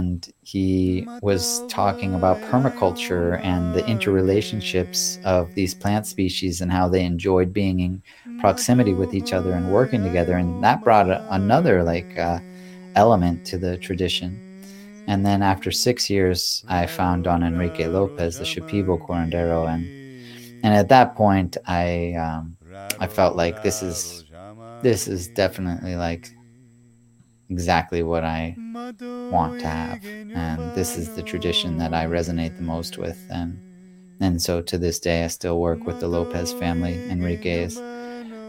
and 0.00 0.32
he 0.42 1.06
was 1.20 1.64
talking 1.68 2.14
about 2.14 2.40
permaculture 2.50 3.38
and 3.44 3.74
the 3.74 3.82
interrelationships 3.82 5.22
of 5.24 5.54
these 5.54 5.74
plant 5.74 6.06
species 6.06 6.62
and 6.62 6.72
how 6.72 6.88
they 6.88 7.04
enjoyed 7.04 7.52
being 7.52 7.80
in 7.80 8.02
proximity 8.40 8.94
with 8.94 9.12
each 9.14 9.34
other 9.34 9.52
and 9.52 9.70
working 9.70 10.02
together. 10.02 10.36
And 10.38 10.64
that 10.64 10.82
brought 10.82 11.10
a, 11.10 11.18
another 11.30 11.82
like 11.82 12.18
uh, 12.18 12.40
element 12.96 13.44
to 13.46 13.58
the 13.58 13.76
tradition. 13.76 14.30
And 15.06 15.26
then 15.26 15.42
after 15.42 15.70
six 15.70 16.08
years 16.08 16.64
i 16.68 16.86
found 16.86 17.24
don 17.24 17.42
enrique 17.42 17.86
lopez 17.86 18.38
the 18.38 18.44
shipibo 18.44 18.94
curandero. 19.04 19.68
And 19.68 19.84
and 20.64 20.72
at 20.74 20.88
that 20.88 21.14
point 21.14 21.56
i 21.66 22.14
um, 22.14 22.56
i 22.98 23.06
felt 23.06 23.36
like 23.36 23.62
this 23.62 23.82
is 23.82 24.24
this 24.82 25.08
is 25.08 25.28
definitely 25.28 25.96
like 25.96 26.30
exactly 27.50 28.02
what 28.02 28.24
I 28.24 28.54
want 29.30 29.60
to 29.60 29.66
have. 29.66 30.04
And 30.04 30.74
this 30.74 30.96
is 30.96 31.14
the 31.14 31.22
tradition 31.22 31.78
that 31.78 31.92
I 31.92 32.06
resonate 32.06 32.56
the 32.56 32.62
most 32.62 32.96
with. 32.96 33.18
And 33.30 33.60
and 34.20 34.40
so 34.40 34.60
to 34.60 34.78
this 34.78 34.98
day 34.98 35.24
I 35.24 35.28
still 35.28 35.60
work 35.60 35.86
with 35.86 36.00
the 36.00 36.08
Lopez 36.08 36.52
family. 36.52 36.94
Enrique 37.10 37.64
is 37.64 37.80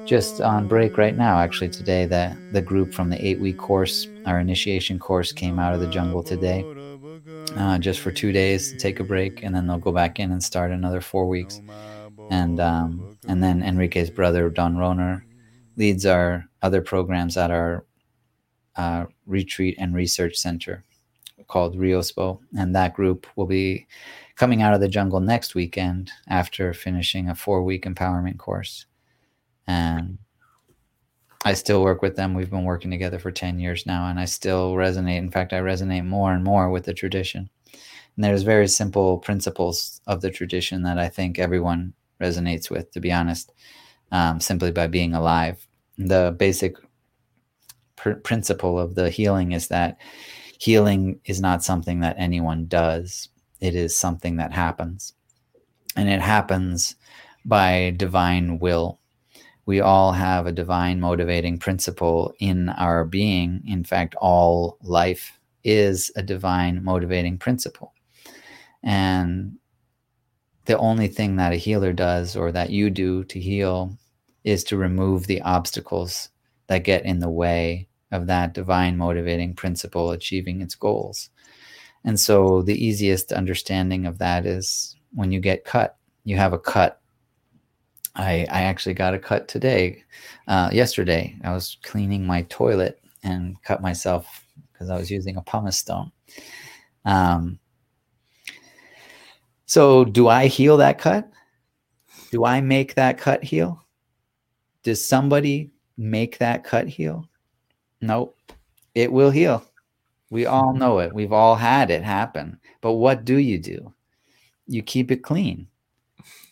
just 0.07 0.41
on 0.41 0.67
break 0.67 0.97
right 0.97 1.15
now. 1.15 1.39
Actually 1.39 1.69
today 1.69 2.05
the 2.05 2.37
the 2.51 2.61
group 2.61 2.93
from 2.93 3.09
the 3.09 3.25
eight 3.25 3.39
week 3.39 3.57
course, 3.57 4.07
our 4.25 4.39
initiation 4.39 4.99
course 4.99 5.31
came 5.31 5.59
out 5.59 5.73
of 5.73 5.79
the 5.79 5.87
jungle 5.87 6.23
today. 6.23 6.63
Uh, 7.57 7.77
just 7.77 7.99
for 7.99 8.11
two 8.11 8.31
days 8.31 8.71
to 8.71 8.77
take 8.77 8.99
a 9.01 9.03
break 9.03 9.43
and 9.43 9.53
then 9.53 9.67
they'll 9.67 9.77
go 9.77 9.91
back 9.91 10.19
in 10.19 10.31
and 10.31 10.41
start 10.41 10.71
another 10.71 11.01
four 11.01 11.27
weeks. 11.27 11.59
And 12.29 12.59
um, 12.59 13.17
and 13.27 13.43
then 13.43 13.61
Enrique's 13.63 14.09
brother 14.09 14.49
Don 14.49 14.77
Roner 14.77 15.25
leads 15.75 16.05
our 16.05 16.45
other 16.61 16.81
programs 16.81 17.35
at 17.37 17.51
our 17.51 17.85
uh, 18.75 19.05
retreat 19.25 19.75
and 19.79 19.93
research 19.95 20.35
center 20.35 20.83
called 21.47 21.77
Riospo. 21.77 22.39
And 22.57 22.75
that 22.75 22.93
group 22.93 23.27
will 23.35 23.45
be 23.45 23.87
coming 24.35 24.61
out 24.61 24.73
of 24.73 24.81
the 24.81 24.87
jungle 24.87 25.19
next 25.19 25.55
weekend 25.55 26.11
after 26.27 26.73
finishing 26.73 27.29
a 27.29 27.35
four 27.35 27.63
week 27.63 27.85
empowerment 27.85 28.37
course. 28.37 28.85
And 29.67 30.17
I 31.43 31.53
still 31.53 31.81
work 31.81 32.01
with 32.01 32.15
them. 32.15 32.33
We've 32.33 32.49
been 32.49 32.65
working 32.65 32.91
together 32.91 33.17
for 33.17 33.31
10 33.31 33.59
years 33.59 33.85
now, 33.85 34.07
and 34.07 34.19
I 34.19 34.25
still 34.25 34.73
resonate. 34.73 35.17
In 35.17 35.31
fact, 35.31 35.53
I 35.53 35.59
resonate 35.59 36.05
more 36.05 36.33
and 36.33 36.43
more 36.43 36.69
with 36.69 36.85
the 36.85 36.93
tradition. 36.93 37.49
And 38.15 38.23
there's 38.23 38.43
very 38.43 38.67
simple 38.67 39.17
principles 39.17 40.01
of 40.05 40.21
the 40.21 40.29
tradition 40.29 40.83
that 40.83 40.99
I 40.99 41.09
think 41.09 41.39
everyone 41.39 41.93
resonates 42.21 42.69
with, 42.69 42.91
to 42.91 42.99
be 42.99 43.11
honest, 43.11 43.51
um, 44.11 44.39
simply 44.39 44.71
by 44.71 44.87
being 44.87 45.15
alive. 45.15 45.65
The 45.97 46.35
basic 46.37 46.75
pr- 48.01 48.13
principle 48.13 48.79
of 48.79 48.95
the 48.95 49.09
healing 49.09 49.51
is 49.51 49.67
that 49.67 49.97
healing 50.59 51.19
is 51.25 51.39
not 51.39 51.63
something 51.63 51.99
that 52.01 52.15
anyone 52.17 52.65
does, 52.65 53.29
it 53.59 53.75
is 53.75 53.97
something 53.97 54.37
that 54.37 54.51
happens. 54.51 55.13
And 55.95 56.09
it 56.09 56.21
happens 56.21 56.95
by 57.45 57.93
divine 57.95 58.59
will. 58.59 58.99
We 59.65 59.81
all 59.81 60.13
have 60.13 60.47
a 60.47 60.51
divine 60.51 60.99
motivating 60.99 61.59
principle 61.59 62.33
in 62.39 62.69
our 62.69 63.05
being. 63.05 63.61
In 63.67 63.83
fact, 63.83 64.15
all 64.15 64.77
life 64.81 65.39
is 65.63 66.11
a 66.15 66.23
divine 66.23 66.83
motivating 66.83 67.37
principle. 67.37 67.93
And 68.83 69.57
the 70.65 70.77
only 70.77 71.07
thing 71.07 71.35
that 71.35 71.53
a 71.53 71.57
healer 71.57 71.93
does 71.93 72.35
or 72.35 72.51
that 72.51 72.71
you 72.71 72.89
do 72.89 73.23
to 73.25 73.39
heal 73.39 73.97
is 74.43 74.63
to 74.65 74.77
remove 74.77 75.27
the 75.27 75.41
obstacles 75.41 76.29
that 76.67 76.83
get 76.83 77.05
in 77.05 77.19
the 77.19 77.29
way 77.29 77.87
of 78.11 78.27
that 78.27 78.53
divine 78.53 78.97
motivating 78.97 79.53
principle 79.53 80.11
achieving 80.11 80.61
its 80.61 80.75
goals. 80.75 81.29
And 82.03 82.19
so 82.19 82.61
the 82.61 82.83
easiest 82.83 83.31
understanding 83.31 84.05
of 84.05 84.17
that 84.17 84.45
is 84.45 84.95
when 85.13 85.31
you 85.31 85.39
get 85.39 85.65
cut, 85.65 85.97
you 86.23 86.35
have 86.37 86.53
a 86.53 86.59
cut. 86.59 86.99
I, 88.15 88.45
I 88.51 88.63
actually 88.63 88.95
got 88.95 89.13
a 89.13 89.19
cut 89.19 89.47
today. 89.47 90.03
Uh, 90.47 90.69
yesterday, 90.73 91.35
I 91.43 91.53
was 91.53 91.77
cleaning 91.83 92.25
my 92.25 92.41
toilet 92.43 92.99
and 93.23 93.61
cut 93.63 93.81
myself 93.81 94.45
because 94.71 94.89
I 94.89 94.97
was 94.97 95.09
using 95.09 95.37
a 95.37 95.41
pumice 95.41 95.77
stone. 95.77 96.11
Um, 97.05 97.59
so, 99.65 100.03
do 100.03 100.27
I 100.27 100.47
heal 100.47 100.77
that 100.77 100.97
cut? 100.97 101.29
Do 102.31 102.43
I 102.45 102.59
make 102.61 102.95
that 102.95 103.17
cut 103.17 103.43
heal? 103.43 103.85
Does 104.83 105.05
somebody 105.05 105.71
make 105.97 106.39
that 106.39 106.63
cut 106.63 106.87
heal? 106.87 107.29
Nope. 108.01 108.37
It 108.95 109.11
will 109.11 109.31
heal. 109.31 109.63
We 110.29 110.45
all 110.45 110.69
mm-hmm. 110.69 110.79
know 110.79 110.99
it. 110.99 111.13
We've 111.13 111.31
all 111.31 111.55
had 111.55 111.91
it 111.91 112.03
happen. 112.03 112.59
But 112.81 112.93
what 112.93 113.25
do 113.25 113.37
you 113.37 113.59
do? 113.59 113.93
You 114.67 114.81
keep 114.81 115.11
it 115.11 115.23
clean. 115.23 115.67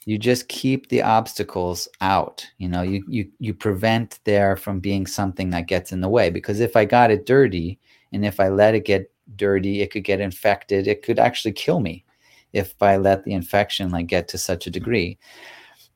You 0.06 0.18
just 0.18 0.48
keep 0.48 0.90
the 0.90 1.02
obstacles 1.02 1.88
out. 2.02 2.46
You 2.58 2.70
know, 2.70 2.82
you 2.82 3.04
you 3.08 3.30
you 3.40 3.54
prevent 3.54 4.20
there 4.24 4.56
from 4.56 4.80
being 4.80 5.06
something 5.06 5.50
that 5.52 5.68
gets 5.68 5.92
in 5.92 6.02
the 6.02 6.10
way 6.10 6.30
because 6.30 6.60
if 6.60 6.76
I 6.76 6.86
got 6.86 7.12
it 7.12 7.26
dirty 7.26 7.80
and 8.12 8.26
if 8.26 8.40
I 8.40 8.50
let 8.50 8.76
it 8.76 8.86
get 8.86 9.12
dirty, 9.36 9.82
it 9.82 9.92
could 9.92 10.04
get 10.04 10.20
infected. 10.20 10.88
It 10.88 11.04
could 11.04 11.20
actually 11.20 11.52
kill 11.52 11.80
me 11.80 12.06
if 12.54 12.82
I 12.82 12.98
let 12.98 13.24
the 13.24 13.34
infection 13.34 13.92
like 13.92 14.08
get 14.08 14.28
to 14.30 14.38
such 14.38 14.66
a 14.68 14.72
degree. 14.72 15.18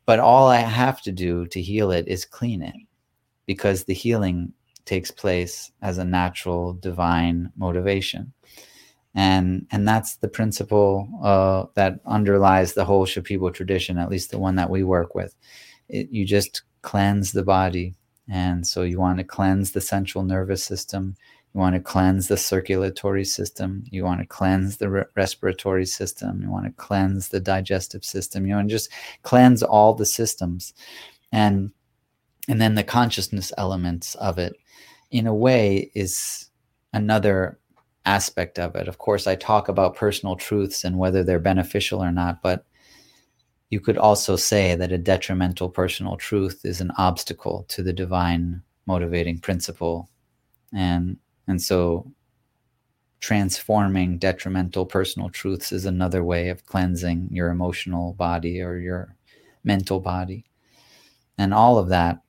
But 0.06 0.20
all 0.20 0.48
I 0.48 0.58
have 0.58 1.02
to 1.04 1.12
do 1.12 1.48
to 1.48 1.62
heal 1.62 1.92
it 1.92 2.08
is 2.08 2.26
clean 2.26 2.62
it 2.62 2.76
because 3.46 3.84
the 3.84 3.94
healing 3.94 4.54
takes 4.86 5.12
place 5.12 5.72
as 5.82 5.98
a 5.98 6.06
natural 6.06 6.74
divine 6.74 7.52
motivation 7.56 8.34
and 9.16 9.68
and 9.72 9.88
that's 9.88 10.16
the 10.18 10.28
principle 10.28 11.08
uh, 11.24 11.66
that 11.76 12.00
underlies 12.06 12.74
the 12.74 12.86
whole 12.86 13.06
Shipibo 13.06 13.54
tradition, 13.54 13.98
at 13.98 14.10
least 14.10 14.32
the 14.32 14.40
one 14.40 14.56
that 14.56 14.70
we 14.70 14.84
work 14.84 15.14
with. 15.14 15.36
It, 15.90 16.10
you 16.10 16.26
just 16.26 16.64
cleanse 16.82 17.32
the 17.32 17.44
body, 17.44 17.96
and 18.28 18.66
so 18.66 18.82
you 18.82 19.00
want 19.00 19.20
to 19.20 19.24
cleanse 19.24 19.72
the 19.72 19.82
central 19.82 20.24
nervous 20.24 20.64
system. 20.64 21.16
You 21.54 21.60
want 21.60 21.76
to 21.76 21.82
cleanse 21.82 22.28
the 22.28 22.38
circulatory 22.38 23.26
system. 23.26 23.84
You 23.92 24.04
want 24.04 24.22
to 24.22 24.26
cleanse 24.26 24.78
the 24.78 24.90
re- 24.90 25.04
respiratory 25.16 25.86
system. 25.86 26.42
You 26.42 26.50
want 26.50 26.66
to 26.66 26.72
cleanse 26.72 27.30
the 27.30 27.40
digestive 27.40 28.04
system. 28.04 28.48
You 28.48 28.56
want 28.56 28.70
to 28.70 28.74
just 28.74 28.90
cleanse 29.22 29.62
all 29.62 29.94
the 29.94 30.08
systems, 30.08 30.74
and 31.32 31.72
and 32.48 32.62
then 32.62 32.76
the 32.76 32.84
consciousness 32.84 33.52
elements 33.58 34.16
of 34.16 34.38
it 34.38 34.54
in 35.12 35.28
a 35.28 35.34
way 35.34 35.92
is 35.96 36.50
another 36.92 37.60
aspect 38.06 38.60
of 38.60 38.76
it. 38.76 38.88
Of 38.88 38.98
course, 38.98 39.28
I 39.28 39.36
talk 39.36 39.70
about 39.70 39.96
personal 39.96 40.36
truths 40.36 40.84
and 40.84 40.98
whether 40.98 41.24
they're 41.24 41.40
beneficial 41.40 42.04
or 42.04 42.12
not, 42.12 42.42
but 42.42 42.66
you 43.70 43.80
could 43.80 43.98
also 43.98 44.36
say 44.36 44.76
that 44.76 44.92
a 44.92 44.98
detrimental 44.98 45.70
personal 45.70 46.18
truth 46.18 46.62
is 46.64 46.82
an 46.82 46.92
obstacle 46.98 47.66
to 47.70 47.82
the 47.82 47.94
divine 47.94 48.62
motivating 48.86 49.40
principle. 49.40 50.10
And 50.74 51.18
and 51.48 51.62
so 51.62 52.12
transforming 53.20 54.18
detrimental 54.18 54.86
personal 54.86 55.30
truths 55.30 55.72
is 55.72 55.86
another 55.86 56.24
way 56.24 56.50
of 56.50 56.66
cleansing 56.66 57.30
your 57.32 57.50
emotional 57.50 58.14
body 58.14 58.62
or 58.62 58.78
your 58.78 59.16
mental 59.64 60.00
body. 60.00 60.46
And 61.38 61.54
all 61.54 61.78
of 61.78 61.90
that 61.90 62.20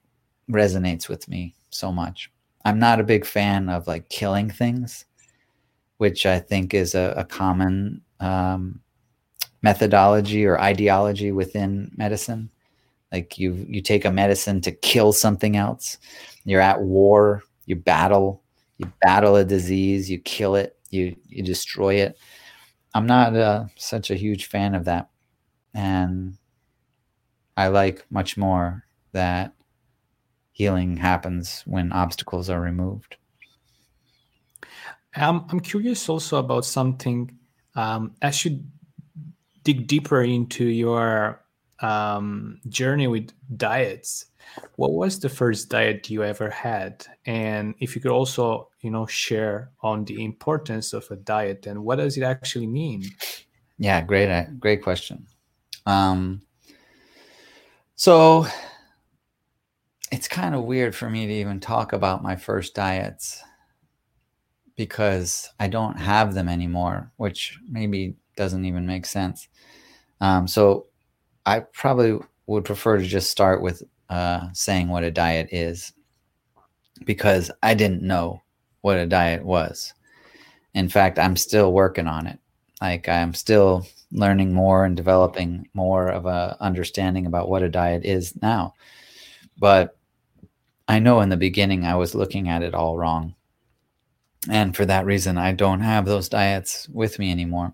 resonates 0.50 1.08
with 1.08 1.28
me 1.28 1.54
so 1.70 1.92
much. 1.92 2.30
I'm 2.64 2.78
not 2.78 3.00
a 3.00 3.04
big 3.04 3.24
fan 3.24 3.68
of 3.68 3.86
like 3.86 4.08
killing 4.08 4.50
things, 4.50 5.04
which 5.98 6.26
I 6.26 6.38
think 6.38 6.74
is 6.74 6.94
a, 6.94 7.14
a 7.16 7.24
common 7.24 8.02
um, 8.20 8.80
methodology 9.62 10.46
or 10.46 10.60
ideology 10.60 11.32
within 11.32 11.90
medicine. 11.96 12.50
Like 13.12 13.38
you, 13.38 13.66
you 13.68 13.80
take 13.80 14.04
a 14.04 14.10
medicine 14.10 14.60
to 14.62 14.72
kill 14.72 15.12
something 15.12 15.56
else. 15.56 15.98
You're 16.44 16.60
at 16.60 16.80
war. 16.80 17.42
You 17.66 17.76
battle. 17.76 18.42
You 18.78 18.90
battle 19.02 19.36
a 19.36 19.44
disease. 19.44 20.10
You 20.10 20.18
kill 20.18 20.56
it. 20.56 20.76
You 20.90 21.16
you 21.28 21.42
destroy 21.42 21.94
it. 21.96 22.18
I'm 22.94 23.06
not 23.06 23.34
uh, 23.34 23.64
such 23.76 24.10
a 24.10 24.14
huge 24.14 24.46
fan 24.46 24.74
of 24.74 24.84
that, 24.84 25.10
and 25.74 26.36
I 27.56 27.68
like 27.68 28.04
much 28.10 28.36
more 28.36 28.84
that 29.12 29.52
healing 30.54 30.96
happens 30.96 31.62
when 31.66 31.92
obstacles 31.92 32.48
are 32.48 32.60
removed. 32.60 33.16
I'm, 35.16 35.44
I'm 35.50 35.60
curious 35.60 36.08
also 36.08 36.38
about 36.38 36.64
something 36.64 37.36
um, 37.74 38.14
as 38.22 38.44
you 38.44 38.62
dig 39.64 39.86
deeper 39.88 40.22
into 40.22 40.64
your 40.64 41.42
um, 41.80 42.60
journey 42.68 43.08
with 43.08 43.32
diets. 43.56 44.26
What 44.76 44.92
was 44.92 45.18
the 45.18 45.28
first 45.28 45.70
diet 45.70 46.08
you 46.08 46.22
ever 46.22 46.50
had? 46.50 47.04
And 47.26 47.74
if 47.80 47.96
you 47.96 48.00
could 48.00 48.12
also, 48.12 48.70
you 48.80 48.90
know, 48.90 49.06
share 49.06 49.70
on 49.82 50.04
the 50.04 50.24
importance 50.24 50.92
of 50.92 51.10
a 51.10 51.16
diet 51.16 51.66
and 51.66 51.82
what 51.82 51.96
does 51.96 52.16
it 52.16 52.22
actually 52.22 52.68
mean? 52.68 53.02
Yeah, 53.78 54.02
great, 54.02 54.30
uh, 54.30 54.44
great 54.60 54.82
question. 54.82 55.26
Um, 55.84 56.42
so 57.96 58.46
it's 60.14 60.28
kind 60.28 60.54
of 60.54 60.62
weird 60.62 60.94
for 60.94 61.10
me 61.10 61.26
to 61.26 61.32
even 61.32 61.58
talk 61.58 61.92
about 61.92 62.22
my 62.22 62.36
first 62.36 62.72
diets 62.72 63.42
because 64.76 65.50
I 65.58 65.66
don't 65.66 65.98
have 65.98 66.34
them 66.34 66.48
anymore, 66.48 67.10
which 67.16 67.58
maybe 67.68 68.14
doesn't 68.36 68.64
even 68.64 68.86
make 68.86 69.06
sense. 69.06 69.48
Um, 70.20 70.46
so 70.46 70.86
I 71.44 71.60
probably 71.60 72.20
would 72.46 72.64
prefer 72.64 72.98
to 72.98 73.04
just 73.04 73.28
start 73.28 73.60
with 73.60 73.82
uh, 74.08 74.50
saying 74.52 74.88
what 74.88 75.02
a 75.02 75.10
diet 75.10 75.48
is 75.50 75.92
because 77.04 77.50
I 77.60 77.74
didn't 77.74 78.02
know 78.02 78.40
what 78.82 78.98
a 78.98 79.06
diet 79.06 79.44
was. 79.44 79.94
In 80.74 80.88
fact, 80.88 81.18
I'm 81.18 81.34
still 81.34 81.72
working 81.72 82.06
on 82.06 82.28
it. 82.28 82.38
Like 82.80 83.08
I'm 83.08 83.34
still 83.34 83.84
learning 84.12 84.54
more 84.54 84.84
and 84.84 84.96
developing 84.96 85.68
more 85.74 86.06
of 86.06 86.24
a 86.24 86.56
understanding 86.60 87.26
about 87.26 87.48
what 87.48 87.64
a 87.64 87.68
diet 87.68 88.04
is 88.04 88.40
now. 88.40 88.74
But 89.58 89.96
I 90.86 90.98
know 90.98 91.20
in 91.20 91.28
the 91.28 91.36
beginning 91.36 91.84
I 91.84 91.94
was 91.94 92.14
looking 92.14 92.48
at 92.48 92.62
it 92.62 92.74
all 92.74 92.96
wrong. 92.96 93.34
And 94.50 94.76
for 94.76 94.84
that 94.84 95.06
reason, 95.06 95.38
I 95.38 95.52
don't 95.52 95.80
have 95.80 96.04
those 96.04 96.28
diets 96.28 96.88
with 96.90 97.18
me 97.18 97.30
anymore. 97.30 97.72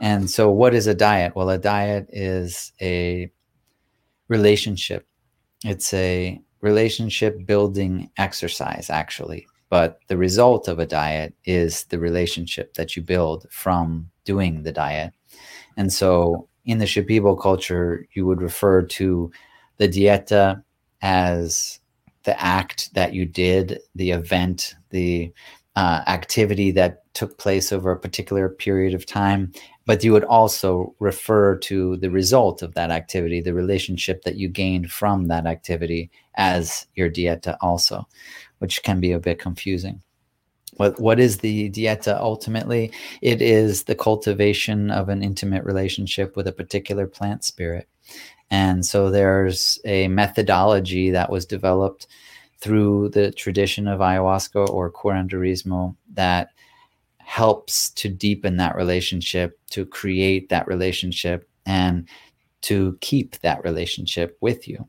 And 0.00 0.30
so, 0.30 0.50
what 0.50 0.74
is 0.74 0.86
a 0.86 0.94
diet? 0.94 1.34
Well, 1.34 1.50
a 1.50 1.58
diet 1.58 2.08
is 2.10 2.72
a 2.80 3.30
relationship, 4.28 5.06
it's 5.64 5.92
a 5.92 6.40
relationship 6.60 7.44
building 7.46 8.10
exercise, 8.16 8.90
actually. 8.90 9.46
But 9.70 9.98
the 10.08 10.16
result 10.16 10.66
of 10.66 10.78
a 10.78 10.86
diet 10.86 11.34
is 11.44 11.84
the 11.84 11.98
relationship 11.98 12.74
that 12.74 12.96
you 12.96 13.02
build 13.02 13.46
from 13.50 14.10
doing 14.24 14.62
the 14.62 14.72
diet. 14.72 15.12
And 15.76 15.92
so, 15.92 16.48
in 16.64 16.78
the 16.78 16.86
Shipibo 16.86 17.40
culture, 17.40 18.06
you 18.14 18.24
would 18.24 18.40
refer 18.40 18.82
to 18.82 19.30
the 19.76 19.88
dieta 19.88 20.62
as 21.02 21.80
the 22.24 22.40
act 22.42 22.92
that 22.94 23.14
you 23.14 23.24
did, 23.24 23.80
the 23.94 24.10
event, 24.10 24.74
the 24.90 25.32
uh, 25.76 26.02
activity 26.06 26.72
that 26.72 27.02
took 27.14 27.38
place 27.38 27.72
over 27.72 27.92
a 27.92 27.98
particular 27.98 28.48
period 28.48 28.94
of 28.94 29.06
time, 29.06 29.52
but 29.86 30.02
you 30.02 30.12
would 30.12 30.24
also 30.24 30.94
refer 30.98 31.56
to 31.56 31.96
the 31.98 32.10
result 32.10 32.62
of 32.62 32.74
that 32.74 32.90
activity, 32.90 33.40
the 33.40 33.54
relationship 33.54 34.22
that 34.22 34.36
you 34.36 34.48
gained 34.48 34.90
from 34.90 35.26
that 35.26 35.46
activity 35.46 36.10
as 36.34 36.86
your 36.94 37.08
dieta 37.08 37.56
also, 37.60 38.06
which 38.58 38.82
can 38.82 39.00
be 39.00 39.12
a 39.12 39.20
bit 39.20 39.38
confusing. 39.38 40.02
What, 40.76 41.00
what 41.00 41.18
is 41.18 41.38
the 41.38 41.70
dieta 41.70 42.16
ultimately? 42.18 42.92
It 43.22 43.40
is 43.40 43.84
the 43.84 43.94
cultivation 43.94 44.90
of 44.90 45.08
an 45.08 45.22
intimate 45.22 45.64
relationship 45.64 46.36
with 46.36 46.46
a 46.46 46.52
particular 46.52 47.06
plant 47.06 47.44
spirit. 47.44 47.88
And 48.50 48.84
so 48.84 49.10
there's 49.10 49.78
a 49.84 50.08
methodology 50.08 51.10
that 51.10 51.30
was 51.30 51.44
developed 51.44 52.06
through 52.60 53.10
the 53.10 53.30
tradition 53.30 53.86
of 53.86 54.00
ayahuasca 54.00 54.68
or 54.68 54.90
curanderismo 54.90 55.94
that 56.14 56.50
helps 57.18 57.90
to 57.90 58.08
deepen 58.08 58.56
that 58.56 58.74
relationship, 58.74 59.58
to 59.70 59.84
create 59.84 60.48
that 60.48 60.66
relationship, 60.66 61.48
and 61.66 62.08
to 62.62 62.96
keep 63.00 63.38
that 63.40 63.62
relationship 63.64 64.36
with 64.40 64.66
you. 64.66 64.88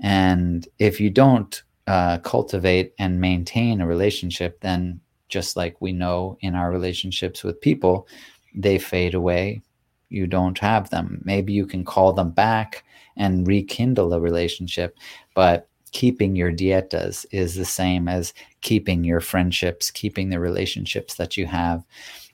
And 0.00 0.66
if 0.78 0.98
you 0.98 1.10
don't 1.10 1.62
uh, 1.86 2.18
cultivate 2.18 2.94
and 2.98 3.20
maintain 3.20 3.80
a 3.80 3.86
relationship, 3.86 4.60
then 4.60 5.00
just 5.28 5.56
like 5.56 5.80
we 5.80 5.92
know 5.92 6.38
in 6.40 6.54
our 6.54 6.70
relationships 6.70 7.44
with 7.44 7.60
people, 7.60 8.08
they 8.54 8.78
fade 8.78 9.14
away. 9.14 9.62
You 10.08 10.26
don't 10.26 10.58
have 10.58 10.90
them. 10.90 11.20
Maybe 11.24 11.52
you 11.52 11.66
can 11.66 11.84
call 11.84 12.12
them 12.12 12.30
back 12.30 12.84
and 13.16 13.46
rekindle 13.46 14.12
a 14.12 14.20
relationship, 14.20 14.96
but 15.34 15.68
keeping 15.92 16.34
your 16.34 16.52
dietas 16.52 17.24
is 17.30 17.54
the 17.54 17.64
same 17.64 18.08
as 18.08 18.34
keeping 18.62 19.04
your 19.04 19.20
friendships, 19.20 19.90
keeping 19.90 20.28
the 20.28 20.40
relationships 20.40 21.14
that 21.14 21.36
you 21.36 21.46
have. 21.46 21.84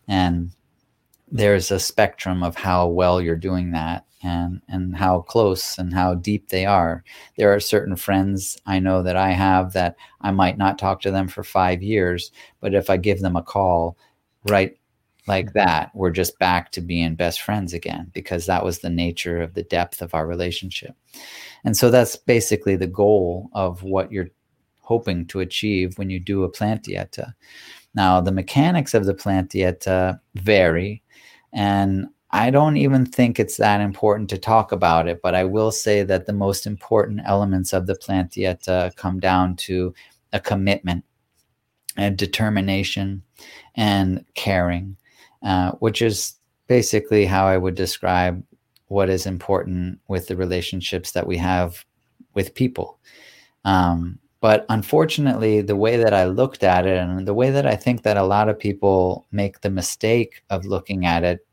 And 0.08 0.50
there's 1.30 1.70
a 1.70 1.78
spectrum 1.78 2.42
of 2.42 2.56
how 2.56 2.88
well 2.88 3.20
you're 3.20 3.36
doing 3.36 3.72
that 3.72 4.06
and 4.22 4.60
and 4.68 4.96
how 4.96 5.20
close 5.20 5.78
and 5.78 5.94
how 5.94 6.14
deep 6.14 6.48
they 6.48 6.66
are. 6.66 7.04
There 7.36 7.54
are 7.54 7.60
certain 7.60 7.96
friends 7.96 8.58
I 8.66 8.78
know 8.78 9.02
that 9.02 9.16
I 9.16 9.30
have 9.32 9.74
that 9.74 9.96
I 10.22 10.30
might 10.30 10.58
not 10.58 10.78
talk 10.78 11.02
to 11.02 11.10
them 11.10 11.28
for 11.28 11.44
5 11.44 11.82
years, 11.82 12.32
but 12.60 12.74
if 12.74 12.90
I 12.90 12.96
give 12.96 13.20
them 13.20 13.36
a 13.36 13.42
call 13.42 13.96
right 14.48 14.76
like 15.26 15.46
mm-hmm. 15.46 15.58
that, 15.58 15.90
we're 15.94 16.10
just 16.10 16.38
back 16.38 16.72
to 16.72 16.80
being 16.80 17.14
best 17.14 17.42
friends 17.42 17.72
again 17.72 18.10
because 18.12 18.46
that 18.46 18.64
was 18.64 18.78
the 18.78 18.90
nature 18.90 19.40
of 19.40 19.54
the 19.54 19.62
depth 19.62 20.02
of 20.02 20.14
our 20.14 20.26
relationship. 20.26 20.94
And 21.64 21.76
so 21.76 21.90
that's 21.90 22.16
basically 22.16 22.76
the 22.76 22.86
goal 22.86 23.50
of 23.52 23.82
what 23.82 24.10
you're 24.12 24.30
hoping 24.80 25.26
to 25.26 25.40
achieve 25.40 25.96
when 25.98 26.10
you 26.10 26.18
do 26.18 26.42
a 26.42 26.48
plant 26.48 26.84
dieta. 26.84 27.34
Now, 27.94 28.20
the 28.20 28.32
mechanics 28.32 28.94
of 28.94 29.04
the 29.04 29.14
plant 29.14 29.50
dieta 29.50 30.20
vary, 30.34 31.02
and 31.52 32.06
I 32.32 32.50
don't 32.50 32.76
even 32.76 33.06
think 33.06 33.40
it's 33.40 33.56
that 33.56 33.80
important 33.80 34.30
to 34.30 34.38
talk 34.38 34.70
about 34.70 35.08
it, 35.08 35.20
but 35.22 35.34
I 35.34 35.44
will 35.44 35.72
say 35.72 36.04
that 36.04 36.26
the 36.26 36.32
most 36.32 36.66
important 36.66 37.22
elements 37.24 37.72
of 37.72 37.86
the 37.86 37.96
plant 37.96 38.32
dieta 38.32 38.94
come 38.96 39.18
down 39.18 39.56
to 39.56 39.92
a 40.32 40.38
commitment 40.38 41.04
and 41.96 42.16
determination 42.16 43.22
and 43.74 44.24
caring, 44.34 44.96
uh, 45.42 45.72
which 45.72 46.02
is 46.02 46.34
basically 46.66 47.24
how 47.26 47.46
I 47.46 47.56
would 47.56 47.74
describe 47.74 48.42
what 48.86 49.08
is 49.08 49.26
important 49.26 50.00
with 50.08 50.26
the 50.26 50.36
relationships 50.36 51.12
that 51.12 51.26
we 51.26 51.36
have 51.36 51.84
with 52.34 52.54
people. 52.54 52.98
Um, 53.64 54.18
but 54.40 54.66
unfortunately, 54.68 55.60
the 55.60 55.76
way 55.76 55.96
that 55.96 56.14
I 56.14 56.24
looked 56.24 56.64
at 56.64 56.86
it 56.86 56.98
and 56.98 57.26
the 57.26 57.34
way 57.34 57.50
that 57.50 57.66
I 57.66 57.76
think 57.76 58.02
that 58.02 58.16
a 58.16 58.24
lot 58.24 58.48
of 58.48 58.58
people 58.58 59.26
make 59.32 59.60
the 59.60 59.70
mistake 59.70 60.42
of 60.48 60.64
looking 60.64 61.04
at 61.04 61.24
it, 61.24 61.46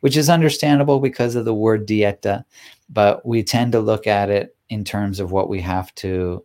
which 0.00 0.16
is 0.16 0.28
understandable 0.28 0.98
because 0.98 1.36
of 1.36 1.44
the 1.44 1.54
word 1.54 1.86
dieta, 1.86 2.44
but 2.88 3.24
we 3.24 3.42
tend 3.42 3.72
to 3.72 3.80
look 3.80 4.06
at 4.06 4.28
it 4.28 4.56
in 4.68 4.84
terms 4.84 5.20
of 5.20 5.32
what 5.32 5.48
we 5.48 5.60
have 5.60 5.94
to 5.96 6.44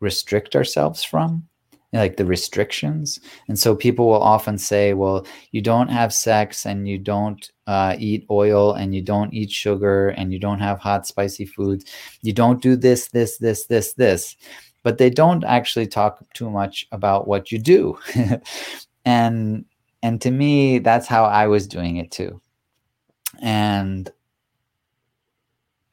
restrict 0.00 0.56
ourselves 0.56 1.04
from 1.04 1.46
like 1.94 2.16
the 2.16 2.24
restrictions. 2.24 3.20
And 3.48 3.58
so 3.58 3.74
people 3.74 4.06
will 4.06 4.22
often 4.22 4.58
say, 4.58 4.94
well, 4.94 5.26
you 5.52 5.62
don't 5.62 5.88
have 5.88 6.12
sex 6.12 6.66
and 6.66 6.88
you 6.88 6.98
don't 6.98 7.50
uh, 7.66 7.96
eat 7.98 8.26
oil 8.30 8.74
and 8.74 8.94
you 8.94 9.00
don't 9.00 9.32
eat 9.32 9.50
sugar 9.50 10.08
and 10.10 10.32
you 10.32 10.38
don't 10.38 10.58
have 10.58 10.80
hot, 10.80 11.06
spicy 11.06 11.46
foods. 11.46 11.84
You 12.22 12.32
don't 12.32 12.60
do 12.60 12.76
this, 12.76 13.08
this, 13.08 13.38
this, 13.38 13.66
this, 13.66 13.94
this. 13.94 14.36
But 14.82 14.98
they 14.98 15.08
don't 15.08 15.44
actually 15.44 15.86
talk 15.86 16.22
too 16.34 16.50
much 16.50 16.86
about 16.92 17.26
what 17.28 17.50
you 17.50 17.58
do. 17.58 17.98
and 19.04 19.64
and 20.02 20.20
to 20.20 20.30
me, 20.30 20.80
that's 20.80 21.06
how 21.06 21.24
I 21.24 21.46
was 21.46 21.66
doing 21.66 21.96
it 21.96 22.10
too. 22.10 22.42
And 23.40 24.10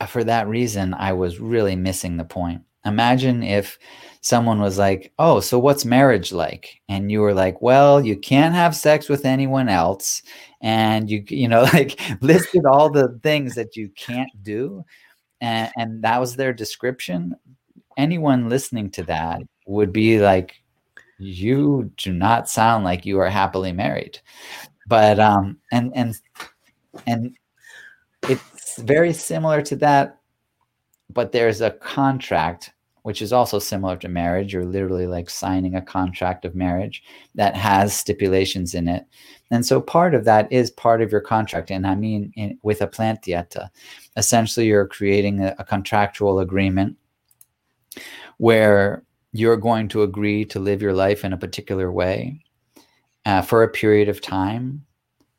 for 0.06 0.26
that 0.26 0.50
reason, 0.50 0.94
I 0.94 1.14
was 1.14 1.40
really 1.40 1.78
missing 1.78 2.18
the 2.18 2.26
point. 2.26 2.64
Imagine 2.86 3.44
if 3.44 3.78
someone 4.22 4.60
was 4.62 4.78
like, 4.78 5.14
"Oh, 5.20 5.40
so 5.40 5.60
what's 5.60 5.86
marriage 5.86 6.32
like?" 6.32 6.82
and 6.90 7.12
you 7.12 7.22
were 7.22 7.34
like, 7.34 7.62
"Well, 7.62 8.06
you 8.06 8.18
can't 8.18 8.56
have 8.56 8.76
sex 8.76 9.10
with 9.10 9.26
anyone 9.26 9.70
else." 9.70 10.22
And 10.62 11.10
you 11.10 11.24
you 11.30 11.48
know 11.48 11.64
like 11.74 12.00
listed 12.22 12.66
all 12.66 12.90
the 12.90 13.20
things 13.24 13.56
that 13.56 13.76
you 13.76 13.90
can't 13.98 14.32
do 14.44 14.84
and 15.42 15.72
and 15.78 16.04
that 16.04 16.20
was 16.20 16.36
their 16.36 16.54
description. 16.54 17.36
Anyone 17.98 18.50
listening 18.50 18.90
to 18.92 19.04
that 19.04 19.42
would 19.68 19.92
be 19.92 20.20
like 20.20 20.56
you 21.20 21.92
do 21.98 22.14
not 22.14 22.50
sound 22.50 22.84
like 22.84 23.06
you 23.06 23.20
are 23.20 23.30
happily 23.30 23.72
married. 23.72 24.20
But 24.88 25.20
um 25.20 25.60
and 25.72 25.92
and 25.96 26.16
and 27.08 27.36
it's 28.24 28.78
very 28.82 29.14
similar 29.14 29.62
to 29.64 29.76
that 29.78 30.20
but 31.14 31.32
there's 31.32 31.62
a 31.62 31.72
contract 31.72 32.74
which 33.04 33.22
is 33.22 33.34
also 33.34 33.58
similar 33.60 33.98
to 33.98 34.08
marriage. 34.08 34.54
You're 34.54 34.66
literally 34.66 35.08
like 35.08 35.30
signing 35.30 35.76
a 35.76 35.82
contract 35.82 36.46
of 36.46 36.56
marriage 36.56 37.04
that 37.36 37.56
has 37.56 37.98
stipulations 37.98 38.76
in 38.76 38.88
it. 38.88 39.06
And 39.50 39.66
so 39.66 39.82
part 39.82 40.14
of 40.14 40.26
that 40.26 40.52
is 40.52 40.70
part 40.70 41.02
of 41.02 41.12
your 41.12 41.22
contract. 41.22 41.72
And 41.72 41.88
I 41.88 41.96
mean, 41.96 42.32
in, 42.36 42.60
with 42.62 42.82
a 42.82 42.88
plant 42.88 43.24
dieta, 43.24 43.70
essentially 44.18 44.68
you're 44.68 44.88
creating 44.88 45.42
a, 45.42 45.56
a 45.58 45.64
contractual 45.64 46.40
agreement 46.40 46.96
where 48.38 49.04
you're 49.34 49.58
going 49.58 49.88
to 49.90 50.04
agree 50.04 50.46
to 50.46 50.60
live 50.60 50.82
your 50.82 50.94
life 50.94 51.26
in 51.26 51.34
a 51.34 51.38
particular 51.38 51.92
way 51.92 52.40
uh, 53.26 53.42
for 53.42 53.64
a 53.64 53.70
period 53.70 54.10
of 54.10 54.22
time. 54.22 54.86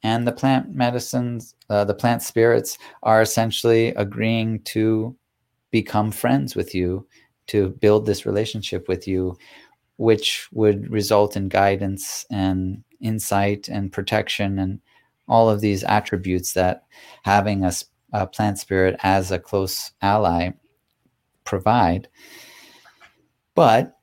And 0.02 0.26
the 0.26 0.32
plant 0.32 0.74
medicines, 0.74 1.54
uh, 1.70 1.84
the 1.84 1.94
plant 1.94 2.22
spirits 2.22 2.76
are 3.04 3.22
essentially 3.22 3.88
agreeing 3.90 4.60
to 4.64 5.16
become 5.72 6.12
friends 6.12 6.54
with 6.54 6.72
you 6.76 7.08
to 7.48 7.70
build 7.70 8.06
this 8.06 8.24
relationship 8.24 8.86
with 8.86 9.08
you, 9.08 9.36
which 9.96 10.48
would 10.52 10.88
result 10.88 11.36
in 11.36 11.48
guidance 11.48 12.24
and 12.30 12.84
insight 13.00 13.68
and 13.68 13.92
protection 13.92 14.60
and 14.60 14.80
all 15.26 15.50
of 15.50 15.60
these 15.60 15.82
attributes 15.82 16.52
that 16.52 16.84
having 17.24 17.64
a, 17.64 17.72
a 18.12 18.26
plant 18.28 18.58
spirit 18.58 18.96
as 19.02 19.32
a 19.32 19.38
close 19.40 19.90
ally 20.00 20.50
provide. 21.44 22.08
But 23.54 23.96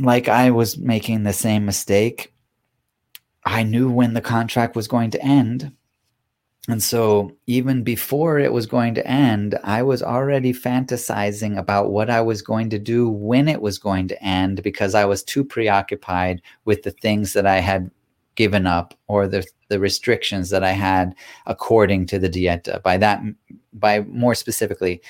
like 0.00 0.28
I 0.28 0.50
was 0.50 0.78
making 0.78 1.24
the 1.24 1.32
same 1.32 1.66
mistake, 1.66 2.32
I 3.44 3.62
knew 3.62 3.90
when 3.90 4.14
the 4.14 4.20
contract 4.20 4.74
was 4.74 4.88
going 4.88 5.10
to 5.12 5.22
end. 5.22 5.72
And 6.68 6.82
so, 6.82 7.30
even 7.46 7.84
before 7.84 8.40
it 8.40 8.52
was 8.52 8.66
going 8.66 8.94
to 8.96 9.06
end, 9.06 9.56
I 9.62 9.82
was 9.84 10.02
already 10.02 10.52
fantasizing 10.52 11.56
about 11.56 11.92
what 11.92 12.10
I 12.10 12.20
was 12.20 12.42
going 12.42 12.70
to 12.70 12.78
do 12.78 13.08
when 13.08 13.46
it 13.46 13.62
was 13.62 13.78
going 13.78 14.08
to 14.08 14.20
end 14.22 14.64
because 14.64 14.94
I 14.94 15.04
was 15.04 15.22
too 15.22 15.44
preoccupied 15.44 16.42
with 16.64 16.82
the 16.82 16.90
things 16.90 17.34
that 17.34 17.46
I 17.46 17.60
had 17.60 17.90
given 18.34 18.66
up 18.66 18.94
or 19.06 19.28
the, 19.28 19.46
the 19.68 19.78
restrictions 19.78 20.50
that 20.50 20.64
I 20.64 20.72
had 20.72 21.14
according 21.46 22.06
to 22.06 22.18
the 22.18 22.28
dieta. 22.28 22.82
By 22.82 22.96
that, 22.98 23.22
by 23.72 24.00
more 24.00 24.34
specifically, 24.34 25.00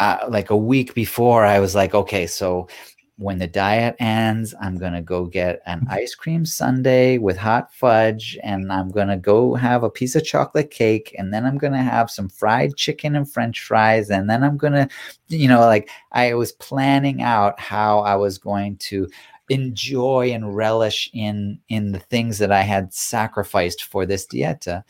uh, 0.00 0.26
like 0.28 0.50
a 0.50 0.56
week 0.56 0.94
before, 0.94 1.44
I 1.44 1.60
was 1.60 1.74
like, 1.74 1.94
okay, 1.94 2.26
so 2.26 2.68
when 3.18 3.38
the 3.38 3.46
diet 3.46 3.96
ends, 3.98 4.54
I'm 4.60 4.76
going 4.76 4.92
to 4.92 5.00
go 5.00 5.24
get 5.24 5.62
an 5.64 5.80
mm-hmm. 5.80 5.90
ice 5.92 6.14
cream 6.14 6.44
sundae 6.44 7.16
with 7.18 7.38
hot 7.38 7.72
fudge 7.72 8.38
and 8.42 8.70
I'm 8.70 8.90
going 8.90 9.08
to 9.08 9.16
go 9.16 9.54
have 9.54 9.82
a 9.82 9.90
piece 9.90 10.14
of 10.14 10.24
chocolate 10.24 10.70
cake 10.70 11.14
and 11.18 11.32
then 11.32 11.46
I'm 11.46 11.56
going 11.56 11.72
to 11.72 11.78
have 11.78 12.10
some 12.10 12.28
fried 12.28 12.76
chicken 12.76 13.16
and 13.16 13.30
french 13.30 13.62
fries 13.62 14.10
and 14.10 14.28
then 14.28 14.44
I'm 14.44 14.58
going 14.58 14.74
to 14.74 14.88
you 15.28 15.48
know 15.48 15.60
like 15.60 15.88
I 16.12 16.34
was 16.34 16.52
planning 16.52 17.22
out 17.22 17.58
how 17.58 18.00
I 18.00 18.16
was 18.16 18.36
going 18.36 18.76
to 18.78 19.08
enjoy 19.48 20.32
and 20.32 20.54
relish 20.54 21.08
in 21.14 21.58
in 21.68 21.92
the 21.92 22.00
things 22.00 22.38
that 22.38 22.52
I 22.52 22.62
had 22.62 22.92
sacrificed 22.92 23.84
for 23.84 24.04
this 24.04 24.26
dieta. 24.26 24.84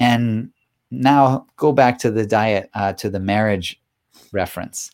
And 0.00 0.50
now 0.90 1.46
go 1.56 1.72
back 1.72 1.98
to 1.98 2.10
the 2.10 2.26
diet 2.26 2.70
uh, 2.74 2.94
to 2.94 3.10
the 3.10 3.20
marriage 3.20 3.80
reference 4.32 4.90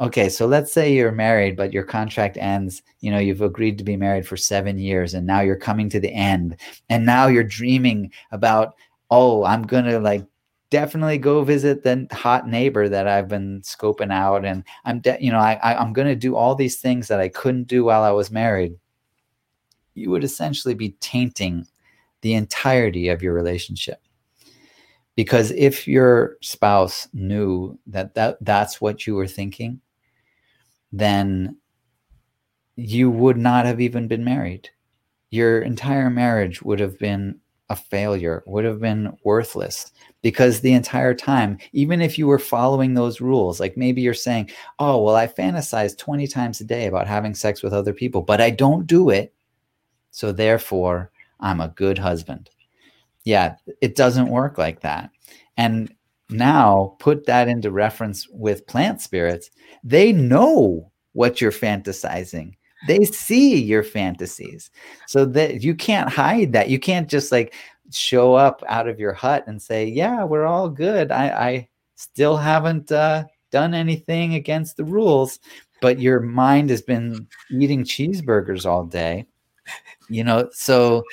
okay 0.00 0.28
so 0.28 0.46
let's 0.46 0.72
say 0.72 0.92
you're 0.92 1.12
married 1.12 1.56
but 1.56 1.72
your 1.72 1.82
contract 1.82 2.36
ends 2.38 2.82
you 3.00 3.10
know 3.10 3.18
you've 3.18 3.42
agreed 3.42 3.76
to 3.78 3.84
be 3.84 3.96
married 3.96 4.26
for 4.26 4.36
seven 4.36 4.78
years 4.78 5.14
and 5.14 5.26
now 5.26 5.40
you're 5.40 5.56
coming 5.56 5.88
to 5.88 6.00
the 6.00 6.12
end 6.12 6.56
and 6.88 7.04
now 7.04 7.26
you're 7.26 7.44
dreaming 7.44 8.10
about 8.30 8.74
oh 9.10 9.44
i'm 9.44 9.62
gonna 9.62 9.98
like 9.98 10.24
definitely 10.70 11.18
go 11.18 11.44
visit 11.44 11.82
the 11.82 12.06
hot 12.12 12.48
neighbor 12.48 12.88
that 12.88 13.06
i've 13.06 13.28
been 13.28 13.60
scoping 13.60 14.12
out 14.12 14.44
and 14.44 14.64
i'm 14.84 15.00
de- 15.00 15.18
you 15.20 15.30
know 15.30 15.38
I, 15.38 15.54
I 15.62 15.76
i'm 15.76 15.92
gonna 15.92 16.16
do 16.16 16.36
all 16.36 16.54
these 16.54 16.80
things 16.80 17.08
that 17.08 17.20
i 17.20 17.28
couldn't 17.28 17.68
do 17.68 17.84
while 17.84 18.02
i 18.02 18.10
was 18.10 18.30
married. 18.30 18.74
You 19.94 20.10
would 20.10 20.24
essentially 20.24 20.72
be 20.72 20.92
tainting 21.00 21.66
the 22.22 22.32
entirety 22.32 23.08
of 23.08 23.22
your 23.22 23.34
relationship 23.34 24.01
because 25.14 25.50
if 25.52 25.86
your 25.86 26.36
spouse 26.40 27.08
knew 27.12 27.78
that, 27.86 28.14
that 28.14 28.38
that's 28.40 28.80
what 28.80 29.06
you 29.06 29.14
were 29.14 29.26
thinking 29.26 29.80
then 30.92 31.56
you 32.76 33.10
would 33.10 33.36
not 33.36 33.64
have 33.64 33.80
even 33.80 34.08
been 34.08 34.24
married. 34.24 34.68
Your 35.30 35.62
entire 35.62 36.10
marriage 36.10 36.62
would 36.62 36.80
have 36.80 36.98
been 36.98 37.38
a 37.70 37.76
failure 37.76 38.42
would 38.46 38.66
have 38.66 38.80
been 38.80 39.16
worthless. 39.24 39.92
Because 40.20 40.60
the 40.60 40.74
entire 40.74 41.14
time 41.14 41.58
even 41.72 42.02
if 42.02 42.18
you 42.18 42.26
were 42.26 42.38
following 42.38 42.94
those 42.94 43.20
rules 43.20 43.58
like 43.58 43.76
maybe 43.76 44.02
you're 44.02 44.14
saying 44.14 44.50
oh 44.78 45.02
well 45.02 45.16
i 45.16 45.26
fantasize 45.26 45.96
20 45.96 46.26
times 46.28 46.60
a 46.60 46.64
day 46.64 46.86
about 46.86 47.08
having 47.08 47.34
sex 47.34 47.62
with 47.62 47.72
other 47.72 47.92
people 47.92 48.22
but 48.22 48.40
i 48.40 48.50
don't 48.50 48.86
do 48.86 49.10
it. 49.10 49.32
So 50.10 50.32
therefore 50.32 51.10
i'm 51.40 51.60
a 51.60 51.68
good 51.68 51.98
husband 51.98 52.50
yeah, 53.24 53.56
it 53.80 53.94
doesn't 53.94 54.28
work 54.28 54.58
like 54.58 54.80
that. 54.80 55.10
And 55.56 55.94
now 56.30 56.96
put 56.98 57.26
that 57.26 57.48
into 57.48 57.70
reference 57.70 58.28
with 58.28 58.66
plant 58.66 59.00
spirits. 59.00 59.50
They 59.84 60.12
know 60.12 60.90
what 61.12 61.40
you're 61.40 61.52
fantasizing. 61.52 62.54
They 62.88 63.04
see 63.04 63.62
your 63.62 63.84
fantasies. 63.84 64.70
So 65.06 65.24
that 65.26 65.62
you 65.62 65.74
can't 65.74 66.08
hide 66.08 66.52
that. 66.52 66.68
You 66.68 66.78
can't 66.78 67.08
just 67.08 67.30
like 67.30 67.54
show 67.92 68.34
up 68.34 68.62
out 68.66 68.88
of 68.88 68.98
your 68.98 69.12
hut 69.12 69.44
and 69.46 69.60
say, 69.60 69.86
"Yeah, 69.86 70.24
we're 70.24 70.46
all 70.46 70.68
good. 70.68 71.12
I, 71.12 71.28
I 71.28 71.68
still 71.94 72.36
haven't 72.36 72.90
uh, 72.90 73.24
done 73.50 73.74
anything 73.74 74.34
against 74.34 74.76
the 74.76 74.84
rules." 74.84 75.38
But 75.80 76.00
your 76.00 76.20
mind 76.20 76.70
has 76.70 76.82
been 76.82 77.26
eating 77.50 77.84
cheeseburgers 77.84 78.66
all 78.66 78.84
day. 78.84 79.26
You 80.08 80.24
know, 80.24 80.48
so 80.52 81.04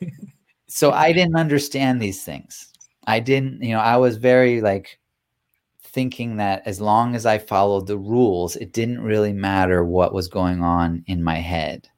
so 0.68 0.92
I 0.92 1.12
didn't 1.12 1.36
understand 1.36 2.00
these 2.00 2.22
things. 2.22 2.72
I 3.06 3.20
didn't, 3.20 3.62
you 3.62 3.72
know, 3.72 3.80
I 3.80 3.96
was 3.96 4.18
very 4.18 4.60
like 4.60 4.98
thinking 5.82 6.36
that 6.36 6.62
as 6.66 6.80
long 6.80 7.14
as 7.14 7.26
I 7.26 7.38
followed 7.38 7.86
the 7.86 7.98
rules, 7.98 8.54
it 8.56 8.72
didn't 8.72 9.00
really 9.00 9.32
matter 9.32 9.82
what 9.84 10.12
was 10.12 10.28
going 10.28 10.62
on 10.62 11.02
in 11.06 11.22
my 11.22 11.36
head. 11.36 11.88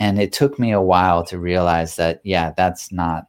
And 0.00 0.20
it 0.20 0.32
took 0.32 0.58
me 0.58 0.72
a 0.72 0.80
while 0.80 1.24
to 1.26 1.38
realize 1.38 1.96
that, 1.96 2.20
yeah, 2.24 2.52
that's 2.56 2.90
not 2.90 3.26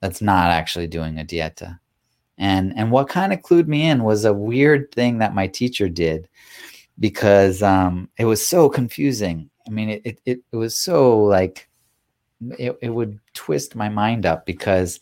that's 0.00 0.22
not 0.22 0.50
actually 0.50 0.86
doing 0.86 1.18
a 1.18 1.24
dieta. 1.24 1.78
And 2.38 2.72
and 2.76 2.90
what 2.90 3.08
kind 3.08 3.34
of 3.34 3.42
clued 3.42 3.68
me 3.68 3.88
in 3.88 4.02
was 4.02 4.24
a 4.24 4.32
weird 4.32 4.92
thing 4.92 5.18
that 5.18 5.34
my 5.34 5.46
teacher 5.46 5.90
did 5.90 6.26
because 6.98 7.62
um, 7.62 8.08
it 8.18 8.24
was 8.24 8.46
so 8.46 8.68
confusing. 8.68 9.50
I 9.66 9.70
mean, 9.70 9.90
it, 9.90 10.20
it 10.24 10.40
it 10.52 10.56
was 10.56 10.78
so 10.78 11.22
like 11.22 11.69
it, 12.58 12.76
it 12.80 12.90
would 12.90 13.18
twist 13.34 13.74
my 13.74 13.88
mind 13.88 14.26
up 14.26 14.46
because 14.46 15.00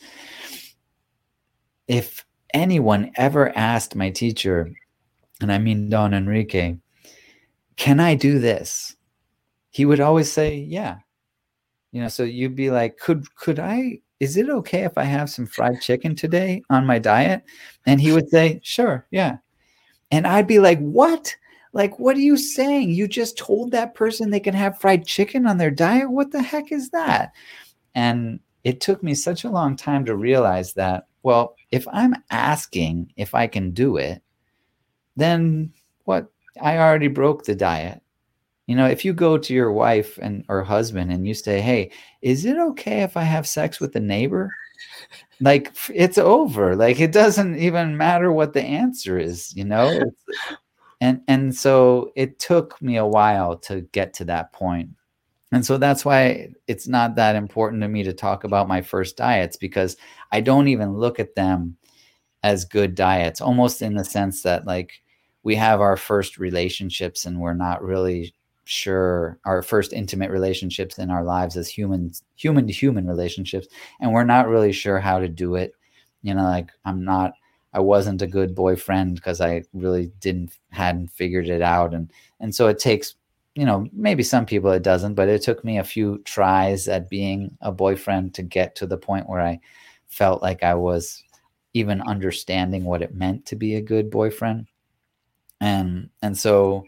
if 1.87 2.25
anyone 2.53 3.11
ever 3.17 3.57
asked 3.57 3.95
my 3.95 4.11
teacher, 4.11 4.71
and 5.41 5.53
I 5.53 5.59
mean 5.59 5.89
Don 5.89 6.15
Enrique, 6.15 6.77
can 7.77 8.01
I 8.01 8.15
do 8.15 8.39
this? 8.39 8.97
He 9.71 9.85
would 9.85 10.01
always 10.01 10.31
say, 10.31 10.57
yeah. 10.57 10.99
You 11.93 12.03
know, 12.03 12.09
so 12.09 12.25
you'd 12.25 12.57
be 12.57 12.71
like, 12.71 12.99
could 12.99 13.35
could 13.37 13.59
I 13.59 14.01
is 14.21 14.37
it 14.37 14.51
okay 14.51 14.83
if 14.83 14.99
I 14.99 15.05
have 15.05 15.31
some 15.31 15.47
fried 15.47 15.81
chicken 15.81 16.15
today 16.15 16.63
on 16.71 16.87
my 16.87 16.99
diet? 16.99 17.43
And 17.87 18.01
he 18.01 18.13
would 18.13 18.29
say, 18.29 18.61
sure, 18.63 19.07
yeah. 19.11 19.39
And 20.11 20.27
I'd 20.27 20.47
be 20.47 20.59
like, 20.59 20.81
what? 20.81 21.35
Like, 21.79 22.01
what 22.01 22.17
are 22.17 22.21
you 22.21 22.37
saying? 22.37 22.91
You 22.91 23.07
just 23.07 23.39
told 23.39 23.71
that 23.71 23.95
person 23.95 24.31
they 24.31 24.41
can 24.41 24.53
have 24.53 24.81
fried 24.81 25.07
chicken 25.07 25.47
on 25.47 25.59
their 25.59 25.71
diet? 25.71 26.11
What 26.11 26.33
the 26.33 26.43
heck 26.43 26.73
is 26.73 26.91
that? 26.91 27.33
And 27.95 28.41
it 28.65 28.81
took 28.81 29.01
me 29.01 29.15
such 29.15 29.45
a 29.45 29.49
long 29.49 29.77
time 29.77 30.05
to 30.07 30.17
realize 30.17 30.75
that, 30.75 31.07
well, 31.23 31.55
if 31.71 31.87
I'm 31.93 32.17
asking 32.33 33.13
if 33.17 33.33
I 33.33 33.47
can 33.47 33.71
do 33.71 33.97
it, 33.97 34.21
then 35.15 35.73
what? 36.03 36.33
I 36.61 36.79
already 36.79 37.07
broke 37.07 37.45
the 37.45 37.55
diet. 37.55 38.03
You 38.67 38.75
know, 38.75 38.87
if 38.87 39.05
you 39.05 39.13
go 39.13 39.39
to 39.39 39.55
your 39.55 39.71
wife 39.71 40.19
and 40.21 40.45
or 40.49 40.65
husband 40.65 41.13
and 41.13 41.29
you 41.29 41.33
say, 41.33 41.61
"Hey, 41.61 41.93
is 42.23 42.45
it 42.45 42.59
okay 42.59 43.03
if 43.03 43.17
I 43.17 43.23
have 43.23 43.47
sex 43.47 43.79
with 43.79 43.93
the 43.93 44.01
neighbor?" 44.01 44.51
Like 45.41 45.73
it's 45.95 46.19
over. 46.19 46.75
Like 46.75 46.99
it 46.99 47.13
doesn't 47.13 47.57
even 47.59 47.97
matter 47.97 48.33
what 48.33 48.53
the 48.53 48.65
answer 48.65 49.17
is, 49.17 49.55
you 49.55 49.65
know? 49.65 50.13
And 51.01 51.23
and 51.29 51.55
so 51.55 52.13
it 52.17 52.39
took 52.39 52.81
me 52.83 52.97
a 52.97 53.07
while 53.07 53.57
to 53.59 53.83
get 53.93 54.15
to 54.15 54.25
that 54.27 54.53
point. 54.53 54.91
And 55.53 55.65
so 55.65 55.79
that's 55.79 56.05
why 56.05 56.51
it's 56.67 56.87
not 56.89 57.15
that 57.17 57.37
important 57.37 57.83
to 57.83 57.89
me 57.89 58.03
to 58.05 58.13
talk 58.13 58.45
about 58.45 58.69
my 58.69 58.83
first 58.83 59.17
diets 59.17 59.57
because 59.57 59.97
i 60.33 60.41
don't 60.41 60.69
even 60.69 60.95
look 60.99 61.19
at 61.21 61.35
them 61.35 61.77
as 62.43 62.65
good 62.65 62.95
diets 62.95 63.41
almost 63.41 63.83
in 63.83 63.95
the 63.95 64.05
sense 64.05 64.43
that 64.43 64.67
like 64.67 65.03
we 65.43 65.57
have 65.57 65.81
our 65.81 65.97
first 65.97 66.39
relationships 66.39 67.27
and 67.27 67.41
we're 67.41 67.55
not 67.55 67.83
really 67.83 68.35
sure 68.65 69.39
our 69.47 69.63
first 69.63 69.93
intimate 69.93 70.31
relationships 70.31 70.99
in 70.99 71.11
our 71.11 71.25
lives 71.25 71.57
as 71.57 71.69
humans 71.69 72.23
human 72.37 72.67
to 72.67 72.73
human 72.73 73.07
relationships 73.07 73.69
and 74.01 74.13
we're 74.13 74.25
not 74.25 74.49
really 74.49 74.73
sure 74.73 75.01
how 75.01 75.19
to 75.19 75.29
do 75.29 75.55
it. 75.55 75.73
You 76.23 76.35
know 76.35 76.45
like 76.45 76.71
i'm 76.85 77.05
not 77.05 77.33
I 77.79 77.81
wasn't 77.81 78.23
a 78.23 78.27
good 78.27 78.57
boyfriend 78.57 79.15
because 79.15 79.41
I 79.41 79.63
really 79.73 80.11
didn't 80.19 80.59
hadn't 80.71 81.13
figured 81.13 81.49
it 81.49 81.63
out. 81.63 81.95
And 81.95 82.13
and 82.41 82.53
so 82.53 82.67
it 82.67 82.81
takes 82.81 83.15
you 83.55 83.65
know 83.65 83.87
maybe 83.93 84.25
some 84.25 84.47
people 84.47 84.73
it 84.73 84.83
doesn't 84.83 85.15
but 85.15 85.29
it 85.29 85.43
took 85.43 85.65
me 85.65 85.79
a 85.79 85.85
few 85.85 86.19
tries 86.25 86.89
at 86.89 87.09
being 87.09 87.57
a 87.61 87.71
boyfriend 87.71 88.35
to 88.35 88.43
get 88.43 88.75
to 88.77 88.87
the 88.87 88.97
point 88.97 89.29
where 89.29 89.41
I 89.41 89.61
felt 90.09 90.43
like 90.43 90.65
I 90.65 90.75
was 90.75 91.23
even 91.73 92.01
understanding 92.03 92.85
what 92.85 93.01
it 93.01 93.15
meant 93.15 93.47
to 93.47 93.55
be 93.55 93.77
a 93.77 93.81
good 93.81 94.11
boyfriend. 94.11 94.67
And 95.61 96.11
and 96.21 96.37
so 96.37 96.85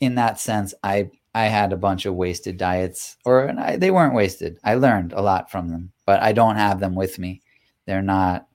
in 0.00 0.16
that 0.16 0.38
sense 0.40 0.74
I 0.84 1.10
I 1.34 1.44
had 1.46 1.72
a 1.72 1.78
bunch 1.78 2.04
of 2.04 2.16
wasted 2.16 2.58
diets 2.58 3.16
or 3.24 3.50
I, 3.58 3.76
they 3.78 3.90
weren't 3.90 4.14
wasted. 4.14 4.58
I 4.62 4.74
learned 4.74 5.14
a 5.14 5.22
lot 5.22 5.50
from 5.50 5.70
them 5.70 5.92
but 6.04 6.22
I 6.22 6.32
don't 6.34 6.56
have 6.56 6.80
them 6.80 6.94
with 6.94 7.18
me. 7.18 7.40
They're 7.86 8.02
not 8.02 8.46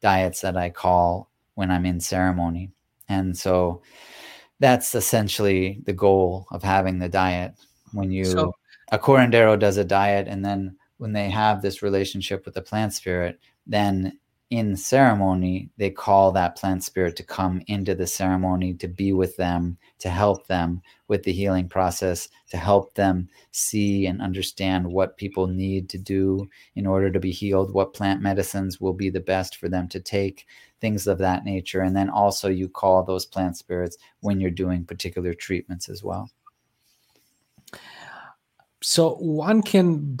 diets 0.00 0.40
that 0.40 0.56
I 0.56 0.70
call 0.70 1.30
when 1.56 1.70
I'm 1.70 1.84
in 1.84 1.98
ceremony. 1.98 2.70
And 3.08 3.36
so 3.36 3.82
that's 4.60 4.94
essentially 4.94 5.82
the 5.84 5.92
goal 5.92 6.46
of 6.52 6.62
having 6.62 6.98
the 7.00 7.08
diet. 7.08 7.54
When 7.92 8.10
you, 8.10 8.24
so, 8.24 8.54
a 8.92 8.98
curandero 8.98 9.58
does 9.58 9.76
a 9.76 9.84
diet, 9.84 10.28
and 10.28 10.44
then 10.44 10.76
when 10.98 11.12
they 11.12 11.28
have 11.28 11.60
this 11.60 11.82
relationship 11.82 12.44
with 12.44 12.54
the 12.54 12.62
plant 12.62 12.94
spirit, 12.94 13.40
then 13.66 14.18
in 14.50 14.76
ceremony, 14.76 15.68
they 15.76 15.90
call 15.90 16.30
that 16.30 16.56
plant 16.56 16.84
spirit 16.84 17.16
to 17.16 17.24
come 17.24 17.60
into 17.66 17.96
the 17.96 18.06
ceremony 18.06 18.74
to 18.74 18.86
be 18.86 19.12
with 19.12 19.36
them, 19.36 19.76
to 19.98 20.08
help 20.08 20.46
them 20.46 20.80
with 21.08 21.24
the 21.24 21.32
healing 21.32 21.68
process, 21.68 22.28
to 22.50 22.56
help 22.56 22.94
them 22.94 23.28
see 23.50 24.06
and 24.06 24.22
understand 24.22 24.86
what 24.86 25.16
people 25.16 25.48
need 25.48 25.88
to 25.88 25.98
do 25.98 26.48
in 26.76 26.86
order 26.86 27.10
to 27.10 27.18
be 27.18 27.32
healed, 27.32 27.74
what 27.74 27.92
plant 27.92 28.22
medicines 28.22 28.80
will 28.80 28.94
be 28.94 29.10
the 29.10 29.20
best 29.20 29.56
for 29.56 29.68
them 29.68 29.88
to 29.88 29.98
take, 29.98 30.46
things 30.80 31.06
of 31.06 31.18
that 31.18 31.44
nature. 31.44 31.80
And 31.80 31.96
then 31.96 32.10
also, 32.10 32.48
you 32.48 32.68
call 32.68 33.02
those 33.02 33.26
plant 33.26 33.56
spirits 33.56 33.96
when 34.20 34.40
you're 34.40 34.50
doing 34.50 34.84
particular 34.84 35.34
treatments 35.34 35.88
as 35.88 36.02
well. 36.02 36.30
So, 38.82 39.14
one 39.16 39.62
can 39.62 40.18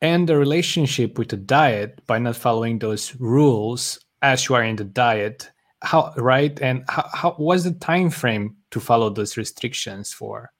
end 0.00 0.30
a 0.30 0.36
relationship 0.36 1.18
with 1.18 1.32
a 1.32 1.36
diet 1.36 2.04
by 2.06 2.18
not 2.18 2.36
following 2.36 2.78
those 2.78 3.14
rules 3.16 3.98
as 4.22 4.48
you 4.48 4.54
are 4.54 4.62
in 4.62 4.76
the 4.76 4.84
diet 4.84 5.50
how 5.84 6.12
right 6.16 6.60
and 6.60 6.84
how, 6.88 7.08
how 7.12 7.30
what's 7.32 7.64
the 7.64 7.72
time 7.72 8.10
frame 8.10 8.56
to 8.70 8.80
follow 8.80 9.10
those 9.10 9.36
restrictions 9.36 10.12
for 10.12 10.50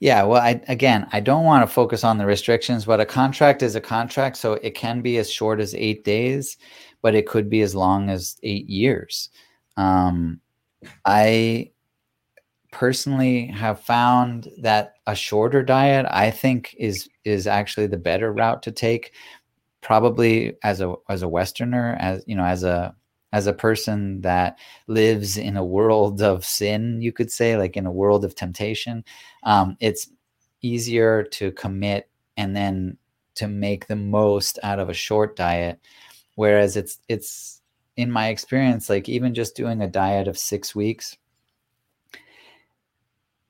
yeah 0.00 0.22
well 0.22 0.42
I, 0.42 0.60
again 0.68 1.06
i 1.12 1.20
don't 1.20 1.44
want 1.44 1.66
to 1.66 1.72
focus 1.72 2.04
on 2.04 2.18
the 2.18 2.26
restrictions 2.26 2.84
but 2.84 3.00
a 3.00 3.06
contract 3.06 3.62
is 3.62 3.76
a 3.76 3.80
contract 3.80 4.36
so 4.36 4.54
it 4.54 4.74
can 4.74 5.00
be 5.00 5.18
as 5.18 5.30
short 5.30 5.60
as 5.60 5.74
eight 5.74 6.04
days 6.04 6.56
but 7.02 7.14
it 7.14 7.26
could 7.26 7.48
be 7.48 7.62
as 7.62 7.74
long 7.74 8.10
as 8.10 8.36
eight 8.42 8.68
years. 8.68 9.30
Um, 9.76 10.40
i 11.04 11.70
personally 12.72 13.46
have 13.46 13.80
found 13.80 14.48
that 14.58 14.94
a 15.06 15.14
shorter 15.14 15.62
diet 15.62 16.06
i 16.10 16.30
think 16.30 16.74
is 16.78 17.08
is 17.24 17.46
actually 17.46 17.86
the 17.86 17.98
better 17.98 18.32
route 18.32 18.62
to 18.62 18.70
take 18.70 19.12
probably 19.80 20.56
as 20.62 20.80
a 20.80 20.94
as 21.08 21.22
a 21.22 21.28
westerner 21.28 21.96
as 22.00 22.22
you 22.26 22.36
know 22.36 22.44
as 22.44 22.64
a 22.64 22.94
as 23.32 23.46
a 23.46 23.52
person 23.52 24.20
that 24.22 24.58
lives 24.86 25.36
in 25.36 25.56
a 25.56 25.64
world 25.64 26.22
of 26.22 26.44
sin 26.44 27.00
you 27.00 27.12
could 27.12 27.30
say 27.30 27.56
like 27.56 27.76
in 27.76 27.86
a 27.86 27.92
world 27.92 28.24
of 28.24 28.34
temptation. 28.34 29.04
Um, 29.44 29.76
it's 29.80 30.10
easier 30.62 31.22
to 31.22 31.52
commit 31.52 32.08
and 32.36 32.54
then 32.54 32.96
to 33.36 33.48
make 33.48 33.86
the 33.86 33.96
most 33.96 34.58
out 34.62 34.78
of 34.78 34.88
a 34.88 34.94
short 34.94 35.36
diet 35.36 35.80
whereas 36.34 36.76
it's 36.76 36.98
it's 37.08 37.60
in 37.96 38.10
my 38.10 38.28
experience 38.28 38.88
like 38.88 39.08
even 39.08 39.34
just 39.34 39.56
doing 39.56 39.82
a 39.82 39.88
diet 39.88 40.28
of 40.28 40.38
six 40.38 40.74
weeks 40.74 41.16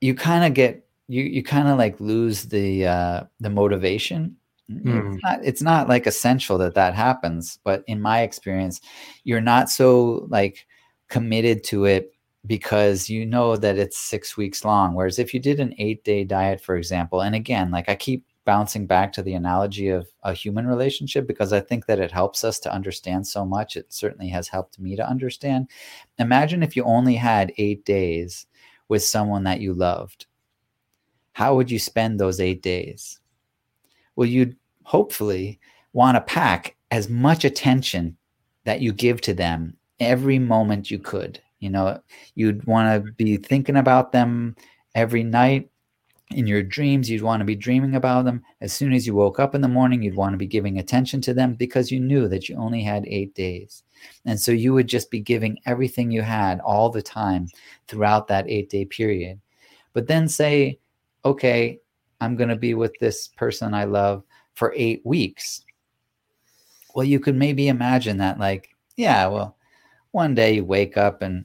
you 0.00 0.14
kind 0.14 0.44
of 0.44 0.54
get 0.54 0.86
you 1.08 1.22
you 1.22 1.42
kind 1.42 1.68
of 1.68 1.78
like 1.78 2.00
lose 2.00 2.44
the 2.44 2.86
uh 2.86 3.22
the 3.40 3.50
motivation 3.50 4.36
mm. 4.70 4.80
it's, 4.80 4.86
hmm. 4.86 5.16
not, 5.22 5.44
it's 5.44 5.62
not 5.62 5.88
like 5.88 6.06
essential 6.06 6.58
that 6.58 6.74
that 6.74 6.94
happens 6.94 7.58
but 7.64 7.84
in 7.86 8.00
my 8.00 8.22
experience 8.22 8.80
you're 9.24 9.40
not 9.40 9.68
so 9.68 10.26
like 10.28 10.66
committed 11.08 11.62
to 11.62 11.84
it 11.84 12.12
because 12.46 13.10
you 13.10 13.26
know 13.26 13.56
that 13.56 13.76
it's 13.76 13.98
six 13.98 14.36
weeks 14.36 14.64
long 14.64 14.94
whereas 14.94 15.18
if 15.18 15.34
you 15.34 15.40
did 15.40 15.60
an 15.60 15.74
eight 15.78 16.02
day 16.04 16.24
diet 16.24 16.60
for 16.60 16.76
example 16.76 17.20
and 17.20 17.34
again 17.34 17.70
like 17.70 17.88
i 17.88 17.94
keep 17.94 18.24
bouncing 18.44 18.86
back 18.86 19.12
to 19.12 19.22
the 19.22 19.34
analogy 19.34 19.88
of 19.88 20.08
a 20.22 20.32
human 20.32 20.66
relationship 20.66 21.26
because 21.26 21.52
i 21.52 21.60
think 21.60 21.86
that 21.86 22.00
it 22.00 22.10
helps 22.10 22.42
us 22.42 22.58
to 22.58 22.72
understand 22.72 23.26
so 23.26 23.44
much 23.44 23.76
it 23.76 23.92
certainly 23.92 24.28
has 24.28 24.48
helped 24.48 24.78
me 24.78 24.96
to 24.96 25.08
understand 25.08 25.68
imagine 26.18 26.62
if 26.62 26.74
you 26.74 26.82
only 26.84 27.14
had 27.14 27.52
eight 27.58 27.84
days 27.84 28.46
with 28.90 29.04
someone 29.04 29.44
that 29.44 29.60
you 29.60 29.72
loved, 29.72 30.26
how 31.32 31.54
would 31.54 31.70
you 31.70 31.78
spend 31.78 32.18
those 32.18 32.40
eight 32.40 32.60
days? 32.60 33.20
Well, 34.16 34.28
you'd 34.28 34.56
hopefully 34.82 35.60
want 35.94 36.16
to 36.16 36.20
pack 36.20 36.76
as 36.90 37.08
much 37.08 37.44
attention 37.44 38.16
that 38.64 38.80
you 38.80 38.92
give 38.92 39.20
to 39.22 39.32
them 39.32 39.76
every 40.00 40.38
moment 40.40 40.90
you 40.90 40.98
could. 40.98 41.40
You 41.60 41.70
know, 41.70 42.00
you'd 42.34 42.66
want 42.66 43.06
to 43.06 43.12
be 43.12 43.36
thinking 43.36 43.76
about 43.76 44.10
them 44.10 44.56
every 44.96 45.22
night 45.22 45.69
in 46.30 46.46
your 46.46 46.62
dreams, 46.62 47.10
you'd 47.10 47.22
want 47.22 47.40
to 47.40 47.44
be 47.44 47.56
dreaming 47.56 47.96
about 47.96 48.24
them. 48.24 48.42
As 48.60 48.72
soon 48.72 48.92
as 48.92 49.06
you 49.06 49.14
woke 49.14 49.40
up 49.40 49.54
in 49.54 49.60
the 49.60 49.68
morning, 49.68 50.02
you'd 50.02 50.14
want 50.14 50.32
to 50.32 50.38
be 50.38 50.46
giving 50.46 50.78
attention 50.78 51.20
to 51.22 51.34
them 51.34 51.54
because 51.54 51.90
you 51.90 51.98
knew 51.98 52.28
that 52.28 52.48
you 52.48 52.56
only 52.56 52.82
had 52.82 53.04
eight 53.06 53.34
days. 53.34 53.82
And 54.24 54.38
so 54.38 54.52
you 54.52 54.72
would 54.72 54.86
just 54.86 55.10
be 55.10 55.20
giving 55.20 55.58
everything 55.66 56.10
you 56.10 56.22
had 56.22 56.60
all 56.60 56.88
the 56.88 57.02
time 57.02 57.48
throughout 57.88 58.28
that 58.28 58.48
eight 58.48 58.70
day 58.70 58.84
period. 58.84 59.40
But 59.92 60.06
then 60.06 60.28
say, 60.28 60.78
okay, 61.24 61.80
I'm 62.20 62.36
going 62.36 62.48
to 62.50 62.56
be 62.56 62.74
with 62.74 62.92
this 63.00 63.28
person 63.28 63.74
I 63.74 63.84
love 63.84 64.22
for 64.54 64.72
eight 64.76 65.02
weeks. 65.04 65.62
Well, 66.94 67.04
you 67.04 67.18
could 67.18 67.36
maybe 67.36 67.68
imagine 67.68 68.18
that, 68.18 68.38
like, 68.38 68.68
yeah, 68.96 69.26
well, 69.26 69.56
one 70.12 70.34
day 70.34 70.54
you 70.54 70.64
wake 70.64 70.96
up 70.96 71.22
and 71.22 71.44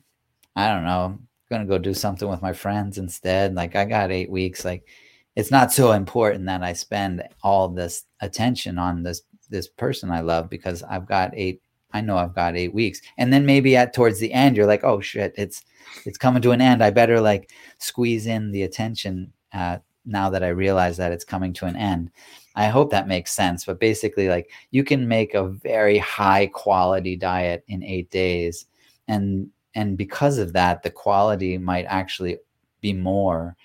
I 0.56 0.70
don't 0.70 0.86
know, 0.86 1.20
gonna 1.50 1.66
go 1.66 1.78
do 1.78 1.94
something 1.94 2.28
with 2.28 2.42
my 2.42 2.54
friends 2.54 2.98
instead. 2.98 3.56
Like 3.56 3.76
I 3.76 3.86
got 3.86 4.12
eight 4.12 4.30
weeks. 4.30 4.66
Like 4.66 4.88
it's 5.36 5.52
not 5.52 5.72
so 5.72 5.92
important 5.92 6.46
that 6.46 6.64
I 6.64 6.74
spend 6.74 7.24
all 7.44 7.68
this 7.70 8.06
attention 8.22 8.78
on 8.78 9.04
this 9.04 9.22
this 9.50 9.68
person 9.68 10.12
I 10.12 10.22
love 10.22 10.50
because 10.50 10.84
I've 10.84 11.08
got 11.08 11.32
eight. 11.36 11.62
I 11.92 12.02
know 12.02 12.18
I've 12.18 12.36
got 12.36 12.58
eight 12.58 12.74
weeks, 12.74 13.02
and 13.18 13.32
then 13.32 13.46
maybe 13.46 13.76
at 13.76 13.94
towards 13.94 14.20
the 14.20 14.34
end, 14.34 14.58
you're 14.58 14.66
like, 14.66 14.84
oh 14.84 15.00
shit, 15.00 15.34
it's 15.38 15.64
it's 16.06 16.18
coming 16.18 16.42
to 16.42 16.52
an 16.52 16.62
end. 16.62 16.84
I 16.84 16.90
better 16.90 17.22
like 17.22 17.52
squeeze 17.78 18.28
in 18.28 18.52
the 18.52 18.64
attention 18.64 19.32
uh, 19.54 19.78
now 20.06 20.30
that 20.30 20.44
I 20.44 20.50
realize 20.50 20.98
that 20.98 21.12
it's 21.12 21.24
coming 21.24 21.54
to 21.54 21.66
an 21.66 21.76
end. 21.76 22.12
I 22.56 22.68
hope 22.68 22.92
that 22.92 23.08
makes 23.08 23.34
sense. 23.34 23.66
But 23.66 23.80
basically, 23.80 24.30
like 24.30 24.50
you 24.72 24.84
can 24.84 25.08
make 25.08 25.34
a 25.34 25.48
very 25.48 25.98
high 25.98 26.48
quality 26.48 27.16
diet 27.16 27.64
in 27.68 27.84
eight 27.84 28.10
days, 28.10 28.66
and 29.08 29.50
and 29.76 29.98
because 29.98 30.38
of 30.38 30.54
that 30.54 30.82
the 30.84 30.90
quality 30.90 31.58
might 31.58 31.86
actually 31.86 32.38
be 32.82 32.94
more 32.94 33.56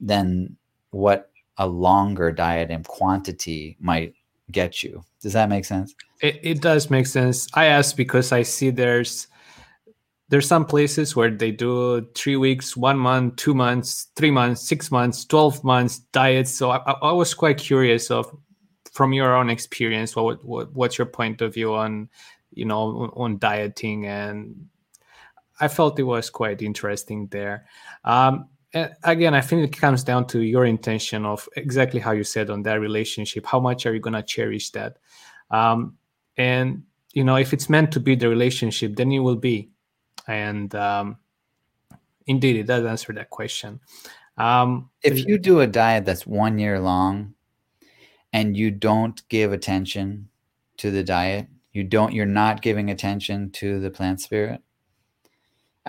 than 0.00 0.56
what 0.90 1.30
a 1.58 1.66
longer 1.66 2.32
diet 2.32 2.70
and 2.70 2.86
quantity 2.86 3.76
might 3.80 4.14
get 4.50 4.82
you. 4.82 5.04
Does 5.20 5.34
that 5.34 5.48
make 5.48 5.64
sense? 5.64 5.94
It, 6.20 6.40
it 6.42 6.60
does 6.60 6.90
make 6.90 7.06
sense. 7.06 7.46
I 7.54 7.66
ask 7.66 7.96
because 7.96 8.32
i 8.32 8.42
see 8.42 8.70
there's 8.70 9.28
there's 10.28 10.46
some 10.46 10.64
places 10.64 11.16
where 11.16 11.30
they 11.30 11.50
do 11.50 12.06
three 12.14 12.36
weeks 12.36 12.76
one 12.76 12.98
month 12.98 13.36
two 13.36 13.54
months 13.54 14.08
three 14.16 14.30
months 14.30 14.62
six 14.62 14.90
months 14.90 15.24
12 15.24 15.64
months 15.64 15.98
diets. 16.12 16.52
So 16.52 16.70
i, 16.70 16.78
I 17.02 17.12
was 17.12 17.34
quite 17.34 17.58
curious 17.58 18.10
of 18.10 18.34
from 18.92 19.12
your 19.12 19.36
own 19.36 19.50
experience 19.50 20.16
what, 20.16 20.44
what 20.44 20.72
what's 20.72 20.98
your 20.98 21.06
point 21.06 21.40
of 21.42 21.54
view 21.54 21.74
on 21.74 22.08
you 22.52 22.64
know 22.64 22.80
on, 22.80 23.10
on 23.14 23.38
dieting 23.38 24.06
and 24.06 24.68
I 25.60 25.68
felt 25.68 25.98
it 25.98 26.04
was 26.04 26.30
quite 26.30 26.62
interesting 26.62 27.26
there. 27.28 27.66
Um, 28.04 28.48
again, 29.04 29.34
I 29.34 29.40
think 29.40 29.62
it 29.64 29.78
comes 29.78 30.02
down 30.02 30.26
to 30.28 30.40
your 30.40 30.64
intention 30.64 31.26
of 31.26 31.48
exactly 31.56 32.00
how 32.00 32.12
you 32.12 32.24
said 32.24 32.50
on 32.50 32.62
that 32.62 32.80
relationship. 32.80 33.46
How 33.46 33.60
much 33.60 33.86
are 33.86 33.94
you 33.94 34.00
going 34.00 34.14
to 34.14 34.22
cherish 34.22 34.70
that? 34.70 34.98
Um, 35.50 35.96
and 36.36 36.84
you 37.12 37.24
know, 37.24 37.36
if 37.36 37.52
it's 37.52 37.68
meant 37.68 37.92
to 37.92 38.00
be 38.00 38.14
the 38.14 38.28
relationship, 38.28 38.96
then 38.96 39.10
it 39.12 39.18
will 39.18 39.36
be. 39.36 39.70
And 40.28 40.72
um, 40.74 41.18
indeed, 42.26 42.56
it 42.56 42.66
does 42.66 42.84
answer 42.84 43.12
that 43.12 43.30
question. 43.30 43.80
Um, 44.36 44.90
if 45.02 45.26
you 45.26 45.38
do 45.38 45.60
a 45.60 45.66
diet 45.66 46.04
that's 46.04 46.26
one 46.26 46.58
year 46.58 46.78
long, 46.80 47.34
and 48.32 48.56
you 48.56 48.70
don't 48.70 49.28
give 49.28 49.52
attention 49.52 50.28
to 50.76 50.90
the 50.90 51.02
diet, 51.02 51.48
you 51.72 51.82
don't, 51.82 52.12
you're 52.12 52.26
not 52.26 52.62
giving 52.62 52.90
attention 52.90 53.50
to 53.50 53.80
the 53.80 53.90
plant 53.90 54.20
spirit 54.20 54.62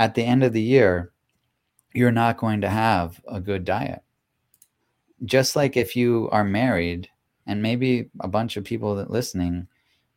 at 0.02 0.16
the 0.16 0.24
end 0.24 0.44
of 0.44 0.52
the 0.52 0.62
year, 0.64 1.12
you're 1.94 2.12
not 2.12 2.38
going 2.38 2.62
to 2.62 2.70
have 2.70 3.22
a 3.28 3.40
good 3.40 3.64
diet. 3.64 4.02
Just 5.24 5.56
like 5.56 5.78
if 5.78 5.96
you 5.96 6.28
are 6.32 6.44
married, 6.44 7.08
and 7.46 7.62
maybe 7.62 8.10
a 8.20 8.28
bunch 8.28 8.58
of 8.58 8.64
people 8.64 8.96
that 8.96 9.12
listening 9.12 9.68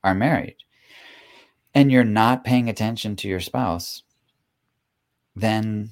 are 0.02 0.14
married, 0.14 0.56
and 1.74 1.92
you're 1.92 2.02
not 2.02 2.44
paying 2.44 2.70
attention 2.70 3.14
to 3.16 3.28
your 3.28 3.40
spouse, 3.40 4.04
then 5.36 5.90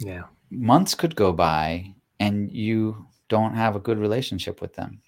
yeah, 0.00 0.24
months 0.50 0.96
could 0.96 1.14
go 1.14 1.32
by 1.32 1.94
and 2.18 2.50
you 2.50 3.06
don't 3.28 3.54
have 3.54 3.76
a 3.76 3.80
good 3.80 3.98
relationship 3.98 4.60
with 4.60 4.74
them. 4.74 5.00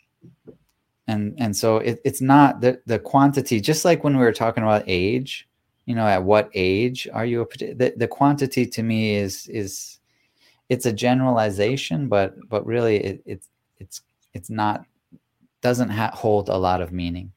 And 1.09 1.35
and 1.39 1.57
so 1.57 1.79
it, 1.79 2.01
it's 2.05 2.21
not 2.21 2.61
the 2.61 2.81
the 2.87 3.01
quantity, 3.01 3.61
just 3.61 3.85
like 3.85 4.05
when 4.05 4.17
we 4.17 4.23
were 4.23 4.33
talking 4.33 4.63
about 4.63 4.85
age, 4.87 5.49
you 5.91 5.97
know 5.97 6.07
at 6.07 6.23
what 6.23 6.51
age 6.55 7.09
are 7.13 7.27
you 7.27 7.43
a 7.43 7.47
the, 7.75 7.93
the 7.97 8.09
quantity 8.09 8.65
to 8.67 8.83
me 8.83 9.17
is 9.17 9.49
is 9.49 9.99
it's 10.69 10.87
a 10.87 10.93
generalization 10.93 12.09
but 12.09 12.35
but 12.49 12.65
really 12.65 12.97
it, 12.97 13.23
it's 13.27 13.49
it's 13.79 14.03
it's 14.35 14.51
not 14.51 14.85
doesn't 15.61 15.91
ha- 15.91 16.13
hold 16.15 16.49
a 16.49 16.57
lot 16.57 16.81
of 16.81 16.93
meaning. 16.93 17.33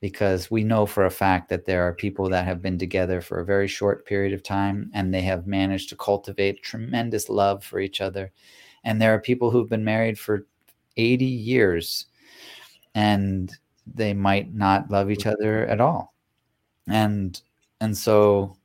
Because 0.00 0.50
we 0.50 0.62
know 0.62 0.84
for 0.84 1.06
a 1.06 1.10
fact 1.10 1.48
that 1.48 1.64
there 1.64 1.82
are 1.82 1.94
people 1.94 2.28
that 2.28 2.44
have 2.44 2.60
been 2.60 2.78
together 2.78 3.20
for 3.20 3.40
a 3.40 3.44
very 3.44 3.66
short 3.66 4.04
period 4.04 4.34
of 4.34 4.42
time 4.42 4.90
and 4.92 5.12
they 5.12 5.22
have 5.22 5.46
managed 5.46 5.88
to 5.88 5.96
cultivate 5.96 6.62
tremendous 6.62 7.30
love 7.30 7.64
for 7.64 7.80
each 7.80 8.02
other. 8.02 8.30
And 8.84 9.00
there 9.00 9.14
are 9.14 9.18
people 9.18 9.50
who've 9.50 9.68
been 9.68 9.84
married 9.84 10.18
for 10.18 10.46
80 10.98 11.24
years 11.24 12.06
and 12.94 13.50
they 13.86 14.12
might 14.12 14.54
not 14.54 14.90
love 14.90 15.10
each 15.10 15.26
other 15.26 15.66
at 15.66 15.80
all. 15.80 16.14
And 16.86 17.40
and 17.80 17.96
so 17.96 18.56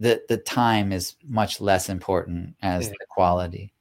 the 0.00 0.22
the 0.28 0.36
time 0.36 0.92
is 0.92 1.16
much 1.24 1.60
less 1.60 1.88
important 1.88 2.54
as 2.62 2.86
yeah. 2.86 2.92
the 2.98 3.06
quality 3.08 3.72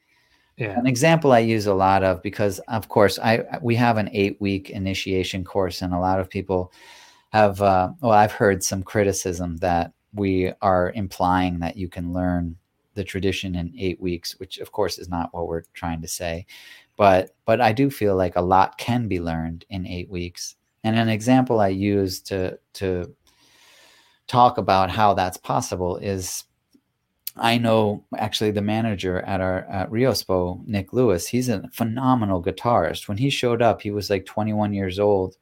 yeah. 0.58 0.80
An 0.80 0.88
example 0.88 1.34
I 1.34 1.39
use 1.39 1.65
a 1.65 1.74
lot 1.74 2.04
of 2.04 2.22
because 2.22 2.60
of 2.60 2.88
course 2.88 3.20
I 3.20 3.44
we 3.62 3.76
have 3.76 3.98
an 3.98 4.10
8 4.13 4.39
week 4.39 4.70
initiation 4.70 5.44
course 5.44 5.82
and 5.82 5.94
a 5.94 6.00
lot 6.00 6.20
of 6.20 6.30
people 6.30 6.72
have 7.32 7.62
uh, 7.62 7.89
well 8.00 8.13
I've 8.13 8.32
heard 8.32 8.63
some 8.63 8.82
criticism 8.82 9.58
that 9.58 9.91
we 10.13 10.54
are 10.62 10.94
implying 10.96 11.60
that 11.60 11.76
you 11.76 11.89
can 11.89 12.13
learn 12.13 12.56
the 12.94 13.04
tradition 13.04 13.56
in 13.56 13.74
8 13.78 14.00
weeks 14.00 14.39
which 14.39 14.60
of 14.60 14.72
course 14.72 14.98
is 14.98 15.10
not 15.10 15.34
what 15.34 15.48
we're 15.48 15.63
trying 15.74 16.02
to 16.02 16.08
say 16.08 16.46
but 16.96 17.36
but 17.44 17.60
I 17.60 17.74
do 17.74 17.89
feel 17.89 18.15
like 18.15 18.38
a 18.38 18.41
lot 18.41 18.78
can 18.78 19.10
be 19.10 19.20
learned 19.20 19.65
in 19.70 19.86
8 19.86 20.10
weeks 20.10 20.56
and 20.86 20.98
an 20.98 21.10
example 21.10 21.60
I 21.60 21.68
use 21.68 22.22
to 22.22 22.58
to 22.76 23.13
talk 24.27 24.57
about 24.57 24.89
how 24.89 25.13
that's 25.13 25.38
possible 25.38 25.97
is 25.97 26.43
I 27.38 27.57
know 27.57 28.05
actually 28.17 28.51
the 28.51 28.61
manager 28.61 29.19
at 29.21 29.41
our 29.41 29.65
at 29.65 29.89
Riospo, 29.91 30.65
Nick 30.65 30.93
Lewis, 30.93 31.27
he's 31.27 31.49
a 31.49 31.67
phenomenal 31.73 32.41
guitarist. 32.41 33.07
When 33.07 33.17
he 33.17 33.29
showed 33.29 33.61
up, 33.61 33.81
he 33.81 33.91
was 33.91 34.09
like 34.09 34.25
21 34.25 34.73
years 34.73 34.99
old 34.99 35.35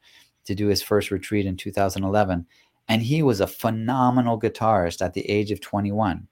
to 0.46 0.56
do 0.56 0.68
his 0.68 0.82
first 0.82 1.12
retreat 1.12 1.46
in 1.46 1.56
2011. 1.56 2.46
And 2.90 3.02
he 3.02 3.22
was 3.22 3.40
a 3.40 3.48
phenomenal 3.48 4.40
guitarist 4.40 5.04
at 5.04 5.14
the 5.14 5.30
age 5.30 5.52
of 5.52 5.62
21. 5.62 6.28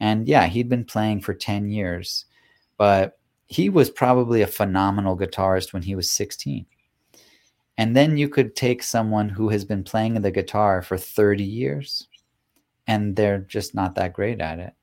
And 0.00 0.28
yeah, 0.28 0.46
he'd 0.46 0.68
been 0.68 0.84
playing 0.84 1.20
for 1.20 1.34
10 1.34 1.68
years, 1.68 2.26
but 2.78 3.18
he 3.46 3.68
was 3.68 3.90
probably 3.90 4.42
a 4.42 4.46
phenomenal 4.46 5.16
guitarist 5.16 5.72
when 5.72 5.82
he 5.82 5.94
was 5.94 6.08
16. 6.08 6.66
And 7.76 7.96
then 7.96 8.16
you 8.16 8.28
could 8.28 8.54
take 8.54 8.82
someone 8.82 9.28
who 9.28 9.48
has 9.48 9.64
been 9.64 9.82
playing 9.82 10.20
the 10.20 10.30
guitar 10.30 10.80
for 10.80 10.96
30 10.96 11.42
years 11.42 12.08
and 12.86 13.16
they're 13.16 13.38
just 13.38 13.74
not 13.74 13.94
that 13.96 14.12
great 14.12 14.40
at 14.40 14.58
it. 14.58 14.74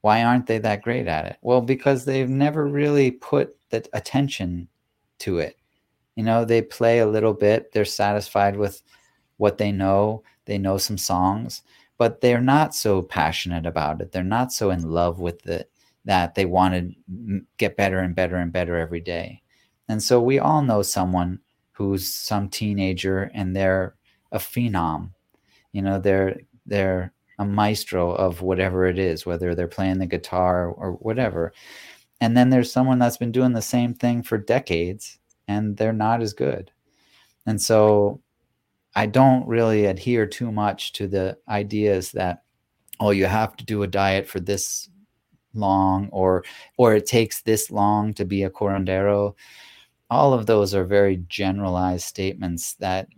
Why 0.00 0.22
aren't 0.22 0.46
they 0.46 0.58
that 0.58 0.82
great 0.82 1.06
at 1.06 1.26
it? 1.26 1.38
Well, 1.42 1.60
because 1.60 2.04
they've 2.04 2.28
never 2.28 2.66
really 2.66 3.10
put 3.10 3.56
the 3.70 3.88
attention 3.92 4.68
to 5.20 5.38
it. 5.38 5.56
You 6.14 6.24
know, 6.24 6.44
they 6.44 6.62
play 6.62 6.98
a 6.98 7.06
little 7.06 7.34
bit, 7.34 7.72
they're 7.72 7.84
satisfied 7.84 8.56
with 8.56 8.82
what 9.36 9.58
they 9.58 9.72
know, 9.72 10.22
they 10.44 10.58
know 10.58 10.78
some 10.78 10.98
songs, 10.98 11.62
but 11.96 12.20
they're 12.20 12.40
not 12.40 12.74
so 12.74 13.02
passionate 13.02 13.66
about 13.66 14.00
it. 14.00 14.12
They're 14.12 14.24
not 14.24 14.52
so 14.52 14.70
in 14.70 14.82
love 14.90 15.20
with 15.20 15.46
it 15.46 15.70
that 16.04 16.34
they 16.34 16.44
want 16.44 16.74
to 16.74 17.40
get 17.56 17.76
better 17.76 17.98
and 17.98 18.14
better 18.14 18.36
and 18.36 18.52
better 18.52 18.76
every 18.76 19.00
day. 19.00 19.42
And 19.88 20.02
so 20.02 20.20
we 20.20 20.38
all 20.38 20.62
know 20.62 20.82
someone 20.82 21.40
who's 21.78 22.12
some 22.12 22.48
teenager 22.48 23.30
and 23.34 23.54
they're 23.54 23.94
a 24.32 24.38
phenom. 24.38 25.10
You 25.70 25.82
know, 25.82 26.00
they're 26.00 26.40
they're 26.66 27.12
a 27.38 27.44
maestro 27.44 28.12
of 28.12 28.42
whatever 28.42 28.84
it 28.86 28.98
is, 28.98 29.24
whether 29.24 29.54
they're 29.54 29.68
playing 29.68 30.00
the 30.00 30.06
guitar 30.06 30.68
or 30.68 30.94
whatever. 30.94 31.52
And 32.20 32.36
then 32.36 32.50
there's 32.50 32.72
someone 32.72 32.98
that's 32.98 33.16
been 33.16 33.30
doing 33.30 33.52
the 33.52 33.62
same 33.62 33.94
thing 33.94 34.24
for 34.24 34.38
decades 34.38 35.20
and 35.46 35.76
they're 35.76 35.92
not 35.92 36.20
as 36.20 36.32
good. 36.32 36.72
And 37.46 37.62
so 37.62 38.20
I 38.96 39.06
don't 39.06 39.46
really 39.46 39.86
adhere 39.86 40.26
too 40.26 40.50
much 40.50 40.92
to 40.94 41.06
the 41.06 41.38
ideas 41.48 42.10
that, 42.12 42.42
oh, 42.98 43.10
you 43.10 43.26
have 43.26 43.56
to 43.58 43.64
do 43.64 43.84
a 43.84 43.86
diet 43.86 44.26
for 44.26 44.40
this 44.40 44.90
long 45.54 46.08
or 46.10 46.44
or 46.76 46.94
it 46.94 47.06
takes 47.06 47.42
this 47.42 47.70
long 47.70 48.14
to 48.14 48.24
be 48.24 48.42
a 48.42 48.50
curandero. 48.50 49.36
All 50.10 50.32
of 50.32 50.46
those 50.46 50.74
are 50.74 50.84
very 50.84 51.24
generalized 51.28 52.04
statements 52.04 52.74
that 52.74 53.08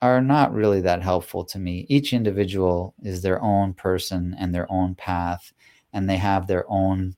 are 0.00 0.20
not 0.20 0.52
really 0.52 0.80
that 0.82 1.02
helpful 1.02 1.44
to 1.44 1.58
me. 1.58 1.86
Each 1.88 2.12
individual 2.12 2.94
is 3.02 3.22
their 3.22 3.40
own 3.42 3.74
person 3.74 4.34
and 4.38 4.54
their 4.54 4.70
own 4.70 4.94
path, 4.94 5.52
and 5.92 6.08
they 6.08 6.16
have 6.16 6.46
their 6.46 6.64
own 6.70 7.16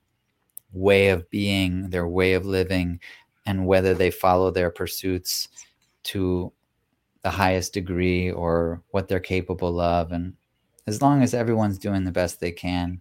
way 0.72 1.08
of 1.08 1.28
being, 1.30 1.90
their 1.90 2.06
way 2.06 2.34
of 2.34 2.46
living, 2.46 3.00
and 3.46 3.66
whether 3.66 3.94
they 3.94 4.10
follow 4.10 4.50
their 4.50 4.70
pursuits 4.70 5.48
to 6.04 6.52
the 7.22 7.30
highest 7.30 7.72
degree 7.72 8.30
or 8.30 8.82
what 8.90 9.08
they're 9.08 9.18
capable 9.18 9.80
of. 9.80 10.12
And 10.12 10.34
as 10.86 11.02
long 11.02 11.22
as 11.22 11.34
everyone's 11.34 11.78
doing 11.78 12.04
the 12.04 12.12
best 12.12 12.38
they 12.38 12.52
can, 12.52 13.00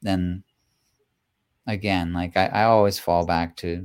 then 0.00 0.44
again, 1.66 2.12
like 2.12 2.36
I, 2.36 2.46
I 2.46 2.64
always 2.64 2.98
fall 2.98 3.26
back 3.26 3.56
to 3.56 3.84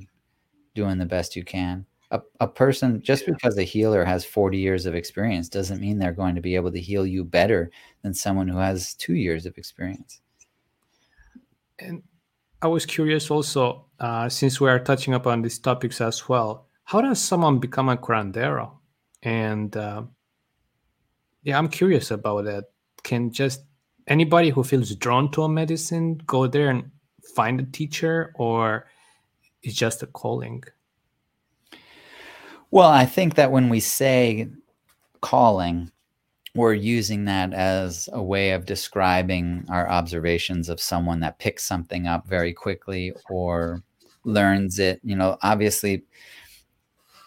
doing 0.73 0.97
the 0.97 1.05
best 1.05 1.35
you 1.35 1.43
can. 1.43 1.85
A, 2.11 2.21
a 2.41 2.47
person 2.47 3.01
just 3.01 3.25
because 3.25 3.57
a 3.57 3.63
healer 3.63 4.03
has 4.03 4.25
40 4.25 4.57
years 4.57 4.85
of 4.85 4.95
experience 4.95 5.47
doesn't 5.47 5.79
mean 5.79 5.97
they're 5.97 6.11
going 6.11 6.35
to 6.35 6.41
be 6.41 6.55
able 6.55 6.71
to 6.71 6.81
heal 6.81 7.05
you 7.05 7.23
better 7.23 7.71
than 8.01 8.13
someone 8.13 8.49
who 8.49 8.57
has 8.57 8.93
two 8.93 9.15
years 9.15 9.45
of 9.45 9.57
experience. 9.57 10.21
And 11.79 12.03
i 12.63 12.67
was 12.67 12.85
curious 12.85 13.31
also 13.31 13.85
uh, 13.99 14.29
since 14.29 14.61
we 14.61 14.69
are 14.69 14.77
touching 14.77 15.15
upon 15.15 15.41
these 15.41 15.57
topics 15.57 15.99
as 15.99 16.29
well 16.29 16.67
how 16.83 17.01
does 17.01 17.19
someone 17.19 17.57
become 17.57 17.87
a 17.87 17.95
curandero? 17.95 18.71
And 19.23 19.75
uh, 19.77 20.03
yeah 21.43 21.57
i'm 21.57 21.69
curious 21.69 22.11
about 22.11 22.45
that. 22.45 22.65
Can 23.03 23.31
just 23.31 23.61
anybody 24.07 24.49
who 24.49 24.63
feels 24.63 24.93
drawn 24.95 25.31
to 25.31 25.43
a 25.43 25.49
medicine 25.49 26.19
go 26.25 26.47
there 26.47 26.69
and 26.69 26.91
find 27.35 27.59
a 27.61 27.63
teacher 27.63 28.33
or 28.35 28.85
it's 29.63 29.75
just 29.75 30.03
a 30.03 30.07
calling 30.07 30.63
well, 32.71 32.89
I 32.89 33.05
think 33.05 33.35
that 33.35 33.51
when 33.51 33.67
we 33.67 33.81
say 33.81 34.47
calling, 35.19 35.91
we're 36.55 36.73
using 36.73 37.25
that 37.25 37.53
as 37.53 38.07
a 38.13 38.23
way 38.23 38.51
of 38.51 38.65
describing 38.65 39.65
our 39.69 39.89
observations 39.89 40.69
of 40.69 40.79
someone 40.79 41.19
that 41.19 41.37
picks 41.37 41.65
something 41.65 42.07
up 42.07 42.27
very 42.27 42.53
quickly 42.53 43.13
or 43.29 43.83
learns 44.23 44.79
it. 44.79 45.01
You 45.03 45.17
know, 45.17 45.37
obviously, 45.43 46.03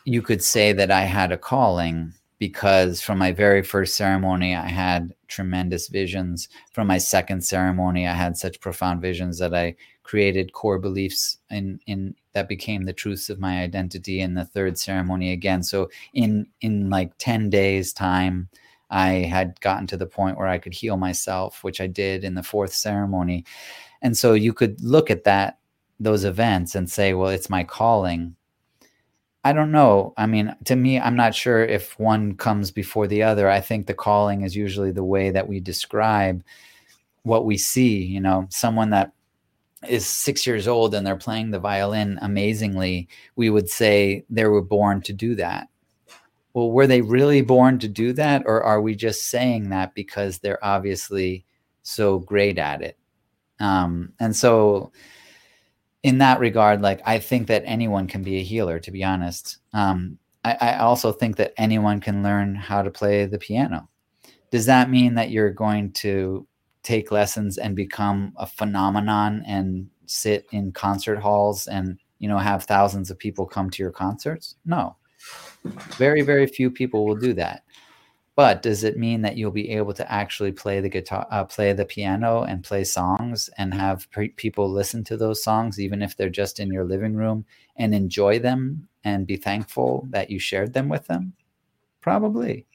you 0.07 0.23
could 0.23 0.43
say 0.43 0.73
that 0.73 0.91
I 0.91 1.03
had 1.03 1.31
a 1.31 1.39
calling 1.39 2.15
because 2.49 3.01
from 3.01 3.17
my 3.17 3.33
very 3.33 3.63
first 3.63 3.97
ceremony, 3.97 4.55
I 4.55 4.69
had 4.69 5.15
tremendous 5.29 5.89
visions. 5.89 6.47
From 6.73 6.87
my 6.87 6.99
second 6.99 7.43
ceremony, 7.43 8.07
I 8.07 8.13
had 8.13 8.37
such 8.37 8.61
profound 8.61 9.01
visions 9.01 9.39
that 9.39 9.55
I 9.55 9.77
created 10.03 10.53
core 10.53 10.79
beliefs 10.79 11.39
in 11.49 11.81
in 11.87 12.15
that 12.35 12.47
became 12.47 12.83
the 12.83 12.93
truths 12.93 13.31
of 13.31 13.41
my 13.41 13.63
identity 13.63 14.21
in 14.21 14.35
the 14.35 14.45
third 14.45 14.77
ceremony 14.77 15.33
again 15.33 15.63
so 15.63 15.89
in 16.13 16.47
in 16.61 16.91
like 16.91 17.11
10 17.17 17.49
days 17.49 17.95
time 17.95 18.47
i 18.91 19.09
had 19.35 19.59
gotten 19.63 19.87
to 19.87 19.97
the 19.97 20.05
point 20.05 20.37
where 20.37 20.47
i 20.47 20.59
could 20.59 20.75
heal 20.75 20.99
myself 20.99 21.65
which 21.65 21.81
i 21.81 21.87
did 21.87 22.23
in 22.23 22.35
the 22.35 22.43
fourth 22.43 22.75
ceremony 22.75 23.43
and 24.03 24.15
so 24.15 24.35
you 24.35 24.53
could 24.53 24.79
look 24.83 25.11
at 25.11 25.25
that 25.25 25.59
those 25.99 26.25
events 26.25 26.75
and 26.75 26.91
say 26.91 27.15
well 27.15 27.31
it's 27.31 27.49
my 27.49 27.65
calling 27.65 28.37
i 29.45 29.53
don't 29.53 29.73
know 29.73 30.13
i 30.17 30.27
mean 30.27 30.55
to 30.65 30.77
me 30.77 30.99
i'm 30.99 31.17
not 31.17 31.35
sure 31.35 31.65
if 31.65 31.99
one 31.99 32.35
comes 32.37 32.71
before 32.71 33.07
the 33.07 33.23
other 33.23 33.49
i 33.49 33.61
think 33.61 33.87
the 33.87 33.95
calling 33.95 34.43
is 34.43 34.57
usually 34.57 34.91
the 34.91 35.05
way 35.05 35.31
that 35.31 35.49
we 35.49 35.61
describe 35.61 36.43
what 37.23 37.45
we 37.45 37.57
see 37.57 38.03
you 38.03 38.21
know 38.21 38.47
someone 38.51 38.91
that 38.91 39.13
is 39.89 40.07
six 40.07 40.47
years 40.47 40.69
old 40.69 40.95
and 40.95 41.07
they're 41.07 41.17
playing 41.17 41.51
the 41.51 41.59
violin 41.59 42.19
amazingly, 42.23 43.09
we 43.37 43.51
would 43.51 43.69
say 43.69 44.25
they 44.31 44.45
were 44.45 44.63
born 44.63 45.03
to 45.03 45.13
do 45.13 45.35
that. 45.37 45.69
Well, 46.53 46.71
were 46.71 46.87
they 46.87 47.01
really 47.01 47.43
born 47.43 47.79
to 47.81 47.89
do 47.89 48.13
that? 48.15 48.43
Or 48.47 48.63
are 48.63 48.81
we 48.81 48.95
just 48.95 49.29
saying 49.29 49.71
that 49.71 49.95
because 49.95 50.39
they're 50.39 50.65
obviously 50.65 51.45
so 51.83 52.21
great 52.21 52.59
at 52.59 52.83
it? 52.83 52.97
Um, 53.61 54.13
and 54.21 54.35
so, 54.35 54.93
in 56.05 56.19
that 56.19 56.39
regard, 56.39 56.83
like 56.83 57.01
I 57.05 57.19
think 57.19 57.49
that 57.49 57.65
anyone 57.67 58.07
can 58.07 58.23
be 58.23 58.37
a 58.37 58.43
healer, 58.43 58.79
to 58.79 58.91
be 58.93 59.03
honest. 59.03 59.57
Um, 59.73 60.19
I, 60.45 60.57
I 60.61 60.79
also 60.79 61.11
think 61.11 61.37
that 61.37 61.55
anyone 61.57 61.99
can 61.99 62.23
learn 62.23 62.55
how 62.55 62.83
to 62.83 62.91
play 62.91 63.25
the 63.25 63.39
piano. 63.39 63.89
Does 64.53 64.67
that 64.67 64.91
mean 64.91 65.15
that 65.15 65.31
you're 65.31 65.51
going 65.51 65.93
to 65.93 66.47
take 66.83 67.11
lessons 67.11 67.57
and 67.57 67.75
become 67.75 68.35
a 68.37 68.47
phenomenon 68.47 69.43
and 69.47 69.89
sit 70.05 70.47
in 70.53 70.71
concert 70.71 71.19
halls 71.19 71.67
and 71.67 71.99
you 72.19 72.29
know 72.29 72.37
have 72.39 72.65
thousands 72.65 73.11
of 73.11 73.19
people 73.19 73.47
come 73.47 73.71
to 73.71 73.83
your 73.83 73.91
concerts 73.91 74.57
no 74.67 74.95
very 75.97 76.21
very 76.21 76.47
few 76.47 76.71
people 76.71 77.07
will 77.07 77.17
do 77.17 77.33
that 77.33 77.65
but 78.37 78.63
does 78.63 78.85
it 78.85 78.99
mean 78.99 79.23
that 79.23 79.37
you'll 79.37 79.51
be 79.51 79.71
able 79.71 79.93
to 79.95 80.11
actually 80.13 80.53
play 80.53 80.81
the 80.81 80.89
guitar 80.89 81.27
uh, 81.31 81.45
play 81.45 81.73
the 81.73 81.85
piano 81.85 82.43
and 82.43 82.65
play 82.65 82.85
songs 82.85 83.51
and 83.59 83.75
have 83.75 84.11
pre- 84.11 84.29
people 84.31 84.71
listen 84.71 85.05
to 85.05 85.17
those 85.17 85.43
songs 85.43 85.81
even 85.81 86.03
if 86.03 86.17
they're 86.17 86.29
just 86.31 86.61
in 86.61 86.73
your 86.73 86.85
living 86.85 87.15
room 87.15 87.45
and 87.77 87.95
enjoy 87.95 88.39
them 88.39 88.89
and 89.05 89.27
be 89.27 89.37
thankful 89.37 90.07
that 90.11 90.31
you 90.31 90.39
shared 90.39 90.73
them 90.73 90.89
with 90.89 91.07
them 91.07 91.33
probably 92.01 92.67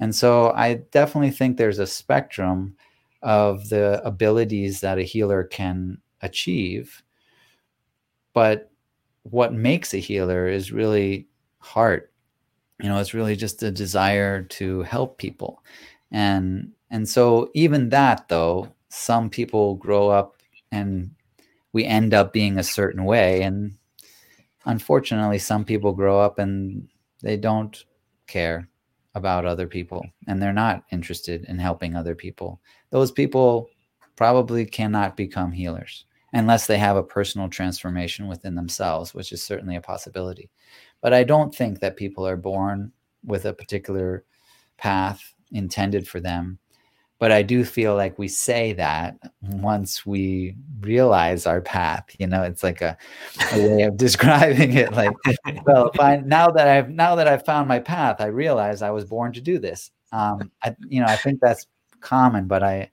and 0.00 0.14
so 0.14 0.52
i 0.52 0.74
definitely 0.92 1.30
think 1.30 1.56
there's 1.56 1.78
a 1.78 1.86
spectrum 1.86 2.76
of 3.22 3.68
the 3.68 4.02
abilities 4.04 4.80
that 4.80 4.98
a 4.98 5.02
healer 5.02 5.44
can 5.44 5.98
achieve. 6.22 7.02
But 8.32 8.70
what 9.24 9.52
makes 9.52 9.94
a 9.94 9.98
healer 9.98 10.48
is 10.48 10.72
really 10.72 11.28
heart. 11.58 12.11
You 12.82 12.88
know, 12.88 12.98
it's 12.98 13.14
really 13.14 13.36
just 13.36 13.62
a 13.62 13.70
desire 13.70 14.42
to 14.42 14.82
help 14.82 15.18
people. 15.18 15.62
and 16.12 16.72
and 16.90 17.08
so 17.08 17.50
even 17.54 17.88
that 17.90 18.28
though 18.28 18.68
some 18.90 19.30
people 19.30 19.76
grow 19.76 20.10
up 20.10 20.36
and 20.72 21.10
we 21.72 21.84
end 21.86 22.12
up 22.14 22.32
being 22.34 22.58
a 22.58 22.62
certain 22.62 23.04
way. 23.04 23.42
And 23.42 23.76
unfortunately 24.66 25.38
some 25.38 25.64
people 25.64 25.92
grow 25.92 26.20
up 26.20 26.38
and 26.38 26.88
they 27.22 27.36
don't 27.36 27.84
care 28.26 28.68
about 29.14 29.46
other 29.46 29.66
people 29.66 30.04
and 30.26 30.40
they're 30.42 30.52
not 30.52 30.84
interested 30.92 31.44
in 31.46 31.58
helping 31.58 31.96
other 31.96 32.14
people. 32.14 32.60
Those 32.90 33.10
people 33.12 33.68
probably 34.16 34.66
cannot 34.66 35.16
become 35.16 35.52
healers 35.52 36.04
unless 36.34 36.66
they 36.66 36.78
have 36.78 36.96
a 36.96 37.02
personal 37.02 37.48
transformation 37.48 38.26
within 38.28 38.54
themselves 38.54 39.14
which 39.14 39.32
is 39.32 39.42
certainly 39.42 39.76
a 39.76 39.80
possibility 39.80 40.50
but 41.02 41.12
i 41.12 41.22
don't 41.22 41.54
think 41.54 41.80
that 41.80 41.96
people 41.96 42.26
are 42.26 42.36
born 42.36 42.92
with 43.24 43.44
a 43.44 43.52
particular 43.52 44.24
path 44.78 45.34
intended 45.50 46.08
for 46.08 46.20
them 46.20 46.58
but 47.22 47.30
I 47.30 47.42
do 47.42 47.64
feel 47.64 47.94
like 47.94 48.18
we 48.18 48.26
say 48.26 48.72
that 48.72 49.16
once 49.42 50.04
we 50.04 50.56
realize 50.80 51.46
our 51.46 51.60
path. 51.60 52.04
You 52.18 52.26
know, 52.26 52.42
it's 52.42 52.64
like 52.64 52.82
a, 52.82 52.98
a 53.52 53.68
way 53.68 53.82
of 53.82 53.96
describing 54.06 54.72
it. 54.72 54.92
Like, 54.92 55.12
well, 55.64 55.92
I 56.00 56.16
now 56.16 56.50
that 56.50 56.66
I've 56.66 56.90
now 56.90 57.14
that 57.14 57.28
I've 57.28 57.44
found 57.44 57.68
my 57.68 57.78
path, 57.78 58.16
I 58.18 58.26
realize 58.26 58.82
I 58.82 58.90
was 58.90 59.04
born 59.04 59.32
to 59.34 59.40
do 59.40 59.60
this. 59.60 59.92
Um, 60.10 60.50
I, 60.64 60.74
you 60.88 60.98
know, 60.98 61.06
I 61.06 61.14
think 61.14 61.38
that's 61.40 61.68
common, 62.00 62.48
but 62.48 62.64
I, 62.64 62.90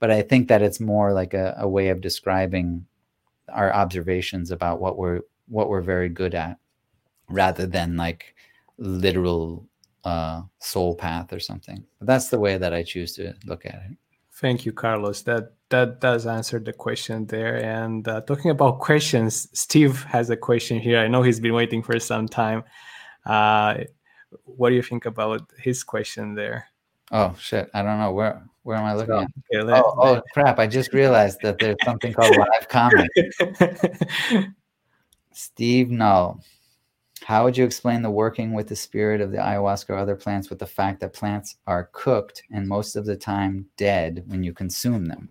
but 0.00 0.10
I 0.10 0.22
think 0.22 0.48
that 0.48 0.62
it's 0.62 0.80
more 0.80 1.12
like 1.12 1.34
a, 1.34 1.54
a 1.58 1.68
way 1.68 1.88
of 1.90 2.00
describing 2.00 2.86
our 3.50 3.70
observations 3.74 4.50
about 4.50 4.80
what 4.80 4.96
we're 4.96 5.20
what 5.48 5.68
we're 5.68 5.82
very 5.82 6.08
good 6.08 6.34
at, 6.34 6.56
rather 7.28 7.66
than 7.66 7.96
like 7.96 8.34
literal 8.78 9.66
uh, 10.04 10.42
soul 10.58 10.94
path 10.94 11.32
or 11.32 11.40
something. 11.40 11.84
But 11.98 12.06
that's 12.06 12.28
the 12.28 12.38
way 12.38 12.58
that 12.58 12.72
I 12.72 12.82
choose 12.82 13.14
to 13.16 13.34
look 13.44 13.66
at 13.66 13.74
it. 13.74 13.96
Thank 14.32 14.66
you, 14.66 14.72
Carlos. 14.72 15.22
That 15.22 15.54
that 15.70 16.00
does 16.00 16.26
answer 16.26 16.60
the 16.60 16.72
question 16.72 17.26
there. 17.26 17.56
And 17.56 18.06
uh, 18.06 18.20
talking 18.20 18.50
about 18.50 18.80
questions, 18.80 19.48
Steve 19.52 20.04
has 20.04 20.30
a 20.30 20.36
question 20.36 20.78
here. 20.78 21.00
I 21.00 21.08
know 21.08 21.22
he's 21.22 21.40
been 21.40 21.54
waiting 21.54 21.82
for 21.82 21.98
some 21.98 22.28
time. 22.28 22.62
Uh, 23.24 23.78
what 24.44 24.68
do 24.70 24.76
you 24.76 24.82
think 24.82 25.06
about 25.06 25.50
his 25.58 25.82
question 25.82 26.34
there? 26.34 26.66
Oh 27.10 27.34
shit! 27.38 27.70
I 27.72 27.82
don't 27.82 27.98
know 27.98 28.12
where 28.12 28.42
where 28.62 28.76
am 28.76 28.84
I 28.84 28.94
looking? 28.94 29.14
at? 29.14 29.28
Okay, 29.52 29.62
let, 29.62 29.82
oh, 29.82 29.94
oh 29.96 30.22
crap! 30.32 30.58
I 30.58 30.66
just 30.66 30.92
realized 30.92 31.38
that 31.42 31.58
there's 31.58 31.76
something 31.84 32.12
called 32.12 32.36
live 32.36 32.68
comment. 32.68 33.10
Steve 35.32 35.90
Null. 35.90 36.40
How 37.26 37.42
would 37.42 37.56
you 37.56 37.64
explain 37.64 38.02
the 38.02 38.10
working 38.10 38.52
with 38.52 38.68
the 38.68 38.76
spirit 38.76 39.20
of 39.20 39.32
the 39.32 39.38
ayahuasca 39.38 39.90
or 39.90 39.96
other 39.96 40.14
plants 40.14 40.48
with 40.48 40.60
the 40.60 40.66
fact 40.66 41.00
that 41.00 41.12
plants 41.12 41.56
are 41.66 41.90
cooked 41.90 42.44
and 42.52 42.68
most 42.68 42.94
of 42.94 43.04
the 43.04 43.16
time 43.16 43.66
dead 43.76 44.22
when 44.28 44.44
you 44.44 44.52
consume 44.52 45.06
them? 45.06 45.30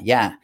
Yeah. 0.00 0.34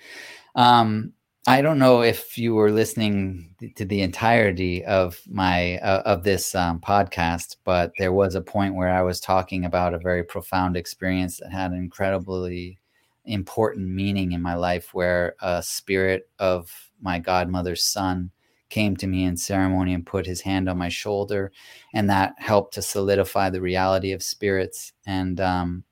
Um, 0.54 1.14
I 1.48 1.62
don't 1.62 1.80
know 1.80 2.02
if 2.02 2.38
you 2.38 2.54
were 2.54 2.70
listening 2.70 3.56
to 3.74 3.84
the 3.84 4.02
entirety 4.02 4.84
of 4.84 5.20
my 5.28 5.78
uh, 5.78 6.02
of 6.04 6.22
this 6.22 6.54
um, 6.54 6.78
podcast, 6.78 7.56
but 7.64 7.90
there 7.98 8.12
was 8.12 8.36
a 8.36 8.40
point 8.40 8.76
where 8.76 8.94
I 8.94 9.02
was 9.02 9.18
talking 9.18 9.64
about 9.64 9.94
a 9.94 9.98
very 9.98 10.22
profound 10.22 10.76
experience 10.76 11.38
that 11.38 11.50
had 11.50 11.72
an 11.72 11.78
incredibly 11.78 12.78
important 13.24 13.88
meaning 13.88 14.30
in 14.30 14.42
my 14.42 14.54
life, 14.54 14.94
where 14.94 15.34
a 15.40 15.60
spirit 15.60 16.28
of 16.38 16.70
my 17.02 17.18
godmother's 17.18 17.82
son 17.82 18.30
came 18.68 18.96
to 18.96 19.06
me 19.06 19.24
in 19.24 19.36
ceremony 19.36 19.94
and 19.94 20.06
put 20.06 20.26
his 20.26 20.40
hand 20.40 20.68
on 20.68 20.78
my 20.78 20.88
shoulder, 20.88 21.52
and 21.94 22.08
that 22.10 22.34
helped 22.38 22.74
to 22.74 22.82
solidify 22.82 23.50
the 23.50 23.60
reality 23.60 24.12
of 24.12 24.22
spirits. 24.22 24.92
And 25.06 25.40
um, 25.40 25.84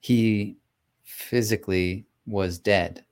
he 0.00 0.56
physically 1.04 2.06
was 2.26 2.58
dead. 2.58 3.04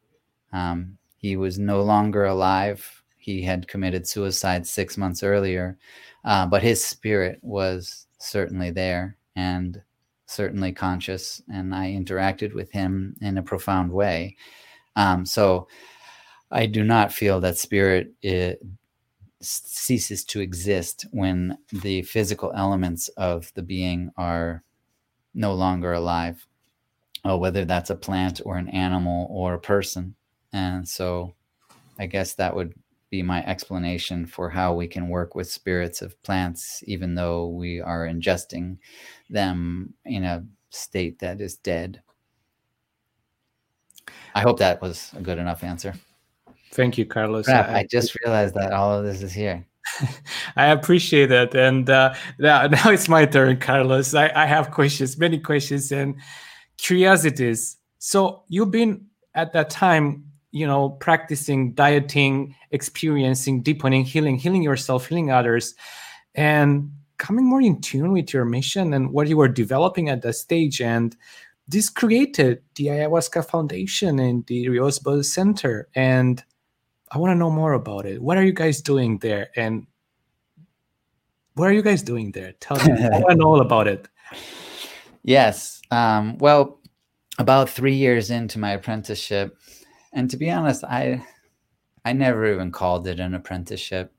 Um, 0.52 0.98
he 1.16 1.36
was 1.36 1.58
no 1.58 1.82
longer 1.82 2.24
alive. 2.24 3.02
He 3.18 3.42
had 3.42 3.68
committed 3.68 4.08
suicide 4.08 4.66
six 4.66 4.96
months 4.96 5.22
earlier, 5.22 5.78
uh, 6.24 6.46
but 6.46 6.62
his 6.62 6.82
spirit 6.82 7.38
was 7.42 8.06
certainly 8.18 8.70
there 8.70 9.16
and 9.36 9.82
certainly 10.26 10.72
conscious. 10.72 11.42
And 11.52 11.74
I 11.74 11.88
interacted 11.88 12.54
with 12.54 12.70
him 12.70 13.16
in 13.20 13.36
a 13.36 13.42
profound 13.42 13.92
way. 13.92 14.36
Um, 14.96 15.26
so 15.26 15.68
I 16.50 16.66
do 16.66 16.84
not 16.84 17.12
feel 17.12 17.40
that 17.40 17.58
spirit 17.58 18.12
eh, 18.24 18.28
it 18.52 18.62
ceases 19.42 20.24
to 20.24 20.40
exist 20.40 21.06
when 21.12 21.58
the 21.72 22.02
physical 22.02 22.52
elements 22.54 23.08
of 23.10 23.52
the 23.54 23.62
being 23.62 24.10
are 24.16 24.62
no 25.34 25.54
longer 25.54 25.92
alive, 25.92 26.46
oh, 27.24 27.38
whether 27.38 27.64
that's 27.64 27.90
a 27.90 27.96
plant 27.96 28.40
or 28.44 28.56
an 28.56 28.68
animal 28.68 29.26
or 29.30 29.54
a 29.54 29.60
person. 29.60 30.14
And 30.52 30.88
so 30.88 31.34
I 31.98 32.06
guess 32.06 32.34
that 32.34 32.54
would 32.54 32.74
be 33.10 33.22
my 33.22 33.44
explanation 33.44 34.26
for 34.26 34.50
how 34.50 34.74
we 34.74 34.86
can 34.86 35.08
work 35.08 35.34
with 35.34 35.50
spirits 35.50 36.02
of 36.02 36.20
plants, 36.22 36.82
even 36.86 37.14
though 37.14 37.48
we 37.48 37.80
are 37.80 38.06
ingesting 38.06 38.78
them 39.28 39.94
in 40.04 40.24
a 40.24 40.44
state 40.70 41.18
that 41.20 41.40
is 41.40 41.56
dead. 41.56 42.02
I 44.34 44.40
hope 44.42 44.58
that 44.58 44.80
was 44.80 45.12
a 45.16 45.20
good 45.20 45.38
enough 45.38 45.64
answer. 45.64 45.94
Thank 46.72 46.98
you, 46.98 47.04
Carlos. 47.04 47.46
Crap, 47.46 47.68
I, 47.68 47.80
I 47.80 47.86
just 47.90 48.16
realized 48.24 48.54
that 48.54 48.72
all 48.72 48.92
of 48.92 49.04
this 49.04 49.22
is 49.22 49.32
here. 49.32 49.66
I 50.56 50.66
appreciate 50.66 51.26
that. 51.26 51.54
And 51.54 51.88
uh, 51.90 52.14
now, 52.38 52.66
now 52.66 52.90
it's 52.90 53.08
my 53.08 53.26
turn, 53.26 53.58
Carlos. 53.58 54.14
I, 54.14 54.30
I 54.34 54.46
have 54.46 54.70
questions, 54.70 55.18
many 55.18 55.38
questions 55.38 55.90
and 55.92 56.16
curiosities. 56.78 57.76
So 57.98 58.44
you've 58.48 58.70
been 58.70 59.06
at 59.34 59.52
that 59.52 59.70
time, 59.70 60.24
you 60.52 60.66
know, 60.66 60.90
practicing 60.90 61.74
dieting, 61.74 62.54
experiencing 62.70 63.62
deepening, 63.62 64.04
healing, 64.04 64.36
healing 64.36 64.62
yourself, 64.62 65.06
healing 65.06 65.30
others, 65.30 65.74
and 66.34 66.90
coming 67.18 67.44
more 67.44 67.60
in 67.60 67.80
tune 67.80 68.12
with 68.12 68.32
your 68.32 68.44
mission 68.44 68.94
and 68.94 69.12
what 69.12 69.28
you 69.28 69.36
were 69.36 69.48
developing 69.48 70.08
at 70.08 70.22
that 70.22 70.32
stage. 70.32 70.80
And 70.80 71.16
this 71.68 71.88
created 71.88 72.62
the 72.74 72.86
Ayahuasca 72.86 73.48
Foundation 73.48 74.18
and 74.18 74.44
the 74.46 74.68
Rios 74.68 75.00
Center. 75.30 75.88
And 75.94 76.42
I 77.10 77.18
want 77.18 77.32
to 77.32 77.34
know 77.34 77.50
more 77.50 77.72
about 77.72 78.06
it. 78.06 78.22
What 78.22 78.36
are 78.38 78.44
you 78.44 78.52
guys 78.52 78.80
doing 78.80 79.18
there? 79.18 79.50
And 79.56 79.86
what 81.54 81.68
are 81.68 81.72
you 81.72 81.82
guys 81.82 82.02
doing 82.02 82.32
there? 82.32 82.52
Tell 82.60 82.76
me. 82.76 82.92
I 82.92 83.18
want 83.18 83.30
to 83.30 83.34
know 83.36 83.48
all 83.48 83.60
about 83.60 83.88
it. 83.88 84.06
Yes. 85.22 85.82
Um, 85.90 86.38
well, 86.38 86.80
about 87.38 87.68
three 87.68 87.96
years 87.96 88.30
into 88.30 88.58
my 88.58 88.72
apprenticeship, 88.72 89.56
and 90.12 90.30
to 90.30 90.36
be 90.36 90.50
honest, 90.50 90.84
I 90.84 91.24
I 92.04 92.12
never 92.12 92.52
even 92.52 92.70
called 92.70 93.06
it 93.06 93.20
an 93.20 93.34
apprenticeship. 93.34 94.12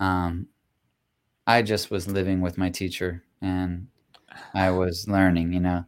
Um, 0.00 0.48
I 1.46 1.62
just 1.62 1.90
was 1.90 2.08
living 2.08 2.40
with 2.40 2.58
my 2.58 2.70
teacher 2.70 3.22
and 3.40 3.88
I 4.54 4.70
was 4.70 5.08
learning, 5.08 5.52
you 5.52 5.60
know. 5.60 5.84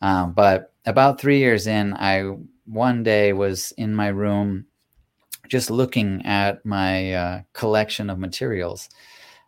Um, 0.00 0.32
but 0.32 0.72
about 0.84 1.20
three 1.20 1.38
years 1.38 1.66
in, 1.66 1.94
I 1.94 2.36
one 2.64 3.02
day 3.02 3.32
was 3.32 3.72
in 3.72 3.94
my 3.94 4.08
room 4.08 4.66
just 5.48 5.70
looking 5.70 6.24
at 6.24 6.64
my 6.64 7.12
uh, 7.12 7.42
collection 7.52 8.10
of 8.10 8.18
materials. 8.18 8.88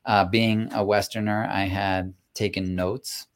Uh, 0.05 0.25
being 0.25 0.73
a 0.73 0.85
Westerner, 0.85 1.47
I 1.51 1.65
had 1.65 2.15
taken 2.35 2.75
notes, 2.75 3.27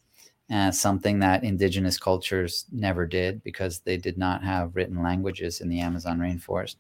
uh, 0.51 0.71
something 0.71 1.19
that 1.19 1.45
indigenous 1.45 1.99
cultures 1.99 2.67
never 2.73 3.07
did 3.07 3.43
because 3.43 3.81
they 3.81 3.97
did 3.97 4.17
not 4.17 4.43
have 4.45 4.77
written 4.77 5.03
languages 5.03 5.61
in 5.61 5.69
the 5.69 5.81
Amazon 5.81 6.19
rainforest. 6.19 6.77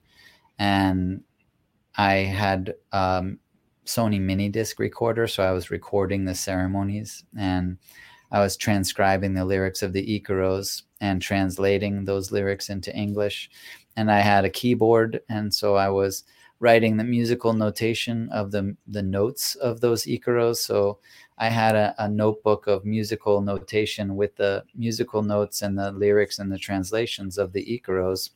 And 0.58 1.22
I 1.96 2.14
had 2.14 2.74
um, 2.92 3.38
Sony 3.84 4.20
mini 4.20 4.48
disc 4.48 4.78
recorder, 4.78 5.26
so 5.26 5.42
I 5.42 5.52
was 5.52 5.70
recording 5.70 6.24
the 6.24 6.34
ceremonies 6.34 7.24
and 7.38 7.78
I 8.30 8.40
was 8.40 8.56
transcribing 8.56 9.34
the 9.34 9.44
lyrics 9.44 9.82
of 9.82 9.92
the 9.92 10.20
Icaros 10.20 10.82
and 11.00 11.20
translating 11.20 12.04
those 12.04 12.32
lyrics 12.32 12.70
into 12.70 12.94
English 12.96 13.50
and 13.96 14.10
I 14.10 14.20
had 14.20 14.44
a 14.44 14.50
keyboard, 14.50 15.20
and 15.28 15.52
so 15.52 15.74
I 15.76 15.88
was 15.88 16.24
writing 16.62 16.96
the 16.96 17.04
musical 17.04 17.52
notation 17.52 18.28
of 18.30 18.52
the 18.52 18.76
the 18.86 19.02
notes 19.02 19.56
of 19.56 19.80
those 19.80 20.04
icaros. 20.04 20.58
So 20.58 20.98
I 21.38 21.48
had 21.48 21.74
a, 21.74 21.94
a, 21.98 22.08
notebook 22.08 22.68
of 22.68 22.84
musical 22.84 23.40
notation 23.40 24.14
with 24.14 24.36
the 24.36 24.64
musical 24.76 25.22
notes 25.22 25.62
and 25.62 25.76
the 25.76 25.90
lyrics 25.90 26.38
and 26.38 26.52
the 26.52 26.58
translations 26.58 27.36
of 27.36 27.52
the 27.52 27.64
icaros 27.66 28.30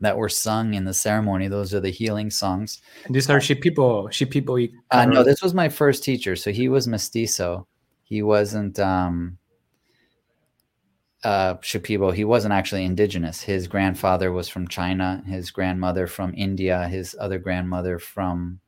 that 0.00 0.18
were 0.18 0.28
sung 0.28 0.74
in 0.74 0.84
the 0.84 0.92
ceremony. 0.92 1.48
Those 1.48 1.72
are 1.72 1.80
the 1.80 1.90
healing 1.90 2.28
songs. 2.28 2.82
And 3.06 3.14
these 3.14 3.30
are 3.30 3.38
Shipibo, 3.38 4.08
Shipibo. 4.08 4.70
Uh, 4.90 5.06
no, 5.06 5.24
this 5.24 5.40
was 5.40 5.54
my 5.54 5.70
first 5.70 6.04
teacher. 6.04 6.36
So 6.36 6.52
he 6.52 6.68
was 6.68 6.86
mestizo. 6.86 7.66
He 8.02 8.22
wasn't. 8.22 8.78
Um, 8.78 9.38
uh, 11.24 11.54
Shipibo, 11.56 12.12
he 12.12 12.24
wasn't 12.24 12.54
actually 12.54 12.84
indigenous. 12.84 13.42
His 13.42 13.66
grandfather 13.66 14.30
was 14.30 14.48
from 14.48 14.68
China, 14.68 15.22
his 15.26 15.50
grandmother 15.50 16.06
from 16.06 16.34
India, 16.36 16.86
his 16.88 17.16
other 17.18 17.38
grandmother 17.38 17.98
from 17.98 18.60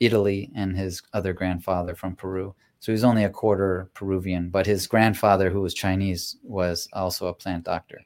Italy, 0.00 0.50
and 0.54 0.76
his 0.76 1.02
other 1.12 1.32
grandfather 1.32 1.94
from 1.94 2.16
Peru. 2.16 2.54
So 2.80 2.90
he 2.90 2.94
was 2.94 3.04
only 3.04 3.22
a 3.22 3.30
quarter 3.30 3.88
Peruvian, 3.94 4.50
but 4.50 4.66
his 4.66 4.88
grandfather, 4.88 5.50
who 5.50 5.60
was 5.60 5.72
Chinese, 5.72 6.36
was 6.42 6.88
also 6.92 7.28
a 7.28 7.34
plant 7.34 7.64
doctor. 7.64 8.00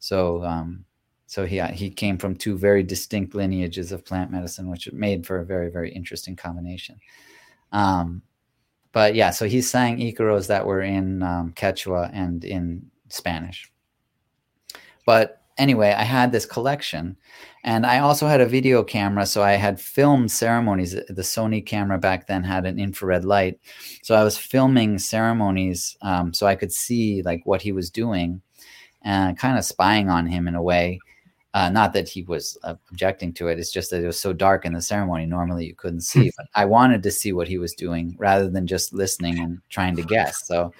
So, 0.00 0.42
um, 0.42 0.84
so 1.26 1.46
he 1.46 1.60
he 1.60 1.90
came 1.90 2.18
from 2.18 2.34
two 2.34 2.58
very 2.58 2.82
distinct 2.82 3.36
lineages 3.36 3.92
of 3.92 4.04
plant 4.04 4.32
medicine, 4.32 4.68
which 4.68 4.90
made 4.92 5.24
for 5.24 5.38
a 5.38 5.46
very 5.46 5.70
very 5.70 5.92
interesting 5.92 6.34
combination. 6.34 6.98
Um, 7.70 8.22
but 8.90 9.14
yeah, 9.14 9.30
so 9.30 9.46
he 9.46 9.62
sang 9.62 9.98
Icaros 9.98 10.48
that 10.48 10.66
were 10.66 10.82
in 10.82 11.22
um, 11.22 11.52
Quechua 11.52 12.10
and 12.12 12.44
in 12.44 12.89
Spanish. 13.12 13.70
But 15.06 15.42
anyway, 15.58 15.92
I 15.96 16.02
had 16.02 16.32
this 16.32 16.46
collection, 16.46 17.16
and 17.64 17.84
I 17.84 17.98
also 17.98 18.26
had 18.26 18.40
a 18.40 18.46
video 18.46 18.82
camera, 18.82 19.26
so 19.26 19.42
I 19.42 19.52
had 19.52 19.80
filmed 19.80 20.30
ceremonies. 20.30 20.92
The 20.92 21.22
Sony 21.22 21.64
camera 21.64 21.98
back 21.98 22.26
then 22.26 22.44
had 22.44 22.66
an 22.66 22.78
infrared 22.78 23.24
light, 23.24 23.60
so 24.02 24.14
I 24.14 24.24
was 24.24 24.38
filming 24.38 24.98
ceremonies 24.98 25.96
um, 26.02 26.32
so 26.32 26.46
I 26.46 26.54
could 26.54 26.72
see 26.72 27.22
like 27.22 27.42
what 27.44 27.62
he 27.62 27.72
was 27.72 27.90
doing, 27.90 28.40
and 29.02 29.38
kind 29.38 29.58
of 29.58 29.64
spying 29.64 30.08
on 30.08 30.26
him 30.26 30.48
in 30.48 30.54
a 30.54 30.62
way. 30.62 31.00
Uh, 31.52 31.68
not 31.68 31.92
that 31.92 32.08
he 32.08 32.22
was 32.22 32.56
uh, 32.62 32.76
objecting 32.90 33.32
to 33.32 33.48
it. 33.48 33.58
It's 33.58 33.72
just 33.72 33.90
that 33.90 34.02
it 34.02 34.06
was 34.06 34.20
so 34.20 34.32
dark 34.32 34.64
in 34.64 34.72
the 34.72 34.80
ceremony. 34.80 35.26
Normally, 35.26 35.66
you 35.66 35.74
couldn't 35.74 36.02
see. 36.02 36.24
Hmm. 36.24 36.30
but 36.36 36.46
I 36.54 36.64
wanted 36.64 37.02
to 37.02 37.10
see 37.10 37.32
what 37.32 37.48
he 37.48 37.58
was 37.58 37.74
doing 37.74 38.14
rather 38.18 38.48
than 38.48 38.68
just 38.68 38.92
listening 38.92 39.38
and 39.40 39.58
trying 39.68 39.96
to 39.96 40.02
guess. 40.02 40.46
So, 40.46 40.72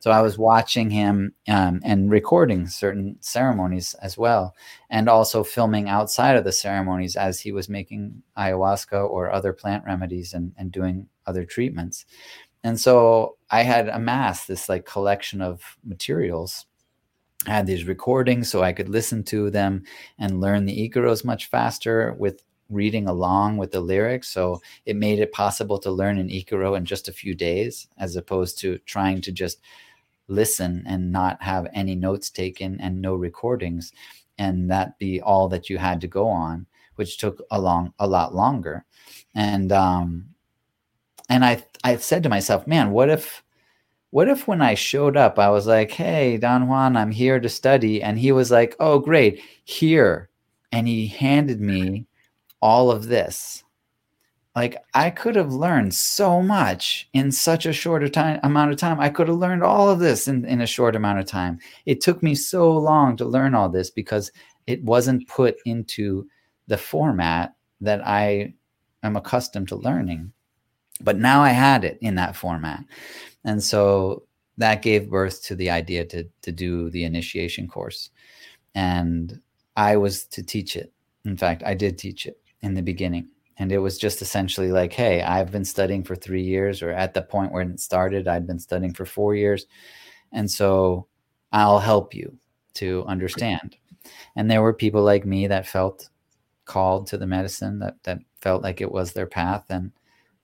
so 0.00 0.10
I 0.10 0.22
was 0.22 0.38
watching 0.38 0.88
him 0.88 1.34
um, 1.48 1.80
and 1.84 2.10
recording 2.10 2.66
certain 2.66 3.16
ceremonies 3.20 3.94
as 4.00 4.16
well, 4.16 4.54
and 4.88 5.08
also 5.08 5.44
filming 5.44 5.90
outside 5.90 6.36
of 6.36 6.44
the 6.44 6.52
ceremonies 6.52 7.16
as 7.16 7.38
he 7.40 7.52
was 7.52 7.68
making 7.68 8.22
ayahuasca 8.38 9.08
or 9.08 9.30
other 9.30 9.52
plant 9.52 9.84
remedies 9.84 10.32
and 10.32 10.52
and 10.56 10.72
doing 10.72 11.06
other 11.26 11.44
treatments. 11.44 12.06
And 12.62 12.80
so 12.80 13.36
I 13.50 13.62
had 13.62 13.88
amassed 13.88 14.48
this 14.48 14.70
like 14.70 14.86
collection 14.86 15.42
of 15.42 15.76
materials 15.84 16.64
had 17.46 17.66
these 17.66 17.84
recordings 17.84 18.48
so 18.48 18.62
I 18.62 18.72
could 18.72 18.88
listen 18.88 19.22
to 19.24 19.50
them 19.50 19.84
and 20.18 20.40
learn 20.40 20.64
the 20.64 20.88
Icaros 20.88 21.24
much 21.24 21.46
faster 21.46 22.14
with 22.18 22.42
reading 22.70 23.06
along 23.06 23.56
with 23.56 23.72
the 23.72 23.80
lyrics. 23.80 24.28
So 24.28 24.60
it 24.86 24.96
made 24.96 25.18
it 25.18 25.32
possible 25.32 25.78
to 25.78 25.90
learn 25.90 26.18
an 26.18 26.28
Icaro 26.30 26.76
in 26.76 26.84
just 26.84 27.08
a 27.08 27.12
few 27.12 27.34
days, 27.34 27.88
as 27.98 28.16
opposed 28.16 28.58
to 28.60 28.78
trying 28.78 29.20
to 29.22 29.32
just 29.32 29.60
listen 30.28 30.82
and 30.86 31.12
not 31.12 31.42
have 31.42 31.66
any 31.74 31.94
notes 31.94 32.30
taken 32.30 32.80
and 32.80 33.00
no 33.02 33.14
recordings, 33.14 33.92
and 34.38 34.70
that 34.70 34.98
be 34.98 35.20
all 35.20 35.48
that 35.48 35.68
you 35.68 35.78
had 35.78 36.00
to 36.00 36.08
go 36.08 36.28
on, 36.28 36.66
which 36.96 37.18
took 37.18 37.42
a 37.50 37.60
long 37.60 37.92
a 37.98 38.06
lot 38.06 38.34
longer. 38.34 38.84
And 39.34 39.70
um, 39.70 40.30
and 41.28 41.44
I 41.44 41.64
I 41.84 41.96
said 41.96 42.22
to 42.22 42.28
myself, 42.28 42.66
man, 42.66 42.90
what 42.90 43.10
if 43.10 43.42
what 44.14 44.28
if 44.28 44.46
when 44.46 44.62
I 44.62 44.74
showed 44.74 45.16
up, 45.16 45.40
I 45.40 45.50
was 45.50 45.66
like, 45.66 45.90
hey, 45.90 46.36
Don 46.36 46.68
Juan, 46.68 46.96
I'm 46.96 47.10
here 47.10 47.40
to 47.40 47.48
study. 47.48 48.00
And 48.00 48.16
he 48.16 48.30
was 48.30 48.48
like, 48.48 48.76
oh, 48.78 49.00
great, 49.00 49.42
here. 49.64 50.30
And 50.70 50.86
he 50.86 51.08
handed 51.08 51.60
me 51.60 52.06
all 52.62 52.92
of 52.92 53.08
this. 53.08 53.64
Like 54.54 54.76
I 54.94 55.10
could 55.10 55.34
have 55.34 55.52
learned 55.52 55.94
so 55.94 56.40
much 56.40 57.08
in 57.12 57.32
such 57.32 57.66
a 57.66 57.72
short 57.72 58.12
time, 58.12 58.38
amount 58.44 58.70
of 58.70 58.76
time. 58.76 59.00
I 59.00 59.08
could 59.08 59.26
have 59.26 59.38
learned 59.38 59.64
all 59.64 59.90
of 59.90 59.98
this 59.98 60.28
in, 60.28 60.44
in 60.44 60.60
a 60.60 60.66
short 60.66 60.94
amount 60.94 61.18
of 61.18 61.26
time. 61.26 61.58
It 61.84 62.00
took 62.00 62.22
me 62.22 62.36
so 62.36 62.70
long 62.70 63.16
to 63.16 63.24
learn 63.24 63.52
all 63.56 63.68
this 63.68 63.90
because 63.90 64.30
it 64.68 64.80
wasn't 64.84 65.26
put 65.26 65.56
into 65.64 66.28
the 66.68 66.78
format 66.78 67.56
that 67.80 68.06
I 68.06 68.54
am 69.02 69.16
accustomed 69.16 69.66
to 69.70 69.76
learning. 69.76 70.32
But 71.00 71.18
now 71.18 71.42
I 71.42 71.50
had 71.50 71.84
it 71.84 71.98
in 72.00 72.14
that 72.16 72.36
format. 72.36 72.84
And 73.44 73.62
so 73.62 74.24
that 74.58 74.82
gave 74.82 75.10
birth 75.10 75.42
to 75.44 75.56
the 75.56 75.70
idea 75.70 76.04
to, 76.06 76.28
to 76.42 76.52
do 76.52 76.90
the 76.90 77.04
initiation 77.04 77.66
course. 77.66 78.10
And 78.74 79.40
I 79.76 79.96
was 79.96 80.24
to 80.26 80.42
teach 80.42 80.76
it. 80.76 80.92
In 81.24 81.36
fact, 81.36 81.62
I 81.64 81.74
did 81.74 81.98
teach 81.98 82.26
it 82.26 82.38
in 82.60 82.74
the 82.74 82.82
beginning. 82.82 83.28
And 83.56 83.70
it 83.70 83.78
was 83.78 83.98
just 83.98 84.22
essentially 84.22 84.72
like, 84.72 84.92
hey, 84.92 85.22
I've 85.22 85.50
been 85.52 85.64
studying 85.64 86.02
for 86.02 86.16
three 86.16 86.42
years, 86.42 86.82
or 86.82 86.90
at 86.90 87.14
the 87.14 87.22
point 87.22 87.52
where 87.52 87.62
it 87.62 87.80
started, 87.80 88.26
I'd 88.26 88.46
been 88.46 88.58
studying 88.58 88.92
for 88.92 89.04
four 89.04 89.34
years. 89.34 89.66
And 90.32 90.50
so 90.50 91.06
I'll 91.52 91.78
help 91.78 92.14
you 92.14 92.36
to 92.74 93.04
understand. 93.06 93.76
And 94.36 94.50
there 94.50 94.62
were 94.62 94.74
people 94.74 95.02
like 95.02 95.24
me 95.24 95.46
that 95.46 95.68
felt 95.68 96.08
called 96.64 97.06
to 97.08 97.18
the 97.18 97.26
medicine, 97.26 97.78
that, 97.78 97.94
that 98.02 98.18
felt 98.40 98.62
like 98.62 98.80
it 98.80 98.90
was 98.90 99.12
their 99.12 99.26
path. 99.26 99.64
And 99.70 99.92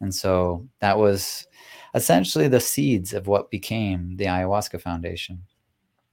and 0.01 0.15
so 0.15 0.67
that 0.81 0.99
was 0.99 1.47
essentially 1.95 2.49
the 2.49 2.61
seeds 2.61 3.13
of 3.13 3.27
what 3.27 3.51
became 3.51 4.17
the 4.17 4.25
Ayahuasca 4.25 4.81
Foundation. 4.81 5.43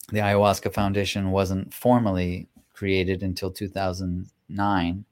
The 0.09 0.19
Ayahuasca 0.19 0.73
Foundation 0.73 1.31
wasn't 1.31 1.73
formally 1.73 2.47
created 2.73 3.23
until 3.23 3.51
2009. 3.51 5.05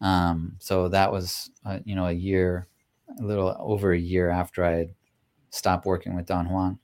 Um, 0.00 0.56
so 0.58 0.88
that 0.88 1.12
was, 1.12 1.50
uh, 1.64 1.78
you 1.84 1.94
know, 1.94 2.06
a 2.06 2.12
year, 2.12 2.66
a 3.20 3.22
little 3.22 3.56
over 3.58 3.92
a 3.92 3.98
year 3.98 4.30
after 4.30 4.64
I 4.64 4.70
had 4.72 4.94
stopped 5.50 5.86
working 5.86 6.16
with 6.16 6.26
Don 6.26 6.48
Juan. 6.48 6.78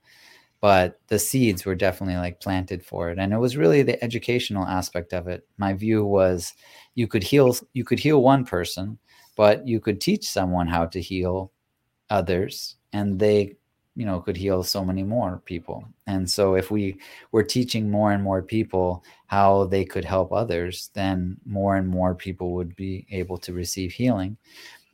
But 0.61 1.01
the 1.07 1.19
seeds 1.21 1.65
were 1.65 1.77
definitely 1.77 2.17
like 2.17 2.41
planted 2.41 2.85
for 2.85 3.11
it, 3.11 3.19
and 3.19 3.33
it 3.33 3.39
was 3.39 3.57
really 3.57 3.83
the 3.85 4.03
educational 4.03 4.65
aspect 4.67 5.13
of 5.13 5.29
it. 5.29 5.47
My 5.57 5.73
view 5.73 6.05
was, 6.05 6.53
you 6.97 7.07
could 7.07 7.23
heal, 7.23 7.57
you 7.75 7.85
could 7.85 8.01
heal 8.01 8.23
one 8.23 8.45
person, 8.45 8.99
but 9.39 9.69
you 9.69 9.79
could 9.79 10.01
teach 10.01 10.29
someone 10.29 10.67
how 10.67 10.85
to 10.85 11.01
heal 11.01 11.53
others 12.11 12.75
and 12.93 13.21
they 13.21 13.55
you 13.95 14.05
know 14.05 14.21
could 14.21 14.37
heal 14.37 14.63
so 14.63 14.85
many 14.85 15.03
more 15.03 15.41
people. 15.45 15.85
And 16.07 16.29
so 16.29 16.55
if 16.57 16.71
we 16.71 16.99
were 17.33 17.45
teaching 17.45 17.91
more 17.91 18.13
and 18.13 18.23
more 18.23 18.43
people 18.43 19.05
how 19.27 19.65
they 19.65 19.85
could 19.85 20.05
help 20.05 20.33
others 20.33 20.91
then 20.95 21.39
more 21.47 21.77
and 21.77 21.89
more 21.89 22.15
people 22.15 22.53
would 22.55 22.75
be 22.77 23.07
able 23.11 23.39
to 23.39 23.53
receive 23.53 23.93
healing. 23.93 24.37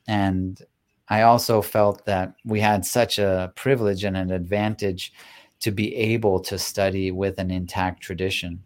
And 0.07 0.63
i 1.09 1.23
also 1.23 1.63
felt 1.63 2.05
that 2.07 2.35
we 2.45 2.61
had 2.61 2.85
such 2.85 3.19
a 3.19 3.53
privilege 3.57 4.05
and 4.05 4.17
an 4.17 4.31
advantage 4.31 5.13
to 5.61 5.71
be 5.71 5.95
able 5.97 6.41
to 6.41 6.59
study 6.59 7.11
with 7.11 7.39
an 7.39 7.51
intact 7.51 8.03
tradition. 8.03 8.63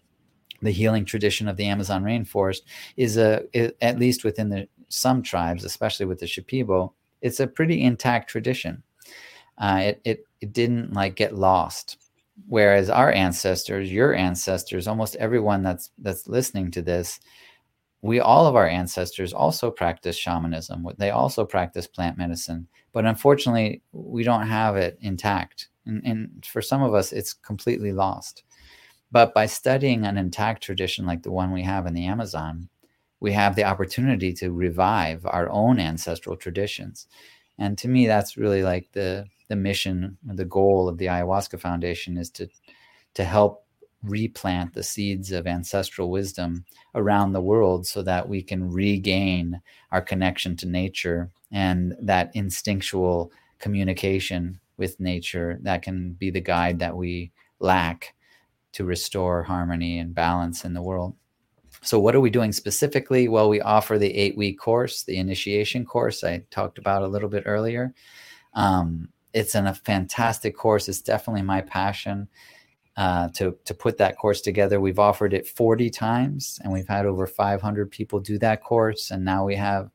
The 0.63 0.73
healing 0.73 1.05
tradition 1.05 1.47
of 1.49 1.57
the 1.57 1.67
amazon 1.67 2.03
rainforest 2.03 2.63
is 2.97 3.17
a 3.17 3.45
at 3.81 3.99
least 4.01 4.25
within 4.25 4.49
the 4.49 4.69
some 4.89 5.23
tribes, 5.23 5.65
especially 5.65 6.07
with 6.07 6.19
the 6.19 6.27
Shipibo, 6.27 6.93
it's 7.21 7.41
a 7.41 7.47
pretty 7.47 7.83
intact 7.83 8.31
tradition. 8.31 8.83
Uh, 9.59 9.81
it, 9.83 10.01
it 10.05 10.25
it 10.41 10.53
didn't 10.53 10.93
like 10.93 11.17
get 11.17 11.35
lost. 11.35 11.99
Whereas 12.47 12.89
our 12.89 13.11
ancestors, 13.11 13.91
your 13.91 14.15
ancestors, 14.15 14.87
almost 14.87 15.17
everyone 15.17 15.63
that's 15.63 15.91
that's 15.99 16.29
listening 16.29 16.71
to 16.73 16.83
this, 16.83 17.19
we 18.03 18.21
all 18.21 18.47
of 18.47 18.55
our 18.55 18.69
ancestors 18.69 19.33
also 19.33 19.71
practice 19.71 20.17
shamanism. 20.17 20.87
They 20.99 21.11
also 21.11 21.45
practice 21.45 21.87
plant 21.87 22.17
medicine, 22.17 22.69
but 22.93 23.07
unfortunately, 23.07 23.83
we 23.93 24.23
don't 24.23 24.47
have 24.47 24.77
it 24.77 24.99
intact. 25.01 25.69
And, 25.87 26.05
and 26.05 26.47
for 26.47 26.63
some 26.63 26.83
of 26.83 26.95
us, 26.95 27.13
it's 27.13 27.33
completely 27.33 27.93
lost. 27.93 28.45
But 29.11 29.35
by 29.35 29.47
studying 29.47 30.05
an 30.05 30.19
intact 30.19 30.63
tradition 30.63 31.07
like 31.07 31.23
the 31.23 31.33
one 31.33 31.51
we 31.51 31.63
have 31.63 31.87
in 31.87 31.95
the 31.95 32.07
Amazon, 32.07 32.69
we 33.21 33.33
have 33.33 33.57
the 33.57 33.65
opportunity 33.65 34.33
to 34.35 34.53
revive 34.53 35.27
our 35.27 35.49
own 35.51 35.79
ancestral 35.79 36.37
traditions. 36.37 37.07
And 37.59 37.77
to 37.79 37.89
me, 37.89 38.07
that's 38.07 38.37
really 38.37 38.63
like 38.63 38.93
the 38.93 39.27
the 39.49 39.57
mission, 39.57 40.19
the 40.25 40.45
goal 40.45 40.89
of 40.89 40.99
the 40.99 41.07
Ayahuasca 41.07 41.59
Foundation 41.59 42.19
is 42.19 42.31
to 42.31 42.49
to 43.15 43.25
help 43.25 43.65
replant 44.03 44.75
the 44.75 44.83
seeds 44.83 45.33
of 45.33 45.47
ancestral 45.47 46.11
wisdom 46.11 46.65
around 46.95 47.33
the 47.33 47.41
world 47.41 47.87
so 47.87 48.03
that 48.03 48.29
we 48.29 48.43
can 48.43 48.71
regain 48.71 49.61
our 49.91 50.01
connection 50.01 50.57
to 50.57 50.67
nature 50.67 51.31
and 51.51 51.97
that 52.01 52.31
instinctual 52.35 53.33
communication 53.59 54.61
with 54.77 55.01
nature 55.01 55.59
that 55.63 55.83
can 55.83 56.13
be 56.13 56.31
the 56.31 56.41
guide 56.41 56.79
that 56.79 56.97
we 56.97 57.33
lack 57.59 58.15
to 58.73 58.85
restore 58.85 59.43
harmony 59.43 59.99
and 59.99 60.15
balance 60.15 60.65
in 60.65 60.75
the 60.75 60.83
world. 60.83 61.15
So, 61.83 62.01
what 62.01 62.15
are 62.15 62.21
we 62.21 62.31
doing 62.31 62.53
specifically? 62.53 63.29
Well, 63.29 63.49
we 63.49 63.61
offer 63.61 63.99
the 63.99 64.15
eight 64.15 64.37
week 64.37 64.59
course, 64.59 65.05
the 65.05 65.19
initiation 65.19 65.85
course 65.85 66.25
I 66.25 66.43
talked 66.51 66.79
about 66.79 67.03
a 67.03 67.09
little 67.09 67.29
bit 67.29 67.45
earlier. 67.47 67.95
Um, 68.55 69.09
it's 69.33 69.55
an, 69.55 69.67
a 69.67 69.75
fantastic 69.75 70.57
course. 70.57 70.89
It's 70.89 71.01
definitely 71.01 71.43
my 71.43 71.61
passion 71.61 72.29
uh, 72.97 73.29
to, 73.29 73.57
to 73.65 73.75
put 73.75 73.97
that 73.99 74.17
course 74.19 74.41
together. 74.41 74.81
We've 74.81 74.99
offered 74.99 75.33
it 75.33 75.47
40 75.47 75.91
times 75.91 76.59
and 76.65 76.73
we've 76.73 76.89
had 76.89 77.07
over 77.07 77.27
500 77.27 77.91
people 77.91 78.19
do 78.19 78.39
that 78.39 78.63
course. 78.63 79.13
And 79.13 79.25
now 79.25 79.45
we 79.45 79.55
have 79.55 79.91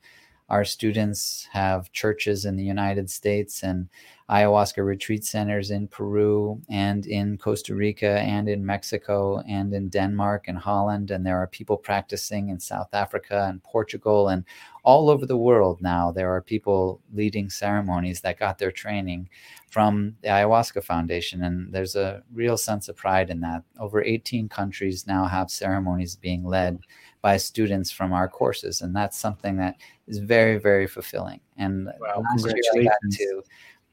our 0.54 0.64
students 0.64 1.48
have 1.52 1.92
churches 1.94 2.46
in 2.46 2.56
the 2.56 2.64
United 2.64 3.10
States. 3.10 3.64
And 3.64 3.90
ayahuasca 4.30 4.86
retreat 4.86 5.26
centers 5.26 5.72
in 5.72 5.88
Peru 5.88 6.62
and 6.70 7.08
in 7.08 7.40
Costa 7.40 7.74
Rica 7.74 8.20
and 8.20 8.48
in 8.48 8.64
Mexico 8.64 9.40
and 9.50 9.74
in 9.74 9.90
Denmark 9.90 10.48
and 10.48 10.60
Holland. 10.60 11.10
And 11.10 11.26
there 11.26 11.40
are 11.40 11.48
people 11.48 11.76
practicing 11.76 12.50
in 12.50 12.60
South 12.60 12.94
Africa 12.94 13.48
and 13.50 13.64
Portugal 13.64 14.28
and 14.28 14.46
all 14.84 15.10
over 15.10 15.26
the 15.26 15.44
world 15.50 15.82
now. 15.82 16.12
There 16.12 16.32
are 16.32 16.42
people 16.42 17.02
leading 17.12 17.50
ceremonies 17.50 18.22
that 18.22 18.38
got 18.38 18.60
their 18.60 18.72
training 18.72 19.30
from 19.72 20.16
the 20.22 20.28
Ayahuasca 20.28 20.84
Foundation. 20.84 21.42
And 21.42 21.74
there's 21.74 21.96
a 21.96 22.22
real 22.32 22.58
sense 22.58 22.90
of 22.90 22.96
pride 22.96 23.32
in 23.32 23.40
that. 23.40 23.64
Over 23.80 24.04
18 24.04 24.50
countries 24.50 25.08
now 25.08 25.26
have 25.26 25.50
ceremonies 25.50 26.16
being 26.16 26.46
led 26.46 26.78
by 27.24 27.38
students 27.38 27.90
from 27.90 28.12
our 28.12 28.28
courses. 28.28 28.82
And 28.82 28.94
that's 28.94 29.18
something 29.18 29.56
that 29.56 29.78
is 30.08 30.20
very, 30.20 30.60
very 30.60 30.86
fulfilling. 30.86 31.40
And 31.58 31.90
wow, 32.00 32.22
last 32.36 32.46
year 32.46 32.82
I 32.82 32.84
got 32.84 32.98
to, 33.14 33.44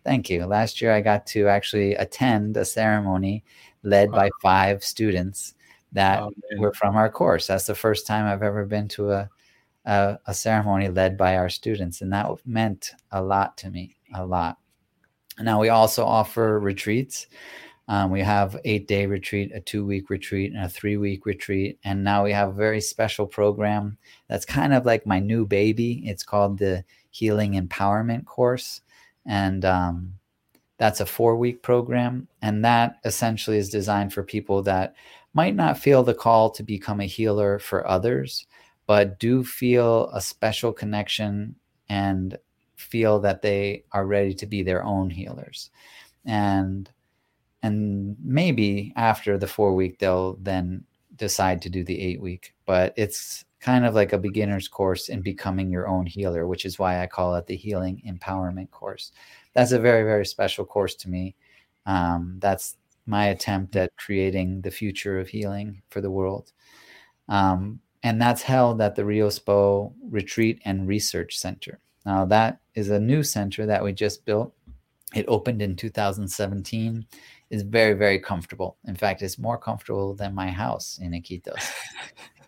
thank 0.05 0.29
you. 0.29 0.45
Last 0.45 0.83
year 0.83 0.93
I 0.93 1.01
got 1.01 1.27
to 1.29 1.47
actually 1.47 1.95
attend 1.95 2.57
a 2.57 2.65
ceremony 2.65 3.45
led 3.85 4.11
wow. 4.11 4.19
by 4.19 4.31
five 4.43 4.85
students 4.85 5.55
that 5.93 6.21
oh, 6.21 6.33
were 6.59 6.75
from 6.75 6.97
our 6.97 7.09
course. 7.09 7.47
That's 7.47 7.67
the 7.67 7.75
first 7.75 8.05
time 8.05 8.27
I've 8.27 8.43
ever 8.43 8.67
been 8.67 8.89
to 8.89 9.13
a, 9.13 9.31
a, 9.85 10.19
a 10.27 10.35
ceremony 10.35 10.89
led 10.89 11.17
by 11.17 11.37
our 11.37 11.49
students. 11.49 12.01
And 12.01 12.13
that 12.13 12.29
meant 12.45 12.91
a 13.13 13.23
lot 13.23 13.57
to 13.59 13.71
me, 13.71 13.97
a 14.13 14.27
lot. 14.27 14.59
Now 15.39 15.61
we 15.61 15.69
also 15.69 16.05
offer 16.05 16.59
retreats. 16.59 17.29
Um, 17.91 18.13
we 18.13 18.21
have 18.21 18.57
eight 18.65 18.87
day 18.87 19.07
retreat, 19.07 19.51
a 19.53 19.59
two 19.59 19.85
week 19.85 20.11
retreat, 20.11 20.53
and 20.53 20.65
a 20.65 20.69
three 20.69 20.97
week 20.97 21.27
retreat. 21.27 21.81
And 21.83 22.05
now 22.05 22.23
we 22.23 22.31
have 22.31 22.51
a 22.51 22.53
very 22.53 22.81
special 22.81 23.27
program 23.27 23.99
that's 24.29 24.45
kind 24.45 24.73
of 24.73 24.87
like 24.87 25.09
my 25.09 25.19
new 25.19 25.45
baby. 25.45 26.01
It's 26.05 26.23
called 26.23 26.57
the 26.57 26.85
Healing 27.11 27.55
Empowerment 27.55 28.27
Course. 28.27 28.83
And 29.27 29.65
um, 29.65 30.15
that's 30.79 31.01
a 31.01 31.07
four 31.07 31.37
week 31.37 31.65
program. 31.65 32.29
And 32.43 32.65
that 32.65 33.01
essentially 33.05 33.59
is 33.59 33.69
designed 33.69 34.13
for 34.13 34.23
people 34.23 34.63
that 34.63 34.95
might 35.35 35.57
not 35.57 35.77
feel 35.77 36.05
the 36.05 36.15
call 36.15 36.49
to 36.51 36.63
become 36.63 37.01
a 37.01 37.07
healer 37.07 37.59
for 37.59 37.89
others, 37.89 38.47
but 38.87 39.19
do 39.19 39.43
feel 39.43 40.11
a 40.15 40.21
special 40.21 40.73
connection 40.73 41.57
and 41.89 42.39
feel 42.77 43.19
that 43.19 43.43
they 43.43 43.83
are 43.91 44.07
ready 44.07 44.33
to 44.35 44.47
be 44.47 44.63
their 44.63 44.85
own 44.85 45.11
healers. 45.11 45.71
And 46.25 46.89
and 47.63 48.17
maybe 48.23 48.93
after 48.97 49.39
the 49.39 49.47
four 49.47 49.75
week 49.75 49.99
they'll 49.99 50.37
then 50.41 50.85
decide 51.17 51.61
to 51.61 51.69
do 51.69 51.85
the 51.85 52.01
eight 52.01 52.21
week 52.21 52.55
but 52.67 52.95
it's 52.97 53.45
kind 53.61 53.85
of 53.85 53.95
like 53.95 54.13
a 54.13 54.19
beginner's 54.19 54.69
course 54.69 55.11
in 55.11 55.21
becoming 55.21 55.71
your 55.71 55.87
own 55.87 56.07
healer 56.07 56.47
which 56.47 56.65
is 56.65 56.79
why 56.79 57.03
i 57.03 57.07
call 57.07 57.35
it 57.35 57.47
the 57.47 57.57
healing 57.57 58.03
empowerment 58.07 58.71
course. 58.71 59.13
That's 59.55 59.73
a 59.73 59.79
very 59.79 60.05
very 60.05 60.27
special 60.27 60.65
course 60.65 60.95
to 60.97 61.11
me. 61.11 61.37
Um, 61.87 62.37
that's 62.39 62.77
my 63.07 63.27
attempt 63.27 63.77
at 63.77 63.97
creating 63.97 64.63
the 64.63 64.71
future 64.71 65.19
of 65.19 65.29
healing 65.29 65.83
for 65.91 66.01
the 66.01 66.11
world. 66.11 66.53
Um, 67.29 67.81
and 68.03 68.21
that's 68.21 68.43
held 68.43 68.81
at 68.81 68.95
the 68.95 69.03
Riosanco 69.03 69.93
retreat 70.09 70.61
and 70.65 70.89
research 70.89 71.39
center. 71.39 71.81
Now 72.07 72.25
that 72.27 72.61
is 72.75 72.91
a 72.91 73.01
new 73.01 73.23
center 73.23 73.67
that 73.67 73.85
we 73.85 73.93
just 73.93 74.25
built. 74.25 74.55
It 75.15 75.27
opened 75.29 75.61
in 75.61 75.77
2017 75.77 77.05
is 77.51 77.63
very 77.63 77.95
very 77.95 78.19
comfortable. 78.19 78.77
In 78.87 78.97
fact, 78.97 79.23
it's 79.23 79.39
more 79.39 79.59
comfortable 79.59 80.15
than 80.15 80.35
my 80.35 80.49
house 80.49 80.99
in 81.03 81.13
Iquitos. 81.13 81.73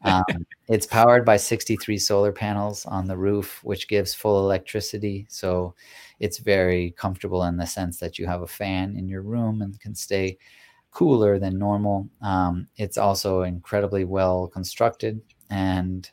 um, 0.04 0.24
it's 0.68 0.86
powered 0.86 1.24
by 1.24 1.36
63 1.36 1.98
solar 1.98 2.32
panels 2.32 2.86
on 2.86 3.06
the 3.06 3.16
roof, 3.16 3.60
which 3.64 3.88
gives 3.88 4.14
full 4.14 4.38
electricity. 4.38 5.26
So 5.28 5.74
it's 6.20 6.38
very 6.38 6.92
comfortable 6.92 7.44
in 7.44 7.56
the 7.56 7.66
sense 7.66 7.98
that 7.98 8.18
you 8.18 8.26
have 8.26 8.42
a 8.42 8.46
fan 8.46 8.96
in 8.96 9.08
your 9.08 9.22
room 9.22 9.60
and 9.60 9.78
can 9.80 9.94
stay 9.94 10.38
cooler 10.92 11.38
than 11.38 11.58
normal. 11.58 12.08
Um, 12.20 12.68
it's 12.76 12.98
also 12.98 13.42
incredibly 13.42 14.04
well 14.04 14.46
constructed 14.46 15.20
and 15.50 16.08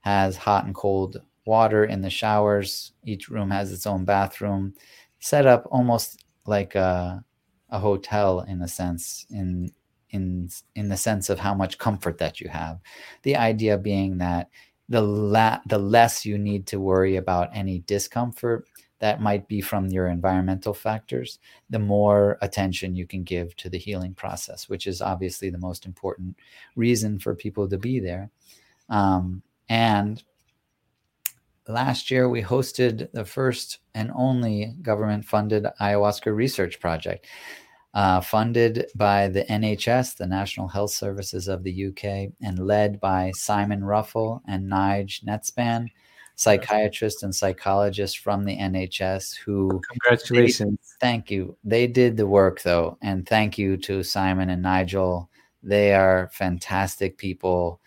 has 0.00 0.36
hot 0.36 0.64
and 0.64 0.74
cold 0.74 1.22
water 1.46 1.84
in 1.84 2.00
the 2.00 2.10
showers. 2.10 2.92
Each 3.04 3.28
room 3.28 3.50
has 3.50 3.70
its 3.70 3.86
own 3.86 4.04
bathroom, 4.04 4.74
set 5.20 5.46
up 5.46 5.68
almost 5.70 6.24
like 6.46 6.74
a 6.74 7.24
a 7.70 7.78
hotel 7.78 8.40
in 8.40 8.62
a 8.62 8.68
sense 8.68 9.26
in 9.30 9.72
in 10.10 10.48
in 10.74 10.88
the 10.88 10.96
sense 10.96 11.30
of 11.30 11.38
how 11.38 11.54
much 11.54 11.78
comfort 11.78 12.18
that 12.18 12.40
you 12.40 12.48
have. 12.48 12.80
The 13.22 13.36
idea 13.36 13.78
being 13.78 14.18
that 14.18 14.50
the 14.88 15.02
la- 15.02 15.60
the 15.66 15.78
less 15.78 16.24
you 16.26 16.38
need 16.38 16.66
to 16.68 16.80
worry 16.80 17.16
about 17.16 17.50
any 17.52 17.80
discomfort 17.80 18.66
that 19.00 19.20
might 19.20 19.48
be 19.48 19.60
from 19.60 19.88
your 19.88 20.08
environmental 20.08 20.72
factors 20.72 21.38
the 21.70 21.78
more 21.78 22.38
attention 22.42 22.94
you 22.94 23.06
can 23.06 23.22
give 23.22 23.56
to 23.56 23.68
the 23.68 23.78
healing 23.78 24.14
process 24.14 24.68
which 24.68 24.86
is 24.86 25.02
obviously 25.02 25.50
the 25.50 25.58
most 25.58 25.84
important 25.86 26.36
reason 26.76 27.18
for 27.18 27.34
people 27.34 27.68
to 27.68 27.78
be 27.78 27.98
there. 27.98 28.30
Um, 28.88 29.42
and 29.68 30.22
last 31.68 32.10
year 32.10 32.28
we 32.28 32.42
hosted 32.42 33.10
the 33.12 33.24
first 33.24 33.78
and 33.94 34.10
only 34.14 34.74
government 34.82 35.24
funded 35.24 35.66
ayahuasca 35.80 36.34
research 36.34 36.80
project 36.80 37.26
uh, 37.94 38.20
funded 38.20 38.86
by 38.96 39.28
the 39.28 39.44
NHS, 39.44 40.16
the 40.16 40.26
National 40.26 40.66
Health 40.66 40.90
Services 40.90 41.46
of 41.46 41.62
the 41.62 41.86
UK, 41.86 42.32
and 42.42 42.58
led 42.58 43.00
by 43.00 43.30
Simon 43.36 43.82
Ruffell 43.82 44.42
and 44.48 44.70
Nige 44.70 45.24
Netzband, 45.24 45.88
psychiatrists 46.34 47.22
and 47.22 47.32
psychologists 47.32 48.16
from 48.16 48.44
the 48.44 48.56
NHS 48.58 49.36
who 49.36 49.80
congratulations. 49.88 50.78
They, 51.00 51.06
thank 51.06 51.30
you. 51.30 51.56
They 51.62 51.86
did 51.86 52.16
the 52.16 52.26
work 52.26 52.62
though, 52.62 52.98
and 53.00 53.26
thank 53.26 53.56
you 53.56 53.76
to 53.78 54.02
Simon 54.02 54.50
and 54.50 54.62
Nigel. 54.62 55.30
They 55.62 55.94
are 55.94 56.28
fantastic 56.32 57.16
people 57.16 57.80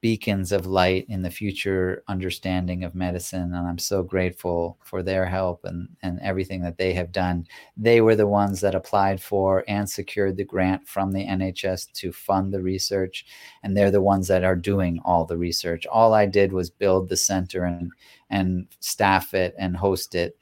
beacons 0.00 0.52
of 0.52 0.66
light 0.66 1.04
in 1.08 1.22
the 1.22 1.30
future 1.30 2.02
understanding 2.08 2.84
of 2.84 2.94
medicine 2.94 3.54
and 3.54 3.66
i'm 3.66 3.78
so 3.78 4.02
grateful 4.02 4.78
for 4.82 5.02
their 5.02 5.26
help 5.26 5.64
and, 5.64 5.88
and 6.02 6.20
everything 6.20 6.62
that 6.62 6.78
they 6.78 6.92
have 6.92 7.12
done. 7.12 7.46
They 7.76 8.00
were 8.00 8.16
the 8.16 8.26
ones 8.26 8.60
that 8.60 8.74
applied 8.74 9.20
for 9.20 9.64
and 9.68 9.88
secured 9.88 10.36
the 10.36 10.44
grant 10.44 10.86
from 10.86 11.12
the 11.12 11.26
nhs 11.26 11.92
to 11.92 12.12
fund 12.12 12.52
the 12.52 12.62
research 12.62 13.26
and 13.62 13.76
they're 13.76 13.90
the 13.90 14.00
ones 14.00 14.28
that 14.28 14.44
are 14.44 14.56
doing 14.56 15.00
all 15.04 15.24
the 15.24 15.38
research. 15.38 15.86
All 15.86 16.14
i 16.14 16.26
did 16.26 16.52
was 16.52 16.70
build 16.70 17.08
the 17.08 17.16
center 17.16 17.64
and 17.64 17.90
and 18.30 18.66
staff 18.80 19.34
it 19.34 19.54
and 19.58 19.76
host 19.76 20.14
it 20.14 20.38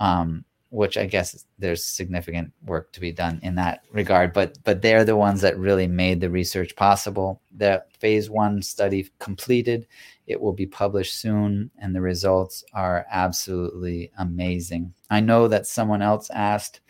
um, 0.00 0.44
which 0.70 0.98
I 0.98 1.06
guess 1.06 1.46
there's 1.58 1.84
significant 1.84 2.52
work 2.66 2.92
to 2.92 3.00
be 3.00 3.12
done 3.12 3.40
in 3.42 3.54
that 3.56 3.84
regard. 3.90 4.32
But 4.32 4.58
but 4.64 4.82
they're 4.82 5.04
the 5.04 5.16
ones 5.16 5.40
that 5.40 5.58
really 5.58 5.86
made 5.86 6.20
the 6.20 6.30
research 6.30 6.76
possible. 6.76 7.40
The 7.56 7.84
phase 7.98 8.28
one 8.28 8.62
study 8.62 9.10
completed. 9.18 9.86
It 10.26 10.40
will 10.40 10.52
be 10.52 10.66
published 10.66 11.14
soon, 11.14 11.70
and 11.78 11.94
the 11.94 12.02
results 12.02 12.64
are 12.74 13.06
absolutely 13.10 14.12
amazing. 14.18 14.92
I 15.10 15.20
know 15.20 15.48
that 15.48 15.66
someone 15.66 16.02
else 16.02 16.28
asked 16.30 16.80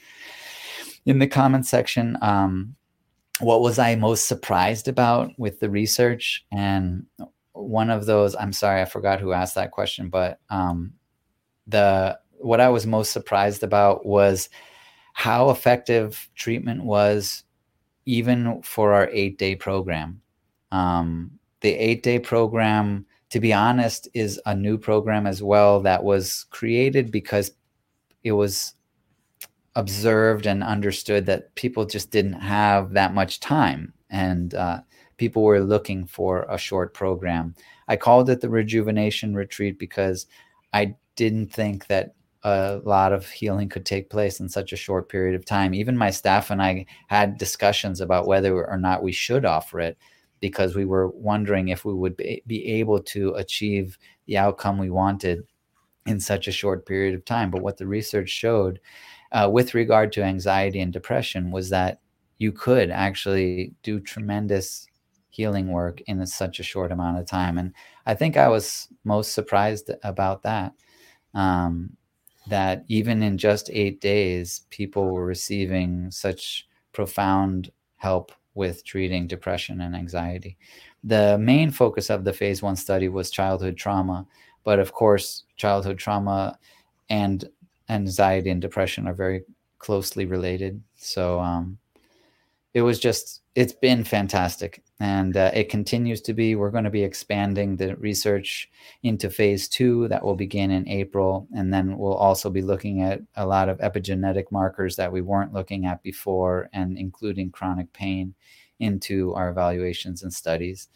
in 1.06 1.20
the 1.20 1.26
comment 1.26 1.64
section, 1.64 2.18
um, 2.20 2.74
what 3.40 3.60
was 3.60 3.78
I 3.78 3.94
most 3.94 4.26
surprised 4.26 4.88
about 4.88 5.30
with 5.38 5.60
the 5.60 5.70
research? 5.70 6.44
And 6.50 7.06
one 7.52 7.90
of 7.90 8.06
those, 8.06 8.34
I'm 8.34 8.52
sorry, 8.52 8.82
I 8.82 8.84
forgot 8.84 9.20
who 9.20 9.32
asked 9.32 9.54
that 9.54 9.70
question, 9.70 10.08
but 10.08 10.40
um, 10.50 10.92
the 11.66 12.18
what 12.40 12.60
I 12.60 12.68
was 12.68 12.86
most 12.86 13.12
surprised 13.12 13.62
about 13.62 14.06
was 14.06 14.48
how 15.12 15.50
effective 15.50 16.28
treatment 16.34 16.84
was, 16.84 17.44
even 18.06 18.62
for 18.62 18.94
our 18.94 19.08
eight 19.10 19.38
day 19.38 19.56
program. 19.56 20.20
Um, 20.70 21.32
the 21.60 21.70
eight 21.70 22.02
day 22.02 22.18
program, 22.18 23.06
to 23.30 23.40
be 23.40 23.52
honest, 23.52 24.08
is 24.14 24.40
a 24.46 24.54
new 24.54 24.78
program 24.78 25.26
as 25.26 25.42
well 25.42 25.80
that 25.80 26.04
was 26.04 26.46
created 26.50 27.10
because 27.10 27.52
it 28.22 28.32
was 28.32 28.74
observed 29.74 30.46
and 30.46 30.62
understood 30.64 31.26
that 31.26 31.54
people 31.54 31.84
just 31.84 32.10
didn't 32.10 32.32
have 32.32 32.92
that 32.92 33.14
much 33.14 33.40
time 33.40 33.92
and 34.10 34.54
uh, 34.54 34.80
people 35.18 35.42
were 35.42 35.60
looking 35.60 36.06
for 36.06 36.46
a 36.48 36.58
short 36.58 36.94
program. 36.94 37.54
I 37.86 37.96
called 37.96 38.30
it 38.30 38.40
the 38.40 38.48
rejuvenation 38.48 39.34
retreat 39.34 39.78
because 39.78 40.26
I 40.72 40.96
didn't 41.16 41.52
think 41.52 41.86
that 41.88 42.14
a 42.48 42.80
lot 42.84 43.12
of 43.12 43.28
healing 43.28 43.68
could 43.68 43.86
take 43.86 44.10
place 44.10 44.40
in 44.40 44.48
such 44.48 44.72
a 44.72 44.76
short 44.76 45.08
period 45.08 45.34
of 45.34 45.44
time. 45.44 45.74
Even 45.74 45.96
my 45.96 46.10
staff 46.10 46.50
and 46.50 46.62
I 46.62 46.86
had 47.08 47.38
discussions 47.38 48.00
about 48.00 48.26
whether 48.26 48.64
or 48.66 48.78
not 48.78 49.02
we 49.02 49.12
should 49.12 49.44
offer 49.44 49.80
it 49.80 49.98
because 50.40 50.74
we 50.74 50.84
were 50.84 51.08
wondering 51.08 51.68
if 51.68 51.84
we 51.84 51.94
would 51.94 52.16
be 52.16 52.66
able 52.66 53.00
to 53.00 53.34
achieve 53.34 53.98
the 54.26 54.38
outcome 54.38 54.78
we 54.78 54.90
wanted 54.90 55.42
in 56.06 56.20
such 56.20 56.48
a 56.48 56.52
short 56.52 56.86
period 56.86 57.14
of 57.14 57.24
time. 57.24 57.50
But 57.50 57.62
what 57.62 57.76
the 57.76 57.86
research 57.86 58.30
showed 58.30 58.80
uh, 59.32 59.48
with 59.52 59.74
regard 59.74 60.12
to 60.12 60.22
anxiety 60.22 60.80
and 60.80 60.92
depression 60.92 61.50
was 61.50 61.70
that 61.70 62.00
you 62.38 62.52
could 62.52 62.90
actually 62.90 63.74
do 63.82 64.00
tremendous 64.00 64.86
healing 65.28 65.70
work 65.70 66.00
in 66.06 66.24
such 66.26 66.60
a 66.60 66.64
short 66.64 66.90
amount 66.90 67.18
of 67.18 67.26
time. 67.26 67.58
And 67.58 67.72
I 68.06 68.14
think 68.14 68.36
I 68.36 68.48
was 68.48 68.88
most 69.04 69.32
surprised 69.32 69.90
about 70.02 70.42
that. 70.42 70.72
Um, 71.34 71.96
that 72.48 72.84
even 72.88 73.22
in 73.22 73.38
just 73.38 73.70
eight 73.72 74.00
days, 74.00 74.62
people 74.70 75.10
were 75.10 75.24
receiving 75.24 76.10
such 76.10 76.66
profound 76.92 77.70
help 77.96 78.32
with 78.54 78.84
treating 78.84 79.26
depression 79.26 79.80
and 79.80 79.94
anxiety. 79.94 80.56
The 81.04 81.38
main 81.38 81.70
focus 81.70 82.10
of 82.10 82.24
the 82.24 82.32
phase 82.32 82.62
one 82.62 82.76
study 82.76 83.08
was 83.08 83.30
childhood 83.30 83.76
trauma, 83.76 84.26
but 84.64 84.78
of 84.78 84.92
course, 84.92 85.44
childhood 85.56 85.98
trauma 85.98 86.58
and 87.08 87.48
anxiety 87.88 88.50
and 88.50 88.60
depression 88.60 89.06
are 89.06 89.14
very 89.14 89.44
closely 89.78 90.26
related. 90.26 90.82
So 90.96 91.40
um, 91.40 91.78
it 92.74 92.82
was 92.82 92.98
just, 92.98 93.42
it's 93.54 93.72
been 93.72 94.04
fantastic 94.04 94.82
and 95.00 95.36
uh, 95.36 95.50
it 95.54 95.68
continues 95.68 96.20
to 96.22 96.34
be. 96.34 96.56
We're 96.56 96.70
going 96.70 96.84
to 96.84 96.90
be 96.90 97.04
expanding 97.04 97.76
the 97.76 97.96
research 97.96 98.68
into 99.02 99.30
phase 99.30 99.68
two 99.68 100.08
that 100.08 100.24
will 100.24 100.34
begin 100.34 100.70
in 100.70 100.88
April, 100.88 101.46
and 101.54 101.72
then 101.72 101.96
we'll 101.98 102.14
also 102.14 102.50
be 102.50 102.62
looking 102.62 103.02
at 103.02 103.20
a 103.36 103.46
lot 103.46 103.68
of 103.68 103.78
epigenetic 103.78 104.50
markers 104.50 104.96
that 104.96 105.12
we 105.12 105.20
weren't 105.20 105.52
looking 105.52 105.86
at 105.86 106.02
before, 106.02 106.68
and 106.72 106.98
including 106.98 107.50
chronic 107.50 107.92
pain 107.92 108.34
into 108.80 109.34
our 109.34 109.50
evaluations 109.50 110.22
and 110.22 110.32
studies. 110.32 110.88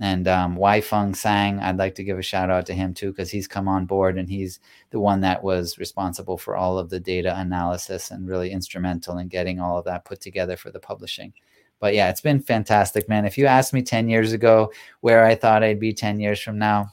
And 0.00 0.28
um, 0.28 0.54
Wai 0.54 0.80
Feng 0.80 1.12
Tsang, 1.12 1.58
I'd 1.58 1.76
like 1.76 1.96
to 1.96 2.04
give 2.04 2.18
a 2.18 2.22
shout 2.22 2.50
out 2.50 2.66
to 2.66 2.74
him 2.74 2.94
too, 2.94 3.10
because 3.10 3.32
he's 3.32 3.48
come 3.48 3.66
on 3.66 3.84
board 3.84 4.16
and 4.16 4.28
he's 4.28 4.60
the 4.90 5.00
one 5.00 5.20
that 5.22 5.42
was 5.42 5.78
responsible 5.78 6.38
for 6.38 6.56
all 6.56 6.78
of 6.78 6.90
the 6.90 7.00
data 7.00 7.36
analysis 7.36 8.12
and 8.12 8.28
really 8.28 8.52
instrumental 8.52 9.18
in 9.18 9.26
getting 9.26 9.58
all 9.58 9.78
of 9.78 9.84
that 9.86 10.04
put 10.04 10.20
together 10.20 10.56
for 10.56 10.70
the 10.70 10.78
publishing 10.78 11.32
but 11.80 11.94
yeah, 11.94 12.10
it's 12.10 12.20
been 12.20 12.40
fantastic, 12.40 13.08
man. 13.08 13.24
If 13.24 13.38
you 13.38 13.46
asked 13.46 13.72
me 13.72 13.82
10 13.82 14.08
years 14.08 14.32
ago 14.32 14.72
where 15.00 15.24
I 15.24 15.34
thought 15.34 15.62
I'd 15.62 15.80
be 15.80 15.92
10 15.92 16.20
years 16.20 16.40
from 16.40 16.58
now, 16.58 16.92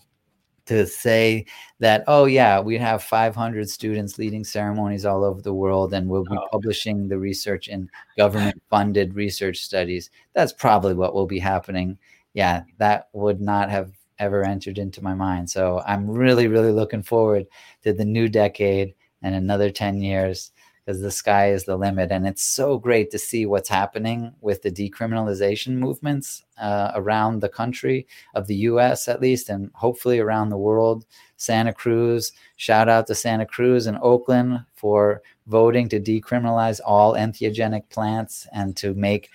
to 0.66 0.86
say 0.88 1.46
that, 1.80 2.04
oh, 2.08 2.26
yeah, 2.26 2.60
we 2.60 2.78
have 2.78 3.04
500 3.04 3.70
students 3.70 4.18
leading 4.18 4.44
ceremonies 4.44 5.06
all 5.06 5.24
over 5.24 5.42
the 5.42 5.54
world 5.54 5.94
and 5.94 6.10
we'll 6.10 6.24
be 6.24 6.38
oh. 6.38 6.48
publishing 6.52 7.08
the 7.08 7.18
research 7.18 7.68
in 7.68 7.90
government 8.18 8.62
funded 8.70 9.14
research 9.16 9.60
studies. 9.60 10.10
That's 10.34 10.54
probably 10.54 10.94
what 10.94 11.14
will 11.14 11.28
be 11.28 11.40
happening. 11.40 11.98
Yeah, 12.34 12.64
that 12.80 13.10
would 13.14 13.42
not 13.42 13.70
have 13.70 13.92
ever 14.18 14.44
entered 14.44 14.78
into 14.78 15.04
my 15.04 15.14
mind. 15.14 15.50
So 15.50 15.82
I'm 15.86 16.10
really, 16.10 16.48
really 16.48 16.72
looking 16.72 17.04
forward 17.04 17.46
to 17.84 17.94
the 17.94 18.06
new 18.06 18.28
decade 18.28 18.96
and 19.22 19.36
another 19.36 19.70
10 19.70 20.02
years 20.02 20.52
because 20.86 21.02
the 21.02 21.12
sky 21.12 21.52
is 21.52 21.66
the 21.66 21.78
limit. 21.78 22.12
And 22.12 22.28
it's 22.28 22.44
so 22.44 22.78
great 22.78 23.10
to 23.12 23.18
see 23.18 23.46
what's 23.46 23.70
happening 23.70 24.34
with 24.42 24.62
the 24.62 24.72
decriminalization 24.72 25.78
movements 25.78 26.44
uh, 26.60 26.92
around 26.94 27.42
the 27.42 27.50
country, 27.50 28.08
of 28.36 28.48
the 28.48 28.56
US 28.56 29.08
at 29.08 29.22
least, 29.22 29.50
and 29.50 29.72
hopefully 29.74 30.20
around 30.20 30.50
the 30.50 30.58
world. 30.58 31.06
Santa 31.38 31.74
Cruz, 31.74 32.32
shout 32.56 32.90
out 32.90 33.08
to 33.08 33.16
Santa 33.16 33.46
Cruz 33.46 33.88
and 33.88 33.98
Oakland 34.02 34.64
for 34.74 35.22
voting 35.48 35.88
to 35.90 36.00
decriminalize 36.00 36.80
all 36.86 37.14
entheogenic 37.14 37.88
plants 37.90 38.48
and 38.52 38.76
to 38.78 38.94
make 38.96 39.30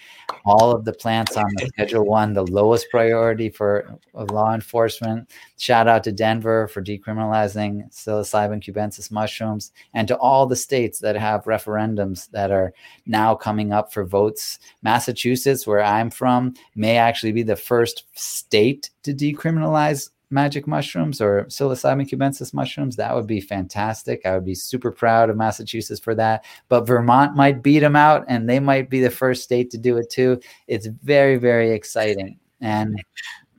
all 0.45 0.73
of 0.73 0.85
the 0.85 0.93
plants 0.93 1.37
on 1.37 1.47
the 1.57 1.67
schedule 1.67 2.05
one 2.05 2.33
the 2.33 2.47
lowest 2.47 2.91
priority 2.91 3.49
for 3.49 3.99
law 4.15 4.53
enforcement. 4.53 5.31
Shout 5.57 5.87
out 5.87 6.03
to 6.05 6.13
denver 6.13 6.67
for 6.69 6.83
decriminalizing 6.83 7.93
psilocybin 7.93 8.63
cubensis 8.63 9.11
mushrooms 9.11 9.73
and 9.95 10.09
to 10.09 10.17
all 10.19 10.47
the 10.47 10.57
states 10.57 10.99
that 11.01 11.17
have 11.17 11.45
referendums 11.45 12.29
that 12.31 12.51
are 12.51 12.73
now 13.07 13.35
coming 13.35 13.73
up 13.73 13.93
for 13.93 14.05
votes. 14.05 14.59
Massachusetts 14.83 15.67
where 15.67 15.83
i'm 15.83 16.11
from 16.11 16.55
may 16.75 16.97
actually 16.97 17.33
be 17.33 17.43
the 17.43 17.57
first 17.57 18.05
state 18.15 18.91
to 19.03 19.13
decriminalize 19.13 20.11
magic 20.31 20.67
mushrooms 20.67 21.21
or 21.21 21.45
psilocybin 21.45 22.09
cubensis 22.09 22.55
mushrooms, 22.55 22.97
that 22.97 23.15
would 23.15 23.27
be 23.27 23.41
fantastic. 23.41 24.25
I 24.25 24.35
would 24.35 24.45
be 24.45 24.55
super 24.55 24.91
proud 24.91 25.31
of 25.31 25.37
Massachusetts 25.37 26.01
for 26.01 26.15
that. 26.15 26.45
But 26.69 26.87
Vermont 26.87 27.37
might 27.37 27.63
beat 27.63 27.81
them 27.81 27.97
out 27.97 28.25
and 28.29 28.49
they 28.49 28.61
might 28.61 28.91
be 28.91 29.01
the 29.01 29.11
first 29.11 29.43
state 29.43 29.71
to 29.71 29.79
do 29.79 29.97
it 29.97 30.11
too. 30.11 30.41
It's 30.69 30.87
very, 30.87 31.37
very 31.37 31.73
exciting. 31.73 32.39
And 32.61 33.03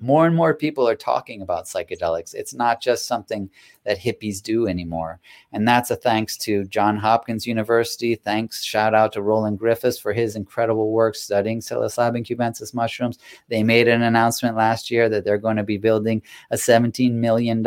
more 0.01 0.25
and 0.25 0.35
more 0.35 0.53
people 0.53 0.87
are 0.87 0.95
talking 0.95 1.41
about 1.41 1.65
psychedelics. 1.65 2.33
It's 2.33 2.53
not 2.53 2.81
just 2.81 3.07
something 3.07 3.49
that 3.85 3.99
hippies 3.99 4.41
do 4.41 4.67
anymore. 4.67 5.19
And 5.53 5.67
that's 5.67 5.91
a 5.91 5.95
thanks 5.95 6.37
to 6.39 6.65
John 6.65 6.97
Hopkins 6.97 7.47
University. 7.47 8.15
Thanks, 8.15 8.63
shout 8.63 8.93
out 8.95 9.13
to 9.13 9.21
Roland 9.21 9.59
Griffiths 9.59 9.99
for 9.99 10.11
his 10.11 10.35
incredible 10.35 10.91
work 10.91 11.15
studying 11.15 11.59
psilocybin 11.59 12.25
cubensis 12.25 12.73
mushrooms. 12.73 13.19
They 13.47 13.63
made 13.63 13.87
an 13.87 14.01
announcement 14.01 14.57
last 14.57 14.89
year 14.89 15.07
that 15.09 15.23
they're 15.23 15.37
going 15.37 15.57
to 15.57 15.63
be 15.63 15.77
building 15.77 16.21
a 16.49 16.55
$17 16.55 17.13
million 17.13 17.63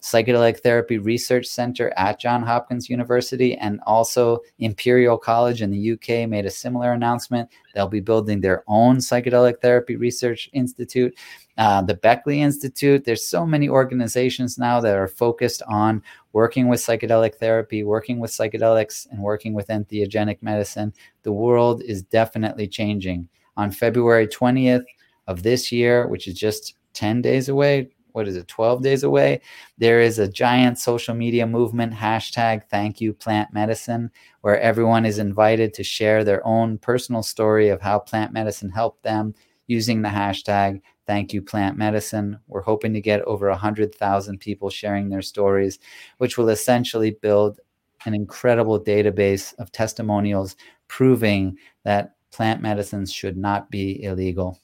psychedelic 0.00 0.60
therapy 0.60 0.98
research 0.98 1.46
center 1.46 1.92
at 1.96 2.18
John 2.18 2.42
Hopkins 2.42 2.88
University 2.88 3.54
and 3.56 3.80
also 3.86 4.40
Imperial 4.58 5.18
College 5.18 5.60
in 5.60 5.70
the 5.70 5.92
UK 5.92 6.28
made 6.28 6.46
a 6.46 6.50
similar 6.50 6.92
announcement. 6.92 7.50
They'll 7.74 7.88
be 7.88 8.00
building 8.00 8.40
their 8.40 8.64
own 8.66 8.96
psychedelic 8.96 9.60
therapy 9.60 9.96
research 9.96 10.48
institute. 10.52 11.16
Uh, 11.58 11.82
the 11.82 11.94
Beckley 11.94 12.40
Institute, 12.40 13.04
there's 13.04 13.26
so 13.26 13.44
many 13.44 13.68
organizations 13.68 14.56
now 14.56 14.80
that 14.80 14.96
are 14.96 15.08
focused 15.08 15.62
on 15.68 16.02
working 16.32 16.68
with 16.68 16.80
psychedelic 16.80 17.34
therapy, 17.34 17.84
working 17.84 18.18
with 18.18 18.30
psychedelics, 18.30 19.06
and 19.10 19.20
working 19.20 19.52
with 19.52 19.66
entheogenic 19.68 20.42
medicine. 20.42 20.94
The 21.22 21.32
world 21.32 21.82
is 21.82 22.02
definitely 22.02 22.68
changing. 22.68 23.28
On 23.58 23.70
February 23.70 24.26
20th 24.26 24.84
of 25.26 25.42
this 25.42 25.70
year, 25.70 26.08
which 26.08 26.26
is 26.26 26.34
just 26.34 26.76
10 26.94 27.20
days 27.20 27.50
away, 27.50 27.90
what 28.12 28.28
is 28.28 28.36
it 28.36 28.48
12 28.48 28.82
days 28.82 29.02
away? 29.02 29.40
There 29.78 30.00
is 30.00 30.18
a 30.18 30.28
giant 30.28 30.78
social 30.78 31.14
media 31.14 31.46
movement 31.46 31.92
hashtag 31.92 32.68
thank 32.68 33.00
you 33.00 33.12
plant 33.12 33.52
medicine 33.52 34.10
where 34.40 34.60
everyone 34.60 35.04
is 35.04 35.18
invited 35.18 35.74
to 35.74 35.84
share 35.84 36.24
their 36.24 36.46
own 36.46 36.78
personal 36.78 37.22
story 37.22 37.68
of 37.68 37.80
how 37.80 37.98
plant 37.98 38.32
medicine 38.32 38.70
helped 38.70 39.02
them 39.02 39.34
using 39.66 40.02
the 40.02 40.08
hashtag 40.08 40.80
thank 41.06 41.32
you 41.32 41.42
plant 41.42 41.76
medicine. 41.76 42.38
We're 42.46 42.62
hoping 42.62 42.92
to 42.94 43.00
get 43.00 43.22
over 43.22 43.48
100000 43.48 44.38
people 44.38 44.70
sharing 44.70 45.08
their 45.08 45.22
stories 45.22 45.78
which 46.18 46.38
will 46.38 46.48
essentially 46.48 47.12
build 47.22 47.60
an 48.06 48.14
incredible 48.14 48.82
database 48.82 49.54
of 49.58 49.72
testimonials 49.72 50.56
proving 50.88 51.56
that 51.84 52.14
plant 52.32 52.62
medicines 52.62 53.12
should 53.12 53.36
not 53.36 53.70
be 53.70 54.02
illegal 54.02 54.58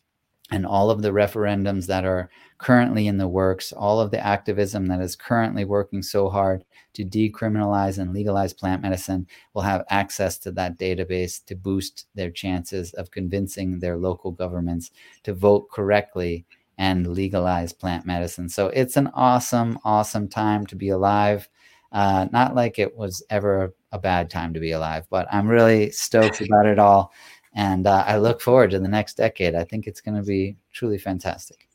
and 0.50 0.64
all 0.64 0.90
of 0.90 1.02
the 1.02 1.10
referendums 1.10 1.86
that 1.86 2.04
are 2.04 2.30
currently 2.58 3.06
in 3.06 3.18
the 3.18 3.28
works, 3.28 3.72
all 3.72 4.00
of 4.00 4.10
the 4.10 4.24
activism 4.24 4.86
that 4.86 5.00
is 5.00 5.16
currently 5.16 5.64
working 5.64 6.02
so 6.02 6.28
hard 6.28 6.64
to 6.94 7.04
decriminalize 7.04 7.98
and 7.98 8.12
legalize 8.12 8.52
plant 8.52 8.80
medicine 8.80 9.26
will 9.54 9.62
have 9.62 9.84
access 9.90 10.38
to 10.38 10.52
that 10.52 10.78
database 10.78 11.44
to 11.44 11.56
boost 11.56 12.06
their 12.14 12.30
chances 12.30 12.92
of 12.94 13.10
convincing 13.10 13.78
their 13.78 13.96
local 13.96 14.30
governments 14.30 14.92
to 15.24 15.34
vote 15.34 15.68
correctly 15.70 16.46
and 16.78 17.08
legalize 17.08 17.72
plant 17.72 18.06
medicine. 18.06 18.48
So 18.48 18.68
it's 18.68 18.96
an 18.96 19.10
awesome, 19.14 19.78
awesome 19.84 20.28
time 20.28 20.66
to 20.66 20.76
be 20.76 20.90
alive. 20.90 21.48
Uh, 21.92 22.26
not 22.32 22.54
like 22.54 22.78
it 22.78 22.96
was 22.96 23.22
ever 23.30 23.74
a 23.92 23.98
bad 23.98 24.28
time 24.28 24.52
to 24.54 24.60
be 24.60 24.72
alive, 24.72 25.06
but 25.10 25.26
I'm 25.32 25.48
really 25.48 25.90
stoked 25.90 26.40
about 26.40 26.66
it 26.66 26.78
all. 26.78 27.12
And 27.56 27.86
uh, 27.86 28.04
I 28.06 28.18
look 28.18 28.42
forward 28.42 28.70
to 28.72 28.78
the 28.78 28.86
next 28.86 29.16
decade. 29.16 29.54
I 29.54 29.64
think 29.64 29.86
it's 29.86 30.02
going 30.02 30.16
to 30.16 30.22
be 30.22 30.56
truly 30.72 30.98
fantastic. 30.98 31.68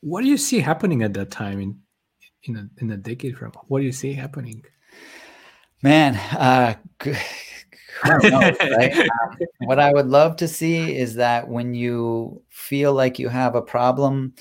What 0.00 0.20
do 0.20 0.28
you 0.28 0.36
see 0.36 0.60
happening 0.60 1.02
at 1.02 1.14
that 1.14 1.30
time 1.30 1.60
in 1.60 1.80
in 2.44 2.56
a, 2.56 2.68
in 2.82 2.90
a 2.90 2.96
decade 2.98 3.38
from? 3.38 3.52
What 3.68 3.78
do 3.80 3.86
you 3.86 3.92
see 3.92 4.12
happening? 4.12 4.62
Man, 5.82 6.16
uh, 6.38 6.74
know, 8.06 8.52
right? 8.76 8.98
um, 8.98 9.38
what 9.60 9.78
I 9.78 9.92
would 9.92 10.08
love 10.08 10.36
to 10.36 10.48
see 10.48 10.94
is 10.96 11.14
that 11.14 11.48
when 11.48 11.72
you 11.72 12.42
feel 12.50 12.92
like 12.92 13.18
you 13.18 13.30
have 13.30 13.54
a 13.54 13.62
problem 13.62 14.34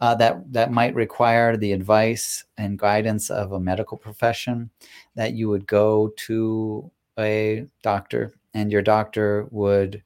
uh, 0.00 0.16
that 0.16 0.52
that 0.52 0.72
might 0.72 0.94
require 0.96 1.56
the 1.56 1.72
advice 1.72 2.44
and 2.58 2.78
guidance 2.78 3.30
of 3.30 3.52
a 3.52 3.60
medical 3.60 3.96
profession, 3.96 4.70
that 5.14 5.34
you 5.34 5.48
would 5.48 5.68
go 5.68 6.12
to 6.26 6.90
a 7.16 7.66
doctor 7.82 8.34
and 8.54 8.72
your 8.72 8.82
doctor 8.82 9.46
would 9.50 10.02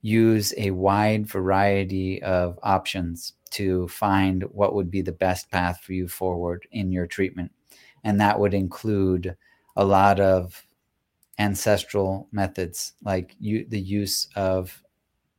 use 0.00 0.54
a 0.56 0.70
wide 0.70 1.26
variety 1.26 2.22
of 2.22 2.58
options 2.62 3.34
to 3.50 3.88
find 3.88 4.44
what 4.52 4.74
would 4.74 4.90
be 4.90 5.02
the 5.02 5.12
best 5.12 5.50
path 5.50 5.80
for 5.80 5.92
you 5.92 6.06
forward 6.06 6.66
in 6.70 6.92
your 6.92 7.06
treatment. 7.06 7.50
And 8.04 8.20
that 8.20 8.38
would 8.38 8.54
include 8.54 9.36
a 9.76 9.84
lot 9.84 10.20
of 10.20 10.64
ancestral 11.38 12.28
methods 12.32 12.92
like 13.02 13.34
you, 13.38 13.66
the 13.68 13.80
use 13.80 14.28
of 14.36 14.82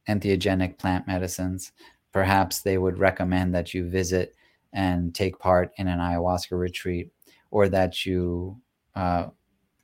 entheogenic 0.07 0.77
plant 0.77 1.07
medicines. 1.07 1.71
Perhaps 2.11 2.61
they 2.61 2.77
would 2.77 2.97
recommend 2.97 3.53
that 3.53 3.73
you 3.73 3.89
visit 3.89 4.35
and 4.73 5.13
take 5.13 5.39
part 5.39 5.71
in 5.77 5.87
an 5.87 5.99
ayahuasca 5.99 6.57
retreat 6.57 7.11
or 7.51 7.69
that 7.69 8.05
you 8.05 8.59
uh, 8.95 9.27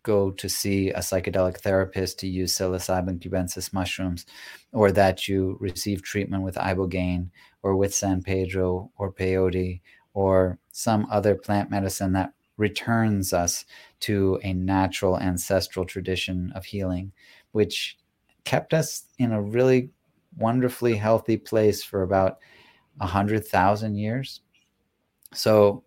go 0.05 0.31
to 0.31 0.47
see 0.47 0.91
a 0.91 0.99
psychedelic 0.99 1.57
therapist 1.57 2.19
to 2.19 2.27
use 2.27 2.53
psilocybin 2.53 3.19
cubensis 3.19 3.73
mushrooms, 3.73 4.25
or 4.71 4.91
that 4.91 5.27
you 5.27 5.57
receive 5.59 6.01
treatment 6.01 6.43
with 6.43 6.55
ibogaine 6.55 7.29
or 7.63 7.75
with 7.75 7.93
San 7.93 8.21
Pedro 8.21 8.91
or 8.97 9.11
peyote 9.11 9.81
or 10.13 10.59
some 10.71 11.07
other 11.11 11.35
plant 11.35 11.69
medicine 11.69 12.13
that 12.13 12.31
returns 12.57 13.33
us 13.33 13.65
to 13.99 14.39
a 14.43 14.53
natural 14.53 15.19
ancestral 15.19 15.83
tradition 15.83 16.53
of 16.55 16.63
healing, 16.63 17.11
which 17.51 17.97
kept 18.45 18.73
us 18.73 19.05
in 19.17 19.33
a 19.33 19.41
really 19.41 19.89
wonderfully 20.37 20.95
healthy 20.95 21.35
place 21.35 21.83
for 21.83 22.03
about 22.03 22.37
a 23.01 23.07
hundred 23.07 23.45
thousand 23.45 23.95
years. 23.95 24.41
So 25.33 25.83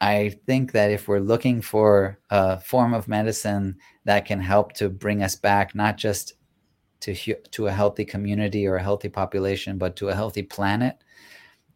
I 0.00 0.30
think 0.46 0.72
that 0.72 0.90
if 0.90 1.08
we're 1.08 1.20
looking 1.20 1.62
for 1.62 2.18
a 2.30 2.60
form 2.60 2.94
of 2.94 3.08
medicine 3.08 3.76
that 4.04 4.26
can 4.26 4.40
help 4.40 4.72
to 4.74 4.88
bring 4.88 5.22
us 5.22 5.36
back, 5.36 5.74
not 5.74 5.96
just 5.96 6.34
to 7.00 7.14
to 7.50 7.66
a 7.66 7.72
healthy 7.72 8.04
community 8.04 8.66
or 8.66 8.76
a 8.76 8.82
healthy 8.82 9.08
population, 9.08 9.78
but 9.78 9.96
to 9.96 10.08
a 10.08 10.14
healthy 10.14 10.42
planet, 10.42 10.98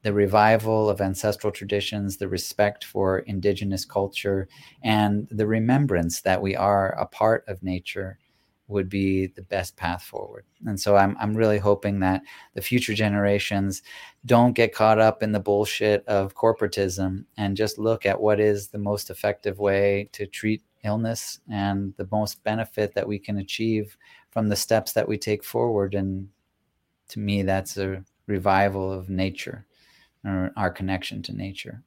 the 0.02 0.12
revival 0.12 0.88
of 0.88 1.00
ancestral 1.00 1.52
traditions, 1.52 2.16
the 2.16 2.28
respect 2.28 2.84
for 2.84 3.20
indigenous 3.20 3.84
culture, 3.84 4.48
and 4.82 5.28
the 5.30 5.46
remembrance 5.46 6.22
that 6.22 6.42
we 6.42 6.56
are 6.56 6.90
a 6.92 7.06
part 7.06 7.44
of 7.48 7.62
nature 7.62 8.18
would 8.68 8.88
be 8.88 9.26
the 9.26 9.42
best 9.42 9.76
path 9.76 10.02
forward. 10.02 10.44
And 10.66 10.78
so 10.78 10.96
I'm 10.96 11.16
I'm 11.18 11.34
really 11.34 11.58
hoping 11.58 12.00
that 12.00 12.22
the 12.54 12.60
future 12.60 12.94
generations 12.94 13.82
don't 14.26 14.52
get 14.52 14.74
caught 14.74 14.98
up 15.00 15.22
in 15.22 15.32
the 15.32 15.40
bullshit 15.40 16.06
of 16.06 16.34
corporatism 16.34 17.24
and 17.36 17.56
just 17.56 17.78
look 17.78 18.06
at 18.06 18.20
what 18.20 18.38
is 18.38 18.68
the 18.68 18.78
most 18.78 19.10
effective 19.10 19.58
way 19.58 20.10
to 20.12 20.26
treat 20.26 20.62
illness 20.84 21.40
and 21.50 21.94
the 21.96 22.06
most 22.12 22.42
benefit 22.44 22.94
that 22.94 23.08
we 23.08 23.18
can 23.18 23.38
achieve 23.38 23.96
from 24.30 24.48
the 24.48 24.56
steps 24.56 24.92
that 24.92 25.08
we 25.08 25.18
take 25.18 25.42
forward 25.42 25.94
and 25.94 26.28
to 27.08 27.18
me 27.18 27.42
that's 27.42 27.76
a 27.78 28.04
revival 28.26 28.92
of 28.92 29.08
nature 29.08 29.66
or 30.24 30.52
our 30.56 30.70
connection 30.70 31.22
to 31.22 31.32
nature. 31.32 31.82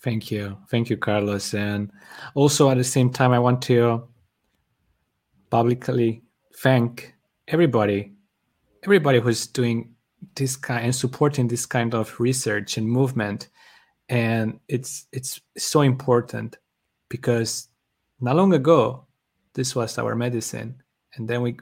Thank 0.00 0.30
you. 0.30 0.56
Thank 0.68 0.88
you 0.88 0.96
Carlos 0.96 1.52
and 1.52 1.90
also 2.34 2.70
at 2.70 2.76
the 2.76 2.84
same 2.84 3.10
time 3.10 3.32
I 3.32 3.38
want 3.38 3.60
to 3.62 4.08
publicly 5.52 6.22
thank 6.56 7.14
everybody, 7.46 8.10
everybody 8.84 9.20
who's 9.20 9.46
doing 9.46 9.94
this 10.34 10.56
kind 10.56 10.86
and 10.86 10.94
supporting 10.94 11.46
this 11.46 11.66
kind 11.66 11.94
of 11.94 12.18
research 12.18 12.78
and 12.78 12.88
movement. 12.88 13.48
And 14.08 14.58
it's 14.68 15.06
it's 15.12 15.42
so 15.58 15.82
important 15.82 16.56
because 17.10 17.68
not 18.18 18.36
long 18.36 18.54
ago, 18.54 19.06
this 19.52 19.76
was 19.76 19.98
our 19.98 20.14
medicine. 20.14 20.82
And 21.16 21.28
then 21.28 21.42
we 21.42 21.58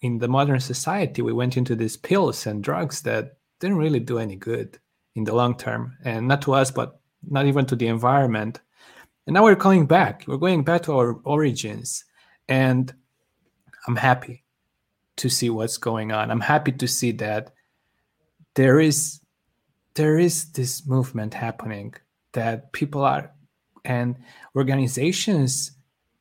in 0.00 0.18
the 0.18 0.26
modern 0.26 0.58
society, 0.58 1.22
we 1.22 1.32
went 1.32 1.56
into 1.56 1.76
these 1.76 1.96
pills 1.96 2.46
and 2.46 2.64
drugs 2.64 3.02
that 3.02 3.36
didn't 3.60 3.78
really 3.78 4.00
do 4.00 4.18
any 4.18 4.34
good 4.34 4.80
in 5.14 5.22
the 5.22 5.32
long 5.32 5.56
term. 5.56 5.96
And 6.04 6.26
not 6.26 6.42
to 6.42 6.54
us, 6.54 6.72
but 6.72 6.98
not 7.30 7.46
even 7.46 7.66
to 7.66 7.76
the 7.76 7.86
environment. 7.86 8.60
And 9.28 9.34
now 9.34 9.44
we're 9.44 9.54
coming 9.54 9.86
back. 9.86 10.24
We're 10.26 10.38
going 10.38 10.64
back 10.64 10.82
to 10.82 10.94
our 10.94 11.20
origins. 11.22 12.04
And 12.48 12.92
I'm 13.86 13.96
happy 13.96 14.44
to 15.16 15.28
see 15.28 15.50
what's 15.50 15.76
going 15.76 16.12
on. 16.12 16.30
I'm 16.30 16.40
happy 16.40 16.72
to 16.72 16.88
see 16.88 17.12
that 17.12 17.52
there 18.54 18.80
is 18.80 19.20
there 19.94 20.18
is 20.18 20.50
this 20.52 20.86
movement 20.86 21.34
happening 21.34 21.94
that 22.32 22.72
people 22.72 23.04
are 23.04 23.30
and 23.84 24.16
organizations 24.56 25.72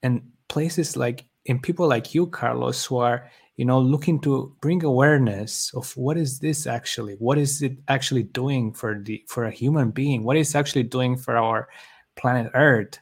and 0.04 0.22
places 0.50 0.98
like 0.98 1.26
and 1.48 1.64
people 1.64 1.88
like 1.88 2.14
you 2.14 2.28
carlos 2.28 2.86
who 2.86 2.98
are 2.98 3.30
you 3.56 3.64
know 3.64 3.80
looking 3.80 4.20
to 4.20 4.54
bring 4.62 4.84
awareness 4.84 5.72
of 5.74 5.96
what 5.96 6.18
is 6.18 6.40
this 6.40 6.68
actually? 6.68 7.16
What 7.16 7.38
is 7.38 7.62
it 7.62 7.78
actually 7.88 8.24
doing 8.24 8.74
for 8.74 9.00
the 9.00 9.24
for 9.28 9.46
a 9.46 9.52
human 9.52 9.92
being? 9.92 10.24
What 10.24 10.38
is 10.38 10.56
actually 10.56 10.84
doing 10.84 11.16
for 11.16 11.38
our 11.38 11.70
planet 12.16 12.52
earth? 12.54 13.00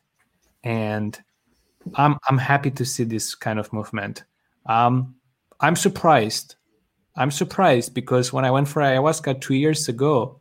And 0.64 1.20
i'm 1.96 2.18
i'm 2.28 2.38
happy 2.38 2.70
to 2.70 2.86
see 2.86 3.04
this 3.04 3.36
kind 3.36 3.60
of 3.60 3.72
movement 3.74 4.24
um, 4.66 5.16
I'm 5.60 5.76
surprised. 5.76 6.56
I'm 7.16 7.32
surprised 7.32 7.94
because 7.94 8.32
when 8.32 8.46
I 8.46 8.52
went 8.52 8.68
for 8.68 8.82
ayahuasca 8.82 9.42
two 9.42 9.56
years 9.56 9.90
ago, 9.90 10.40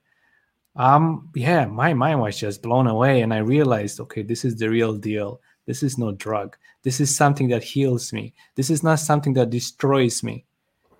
um, 0.77 1.29
yeah, 1.35 1.67
my 1.67 1.93
mind 1.93 2.21
was 2.21 2.39
just 2.39 2.63
blown 2.63 2.87
away, 2.87 3.23
and 3.23 3.35
I 3.35 3.39
realized, 3.39 3.99
okay, 4.01 4.23
this 4.23 4.45
is 4.45 4.57
the 4.57 4.71
real 4.71 4.95
deal. 4.95 5.41
This 5.67 5.83
is 5.83 5.99
no 5.99 6.13
drug. 6.13 6.57
This 6.83 7.01
is 7.01 7.15
something 7.15 7.49
that 7.49 7.65
heals 7.65 8.13
me. 8.13 8.33
This 8.55 8.71
is 8.71 8.83
not 8.83 9.01
something 9.01 9.35
that 9.35 9.51
destroys 9.51 10.23
me. 10.23 10.45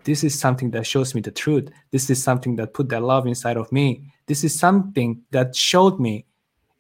This 0.05 0.25
is 0.25 0.39
something 0.39 0.71
that 0.73 0.87
shows 0.87 1.15
me 1.15 1.21
the 1.21 1.31
truth. 1.31 1.71
This 1.91 2.11
is 2.11 2.23
something 2.23 2.57
that 2.57 2.75
put 2.75 2.89
that 2.89 3.03
love 3.03 3.27
inside 3.27 3.57
of 3.57 3.71
me. 3.71 4.13
This 4.27 4.43
is 4.43 4.59
something 4.59 5.23
that 5.31 5.55
showed 5.55 6.01
me. 6.01 6.27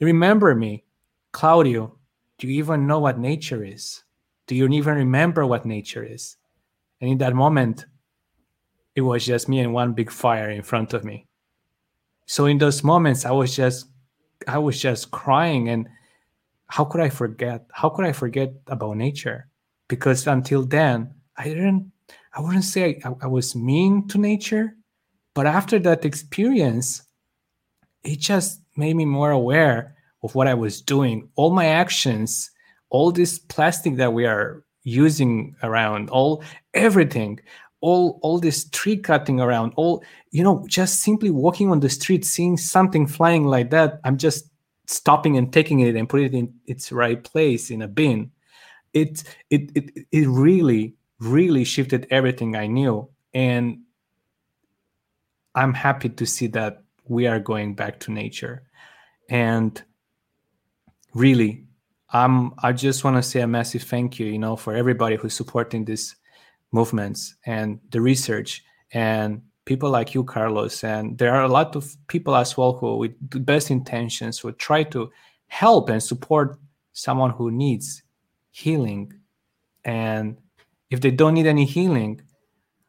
Remember 0.00 0.54
me, 0.54 0.84
Claudio. 1.32 1.94
Do 2.38 2.46
you 2.46 2.58
even 2.58 2.86
know 2.86 2.98
what 3.00 3.18
nature 3.18 3.64
is? 3.64 4.02
Do 4.48 4.56
you 4.56 4.66
even 4.66 4.96
remember 4.96 5.46
what 5.46 5.66
nature 5.66 6.02
is? 6.02 6.36
And 7.00 7.10
in 7.10 7.18
that 7.18 7.34
moment, 7.34 7.86
it 8.96 9.02
was 9.02 9.24
just 9.24 9.48
me 9.48 9.60
and 9.60 9.72
one 9.72 9.92
big 9.92 10.10
fire 10.10 10.50
in 10.50 10.62
front 10.62 10.94
of 10.94 11.04
me. 11.04 11.28
So 12.26 12.46
in 12.46 12.58
those 12.58 12.82
moments, 12.82 13.24
I 13.24 13.30
was 13.30 13.54
just, 13.54 13.86
I 14.48 14.58
was 14.58 14.80
just 14.80 15.10
crying. 15.10 15.68
And 15.68 15.86
how 16.66 16.84
could 16.84 17.00
I 17.00 17.10
forget? 17.10 17.66
How 17.72 17.90
could 17.90 18.06
I 18.06 18.12
forget 18.12 18.52
about 18.66 18.96
nature? 18.96 19.48
Because 19.86 20.26
until 20.26 20.64
then, 20.64 21.14
I 21.36 21.44
didn't, 21.44 21.92
I 22.32 22.40
wouldn't 22.40 22.64
say 22.64 23.00
I, 23.04 23.14
I 23.22 23.26
was 23.26 23.54
mean 23.54 24.08
to 24.08 24.18
nature, 24.18 24.74
but 25.34 25.46
after 25.46 25.78
that 25.80 26.04
experience, 26.04 27.02
it 28.02 28.18
just 28.18 28.62
made 28.76 28.96
me 28.96 29.04
more 29.04 29.30
aware 29.30 29.94
of 30.22 30.34
what 30.34 30.48
I 30.48 30.54
was 30.54 30.80
doing. 30.80 31.28
All 31.36 31.50
my 31.50 31.66
actions, 31.66 32.50
all 32.90 33.12
this 33.12 33.38
plastic 33.38 33.96
that 33.96 34.12
we 34.12 34.26
are 34.26 34.64
using 34.82 35.54
around 35.62 36.08
all 36.10 36.42
everything 36.74 37.38
all 37.80 38.18
all 38.22 38.38
this 38.38 38.68
tree 38.70 38.96
cutting 38.96 39.40
around 39.40 39.72
all 39.76 40.02
you 40.30 40.42
know 40.42 40.64
just 40.66 41.00
simply 41.00 41.30
walking 41.30 41.70
on 41.70 41.80
the 41.80 41.90
street 41.90 42.24
seeing 42.24 42.56
something 42.56 43.06
flying 43.06 43.44
like 43.44 43.70
that 43.70 44.00
i'm 44.04 44.16
just 44.16 44.50
stopping 44.88 45.36
and 45.36 45.52
taking 45.52 45.80
it 45.80 45.94
and 45.94 46.08
putting 46.08 46.26
it 46.26 46.34
in 46.34 46.54
its 46.66 46.90
right 46.90 47.22
place 47.22 47.70
in 47.70 47.82
a 47.82 47.88
bin. 47.88 48.30
It 48.94 49.22
it 49.50 49.70
it, 49.74 50.06
it 50.10 50.26
really 50.26 50.94
really 51.20 51.64
shifted 51.64 52.06
everything 52.10 52.54
i 52.54 52.66
knew 52.68 53.08
and 53.34 53.80
i'm 55.56 55.74
happy 55.74 56.08
to 56.08 56.24
see 56.24 56.46
that 56.46 56.84
we 57.04 57.26
are 57.26 57.40
going 57.40 57.74
back 57.74 58.00
to 58.00 58.12
nature. 58.12 58.62
And 59.28 59.82
really 61.14 61.64
I 62.10 62.72
just 62.72 63.04
want 63.04 63.16
to 63.16 63.22
say 63.22 63.40
a 63.40 63.46
massive 63.46 63.82
thank 63.82 64.18
you, 64.18 64.26
you 64.26 64.38
know, 64.38 64.56
for 64.56 64.74
everybody 64.74 65.16
who's 65.16 65.34
supporting 65.34 65.84
these 65.84 66.16
movements 66.72 67.36
and 67.46 67.80
the 67.90 68.00
research 68.00 68.64
and 68.92 69.42
people 69.64 69.90
like 69.90 70.14
you, 70.14 70.24
Carlos. 70.24 70.82
And 70.84 71.18
there 71.18 71.34
are 71.34 71.42
a 71.42 71.48
lot 71.48 71.76
of 71.76 71.94
people 72.06 72.34
as 72.34 72.56
well 72.56 72.72
who, 72.72 72.96
with 72.96 73.30
the 73.30 73.40
best 73.40 73.70
intentions, 73.70 74.42
would 74.42 74.58
try 74.58 74.82
to 74.84 75.10
help 75.48 75.90
and 75.90 76.02
support 76.02 76.58
someone 76.92 77.30
who 77.30 77.50
needs 77.50 78.02
healing. 78.50 79.12
And 79.84 80.38
if 80.90 81.00
they 81.02 81.10
don't 81.10 81.34
need 81.34 81.46
any 81.46 81.66
healing, 81.66 82.22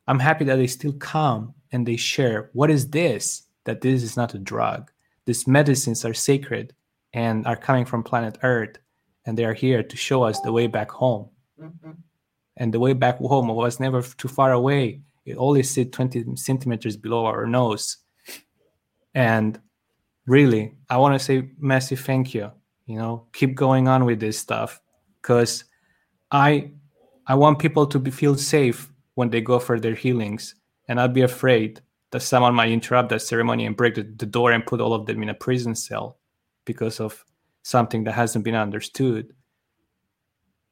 I'm 0.08 0.20
happy 0.20 0.46
that 0.46 0.56
they 0.56 0.68
still 0.68 0.94
come 0.94 1.54
and 1.72 1.86
they 1.86 1.98
share 1.98 2.50
what 2.54 2.72
is 2.72 2.90
this, 2.90 3.44
that 3.66 3.82
this 3.82 4.02
is 4.02 4.16
not 4.16 4.34
a 4.34 4.40
drug. 4.40 4.92
These 5.26 5.46
medicines 5.46 6.06
are 6.06 6.14
sacred 6.14 6.74
and 7.14 7.46
are 7.46 7.58
coming 7.58 7.86
from 7.86 8.04
planet 8.04 8.38
Earth 8.42 8.78
and 9.30 9.38
they 9.38 9.46
are 9.46 9.54
here 9.54 9.84
to 9.84 9.96
show 9.96 10.24
us 10.24 10.40
the 10.40 10.52
way 10.52 10.66
back 10.66 10.90
home. 10.90 11.30
Mm-hmm. 11.62 11.92
And 12.58 12.74
the 12.74 12.80
way 12.80 12.94
back 12.94 13.20
home 13.20 13.48
was 13.50 13.80
never 13.80 14.02
too 14.02 14.28
far 14.28 14.54
away. 14.54 15.02
It 15.24 15.38
always 15.38 15.70
sit 15.70 15.92
20 15.92 16.36
centimeters 16.36 16.98
below 16.98 17.26
our 17.28 17.46
nose. 17.46 17.98
And 19.14 19.62
really, 20.26 20.74
I 20.90 20.98
want 20.98 21.14
to 21.14 21.24
say 21.24 21.52
massive 21.60 22.00
thank 22.00 22.34
you. 22.34 22.52
You 22.88 22.98
know, 22.98 23.28
keep 23.32 23.54
going 23.54 23.88
on 23.88 24.04
with 24.04 24.20
this 24.20 24.40
stuff 24.40 24.82
because 25.22 25.64
I 26.32 26.72
I 27.28 27.36
want 27.36 27.60
people 27.60 27.86
to 27.86 28.00
be, 28.00 28.10
feel 28.10 28.36
safe 28.36 28.92
when 29.14 29.30
they 29.30 29.42
go 29.42 29.60
for 29.60 29.80
their 29.80 29.94
healings 29.94 30.56
and 30.88 30.98
not 30.98 31.14
be 31.14 31.22
afraid 31.22 31.82
that 32.10 32.22
someone 32.22 32.56
might 32.56 32.72
interrupt 32.72 33.10
that 33.10 33.22
ceremony 33.22 33.68
and 33.68 33.78
break 33.78 33.94
the, 33.94 34.02
the 34.02 34.26
door 34.26 34.52
and 34.52 34.66
put 34.66 34.82
all 34.82 34.96
of 34.96 35.06
them 35.06 35.22
in 35.22 35.30
a 35.30 35.36
prison 35.36 35.76
cell 35.76 36.18
because 36.66 37.00
of 37.00 37.24
something 37.64 38.04
that 38.06 38.14
hasn't 38.14 38.46
been 38.46 38.56
understood. 38.56 39.34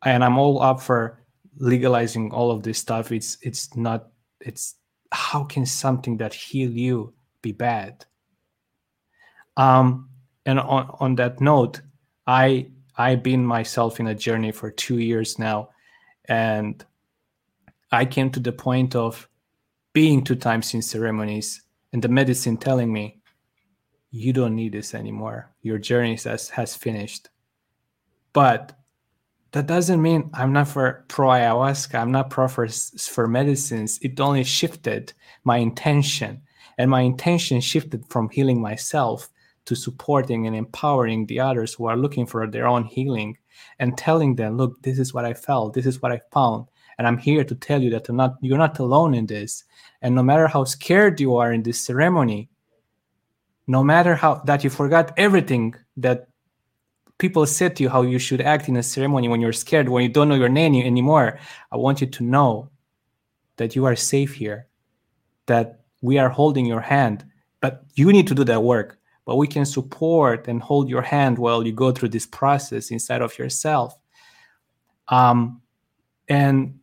And 0.05 0.23
i'm 0.23 0.37
all 0.37 0.61
up 0.61 0.79
for 0.81 1.23
legalizing 1.59 2.31
all 2.31 2.51
of 2.51 2.63
this 2.63 2.77
stuff. 2.77 3.11
It's 3.11 3.37
it's 3.41 3.75
not 3.75 4.09
it's 4.39 4.75
how 5.11 5.43
can 5.43 5.65
something 5.65 6.17
that 6.17 6.33
heal 6.33 6.69
you 6.69 7.13
be 7.41 7.51
bad? 7.51 8.05
Um 9.55 10.09
and 10.45 10.59
on 10.59 10.95
on 10.99 11.15
that 11.15 11.41
note 11.41 11.81
i 12.25 12.67
i've 12.97 13.21
been 13.21 13.45
myself 13.45 13.99
in 13.99 14.07
a 14.07 14.15
journey 14.15 14.51
for 14.51 14.71
two 14.71 14.99
years 14.99 15.39
now. 15.39 15.69
And 16.25 16.83
i 17.91 18.05
came 18.05 18.29
to 18.31 18.39
the 18.39 18.51
point 18.51 18.95
of 18.95 19.27
being 19.93 20.23
two 20.23 20.35
times 20.35 20.73
in 20.73 20.81
ceremonies 20.81 21.63
and 21.91 22.03
the 22.03 22.07
medicine 22.07 22.57
telling 22.57 22.91
me 22.93 23.16
you 24.11 24.33
don't 24.33 24.55
need 24.55 24.73
this 24.73 24.93
anymore. 24.95 25.51
Your 25.61 25.77
journey 25.77 26.17
has, 26.25 26.49
has 26.49 26.75
finished. 26.75 27.29
but 28.33 28.73
that 29.51 29.65
doesn't 29.65 30.01
mean 30.01 30.29
I'm 30.33 30.53
not 30.53 30.67
for 30.67 31.05
pro 31.07 31.29
ayahuasca. 31.29 31.95
I'm 31.95 32.11
not 32.11 32.29
pro 32.29 32.47
for, 32.47 32.67
for 32.67 33.27
medicines. 33.27 33.97
It 34.01 34.19
only 34.19 34.43
shifted 34.43 35.13
my 35.45 35.57
intention. 35.57 36.41
And 36.77 36.91
my 36.91 37.01
intention 37.01 37.61
shifted 37.61 38.05
from 38.07 38.29
healing 38.29 38.61
myself 38.61 39.29
to 39.65 39.75
supporting 39.75 40.47
and 40.47 40.55
empowering 40.55 41.25
the 41.25 41.39
others 41.39 41.73
who 41.73 41.87
are 41.87 41.97
looking 41.97 42.25
for 42.25 42.45
their 42.45 42.67
own 42.67 42.83
healing 42.83 43.37
and 43.79 43.97
telling 43.97 44.35
them, 44.35 44.57
look, 44.57 44.81
this 44.83 44.99
is 44.99 45.13
what 45.13 45.25
I 45.25 45.33
felt, 45.33 45.73
this 45.73 45.85
is 45.85 46.01
what 46.01 46.11
I 46.11 46.21
found. 46.31 46.67
And 46.97 47.07
I'm 47.07 47.17
here 47.17 47.43
to 47.43 47.55
tell 47.55 47.81
you 47.81 47.89
that 47.91 48.07
you're 48.07 48.15
not, 48.15 48.35
you're 48.41 48.57
not 48.57 48.79
alone 48.79 49.13
in 49.13 49.25
this. 49.25 49.63
And 50.01 50.13
no 50.13 50.23
matter 50.23 50.47
how 50.47 50.65
scared 50.65 51.19
you 51.19 51.35
are 51.37 51.51
in 51.53 51.63
this 51.63 51.81
ceremony, 51.83 52.49
no 53.67 53.83
matter 53.83 54.15
how 54.15 54.35
that 54.45 54.63
you 54.63 54.69
forgot 54.69 55.13
everything 55.17 55.75
that 55.97 56.29
people 57.17 57.45
said 57.45 57.75
to 57.75 57.83
you 57.83 57.89
how 57.89 58.01
you 58.01 58.19
should 58.19 58.41
act 58.41 58.69
in 58.69 58.77
a 58.77 58.83
ceremony 58.83 59.27
when 59.27 59.41
you're 59.41 59.53
scared, 59.53 59.89
when 59.89 60.03
you 60.03 60.09
don't 60.09 60.29
know 60.29 60.35
your 60.35 60.49
name 60.49 60.75
anymore, 60.75 61.39
I 61.71 61.77
want 61.77 62.01
you 62.01 62.07
to 62.07 62.23
know 62.23 62.69
that 63.57 63.75
you 63.75 63.85
are 63.85 63.95
safe 63.95 64.33
here, 64.33 64.67
that 65.47 65.81
we 66.01 66.17
are 66.17 66.29
holding 66.29 66.65
your 66.65 66.81
hand, 66.81 67.25
but 67.59 67.83
you 67.95 68.11
need 68.11 68.27
to 68.27 68.35
do 68.35 68.43
that 68.45 68.63
work. 68.63 68.99
But 69.25 69.35
we 69.35 69.47
can 69.47 69.65
support 69.65 70.47
and 70.47 70.61
hold 70.61 70.89
your 70.89 71.01
hand 71.01 71.37
while 71.37 71.65
you 71.65 71.73
go 71.73 71.91
through 71.91 72.09
this 72.09 72.25
process 72.25 72.91
inside 72.91 73.21
of 73.21 73.37
yourself. 73.37 73.93
Um, 75.09 75.61
and 76.29 76.79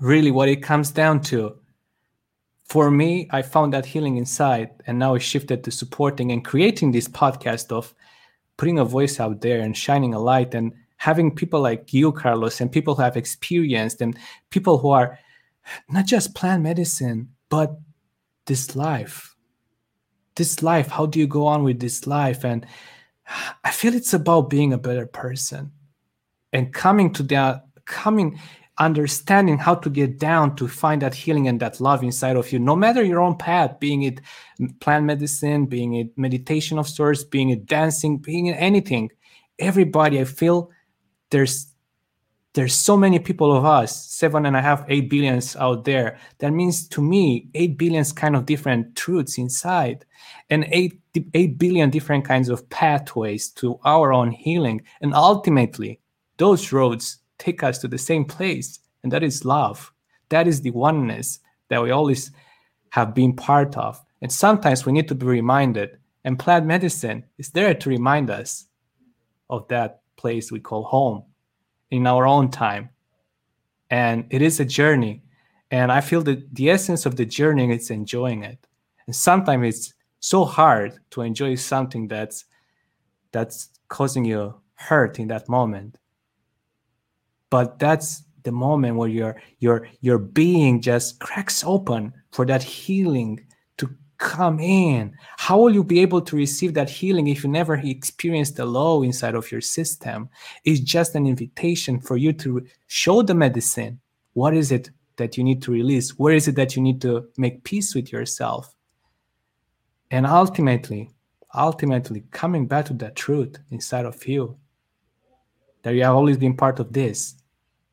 really, 0.00 0.30
what 0.30 0.48
it 0.48 0.62
comes 0.62 0.90
down 0.90 1.20
to, 1.22 1.58
for 2.74 2.90
me, 2.90 3.28
I 3.30 3.40
found 3.40 3.72
that 3.72 3.86
healing 3.86 4.16
inside, 4.16 4.70
and 4.88 4.98
now 4.98 5.14
it 5.14 5.20
shifted 5.20 5.62
to 5.62 5.70
supporting 5.70 6.32
and 6.32 6.44
creating 6.44 6.90
this 6.90 7.06
podcast 7.06 7.70
of 7.70 7.94
putting 8.56 8.80
a 8.80 8.84
voice 8.84 9.20
out 9.20 9.42
there 9.42 9.60
and 9.60 9.76
shining 9.76 10.12
a 10.12 10.18
light 10.18 10.56
and 10.56 10.72
having 10.96 11.32
people 11.32 11.60
like 11.60 11.92
you, 11.92 12.10
Carlos, 12.10 12.60
and 12.60 12.72
people 12.72 12.96
who 12.96 13.02
have 13.02 13.16
experienced 13.16 14.00
and 14.00 14.18
people 14.50 14.76
who 14.76 14.88
are 14.90 15.16
not 15.88 16.06
just 16.06 16.34
plant 16.34 16.64
medicine, 16.64 17.28
but 17.48 17.78
this 18.46 18.74
life. 18.74 19.36
This 20.34 20.60
life, 20.60 20.88
how 20.88 21.06
do 21.06 21.20
you 21.20 21.28
go 21.28 21.46
on 21.46 21.62
with 21.62 21.78
this 21.78 22.08
life? 22.08 22.44
And 22.44 22.66
I 23.62 23.70
feel 23.70 23.94
it's 23.94 24.14
about 24.14 24.50
being 24.50 24.72
a 24.72 24.78
better 24.78 25.06
person 25.06 25.70
and 26.52 26.74
coming 26.74 27.12
to 27.12 27.22
that, 27.22 27.66
coming 27.84 28.40
understanding 28.78 29.56
how 29.56 29.74
to 29.74 29.88
get 29.88 30.18
down 30.18 30.56
to 30.56 30.66
find 30.66 31.02
that 31.02 31.14
healing 31.14 31.46
and 31.46 31.60
that 31.60 31.80
love 31.80 32.02
inside 32.02 32.36
of 32.36 32.50
you 32.50 32.58
no 32.58 32.74
matter 32.74 33.04
your 33.04 33.20
own 33.20 33.36
path 33.36 33.78
being 33.78 34.02
it 34.02 34.20
plant 34.80 35.04
medicine 35.04 35.64
being 35.66 35.94
it 35.94 36.18
meditation 36.18 36.78
of 36.78 36.88
sorts 36.88 37.22
being 37.22 37.50
it 37.50 37.66
dancing 37.66 38.18
being 38.18 38.46
it 38.46 38.56
anything 38.58 39.08
everybody 39.60 40.20
i 40.20 40.24
feel 40.24 40.70
there's 41.30 41.74
there's 42.54 42.74
so 42.74 42.96
many 42.96 43.18
people 43.18 43.52
of 43.52 43.64
us 43.64 44.06
seven 44.06 44.46
and 44.46 44.56
a 44.56 44.62
half 44.62 44.84
eight 44.88 45.10
billions 45.10 45.56
out 45.56 45.84
there. 45.84 46.18
That 46.38 46.52
means 46.52 46.88
to 46.88 47.02
me 47.02 47.48
eight 47.54 47.76
billions 47.76 48.12
kind 48.12 48.36
of 48.36 48.46
different 48.46 48.96
truths 48.96 49.38
inside 49.38 50.04
and 50.50 50.64
eight 50.70 51.00
eight 51.34 51.58
billion 51.58 51.90
different 51.90 52.24
kinds 52.24 52.48
of 52.48 52.68
pathways 52.70 53.50
to 53.50 53.78
our 53.84 54.12
own 54.12 54.30
healing. 54.30 54.82
And 55.00 55.14
ultimately 55.14 56.00
those 56.38 56.72
roads 56.72 57.18
take 57.38 57.62
us 57.62 57.78
to 57.78 57.88
the 57.88 57.98
same 57.98 58.24
place, 58.24 58.78
and 59.02 59.12
that 59.12 59.22
is 59.22 59.44
love. 59.44 59.92
That 60.28 60.46
is 60.46 60.62
the 60.62 60.70
oneness 60.70 61.40
that 61.68 61.82
we 61.82 61.90
always 61.90 62.30
have 62.90 63.14
been 63.14 63.34
part 63.34 63.76
of. 63.76 64.02
And 64.22 64.32
sometimes 64.32 64.86
we 64.86 64.92
need 64.92 65.08
to 65.08 65.14
be 65.14 65.26
reminded, 65.26 65.98
and 66.24 66.38
plant 66.38 66.66
medicine 66.66 67.24
is 67.38 67.50
there 67.50 67.74
to 67.74 67.90
remind 67.90 68.30
us 68.30 68.66
of 69.50 69.68
that 69.68 70.00
place 70.16 70.50
we 70.50 70.60
call 70.60 70.84
home 70.84 71.24
in 71.90 72.06
our 72.06 72.26
own 72.26 72.50
time. 72.50 72.90
And 73.90 74.26
it 74.30 74.42
is 74.42 74.60
a 74.60 74.64
journey. 74.64 75.22
And 75.70 75.92
I 75.92 76.00
feel 76.00 76.22
that 76.22 76.54
the 76.54 76.70
essence 76.70 77.04
of 77.04 77.16
the 77.16 77.26
journey 77.26 77.70
is 77.70 77.90
enjoying 77.90 78.42
it. 78.44 78.66
And 79.06 79.14
sometimes 79.14 79.66
it's 79.68 79.94
so 80.20 80.44
hard 80.44 80.98
to 81.10 81.20
enjoy 81.20 81.56
something 81.56 82.08
that's 82.08 82.46
that's 83.32 83.68
causing 83.88 84.24
you 84.24 84.54
hurt 84.76 85.18
in 85.18 85.28
that 85.28 85.48
moment 85.48 85.98
but 87.54 87.78
that's 87.78 88.24
the 88.42 88.50
moment 88.50 88.96
where 88.96 89.08
your 89.08 89.40
your 89.60 89.86
your 90.00 90.18
being 90.18 90.80
just 90.80 91.20
cracks 91.20 91.62
open 91.62 92.12
for 92.32 92.44
that 92.44 92.64
healing 92.64 93.46
to 93.76 93.88
come 94.18 94.58
in. 94.58 95.14
How 95.36 95.60
will 95.60 95.72
you 95.72 95.84
be 95.84 96.00
able 96.00 96.20
to 96.22 96.34
receive 96.34 96.74
that 96.74 96.90
healing 96.90 97.28
if 97.28 97.44
you 97.44 97.50
never 97.50 97.74
experienced 97.74 98.56
the 98.56 98.64
low 98.64 99.04
inside 99.04 99.36
of 99.36 99.52
your 99.52 99.60
system? 99.60 100.28
It's 100.64 100.80
just 100.80 101.14
an 101.14 101.28
invitation 101.28 102.00
for 102.00 102.16
you 102.16 102.32
to 102.32 102.66
show 102.88 103.22
the 103.22 103.34
medicine. 103.34 104.00
What 104.32 104.52
is 104.56 104.72
it 104.72 104.90
that 105.14 105.36
you 105.36 105.44
need 105.44 105.62
to 105.62 105.70
release? 105.70 106.18
Where 106.18 106.34
is 106.34 106.48
it 106.48 106.56
that 106.56 106.74
you 106.74 106.82
need 106.82 107.00
to 107.02 107.28
make 107.36 107.62
peace 107.62 107.94
with 107.94 108.10
yourself? 108.10 108.74
And 110.10 110.26
ultimately 110.26 111.08
ultimately 111.54 112.24
coming 112.32 112.66
back 112.66 112.86
to 112.86 112.94
that 112.94 113.14
truth 113.14 113.58
inside 113.70 114.06
of 114.06 114.26
you 114.26 114.58
that 115.84 115.94
you 115.94 116.02
have 116.02 116.16
always 116.16 116.36
been 116.36 116.56
part 116.56 116.80
of 116.80 116.92
this 116.92 117.36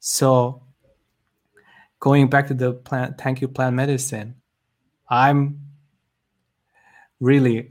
so 0.01 0.63
going 1.99 2.27
back 2.27 2.47
to 2.47 2.55
the 2.55 2.73
thank 3.19 3.39
you 3.39 3.47
plant 3.47 3.75
medicine, 3.75 4.35
I'm 5.07 5.59
really, 7.19 7.69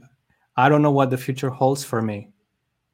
I 0.55 0.69
don't 0.69 0.81
know 0.81 0.91
what 0.91 1.09
the 1.09 1.17
future 1.17 1.49
holds 1.49 1.83
for 1.83 2.01
me, 2.01 2.29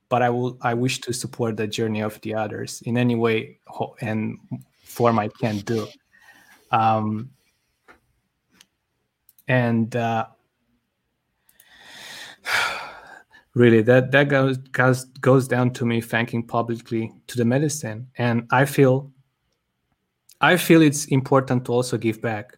but 0.10 0.24
I 0.24 0.32
will, 0.32 0.58
I 0.62 0.74
wish 0.74 1.02
to 1.02 1.14
support 1.14 1.56
the 1.56 1.68
journey 1.68 2.02
of 2.02 2.20
the 2.22 2.34
others 2.34 2.82
in 2.82 2.98
any 2.98 3.14
way 3.14 3.60
and 4.02 4.40
form 4.84 5.20
I 5.20 5.28
can 5.28 5.60
do. 5.60 5.88
Um, 6.72 7.30
and 9.48 9.96
uh, 9.96 10.26
really 13.54 13.82
that 13.84 14.12
that 14.12 14.30
goes 14.72 15.06
goes 15.06 15.48
down 15.48 15.72
to 15.74 15.86
me 15.86 16.02
thanking 16.02 16.44
publicly 16.44 17.12
to 17.26 17.38
the 17.38 17.46
medicine 17.46 18.08
and 18.20 18.46
i 18.52 18.64
feel 18.64 19.12
I 20.40 20.58
feel 20.58 20.82
it's 20.82 21.06
important 21.06 21.66
to 21.66 21.74
also 21.74 21.98
give 21.98 22.22
back. 22.22 22.58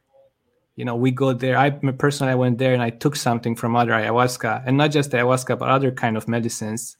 You 0.75 0.86
know, 0.86 0.95
we 0.95 1.11
go 1.11 1.34
there. 1.34 1.57
I 1.57 1.69
personally 1.71 2.32
I 2.32 2.36
went 2.36 2.57
there 2.57 2.73
and 2.73 2.82
I 2.82 2.89
took 2.89 3.15
something 3.15 3.55
from 3.55 3.75
other 3.75 3.91
ayahuasca, 3.91 4.63
and 4.65 4.77
not 4.77 4.91
just 4.91 5.11
ayahuasca, 5.11 5.59
but 5.59 5.69
other 5.69 5.91
kind 5.91 6.17
of 6.17 6.27
medicines. 6.27 6.97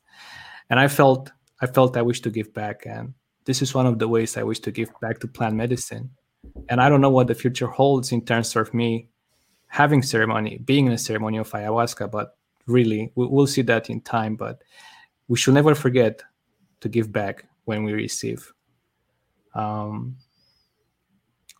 And 0.69 0.80
I 0.80 0.88
felt 0.88 1.32
I 1.61 1.67
felt 1.67 1.97
I 1.97 2.01
wish 2.01 2.21
to 2.21 2.30
give 2.30 2.53
back, 2.53 2.86
and 2.86 3.13
this 3.45 3.61
is 3.61 3.73
one 3.73 3.86
of 3.86 3.99
the 3.99 4.07
ways 4.07 4.38
I 4.38 4.43
wish 4.43 4.59
to 4.61 4.71
give 4.71 4.89
back 5.01 5.19
to 5.19 5.27
plant 5.27 5.55
medicine. 5.55 6.11
And 6.69 6.82
I 6.82 6.89
don't 6.89 7.01
know 7.01 7.09
what 7.09 7.27
the 7.27 7.36
future 7.36 7.67
holds 7.67 8.11
in 8.11 8.23
terms 8.23 8.55
of 8.55 8.73
me 8.73 9.09
having 9.67 10.01
ceremony, 10.01 10.57
being 10.57 10.88
in 10.88 10.93
a 10.93 10.97
ceremony 10.97 11.38
of 11.38 11.49
ayahuasca, 11.51 12.11
but 12.11 12.38
really 12.67 13.11
we'll 13.15 13.47
see 13.47 13.61
that 13.63 13.89
in 13.89 14.01
time. 14.01 14.36
But 14.36 14.61
we 15.27 15.38
should 15.38 15.53
never 15.53 15.75
forget 15.75 16.23
to 16.82 16.89
give 16.89 17.11
back 17.11 17.45
when 17.65 17.84
we 17.84 17.93
receive. 17.93 18.51
Um, 19.53 20.17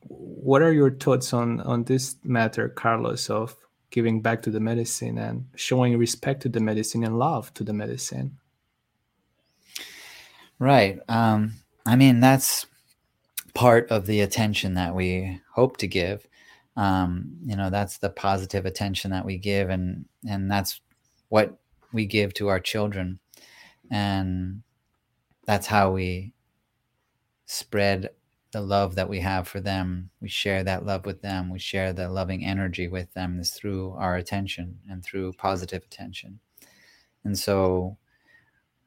what 0.10 0.62
are 0.62 0.74
your 0.74 0.92
thoughts 0.92 1.34
on 1.34 1.62
on 1.62 1.84
this 1.84 2.16
matter, 2.24 2.70
Carlos, 2.70 3.30
of 3.30 3.56
giving 3.92 4.22
back 4.22 4.42
to 4.44 4.50
the 4.50 4.60
medicine 4.60 5.18
and 5.18 5.46
showing 5.56 5.98
respect 5.98 6.42
to 6.42 6.50
the 6.50 6.60
medicine 6.60 7.04
and 7.04 7.18
love 7.18 7.54
to 7.54 7.64
the 7.64 7.74
medicine? 7.74 8.38
Right. 10.58 11.00
Um, 11.08 11.54
I 11.86 11.96
mean, 11.96 12.20
that's 12.20 12.66
part 13.54 13.90
of 13.90 14.06
the 14.06 14.22
attention 14.22 14.74
that 14.74 14.94
we 14.96 15.40
hope 15.54 15.78
to 15.78 15.88
give. 15.88 16.28
Um, 16.76 17.38
you 17.46 17.56
know, 17.56 17.70
that's 17.70 17.98
the 17.98 18.10
positive 18.10 18.66
attention 18.66 19.12
that 19.12 19.26
we 19.26 19.38
give, 19.38 19.70
and 19.70 20.06
and 20.28 20.50
that's 20.50 20.82
what 21.30 21.58
we 21.94 22.06
give 22.06 22.34
to 22.36 22.48
our 22.48 22.60
children, 22.60 23.20
and 23.92 24.64
that's 25.46 25.68
how 25.68 25.92
we 25.92 26.34
spread 27.46 28.10
the 28.52 28.62
love 28.62 28.96
that 28.96 29.10
we 29.10 29.20
have 29.20 29.48
for 29.48 29.60
them. 29.60 30.10
We 30.22 30.30
share 30.30 30.64
that 30.64 30.86
love 30.86 31.06
with 31.06 31.22
them. 31.22 31.50
We 31.50 31.60
share 31.60 31.94
the 31.94 32.10
loving 32.10 32.44
energy 32.44 32.88
with 32.88 33.14
them 33.14 33.40
is 33.40 33.52
through 33.52 33.92
our 33.92 34.16
attention 34.16 34.80
and 34.90 35.04
through 35.04 35.34
positive 35.34 35.84
attention. 35.84 36.40
And 37.24 37.38
so 37.38 37.98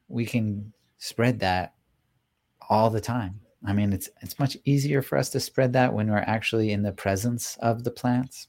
we 0.07 0.25
can 0.25 0.73
spread 0.97 1.39
that 1.39 1.73
all 2.69 2.89
the 2.89 3.01
time. 3.01 3.39
I 3.65 3.73
mean, 3.73 3.93
it's 3.93 4.09
it's 4.21 4.39
much 4.39 4.57
easier 4.65 5.01
for 5.01 5.17
us 5.17 5.29
to 5.29 5.39
spread 5.39 5.73
that 5.73 5.93
when 5.93 6.09
we're 6.09 6.17
actually 6.17 6.71
in 6.71 6.83
the 6.83 6.91
presence 6.91 7.57
of 7.61 7.83
the 7.83 7.91
plants, 7.91 8.47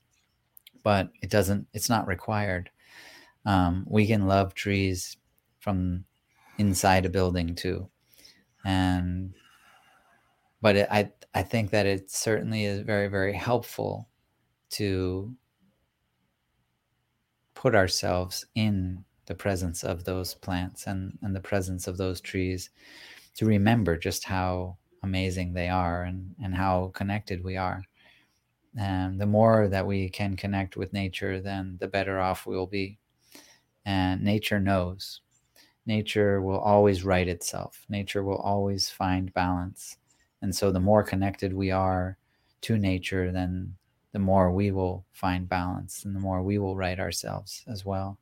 but 0.83 1.11
it 1.23 1.31
doesn't. 1.31 1.69
It's 1.73 1.89
not 1.89 2.09
required. 2.09 2.71
Um, 3.47 3.85
we 3.89 4.07
can 4.07 4.27
love 4.27 4.55
trees 4.55 5.17
from 5.61 6.05
inside 6.59 7.07
a 7.07 7.11
building 7.11 7.55
too, 7.55 7.89
and 8.65 9.35
but 10.65 10.77
it, 10.77 10.89
I 10.91 11.11
I 11.35 11.43
think 11.43 11.71
that 11.73 11.85
it 11.85 12.11
certainly 12.11 12.65
is 12.65 12.81
very 12.81 13.09
very 13.09 13.35
helpful 13.35 14.09
to 14.71 15.35
put 17.53 17.75
ourselves 17.75 18.47
in 18.55 19.05
the 19.27 19.35
presence 19.35 19.85
of 19.85 20.05
those 20.05 20.33
plants 20.33 20.87
and, 20.87 21.19
and 21.21 21.37
the 21.37 21.41
presence 21.41 21.87
of 21.87 21.99
those 21.99 22.19
trees 22.21 22.71
to 23.35 23.45
remember 23.45 23.99
just 23.99 24.25
how 24.25 24.79
amazing 25.03 25.53
they 25.53 25.69
are 25.69 26.05
and, 26.05 26.35
and 26.43 26.55
how 26.55 26.91
connected 26.95 27.45
we 27.45 27.59
are. 27.59 27.83
And 28.79 29.21
the 29.21 29.27
more 29.27 29.69
that 29.69 29.87
we 29.87 30.09
can 30.09 30.35
connect 30.35 30.79
with 30.79 30.95
nature, 30.95 31.41
then 31.41 31.77
the 31.79 31.89
better 31.89 32.19
off 32.21 32.47
we'll 32.47 32.67
be. 32.67 32.99
And 33.85 34.23
nature 34.23 34.61
knows. 34.61 35.21
Nature 35.87 36.41
will 36.41 36.59
always 36.59 37.05
right 37.05 37.29
itself. 37.29 37.85
Nature 37.89 38.25
will 38.25 38.39
always 38.39 38.89
find 38.89 39.33
balance. 39.35 39.99
And 40.45 40.55
so 40.55 40.71
the 40.71 40.79
more 40.79 41.03
connected 41.03 41.55
we 41.55 41.71
are 41.71 42.19
to 42.61 42.77
nature, 42.77 43.33
then 43.33 43.77
the 44.13 44.19
more 44.19 44.53
we 44.53 44.71
will 44.71 45.07
find 45.11 45.49
balance 45.49 46.05
and 46.05 46.15
the 46.15 46.21
more 46.21 46.43
we 46.43 46.59
will 46.59 46.77
right 46.77 47.01
ourselves 47.01 47.65
as 47.67 47.87
well. 47.87 48.19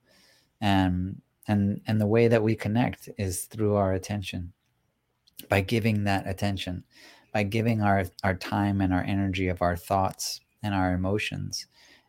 And 0.60 1.20
and 1.48 1.80
and 1.88 2.00
the 2.00 2.06
way 2.06 2.28
that 2.28 2.44
we 2.44 2.54
connect 2.54 3.08
is 3.18 3.46
through 3.46 3.74
our 3.74 3.92
attention. 3.92 4.52
By 5.48 5.62
giving 5.62 6.04
that 6.04 6.28
attention, 6.28 6.84
by 7.32 7.42
giving 7.42 7.82
our 7.82 8.04
our 8.22 8.34
time 8.34 8.80
and 8.80 8.94
our 8.94 9.02
energy 9.02 9.48
of 9.48 9.60
our 9.60 9.76
thoughts 9.76 10.40
and 10.62 10.74
our 10.74 10.92
emotions 10.92 11.66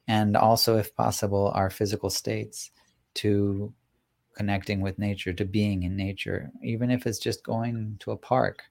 and 0.07 0.37
also 0.37 0.77
if 0.77 0.95
possible 0.95 1.51
our 1.55 1.71
physical 1.71 2.11
states 2.11 2.69
to 3.15 3.73
connecting 4.35 4.81
with 4.81 4.99
nature 4.99 5.33
to 5.33 5.45
being 5.45 5.83
in 5.83 5.95
nature 5.95 6.51
even 6.61 6.91
if 6.91 7.07
it's 7.07 7.19
just 7.19 7.43
going 7.43 7.95
to 7.99 8.11
a 8.11 8.17
park 8.17 8.63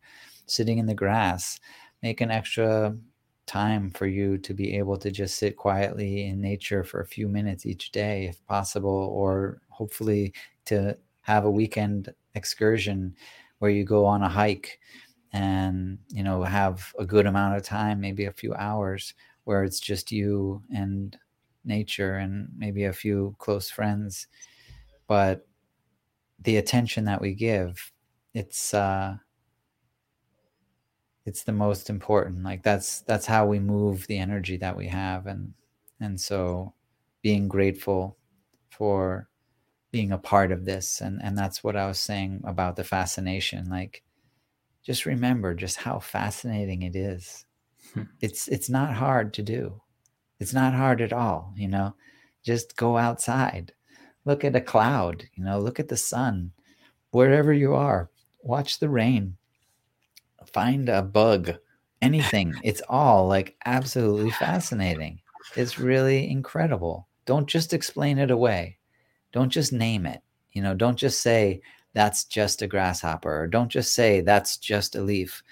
sitting 0.46 0.78
in 0.78 0.86
the 0.86 0.94
grass 0.94 1.58
make 2.02 2.20
an 2.20 2.30
extra 2.30 2.96
time 3.46 3.90
for 3.90 4.06
you 4.06 4.38
to 4.38 4.54
be 4.54 4.76
able 4.76 4.96
to 4.96 5.10
just 5.10 5.36
sit 5.36 5.56
quietly 5.56 6.26
in 6.26 6.40
nature 6.40 6.84
for 6.84 7.00
a 7.00 7.06
few 7.06 7.28
minutes 7.28 7.66
each 7.66 7.90
day 7.92 8.26
if 8.26 8.44
possible 8.46 9.10
or 9.12 9.60
hopefully 9.68 10.32
to 10.64 10.96
have 11.22 11.44
a 11.44 11.50
weekend 11.50 12.12
excursion 12.34 13.14
where 13.58 13.70
you 13.70 13.84
go 13.84 14.04
on 14.04 14.22
a 14.22 14.28
hike 14.28 14.80
and 15.32 15.98
you 16.08 16.22
know 16.22 16.42
have 16.42 16.92
a 16.98 17.04
good 17.04 17.26
amount 17.26 17.56
of 17.56 17.62
time 17.62 18.00
maybe 18.00 18.24
a 18.24 18.32
few 18.32 18.54
hours 18.54 19.14
where 19.44 19.64
it's 19.64 19.80
just 19.80 20.12
you 20.12 20.62
and 20.74 21.18
nature 21.64 22.16
and 22.16 22.48
maybe 22.56 22.84
a 22.84 22.92
few 22.92 23.34
close 23.38 23.70
friends. 23.70 24.26
But 25.06 25.46
the 26.40 26.56
attention 26.56 27.04
that 27.04 27.20
we 27.20 27.34
give 27.34 27.92
it's 28.34 28.74
uh 28.74 29.16
it's 31.24 31.44
the 31.44 31.52
most 31.52 31.88
important. 31.88 32.42
Like 32.42 32.62
that's 32.62 33.00
that's 33.02 33.26
how 33.26 33.46
we 33.46 33.58
move 33.58 34.06
the 34.06 34.18
energy 34.18 34.56
that 34.58 34.76
we 34.76 34.88
have. 34.88 35.26
And 35.26 35.54
and 36.00 36.20
so 36.20 36.74
being 37.22 37.48
grateful 37.48 38.16
for 38.70 39.28
being 39.92 40.12
a 40.12 40.18
part 40.18 40.50
of 40.50 40.64
this. 40.64 41.00
And 41.00 41.20
and 41.22 41.36
that's 41.38 41.62
what 41.62 41.76
i 41.76 41.86
was 41.86 42.00
saying 42.00 42.42
about 42.44 42.76
the 42.76 42.84
fascination. 42.84 43.68
Like 43.70 44.02
just 44.84 45.06
remember 45.06 45.54
just 45.54 45.76
how 45.78 46.00
fascinating 46.00 46.82
it 46.82 46.96
is. 46.96 47.46
Hmm. 47.94 48.02
it's 48.20 48.48
it's 48.48 48.70
not 48.70 48.94
hard 48.94 49.34
to 49.34 49.42
do. 49.42 49.80
It's 50.40 50.54
not 50.54 50.74
hard 50.74 51.00
at 51.00 51.12
all 51.12 51.52
you 51.56 51.68
know? 51.68 51.94
Just 52.42 52.76
go 52.76 52.96
outside. 52.96 53.72
Look 54.24 54.44
at 54.44 54.56
a 54.56 54.60
cloud 54.60 55.24
you 55.34 55.44
know? 55.44 55.60
Look 55.60 55.78
at 55.78 55.88
the 55.88 55.96
sun. 55.96 56.52
Wherever 57.12 57.52
you 57.52 57.74
are 57.74 58.10
watch 58.42 58.80
the 58.80 58.88
rain 58.88 59.36
find 60.52 60.88
a 60.88 61.02
bug, 61.02 61.54
anything. 62.00 62.60
it's 62.62 62.82
all 62.88 63.26
like 63.28 63.56
absolutely 63.64 64.30
fascinating. 64.30 65.20
It's 65.56 65.78
really 65.78 66.30
incredible. 66.30 67.08
Don't 67.26 67.46
just 67.46 67.72
explain 67.72 68.18
it 68.18 68.30
away. 68.30 68.78
Don't 69.32 69.50
just 69.50 69.72
name 69.72 70.06
it. 70.06 70.22
You 70.52 70.62
know, 70.62 70.74
don't 70.74 70.96
just 70.96 71.20
say 71.20 71.62
that's 71.94 72.24
just 72.24 72.62
a 72.62 72.66
grasshopper 72.66 73.42
or 73.42 73.46
don't 73.46 73.68
just 73.68 73.94
say 73.94 74.20
that's 74.20 74.56
just 74.56 74.96
a 74.96 75.02
leaf. 75.02 75.42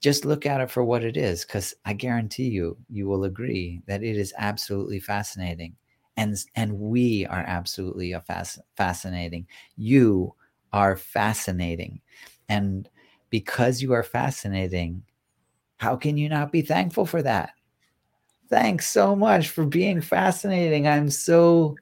Just 0.00 0.24
look 0.24 0.46
at 0.46 0.60
it 0.60 0.70
for 0.70 0.84
what 0.84 1.04
it 1.04 1.16
is 1.16 1.44
cuz 1.44 1.74
I 1.84 1.92
guarantee 1.94 2.48
you 2.48 2.76
you 2.88 3.06
will 3.08 3.24
agree 3.24 3.82
that 3.86 4.02
it 4.02 4.16
is 4.16 4.34
absolutely 4.36 5.00
fascinating. 5.00 5.76
And 6.16 6.36
and 6.54 6.78
we 6.78 7.26
are 7.26 7.44
absolutely 7.46 8.12
a 8.12 8.20
fas- 8.20 8.60
fascinating. 8.76 9.46
You 9.76 10.34
are 10.72 10.96
fascinating. 10.96 12.00
And 12.48 12.88
because 13.30 13.82
you 13.82 13.92
are 13.92 14.02
fascinating, 14.02 15.02
how 15.78 15.96
can 15.96 16.16
you 16.16 16.28
not 16.28 16.52
be 16.52 16.62
thankful 16.62 17.06
for 17.06 17.22
that? 17.22 17.50
Thanks 18.48 18.88
so 18.88 19.16
much 19.16 19.48
for 19.48 19.66
being 19.66 20.00
fascinating. 20.00 20.86
I'm 20.86 21.10
so 21.10 21.76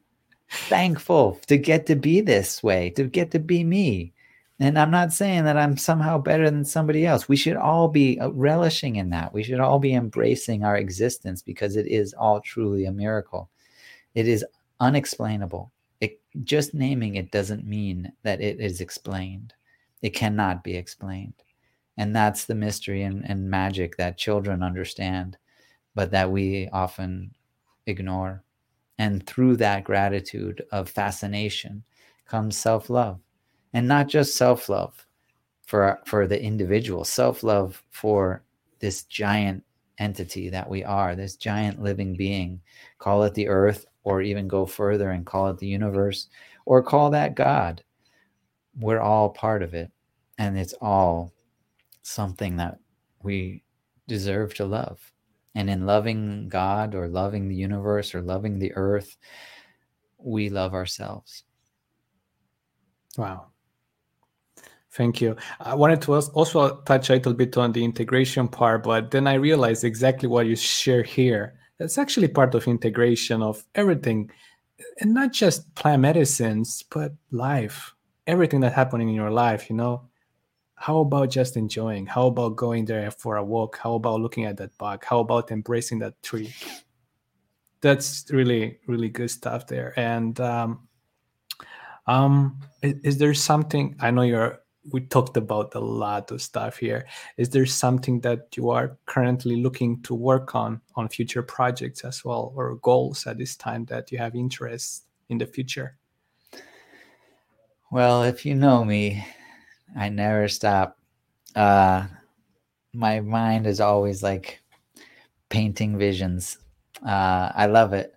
thankful 0.50 1.38
to 1.46 1.56
get 1.56 1.86
to 1.86 1.94
be 1.94 2.20
this 2.20 2.62
way, 2.62 2.90
to 2.90 3.04
get 3.04 3.30
to 3.32 3.38
be 3.38 3.64
me. 3.64 4.12
And 4.60 4.78
I'm 4.78 4.90
not 4.90 5.12
saying 5.12 5.44
that 5.44 5.56
I'm 5.56 5.76
somehow 5.76 6.18
better 6.18 6.48
than 6.48 6.64
somebody 6.64 7.04
else. 7.04 7.28
We 7.28 7.36
should 7.36 7.56
all 7.56 7.88
be 7.88 8.18
uh, 8.20 8.30
relishing 8.30 8.96
in 8.96 9.10
that. 9.10 9.32
We 9.32 9.42
should 9.42 9.60
all 9.60 9.80
be 9.80 9.94
embracing 9.94 10.64
our 10.64 10.76
existence 10.76 11.42
because 11.42 11.76
it 11.76 11.88
is 11.88 12.14
all 12.14 12.40
truly 12.40 12.86
a 12.86 12.92
miracle. 12.92 13.50
It 14.14 14.28
is 14.28 14.44
unexplainable. 14.78 15.72
It, 16.00 16.20
just 16.44 16.72
naming 16.72 17.16
it 17.16 17.32
doesn't 17.32 17.66
mean 17.66 18.12
that 18.22 18.40
it 18.40 18.60
is 18.60 18.80
explained. 18.80 19.52
It 20.04 20.12
cannot 20.12 20.62
be 20.62 20.76
explained. 20.76 21.32
And 21.96 22.14
that's 22.14 22.44
the 22.44 22.54
mystery 22.54 23.04
and, 23.04 23.24
and 23.26 23.48
magic 23.48 23.96
that 23.96 24.18
children 24.18 24.62
understand, 24.62 25.38
but 25.94 26.10
that 26.10 26.30
we 26.30 26.68
often 26.74 27.34
ignore. 27.86 28.44
And 28.98 29.26
through 29.26 29.56
that 29.56 29.82
gratitude 29.82 30.62
of 30.70 30.90
fascination 30.90 31.84
comes 32.26 32.54
self 32.54 32.90
love. 32.90 33.18
And 33.72 33.88
not 33.88 34.08
just 34.08 34.36
self 34.36 34.68
love 34.68 35.06
for, 35.66 35.98
for 36.04 36.26
the 36.26 36.38
individual, 36.38 37.04
self 37.06 37.42
love 37.42 37.82
for 37.90 38.44
this 38.80 39.04
giant 39.04 39.64
entity 39.96 40.50
that 40.50 40.68
we 40.68 40.84
are, 40.84 41.16
this 41.16 41.36
giant 41.36 41.82
living 41.82 42.14
being. 42.14 42.60
Call 42.98 43.22
it 43.22 43.32
the 43.32 43.48
earth, 43.48 43.86
or 44.02 44.20
even 44.20 44.48
go 44.48 44.66
further 44.66 45.12
and 45.12 45.24
call 45.24 45.48
it 45.48 45.56
the 45.56 45.66
universe, 45.66 46.28
or 46.66 46.82
call 46.82 47.08
that 47.08 47.34
God. 47.34 47.82
We're 48.78 49.00
all 49.00 49.30
part 49.30 49.62
of 49.62 49.72
it 49.72 49.90
and 50.38 50.58
it's 50.58 50.74
all 50.80 51.32
something 52.02 52.56
that 52.56 52.78
we 53.22 53.62
deserve 54.08 54.54
to 54.54 54.64
love. 54.66 55.00
And 55.54 55.70
in 55.70 55.86
loving 55.86 56.48
God 56.48 56.94
or 56.94 57.08
loving 57.08 57.48
the 57.48 57.54
universe 57.54 58.14
or 58.14 58.20
loving 58.20 58.58
the 58.58 58.72
earth, 58.74 59.16
we 60.18 60.48
love 60.48 60.74
ourselves. 60.74 61.44
Wow. 63.16 63.46
Thank 64.90 65.20
you. 65.20 65.36
I 65.60 65.74
wanted 65.74 66.02
to 66.02 66.14
also 66.14 66.80
touch 66.82 67.10
a 67.10 67.14
little 67.14 67.34
bit 67.34 67.56
on 67.56 67.72
the 67.72 67.84
integration 67.84 68.48
part, 68.48 68.84
but 68.84 69.10
then 69.10 69.26
I 69.26 69.34
realized 69.34 69.84
exactly 69.84 70.28
what 70.28 70.46
you 70.46 70.56
share 70.56 71.02
here. 71.02 71.54
That's 71.78 71.98
actually 71.98 72.28
part 72.28 72.54
of 72.54 72.68
integration 72.68 73.42
of 73.42 73.64
everything, 73.74 74.30
and 75.00 75.12
not 75.12 75.32
just 75.32 75.74
plant 75.74 76.02
medicines, 76.02 76.84
but 76.90 77.12
life, 77.32 77.94
everything 78.28 78.60
that's 78.60 78.76
happening 78.76 79.08
in 79.08 79.14
your 79.14 79.32
life. 79.32 79.68
You 79.68 79.76
know, 79.76 80.08
how 80.84 80.98
about 80.98 81.30
just 81.30 81.56
enjoying? 81.56 82.04
How 82.04 82.26
about 82.26 82.56
going 82.56 82.84
there 82.84 83.10
for 83.10 83.36
a 83.36 83.42
walk? 83.42 83.78
How 83.82 83.94
about 83.94 84.20
looking 84.20 84.44
at 84.44 84.58
that 84.58 84.76
bug? 84.76 85.02
How 85.02 85.20
about 85.20 85.50
embracing 85.50 86.00
that 86.00 86.22
tree? 86.22 86.54
That's 87.80 88.26
really 88.30 88.80
really 88.86 89.08
good 89.08 89.30
stuff 89.30 89.66
there. 89.66 89.98
And 89.98 90.38
um 90.40 90.86
um 92.06 92.60
is, 92.82 92.96
is 93.02 93.18
there 93.18 93.32
something 93.32 93.96
i 93.98 94.10
know 94.10 94.20
you're 94.20 94.60
we 94.92 95.00
talked 95.00 95.38
about 95.38 95.74
a 95.74 95.80
lot 95.80 96.30
of 96.30 96.42
stuff 96.42 96.76
here. 96.76 97.06
Is 97.38 97.48
there 97.48 97.64
something 97.64 98.20
that 98.20 98.54
you 98.54 98.68
are 98.68 98.98
currently 99.06 99.56
looking 99.56 100.02
to 100.02 100.14
work 100.14 100.54
on 100.54 100.82
on 100.96 101.08
future 101.08 101.42
projects 101.42 102.04
as 102.04 102.22
well 102.26 102.52
or 102.54 102.76
goals 102.82 103.26
at 103.26 103.38
this 103.38 103.56
time 103.56 103.86
that 103.86 104.12
you 104.12 104.18
have 104.18 104.34
interest 104.34 105.04
in 105.30 105.38
the 105.38 105.46
future? 105.46 105.96
Well 107.90 108.22
if 108.24 108.44
you 108.44 108.54
know 108.54 108.84
me 108.84 109.24
I 109.96 110.08
never 110.08 110.48
stop. 110.48 110.98
Uh, 111.54 112.06
my 112.92 113.20
mind 113.20 113.66
is 113.66 113.80
always 113.80 114.22
like 114.22 114.62
painting 115.48 115.98
visions. 115.98 116.58
Uh, 117.06 117.50
I 117.54 117.66
love 117.66 117.92
it. 117.92 118.14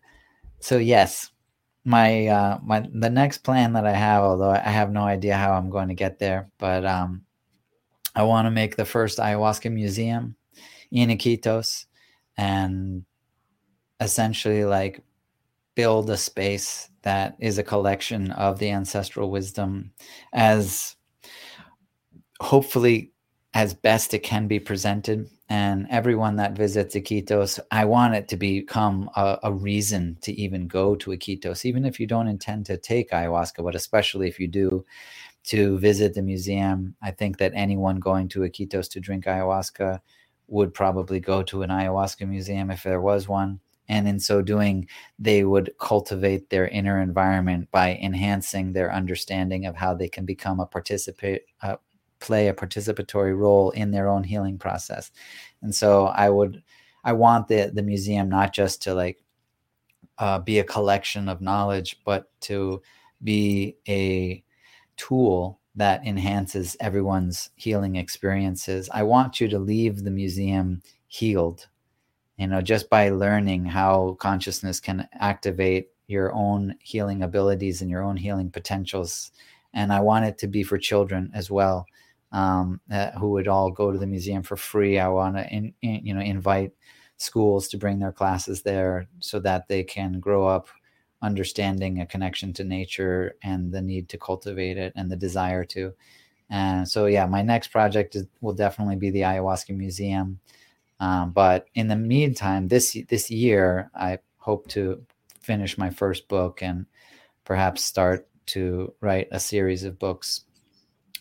So 0.59 0.78
yes, 0.78 1.32
my 1.86 2.28
uh, 2.28 2.59
my 2.63 2.88
the 2.93 3.09
next 3.09 3.39
plan 3.39 3.73
that 3.73 3.86
I 3.86 3.93
have, 3.93 4.23
although 4.23 4.51
I 4.51 4.59
have 4.59 4.91
no 4.91 5.03
idea 5.03 5.38
how 5.38 5.53
I'm 5.53 5.69
going 5.69 5.88
to 5.88 5.93
get 5.93 6.19
there, 6.19 6.49
but 6.57 6.86
um, 6.86 7.23
I 8.13 8.23
want 8.23 8.45
to 8.45 8.51
make 8.51 8.75
the 8.75 8.86
first 8.86 9.19
ayahuasca 9.19 9.71
museum 9.71 10.36
in 10.91 11.09
Iquitos, 11.09 11.86
and 12.38 13.05
essentially 14.01 14.65
like 14.65 15.01
build 15.75 16.09
a 16.09 16.17
space 16.17 16.89
that 17.03 17.36
is 17.39 17.57
a 17.57 17.63
collection 17.63 18.32
of 18.32 18.59
the 18.59 18.69
ancestral 18.71 19.32
wisdom 19.32 19.91
as 20.34 20.97
hopefully 22.42 23.12
as 23.54 23.74
best 23.74 24.14
it 24.14 24.20
can 24.20 24.48
be 24.48 24.60
presented 24.60 25.30
and 25.50 25.88
everyone 25.90 26.36
that 26.36 26.58
visits 26.58 26.96
Iquitos, 26.96 27.60
I 27.72 27.86
want 27.86 28.16
it 28.16 28.28
to 28.30 28.38
become 28.38 29.10
a, 29.16 29.40
a, 29.44 29.54
reason 29.54 30.18
to 30.22 30.34
even 30.34 30.68
go 30.68 30.96
to 30.98 31.12
Iquitos, 31.12 31.64
even 31.64 31.86
if 31.86 32.00
you 32.02 32.08
don't 32.08 32.28
intend 32.28 32.66
to 32.66 32.78
take 32.78 33.12
ayahuasca, 33.12 33.64
but 33.64 33.74
especially 33.74 34.28
if 34.28 34.40
you 34.40 34.48
do, 34.50 34.86
to 35.46 35.78
visit 35.78 36.14
the 36.14 36.22
museum. 36.22 36.96
I 37.02 37.12
think 37.12 37.38
that 37.38 37.54
anyone 37.56 38.00
going 38.00 38.28
to 38.30 38.42
Iquitos 38.42 38.90
to 38.92 39.00
drink 39.00 39.24
ayahuasca 39.24 40.02
would 40.48 40.74
probably 40.74 41.22
go 41.22 41.44
to 41.44 41.62
an 41.62 41.70
ayahuasca 41.70 42.28
museum 42.28 42.70
if 42.70 42.84
there 42.84 43.02
was 43.02 43.30
one. 43.30 43.62
And 43.90 44.06
in 44.06 44.20
so 44.20 44.42
doing, 44.42 44.90
they 45.18 45.46
would 45.46 45.72
cultivate 45.80 46.50
their 46.50 46.68
inner 46.68 47.02
environment 47.02 47.72
by 47.72 47.96
enhancing 47.96 48.74
their 48.74 48.94
understanding 48.94 49.66
of 49.66 49.78
how 49.78 49.94
they 49.94 50.10
can 50.10 50.26
become 50.26 50.60
a 50.60 50.66
participate, 50.66 51.44
uh, 51.62 51.78
play 52.20 52.47
a 52.47 52.53
participatory 52.53 53.38
role 53.38 53.72
in 53.72 53.91
their 53.91 54.09
own 54.09 54.24
healing 54.24 54.57
process. 54.57 55.11
And 55.61 55.74
so 55.74 56.07
I 56.07 56.30
would, 56.30 56.63
I 57.03 57.13
want 57.13 57.47
the 57.47 57.72
the 57.74 57.84
museum 57.84 58.30
not 58.30 58.53
just 58.53 58.82
to 58.84 58.93
like 58.93 59.24
uh, 60.18 60.39
be 60.39 60.59
a 60.59 60.63
collection 60.63 61.30
of 61.30 61.41
knowledge, 61.41 61.99
but 62.05 62.30
to 62.41 62.82
be 63.24 63.78
a 63.88 64.43
tool 64.97 65.59
that 65.76 66.05
enhances 66.05 66.76
everyone's 66.80 67.51
healing 67.55 67.95
experiences. 67.95 68.89
I 68.91 69.03
want 69.03 69.39
you 69.39 69.47
to 69.49 69.59
leave 69.59 70.03
the 70.03 70.11
museum 70.11 70.82
healed, 71.07 71.68
you 72.38 72.47
know, 72.47 72.61
just 72.61 72.89
by 72.89 73.09
learning 73.09 73.65
how 73.65 74.18
consciousness 74.20 74.80
can 74.80 75.07
activate 75.13 75.89
your 76.07 76.34
own 76.34 76.76
healing 76.82 77.22
abilities 77.22 77.82
and 77.82 77.91
your 77.91 78.01
own 78.01 78.18
healing 78.18 78.49
potentials. 78.49 79.32
And 79.74 79.93
I 79.93 79.99
want 79.99 80.26
it 80.26 80.38
to 80.39 80.47
be 80.47 80.63
for 80.63 80.78
children 80.78 81.30
as 81.34 81.51
well 81.51 81.86
um, 82.32 82.82
uh, 82.91 83.11
who 83.11 83.30
would 83.32 83.47
all 83.47 83.71
go 83.71 83.91
to 83.91 83.97
the 83.97 84.07
museum 84.07 84.43
for 84.43 84.57
free. 84.57 84.99
I 84.99 85.07
want 85.07 85.38
to, 85.38 85.71
you 85.82 86.13
know, 86.13 86.21
invite 86.21 86.71
schools 87.17 87.67
to 87.69 87.78
bring 87.78 87.99
their 87.99 88.11
classes 88.11 88.61
there 88.61 89.07
so 89.19 89.39
that 89.39 89.67
they 89.67 89.84
can 89.84 90.19
grow 90.19 90.47
up 90.47 90.67
understanding 91.21 91.99
a 91.99 92.05
connection 92.05 92.53
to 92.53 92.63
nature 92.63 93.36
and 93.43 93.71
the 93.71 93.82
need 93.82 94.09
to 94.09 94.17
cultivate 94.17 94.78
it 94.78 94.93
and 94.95 95.09
the 95.09 95.15
desire 95.15 95.63
to. 95.63 95.93
And 96.49 96.88
so, 96.88 97.07
yeah, 97.07 97.25
my 97.25 97.41
next 97.41 97.69
project 97.69 98.15
is, 98.15 98.25
will 98.39 98.53
definitely 98.53 98.95
be 98.95 99.09
the 99.09 99.21
ayahuasca 99.21 99.75
museum. 99.75 100.39
Um, 100.99 101.32
but 101.32 101.67
in 101.75 101.88
the 101.88 101.95
meantime, 101.95 102.67
this 102.67 102.97
this 103.09 103.30
year, 103.30 103.91
I 103.93 104.19
hope 104.38 104.67
to 104.69 105.03
finish 105.41 105.78
my 105.78 105.89
first 105.89 106.28
book 106.28 106.61
and 106.61 106.86
perhaps 107.45 107.84
start 107.84 108.28
to 108.47 108.93
write 109.01 109.28
a 109.32 109.39
series 109.39 109.84
of 109.84 109.99
books 109.99 110.45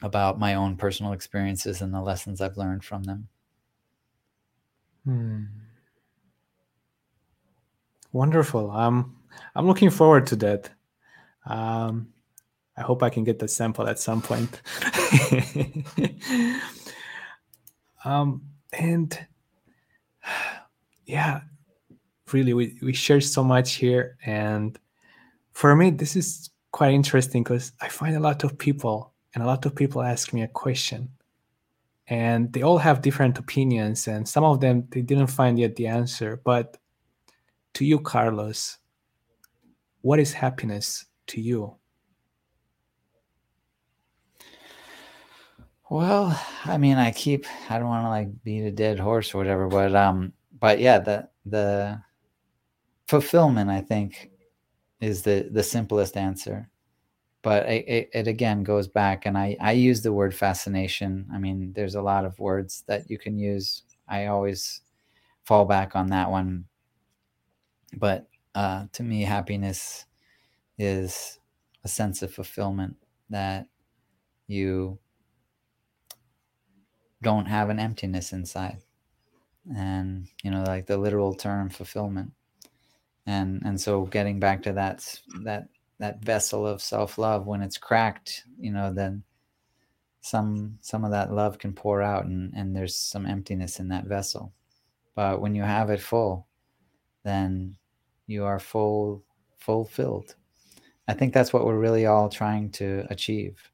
about 0.02 0.38
my 0.38 0.54
own 0.54 0.76
personal 0.76 1.12
experiences 1.12 1.80
and 1.80 1.92
the 1.92 2.00
lessons 2.00 2.40
I've 2.40 2.56
learned 2.56 2.84
from 2.84 3.04
them. 3.04 3.28
Hmm. 5.04 5.44
Wonderful. 8.12 8.70
Um, 8.70 9.16
I'm 9.54 9.66
looking 9.66 9.90
forward 9.90 10.26
to 10.28 10.36
that. 10.36 10.70
Um, 11.44 12.08
I 12.76 12.82
hope 12.82 13.02
I 13.02 13.10
can 13.10 13.24
get 13.24 13.38
the 13.38 13.48
sample 13.48 13.88
at 13.88 13.98
some 13.98 14.20
point. 14.20 14.60
um, 18.04 18.42
and 18.72 19.18
yeah, 21.06 21.40
really, 22.32 22.52
we, 22.52 22.78
we 22.82 22.92
share 22.92 23.20
so 23.20 23.42
much 23.44 23.74
here. 23.74 24.16
And 24.24 24.78
for 25.52 25.74
me, 25.74 25.90
this 25.90 26.16
is 26.16 26.50
quite 26.72 26.92
interesting 26.92 27.42
because 27.42 27.72
I 27.80 27.88
find 27.88 28.16
a 28.16 28.20
lot 28.20 28.44
of 28.44 28.58
people 28.58 29.14
and 29.36 29.44
a 29.44 29.46
lot 29.46 29.66
of 29.66 29.74
people 29.74 30.02
ask 30.02 30.32
me 30.32 30.40
a 30.40 30.48
question 30.48 31.10
and 32.08 32.50
they 32.54 32.62
all 32.62 32.78
have 32.78 33.02
different 33.02 33.38
opinions 33.38 34.08
and 34.08 34.26
some 34.26 34.42
of 34.42 34.60
them 34.60 34.88
they 34.90 35.02
didn't 35.02 35.26
find 35.26 35.58
yet 35.58 35.76
the 35.76 35.86
answer 35.86 36.40
but 36.42 36.78
to 37.74 37.84
you 37.84 38.00
carlos 38.00 38.78
what 40.00 40.18
is 40.18 40.32
happiness 40.32 41.04
to 41.26 41.40
you? 41.40 41.74
Well 45.90 46.40
i 46.64 46.78
mean 46.78 46.96
i 46.96 47.10
keep 47.10 47.44
i 47.68 47.78
don't 47.78 47.88
want 47.88 48.06
to 48.06 48.08
like 48.08 48.42
beat 48.42 48.62
a 48.62 48.70
dead 48.70 48.98
horse 48.98 49.34
or 49.34 49.38
whatever 49.38 49.68
but 49.68 49.94
um 49.94 50.32
but 50.58 50.80
yeah 50.80 50.98
the 50.98 51.28
the 51.44 52.00
fulfillment 53.06 53.70
i 53.70 53.80
think 53.82 54.30
is 55.00 55.22
the 55.22 55.48
the 55.52 55.62
simplest 55.62 56.16
answer 56.16 56.68
but 57.46 57.64
it, 57.68 58.10
it, 58.12 58.26
again 58.26 58.64
goes 58.64 58.88
back 58.88 59.24
and 59.24 59.38
I, 59.38 59.56
I 59.60 59.70
use 59.70 60.02
the 60.02 60.12
word 60.12 60.34
fascination. 60.34 61.28
I 61.32 61.38
mean 61.38 61.72
there's 61.76 61.94
a 61.94 62.02
lot 62.02 62.24
of 62.24 62.40
words 62.40 62.82
that 62.88 63.08
you 63.08 63.18
can 63.20 63.38
use. 63.38 63.84
I 64.08 64.26
always 64.26 64.80
fall 65.44 65.64
back 65.64 65.94
on 65.94 66.08
that 66.08 66.28
one. 66.28 66.64
But 67.96 68.26
uh, 68.56 68.86
to 68.94 69.04
me 69.04 69.22
happiness 69.22 70.06
is 70.76 71.38
a 71.84 71.88
sense 71.88 72.20
of 72.20 72.34
fulfillment 72.34 72.96
that 73.30 73.68
you 74.48 74.98
don't 77.22 77.46
have 77.46 77.70
an 77.70 77.78
emptiness 77.78 78.32
inside. 78.32 78.82
And 79.72 80.26
you 80.42 80.50
know 80.50 80.64
like 80.64 80.86
the 80.86 80.98
literal 80.98 81.32
term 81.32 81.70
fulfillment. 81.70 82.32
And 83.24 83.62
and 83.64 83.80
so 83.80 84.04
getting 84.04 84.40
back 84.40 84.64
to 84.64 84.72
that 84.72 85.20
that 85.44 85.68
that 85.98 86.22
vessel 86.24 86.66
of 86.66 86.82
self-love 86.82 87.46
when 87.46 87.62
it's 87.62 87.78
cracked 87.78 88.44
you 88.58 88.70
know 88.72 88.92
then 88.92 89.22
some 90.20 90.76
some 90.80 91.04
of 91.04 91.10
that 91.12 91.32
love 91.32 91.58
can 91.58 91.72
pour 91.72 92.02
out 92.02 92.24
and 92.26 92.52
and 92.54 92.74
there's 92.74 92.96
some 92.96 93.26
emptiness 93.26 93.78
in 93.78 93.88
that 93.88 94.06
vessel. 94.06 94.52
But 95.14 95.40
when 95.40 95.54
you 95.54 95.62
have 95.62 95.88
it 95.90 96.00
full 96.00 96.46
then 97.24 97.76
you 98.26 98.44
are 98.44 98.58
full 98.58 99.24
fulfilled 99.58 100.34
i 101.08 101.14
think 101.14 101.32
that's 101.32 101.52
what 101.52 101.64
we're 101.64 101.78
really 101.78 102.06
all 102.06 102.28
trying 102.28 102.70
to 102.70 103.04
achieve 103.10 103.70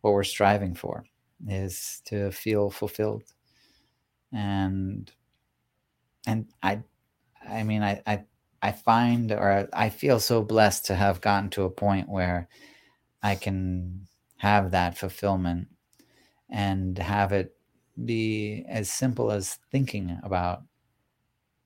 what 0.00 0.12
we're 0.12 0.24
striving 0.24 0.74
for 0.74 1.04
is 1.48 2.02
to 2.06 2.30
feel 2.30 2.70
fulfilled. 2.70 3.24
And 4.32 5.10
and 6.26 6.46
i 6.62 6.80
i 7.48 7.62
mean 7.62 7.82
i 7.82 8.02
i 8.06 8.24
I 8.62 8.72
find 8.72 9.32
or 9.32 9.68
I 9.72 9.88
feel 9.88 10.20
so 10.20 10.42
blessed 10.42 10.86
to 10.86 10.94
have 10.94 11.20
gotten 11.20 11.50
to 11.50 11.64
a 11.64 11.70
point 11.70 12.08
where 12.08 12.48
I 13.22 13.34
can 13.34 14.06
have 14.36 14.70
that 14.70 14.98
fulfillment 14.98 15.68
and 16.48 16.98
have 16.98 17.32
it 17.32 17.56
be 18.04 18.64
as 18.68 18.90
simple 18.90 19.30
as 19.30 19.58
thinking 19.70 20.18
about 20.22 20.62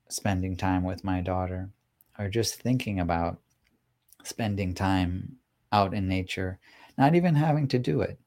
spending 0.09 0.55
time 0.55 0.83
with 0.83 1.03
my 1.03 1.21
daughter 1.21 1.69
or 2.17 2.29
just 2.29 2.55
thinking 2.61 2.99
about 2.99 3.39
spending 4.23 4.73
time 4.73 5.37
out 5.71 5.93
in 5.93 6.07
nature, 6.07 6.59
not 6.97 7.15
even 7.15 7.35
having 7.35 7.67
to 7.67 7.79
do 7.79 8.01
it, 8.01 8.17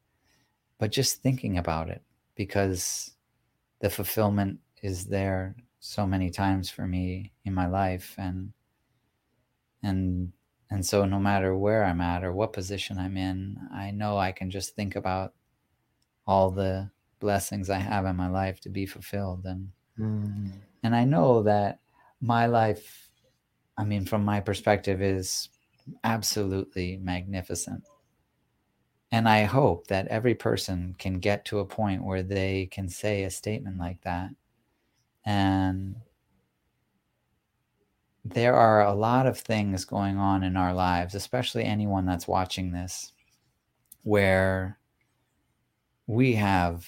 but 0.79 0.93
just 0.93 1.23
thinking 1.23 1.57
about 1.59 1.89
it 1.89 2.03
because 2.35 3.13
the 3.81 3.91
fulfillment 3.91 4.59
is 4.83 5.07
there 5.07 5.55
so 5.81 6.07
many 6.07 6.31
times 6.31 6.69
for 6.71 6.87
me 6.87 7.33
in 7.45 7.55
my 7.55 7.67
life 7.67 8.15
and 8.19 8.53
and 9.83 10.33
and 10.71 10.85
so 10.85 11.05
no 11.05 11.19
matter 11.19 11.57
where 11.57 11.85
i'm 11.85 12.01
at 12.01 12.25
or 12.25 12.33
what 12.33 12.53
position 12.53 12.99
i'm 12.99 13.17
in 13.17 13.57
i 13.73 13.91
know 13.91 14.19
i 14.19 14.33
can 14.33 14.51
just 14.51 14.75
think 14.75 14.97
about 14.97 15.33
all 16.27 16.51
the 16.51 16.91
blessings 17.21 17.71
i 17.71 17.79
have 17.79 18.05
in 18.05 18.17
my 18.17 18.29
life 18.29 18.61
to 18.61 18.69
be 18.69 18.87
fulfilled. 18.87 19.45
And 19.45 19.69
mm. 19.99 20.53
and 20.83 20.95
i 20.95 21.05
know 21.05 21.43
that 21.43 21.81
my 22.21 22.47
life 22.47 23.11
i 23.77 23.85
mean 23.85 24.05
from 24.05 24.25
my 24.25 24.41
perspective 24.41 25.03
is 25.03 25.49
absolutely 26.05 26.99
magnificent. 26.99 27.83
And 29.11 29.29
i 29.29 29.45
hope 29.45 29.87
that 29.87 30.07
every 30.09 30.35
person 30.35 30.95
can 30.99 31.19
get 31.19 31.45
to 31.47 31.61
a 31.61 31.65
point 31.65 32.05
where 32.05 32.23
they 32.23 32.67
can 32.71 32.89
say 32.89 33.25
a 33.25 33.31
statement 33.31 33.79
like 33.79 34.03
that. 34.03 34.31
And 35.25 35.97
there 38.25 38.55
are 38.55 38.85
a 38.85 38.95
lot 38.95 39.27
of 39.27 39.39
things 39.39 39.85
going 39.85 40.19
on 40.19 40.43
in 40.43 40.57
our 40.57 40.75
lives, 40.75 41.15
especially 41.15 41.65
anyone 41.65 42.07
that's 42.07 42.29
watching 42.29 42.73
this, 42.73 43.13
where 44.03 44.79
we 46.07 46.35
have 46.35 46.87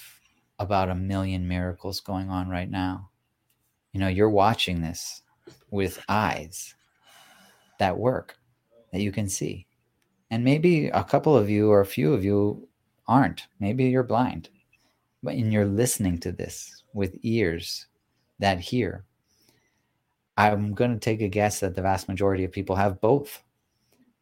about 0.59 0.91
a 0.91 0.95
million 0.95 1.47
miracles 1.49 2.01
going 2.01 2.29
on 2.31 2.49
right 2.49 2.71
now. 2.71 3.11
You 3.93 4.01
know, 4.01 4.09
you're 4.09 4.31
watching 4.31 4.83
this 4.83 5.23
with 5.71 6.03
eyes 6.09 6.75
that 7.79 7.99
work, 7.99 8.37
that 8.93 9.01
you 9.01 9.13
can 9.13 9.29
see. 9.29 9.67
And 10.31 10.45
maybe 10.45 10.89
a 10.89 11.03
couple 11.03 11.37
of 11.37 11.51
you 11.51 11.71
or 11.71 11.81
a 11.81 11.87
few 11.87 12.13
of 12.13 12.25
you 12.25 12.69
aren't. 13.09 13.47
Maybe 13.59 13.85
you're 13.85 14.03
blind, 14.03 14.49
but 15.23 15.35
and 15.35 15.53
you're 15.53 15.67
listening 15.67 16.19
to 16.19 16.33
this 16.33 16.85
with 16.93 17.19
ears 17.23 17.87
that 18.39 18.61
hear 18.61 19.05
I'm 20.41 20.75
going 20.75 20.93
to 20.93 20.99
take 20.99 21.21
a 21.21 21.29
guess 21.29 21.61
that 21.61 21.75
the 21.75 21.83
vast 21.83 22.09
majority 22.09 22.45
of 22.45 22.53
people 22.53 22.77
have 22.77 23.01
both. 23.01 23.43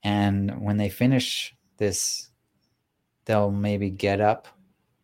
And 0.02 0.60
when 0.60 0.76
they 0.76 0.88
finish 0.88 1.54
this, 1.76 2.30
they'll 3.24 3.50
maybe 3.50 3.90
get 3.90 4.20
up, 4.20 4.48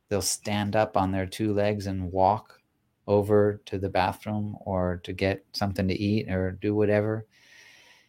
they'll 0.08 0.22
stand 0.22 0.74
up 0.76 0.96
on 0.96 1.12
their 1.12 1.26
two 1.26 1.52
legs 1.52 1.86
and 1.86 2.10
walk 2.10 2.60
over 3.06 3.60
to 3.66 3.78
the 3.78 3.88
bathroom 3.88 4.56
or 4.60 5.00
to 5.04 5.12
get 5.12 5.44
something 5.52 5.88
to 5.88 5.94
eat 5.94 6.28
or 6.30 6.52
do 6.52 6.74
whatever. 6.74 7.26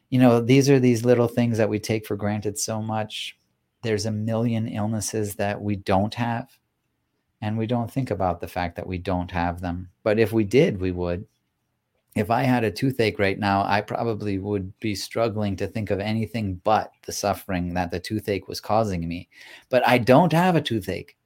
You 0.10 0.20
know, 0.20 0.40
these 0.40 0.70
are 0.70 0.80
these 0.80 1.04
little 1.04 1.28
things 1.28 1.58
that 1.58 1.70
we 1.70 1.80
take 1.80 2.06
for 2.06 2.16
granted 2.16 2.58
so 2.58 2.82
much. 2.82 3.38
There's 3.84 4.06
a 4.06 4.12
million 4.12 4.68
illnesses 4.68 5.36
that 5.36 5.62
we 5.62 5.76
don't 5.76 6.14
have, 6.14 6.48
and 7.42 7.58
we 7.58 7.68
don't 7.68 7.92
think 7.92 8.10
about 8.10 8.40
the 8.40 8.48
fact 8.48 8.78
that 8.78 8.88
we 8.88 8.98
don't 8.98 9.32
have 9.32 9.62
them. 9.62 9.90
But 10.04 10.18
if 10.18 10.32
we 10.32 10.44
did, 10.44 10.80
we 10.80 10.92
would. 10.92 11.28
If 12.16 12.32
I 12.32 12.44
had 12.44 12.64
a 12.64 12.72
toothache 12.72 13.20
right 13.20 13.38
now, 13.38 13.66
I 13.66 13.82
probably 13.82 14.40
would 14.40 14.78
be 14.80 14.96
struggling 14.96 15.58
to 15.58 15.68
think 15.68 15.92
of 15.92 16.00
anything 16.00 16.62
but 16.64 16.92
the 17.06 17.12
suffering 17.12 17.74
that 17.74 17.92
the 17.92 18.00
toothache 18.00 18.48
was 18.48 18.62
causing 18.62 19.06
me. 19.06 19.28
But 19.70 19.86
I 19.86 19.98
don't 19.98 20.32
have 20.32 20.56
a 20.56 20.62
toothache. 20.62 21.18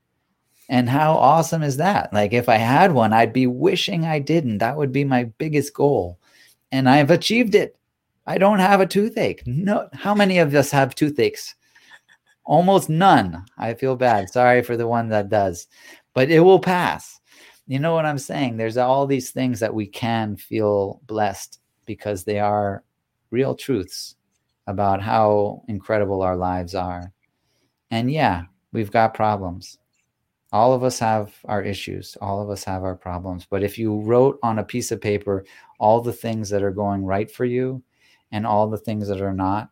And 0.67 0.89
how 0.89 1.13
awesome 1.13 1.61
is 1.61 1.77
that? 1.77 2.11
Like, 2.11 2.33
if 2.33 2.49
I 2.49 2.57
had 2.57 2.91
one, 2.91 3.13
I'd 3.13 3.33
be 3.33 3.45
wishing 3.45 4.05
I 4.05 4.19
didn't. 4.19 4.59
That 4.59 4.77
would 4.77 4.91
be 4.91 5.03
my 5.03 5.25
biggest 5.37 5.73
goal. 5.75 6.19
And 6.71 6.89
I've 6.89 7.11
achieved 7.11 7.53
it. 7.53 7.75
I 8.25 8.37
don't 8.37 8.59
have 8.59 8.81
a 8.81 8.85
toothache. 8.85 9.43
No, 9.45 9.89
how 9.93 10.15
many 10.15 10.39
of 10.39 10.53
us 10.55 10.71
have 10.71 10.95
toothaches? 10.95 11.55
Almost 12.45 12.89
none. 12.89 13.45
I 13.59 13.75
feel 13.75 13.95
bad. 13.95 14.29
Sorry 14.29 14.63
for 14.63 14.75
the 14.75 14.87
one 14.87 15.09
that 15.09 15.29
does, 15.29 15.67
but 16.15 16.31
it 16.31 16.39
will 16.39 16.59
pass. 16.59 17.18
You 17.69 17.79
know 17.79 17.93
what 17.93 18.05
I'm 18.05 18.17
saying? 18.17 18.57
There's 18.57 18.75
all 18.75 19.07
these 19.07 19.31
things 19.31 19.61
that 19.61 19.73
we 19.73 19.87
can 19.87 20.35
feel 20.35 20.99
blessed 21.05 21.61
because 21.85 22.25
they 22.25 22.39
are 22.39 22.83
real 23.31 23.55
truths 23.55 24.15
about 24.67 25.01
how 25.01 25.63
incredible 25.69 26.21
our 26.21 26.35
lives 26.35 26.75
are. 26.75 27.13
And 27.91 28.11
yeah, 28.11 28.43
we've 28.73 28.91
got 28.91 29.13
problems 29.13 29.79
all 30.51 30.73
of 30.73 30.83
us 30.83 30.97
have 30.99 31.33
our 31.45 31.61
issues 31.61 32.17
all 32.21 32.41
of 32.41 32.49
us 32.49 32.63
have 32.63 32.83
our 32.83 32.95
problems 32.95 33.45
but 33.49 33.63
if 33.63 33.77
you 33.77 34.01
wrote 34.01 34.39
on 34.41 34.59
a 34.59 34.63
piece 34.63 34.91
of 34.91 35.01
paper 35.01 35.45
all 35.79 36.01
the 36.01 36.13
things 36.13 36.49
that 36.49 36.63
are 36.63 36.71
going 36.71 37.05
right 37.05 37.29
for 37.29 37.45
you 37.45 37.81
and 38.31 38.45
all 38.45 38.69
the 38.69 38.77
things 38.77 39.07
that 39.07 39.21
are 39.21 39.33
not 39.33 39.69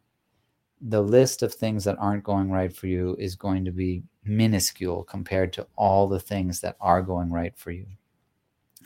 the 0.81 1.01
list 1.01 1.41
of 1.41 1.53
things 1.53 1.83
that 1.83 1.97
aren't 1.99 2.23
going 2.23 2.51
right 2.51 2.75
for 2.75 2.87
you 2.87 3.15
is 3.17 3.35
going 3.35 3.65
to 3.65 3.71
be 3.71 4.03
minuscule 4.27 5.03
compared 5.03 5.53
to 5.53 5.67
all 5.75 6.07
the 6.07 6.19
things 6.19 6.61
that 6.61 6.75
are 6.79 7.01
going 7.01 7.31
right 7.31 7.57
for 7.57 7.71
you 7.71 7.85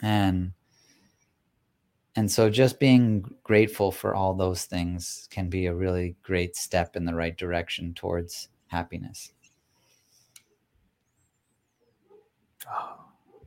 and 0.01 0.51
and 2.15 2.29
so 2.29 2.49
just 2.49 2.79
being 2.79 3.23
grateful 3.43 3.91
for 3.91 4.13
all 4.13 4.33
those 4.33 4.65
things 4.65 5.27
can 5.31 5.49
be 5.49 5.65
a 5.65 5.73
really 5.73 6.15
great 6.23 6.55
step 6.55 6.95
in 6.95 7.05
the 7.05 7.15
right 7.15 7.37
direction 7.37 7.93
towards 7.93 8.49
happiness 8.67 9.33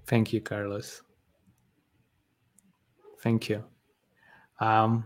Thank 0.07 0.33
you, 0.33 0.41
Carlos. 0.41 1.03
Thank 3.21 3.49
you. 3.49 3.65
Um, 4.61 5.05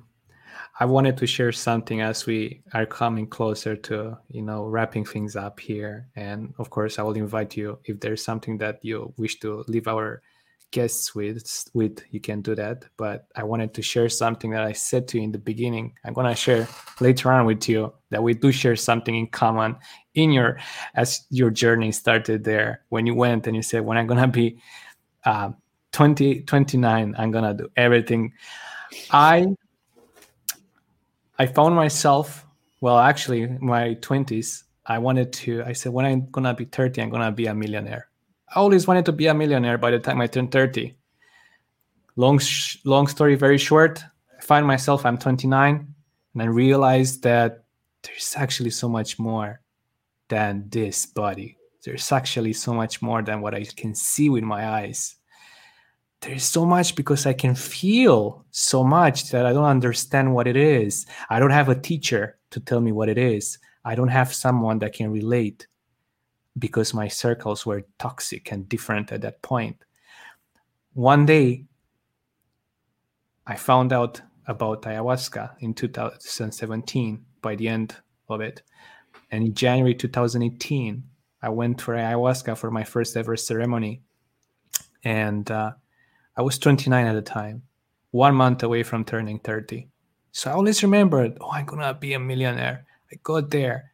I 0.81 0.85
wanted 0.85 1.17
to 1.19 1.27
share 1.27 1.53
something 1.53 2.01
as 2.01 2.27
we 2.27 2.63
are 2.73 2.87
coming 2.87 3.27
closer 3.27 3.77
to, 3.77 4.19
you 4.29 4.43
know, 4.43 4.65
wrapping 4.67 5.05
things 5.05 5.37
up 5.37 5.59
here. 5.61 6.09
And 6.17 6.55
of 6.59 6.71
course, 6.71 6.99
I 6.99 7.03
will 7.03 7.17
invite 7.17 7.57
you 7.57 7.79
if 7.85 8.01
there's 8.01 8.25
something 8.25 8.59
that 8.59 8.79
you 8.83 9.13
wish 9.17 9.41
to 9.41 9.65
leave 9.69 9.89
our 9.89 10.23
guests 10.71 11.15
with 11.15 11.43
with 11.73 12.05
you 12.11 12.21
can 12.21 12.43
do 12.43 12.55
that 12.55 12.85
but 12.99 13.27
i 13.37 13.43
wanted 13.43 13.73
to 13.73 13.81
share 13.81 14.09
something 14.09 14.51
that 14.51 14.65
i 14.65 14.73
said 14.73 15.09
to 15.09 15.17
you 15.17 15.25
in 15.25 15.33
the 15.33 15.39
beginning 15.39 15.95
i'm 16.05 16.13
to 16.13 16.35
share 16.35 16.69
later 17.01 17.33
on 17.33 17.47
with 17.47 17.69
you 17.69 17.91
that 18.11 18.23
we 18.23 18.35
do 18.35 18.53
share 18.53 18.77
something 18.77 19.15
in 19.17 19.27
common 19.29 19.75
in 20.15 20.31
your 20.31 20.59
as 20.95 21.25
your 21.31 21.49
journey 21.51 21.91
started 21.91 22.45
there 22.45 22.83
when 22.91 23.07
you 23.07 23.15
went 23.15 23.47
and 23.47 23.57
you 23.57 23.63
said 23.63 23.83
when 23.83 23.97
i'm 23.97 24.07
to 24.07 24.29
be 24.29 24.59
uh, 25.25 25.51
20 25.93 26.43
29 26.43 27.15
i'm 27.17 27.33
to 27.33 27.55
do 27.55 27.71
everything 27.77 28.31
i 29.11 29.47
i 31.39 31.47
found 31.47 31.75
myself 31.75 32.47
well 32.81 32.99
actually 32.99 33.47
my 33.61 33.95
20s 33.97 34.65
i 34.87 34.99
wanted 34.99 35.33
to 35.33 35.63
i 35.65 35.73
said 35.73 35.93
when 35.93 36.07
i'm 36.07 36.29
going 36.31 36.45
to 36.45 36.55
be 36.55 36.65
30 36.65 37.03
i'm 37.03 37.11
going 37.11 37.23
to 37.23 37.33
be 37.33 37.47
a 37.47 37.55
millionaire 37.55 38.09
I 38.55 38.61
always 38.61 38.87
wanted 38.87 39.05
to 39.07 39.13
be 39.13 39.27
a 39.27 39.35
millionaire 39.35 39.77
by 39.77 39.91
the 39.91 39.99
time 39.99 40.21
I 40.21 40.27
turned 40.27 40.53
30. 40.53 40.95
Long, 42.17 42.39
sh- 42.39 42.79
long 42.85 43.07
story 43.07 43.35
very 43.35 43.59
short. 43.59 44.03
I 44.37 44.43
find 44.43 44.67
myself, 44.67 45.05
I'm 45.05 45.19
29, 45.19 45.95
and 46.35 46.43
I 46.43 46.47
realized 46.47 47.23
that 47.25 47.65
there's 48.03 48.35
actually 48.37 48.71
so 48.71 48.89
much 48.89 49.19
more 49.19 49.61
than 50.29 50.65
this 50.69 51.05
body. 51.05 51.59
There's 51.85 52.11
actually 52.11 52.55
so 52.55 52.73
much 52.73 53.03
more 53.03 53.23
than 53.23 53.41
what 53.41 53.55
I 53.55 53.65
can 53.65 53.95
see 53.95 54.31
with 54.31 54.45
my 54.45 54.67
eyes. 54.67 55.17
There's 56.21 56.45
so 56.45 56.67
much 56.67 56.97
because 56.97 57.27
I 57.27 57.33
can 57.33 57.55
feel 57.55 58.45
so 58.51 58.83
much 58.83 59.31
that 59.31 59.47
I 59.47 59.53
don't 59.53 59.65
understand 59.65 60.35
what 60.35 60.49
it 60.49 60.57
is. 60.57 61.07
I 61.31 61.39
don't 61.39 61.51
have 61.51 61.69
a 61.69 61.81
teacher 61.81 62.39
to 62.51 62.61
tell 62.61 62.81
me 62.81 62.91
what 62.93 63.09
it 63.09 63.19
is. 63.19 63.59
I 63.85 63.95
don't 63.95 64.09
have 64.09 64.35
someone 64.35 64.81
that 64.81 64.95
can 64.95 65.13
relate 65.13 65.67
because 66.59 66.93
my 66.93 67.07
circles 67.07 67.65
were 67.65 67.87
toxic 67.99 68.51
and 68.51 68.69
different 68.69 69.13
at 69.13 69.21
that 69.21 69.41
point. 69.43 69.85
One 70.95 71.25
day, 71.25 71.67
I 73.47 73.55
found 73.55 73.93
out 73.93 74.21
about 74.47 74.83
ayahuasca 74.83 75.57
in 75.61 75.73
2017 75.73 77.25
by 77.41 77.55
the 77.55 77.69
end 77.69 77.95
of 78.29 78.41
it. 78.41 78.63
And 79.31 79.45
in 79.45 79.55
January 79.55 79.95
2018, 79.95 81.03
I 81.43 81.49
went 81.49 81.81
for 81.81 81.95
ayahuasca 81.95 82.57
for 82.59 82.71
my 82.71 82.83
first 82.83 83.17
ever 83.17 83.37
ceremony. 83.37 84.03
And 85.05 85.49
uh, 85.51 85.73
I 86.39 86.43
was 86.43 86.57
29 86.57 87.05
at 87.05 87.15
the 87.15 87.21
time, 87.21 87.63
one 88.13 88.37
month 88.37 88.63
away 88.63 88.85
from 88.85 89.05
turning 89.05 89.41
30. 89.41 89.89
So 90.31 90.51
I 90.51 90.55
always 90.55 90.85
remembered, 90.85 91.37
oh, 91.41 91.51
I'm 91.51 91.67
to 91.67 91.95
be 91.95 92.13
a 92.15 92.19
millionaire. 92.21 92.87
I 93.13 93.17
got 93.25 93.51
there 93.51 93.93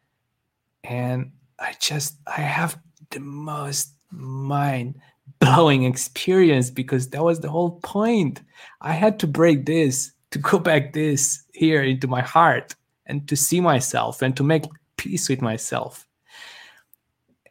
and 0.83 1.31
I 1.57 1.73
just 1.79 2.17
I 2.27 2.41
have 2.41 2.77
the 3.09 3.19
most 3.19 3.93
mind 4.11 5.01
blowing 5.39 5.85
experience 5.85 6.69
because 6.69 7.09
that 7.09 7.23
was 7.23 7.39
the 7.39 7.49
whole 7.49 7.79
point. 7.81 8.43
I 8.79 8.93
had 8.93 9.17
to 9.19 9.27
break 9.27 9.65
this 9.65 10.11
to 10.29 10.37
go 10.37 10.59
back 10.59 10.93
this 10.93 11.43
here 11.53 11.81
into 11.81 12.07
my 12.07 12.21
heart 12.21 12.75
and 13.07 13.27
to 13.27 13.35
see 13.35 13.59
myself 13.59 14.21
and 14.21 14.37
to 14.37 14.43
make 14.43 14.65
peace 14.97 15.29
with 15.29 15.41
myself. 15.41 16.05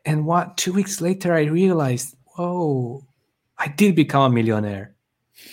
And 0.05 0.25
what 0.25 0.57
two 0.57 0.73
weeks 0.73 1.01
later 1.01 1.35
I 1.35 1.45
realized, 1.45 2.15
whoa, 2.37 3.05
I 3.65 3.69
did 3.69 3.97
become 3.97 4.31
a 4.31 4.35
millionaire. 4.35 4.95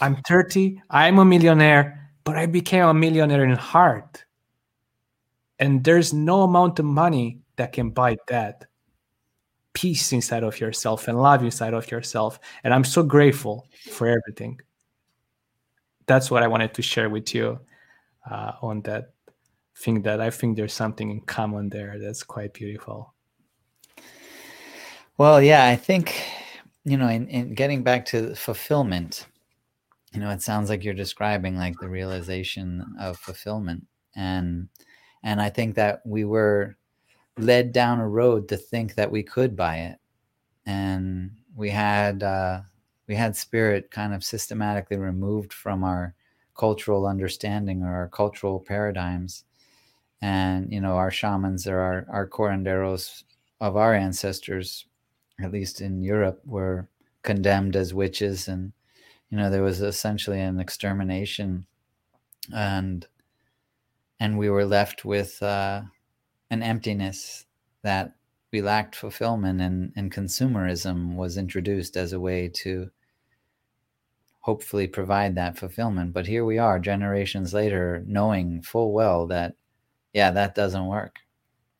I'm 0.02 0.18
30, 0.28 0.82
I'm 0.90 1.18
a 1.18 1.24
millionaire, 1.24 2.12
but 2.26 2.36
I 2.36 2.46
became 2.46 2.84
a 2.84 2.94
millionaire 2.94 3.46
in 3.46 3.56
heart. 3.56 4.26
And 5.60 5.82
there's 5.84 6.12
no 6.12 6.42
amount 6.42 6.80
of 6.80 6.86
money 6.86 7.40
that 7.56 7.72
can 7.72 7.92
buy 7.92 8.18
that 8.28 8.66
peace 9.72 10.12
inside 10.12 10.44
of 10.44 10.60
yourself 10.60 11.08
and 11.08 11.22
love 11.22 11.42
inside 11.42 11.74
of 11.74 11.90
yourself. 11.90 12.38
And 12.66 12.74
I'm 12.74 12.84
so 12.84 13.02
grateful 13.02 13.70
for 13.90 14.08
everything. 14.08 14.60
That's 16.06 16.30
what 16.30 16.44
I 16.44 16.48
wanted 16.48 16.74
to 16.74 16.82
share 16.82 17.10
with 17.10 17.34
you 17.34 17.62
uh, 18.30 18.54
on 18.62 18.82
that 18.82 19.14
thing 19.78 20.02
that 20.02 20.20
I 20.20 20.32
think 20.32 20.58
there's 20.58 20.74
something 20.74 21.10
in 21.10 21.22
common 21.22 21.70
there 21.70 21.98
that's 21.98 22.24
quite 22.24 22.54
beautiful. 22.54 23.14
Well, 25.18 25.42
yeah, 25.42 25.66
I 25.66 25.78
think, 25.78 26.14
you 26.84 26.98
know, 26.98 27.08
in, 27.08 27.28
in 27.28 27.54
getting 27.54 27.84
back 27.84 28.06
to 28.08 28.36
fulfillment, 28.36 29.28
you 30.14 30.20
know, 30.20 30.30
it 30.30 30.42
sounds 30.42 30.70
like 30.70 30.84
you're 30.84 30.94
describing 30.94 31.58
like 31.58 31.80
the 31.80 31.90
realization 31.90 32.86
of 33.00 33.18
fulfillment. 33.18 33.86
And 34.16 34.70
and 35.24 35.42
I 35.42 35.50
think 35.50 35.76
that 35.76 36.02
we 36.06 36.26
were 36.26 36.76
led 37.38 37.72
down 37.72 38.00
a 38.00 38.08
road 38.08 38.50
to 38.50 38.58
think 38.58 38.96
that 38.96 39.12
we 39.12 39.24
could 39.24 39.56
buy 39.56 39.78
it 39.78 40.00
and 40.66 41.32
we 41.56 41.70
had 41.70 42.24
uh, 42.24 42.62
we 43.08 43.16
had 43.16 43.36
spirit 43.36 43.92
kind 43.92 44.14
of 44.14 44.24
systematically 44.24 44.98
removed 44.98 45.54
from 45.54 45.84
our 45.84 46.14
cultural 46.56 47.08
understanding 47.08 47.84
or 47.84 47.94
our 47.94 48.10
cultural 48.10 48.60
paradigms 48.60 49.46
and 50.22 50.72
you 50.72 50.80
know 50.82 50.96
our 50.96 51.12
shamans 51.12 51.68
or 51.68 51.80
our, 51.80 52.06
our 52.10 52.28
curanderos 52.28 53.24
of 53.60 53.78
our 53.78 53.94
ancestors 53.94 54.86
at 55.44 55.52
least 55.52 55.82
in 55.82 56.02
europe 56.02 56.42
were 56.46 56.88
condemned 57.24 57.76
as 57.76 57.94
witches 57.94 58.48
and 58.48 58.72
you 59.30 59.38
know 59.38 59.50
there 59.50 59.64
was 59.64 59.82
essentially 59.82 60.40
an 60.40 60.60
extermination 60.60 61.66
and 62.54 63.08
and 64.20 64.38
we 64.38 64.50
were 64.50 64.66
left 64.66 65.04
with 65.04 65.42
uh, 65.42 65.82
an 66.52 66.62
emptiness 66.62 67.46
that 67.82 68.16
we 68.52 68.62
lacked 68.62 68.96
fulfillment 68.96 69.62
and, 69.62 69.92
and 69.96 70.14
consumerism 70.14 71.16
was 71.16 71.38
introduced 71.38 71.98
as 71.98 72.14
a 72.14 72.20
way 72.20 72.48
to 72.48 72.92
hopefully 74.42 74.88
provide 74.88 75.36
that 75.36 75.58
fulfillment. 75.58 76.14
But 76.14 76.28
here 76.28 76.44
we 76.44 76.58
are, 76.58 76.80
generations 76.80 77.54
later, 77.54 78.04
knowing 78.06 78.62
full 78.62 78.92
well 78.92 79.28
that, 79.28 79.56
yeah, 80.14 80.32
that 80.32 80.56
doesn't 80.56 80.88
work. 80.88 81.20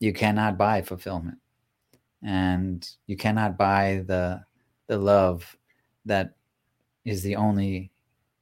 You 0.00 0.12
cannot 0.12 0.58
buy 0.58 0.82
fulfillment. 0.82 1.38
And 2.24 2.88
you 3.06 3.16
cannot 3.16 3.58
buy 3.58 4.04
the 4.06 4.44
the 4.86 4.98
love 4.98 5.56
that 6.04 6.36
is 7.04 7.22
the 7.22 7.36
only 7.36 7.90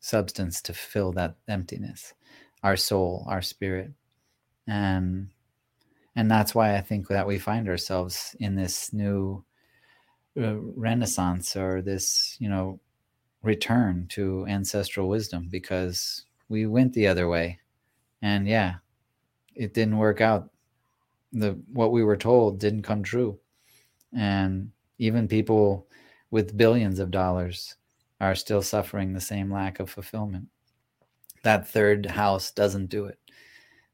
substance 0.00 0.62
to 0.62 0.72
fill 0.72 1.12
that 1.12 1.36
emptiness 1.48 2.14
our 2.62 2.76
soul 2.76 3.26
our 3.28 3.42
spirit. 3.42 3.92
And 4.66 5.30
and 6.16 6.30
that's 6.30 6.54
why 6.54 6.76
i 6.76 6.80
think 6.80 7.08
that 7.08 7.26
we 7.26 7.38
find 7.38 7.68
ourselves 7.68 8.34
in 8.40 8.56
this 8.56 8.92
new 8.92 9.44
uh, 10.40 10.56
renaissance 10.56 11.56
or 11.56 11.82
this 11.82 12.36
you 12.40 12.48
know 12.48 12.80
return 13.42 14.06
to 14.08 14.46
ancestral 14.48 15.08
wisdom 15.08 15.48
because 15.50 16.24
we 16.48 16.66
went 16.66 16.92
the 16.92 17.06
other 17.06 17.28
way. 17.28 17.58
And 18.22 18.46
yeah 18.48 18.76
it 19.54 19.74
didn't 19.74 19.98
work 19.98 20.20
out. 20.20 20.50
The 21.32 21.52
what 21.72 21.92
we 21.92 22.02
were 22.02 22.16
told 22.16 22.58
didn't 22.58 22.82
come 22.82 23.02
true 23.02 23.38
and 24.14 24.70
even 24.98 25.28
people 25.28 25.86
with 26.30 26.56
billions 26.56 26.98
of 26.98 27.10
dollars 27.10 27.76
are 28.20 28.34
still 28.34 28.62
suffering 28.62 29.12
the 29.12 29.20
same 29.20 29.52
lack 29.52 29.80
of 29.80 29.90
fulfillment. 29.90 30.48
That 31.42 31.68
third 31.68 32.06
house 32.06 32.50
doesn't 32.50 32.86
do 32.86 33.06
it. 33.06 33.18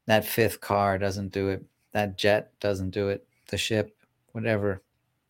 That 0.05 0.25
fifth 0.25 0.59
car 0.59 0.97
doesn't 0.97 1.31
do 1.31 1.49
it. 1.49 1.65
That 1.93 2.17
jet 2.17 2.51
doesn't 2.59 2.91
do 2.91 3.09
it. 3.09 3.25
The 3.47 3.57
ship 3.57 3.97
whatever. 4.33 4.83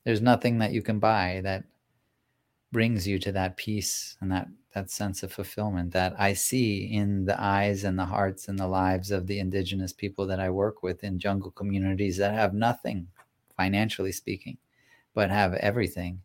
There's 0.04 0.22
nothing 0.22 0.58
that 0.60 0.72
you 0.72 0.82
can 0.82 1.00
buy 1.00 1.42
that 1.44 1.64
brings 2.72 3.08
you 3.08 3.20
to 3.20 3.32
that 3.32 3.58
peace 3.58 4.18
and 4.20 4.32
that 4.32 4.48
that 4.74 4.92
sense 4.92 5.24
of 5.24 5.32
fulfillment 5.32 5.92
that 5.94 6.14
I 6.20 6.34
see 6.34 6.94
in 6.94 7.26
the 7.26 7.42
eyes 7.42 7.84
and 7.84 7.98
the 7.98 8.06
hearts 8.06 8.48
and 8.48 8.60
the 8.60 8.68
lives 8.68 9.12
of 9.12 9.26
the 9.26 9.40
indigenous 9.40 9.94
people 9.94 10.28
that 10.28 10.40
I 10.40 10.50
work 10.50 10.84
with 10.84 11.04
in 11.04 11.18
jungle 11.20 11.52
communities 11.52 12.18
that 12.18 12.34
have 12.34 12.54
nothing 12.54 13.08
financially 13.56 14.12
speaking 14.12 14.58
but 15.18 15.32
have 15.32 15.56
everything 15.56 16.22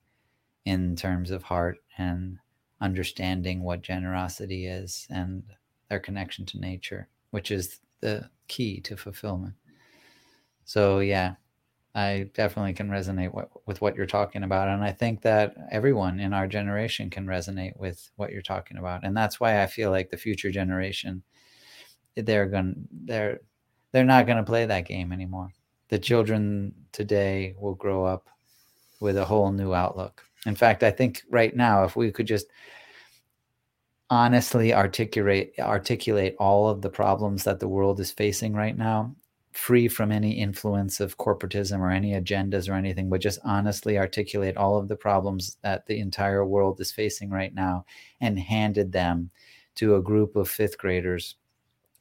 in 0.66 0.94
terms 0.94 1.30
of 1.30 1.42
heart 1.42 1.78
and 1.96 2.36
understanding 2.82 3.62
what 3.62 3.80
generosity 3.80 4.66
is 4.66 5.06
and 5.08 5.42
their 5.88 5.98
connection 5.98 6.44
to 6.44 6.60
nature 6.60 7.08
which 7.30 7.50
is 7.50 7.80
the 8.00 8.28
key 8.48 8.82
to 8.82 8.94
fulfillment 8.94 9.54
so 10.66 10.98
yeah 10.98 11.36
I 11.94 12.30
definitely 12.34 12.74
can 12.74 12.90
resonate 12.90 13.32
with 13.66 13.80
what 13.82 13.96
you're 13.96 14.06
talking 14.06 14.44
about. 14.44 14.68
And 14.68 14.82
I 14.82 14.92
think 14.92 15.20
that 15.22 15.54
everyone 15.70 16.20
in 16.20 16.32
our 16.32 16.46
generation 16.46 17.10
can 17.10 17.26
resonate 17.26 17.76
with 17.76 18.10
what 18.16 18.32
you're 18.32 18.40
talking 18.40 18.78
about. 18.78 19.04
And 19.04 19.14
that's 19.14 19.38
why 19.38 19.62
I 19.62 19.66
feel 19.66 19.90
like 19.90 20.08
the 20.08 20.16
future 20.16 20.50
generation, 20.50 21.22
they're 22.16 22.46
going 22.46 22.88
they're 22.90 23.40
they're 23.92 24.04
not 24.04 24.24
going 24.26 24.38
to 24.38 24.42
play 24.42 24.64
that 24.64 24.86
game 24.86 25.12
anymore. 25.12 25.50
The 25.90 25.98
children 25.98 26.74
today 26.92 27.54
will 27.58 27.74
grow 27.74 28.06
up 28.06 28.26
with 29.02 29.16
a 29.18 29.24
whole 29.24 29.52
new 29.52 29.74
outlook. 29.74 30.24
In 30.46 30.54
fact, 30.54 30.82
I 30.82 30.90
think 30.90 31.22
right 31.28 31.54
now, 31.54 31.84
if 31.84 31.96
we 31.96 32.10
could 32.10 32.26
just 32.26 32.46
honestly 34.08 34.72
articulate 34.72 35.54
articulate 35.58 36.36
all 36.38 36.68
of 36.68 36.82
the 36.82 36.90
problems 36.90 37.44
that 37.44 37.60
the 37.60 37.68
world 37.68 37.98
is 37.98 38.10
facing 38.10 38.52
right 38.52 38.76
now 38.76 39.14
free 39.52 39.88
from 39.88 40.10
any 40.12 40.32
influence 40.32 41.00
of 41.00 41.18
corporatism 41.18 41.78
or 41.80 41.90
any 41.90 42.12
agendas 42.12 42.70
or 42.70 42.74
anything, 42.74 43.10
but 43.10 43.20
just 43.20 43.38
honestly 43.44 43.98
articulate 43.98 44.56
all 44.56 44.78
of 44.78 44.88
the 44.88 44.96
problems 44.96 45.58
that 45.62 45.86
the 45.86 45.98
entire 45.98 46.44
world 46.44 46.80
is 46.80 46.90
facing 46.90 47.28
right 47.28 47.54
now 47.54 47.84
and 48.20 48.38
handed 48.38 48.92
them 48.92 49.30
to 49.74 49.96
a 49.96 50.02
group 50.02 50.36
of 50.36 50.48
fifth 50.48 50.78
graders, 50.78 51.36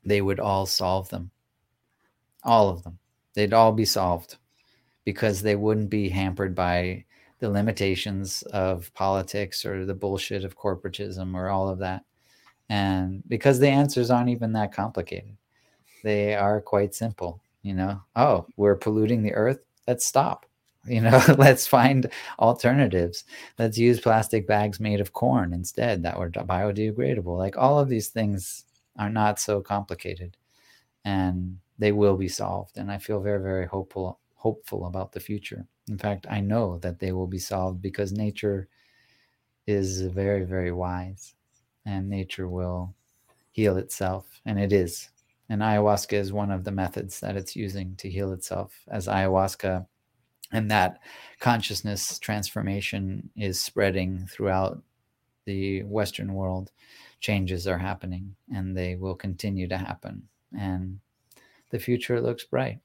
they 0.05 0.21
would 0.21 0.39
all 0.39 0.65
solve 0.65 1.09
them. 1.09 1.29
All 2.43 2.69
of 2.69 2.83
them. 2.83 2.99
They'd 3.33 3.53
all 3.53 3.73
be 3.73 3.85
solved 3.85 4.37
because 5.05 5.41
they 5.41 5.55
wouldn't 5.55 5.89
be 5.89 6.09
hampered 6.09 6.55
by 6.55 7.03
the 7.39 7.49
limitations 7.49 8.43
of 8.53 8.93
politics 8.93 9.65
or 9.65 9.85
the 9.85 9.95
bullshit 9.95 10.43
of 10.43 10.57
corporatism 10.57 11.33
or 11.35 11.49
all 11.49 11.69
of 11.69 11.79
that. 11.79 12.03
And 12.69 13.23
because 13.27 13.59
the 13.59 13.69
answers 13.69 14.11
aren't 14.11 14.29
even 14.29 14.53
that 14.53 14.73
complicated. 14.73 15.35
They 16.03 16.35
are 16.35 16.61
quite 16.61 16.95
simple 16.95 17.41
you 17.63 17.73
know? 17.73 18.01
Oh 18.15 18.47
we're 18.57 18.75
polluting 18.75 19.23
the 19.23 19.33
earth? 19.33 19.59
Let's 19.87 20.05
stop. 20.05 20.45
You 20.87 20.99
know 21.01 21.21
let's 21.37 21.67
find 21.67 22.09
alternatives. 22.39 23.25
Let's 23.59 23.77
use 23.77 23.99
plastic 23.99 24.47
bags 24.47 24.79
made 24.79 24.99
of 24.99 25.13
corn 25.13 25.53
instead 25.53 26.01
that 26.01 26.17
were 26.17 26.31
biodegradable. 26.31 27.37
Like 27.37 27.55
all 27.55 27.77
of 27.77 27.87
these 27.87 28.07
things 28.07 28.65
are 28.97 29.09
not 29.09 29.39
so 29.39 29.61
complicated 29.61 30.37
and 31.05 31.59
they 31.77 31.91
will 31.91 32.17
be 32.17 32.27
solved 32.27 32.77
and 32.77 32.91
i 32.91 32.97
feel 32.97 33.19
very 33.19 33.41
very 33.41 33.65
hopeful 33.65 34.19
hopeful 34.41 34.87
about 34.87 35.11
the 35.11 35.19
future. 35.19 35.67
In 35.87 35.99
fact 35.99 36.25
i 36.27 36.39
know 36.39 36.79
that 36.79 36.97
they 36.97 37.11
will 37.11 37.27
be 37.27 37.37
solved 37.37 37.79
because 37.79 38.11
nature 38.11 38.67
is 39.67 40.01
very 40.01 40.43
very 40.43 40.71
wise 40.71 41.35
and 41.85 42.09
nature 42.09 42.47
will 42.47 42.95
heal 43.51 43.77
itself 43.77 44.41
and 44.47 44.59
it 44.59 44.73
is. 44.73 45.09
And 45.49 45.61
ayahuasca 45.61 46.13
is 46.13 46.33
one 46.33 46.49
of 46.49 46.63
the 46.63 46.71
methods 46.71 47.19
that 47.19 47.35
it's 47.35 47.55
using 47.55 47.95
to 47.97 48.09
heal 48.09 48.31
itself 48.31 48.73
as 48.87 49.07
ayahuasca 49.07 49.85
and 50.51 50.71
that 50.71 51.01
consciousness 51.39 52.17
transformation 52.17 53.29
is 53.35 53.61
spreading 53.61 54.25
throughout 54.25 54.81
the 55.45 55.83
western 55.83 56.33
world. 56.33 56.71
Changes 57.19 57.67
are 57.67 57.77
happening 57.77 58.35
and 58.51 58.75
they 58.75 58.95
will 58.95 59.15
continue 59.15 59.67
to 59.67 59.77
happen. 59.77 60.27
And 60.57 60.99
the 61.69 61.79
future 61.79 62.19
looks 62.19 62.43
bright 62.43 62.79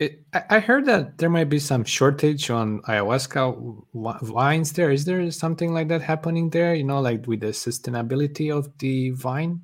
it, 0.00 0.24
I 0.48 0.60
heard 0.60 0.86
that 0.86 1.18
there 1.18 1.28
might 1.28 1.50
be 1.50 1.58
some 1.58 1.84
shortage 1.84 2.48
on 2.48 2.80
ayahuasca 2.82 3.84
vines 4.22 4.72
there. 4.72 4.90
Is 4.90 5.04
there 5.04 5.30
something 5.30 5.74
like 5.74 5.88
that 5.88 6.00
happening 6.00 6.48
there? 6.48 6.74
You 6.74 6.84
know, 6.84 7.02
like 7.02 7.26
with 7.26 7.40
the 7.40 7.48
sustainability 7.48 8.50
of 8.50 8.76
the 8.78 9.10
vine? 9.10 9.60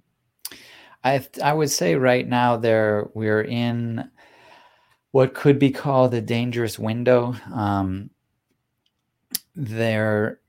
I 1.03 1.27
I 1.43 1.55
would 1.55 1.71
say 1.71 1.95
right 1.95 2.29
now 2.29 2.59
there 2.59 3.09
we're 3.15 3.43
in 3.43 4.11
what 5.13 5.33
could 5.33 5.59
be 5.59 5.71
called 5.71 6.13
a 6.13 6.21
dangerous 6.21 6.79
window. 6.79 7.35
Um, 7.55 8.11
there 9.55 10.41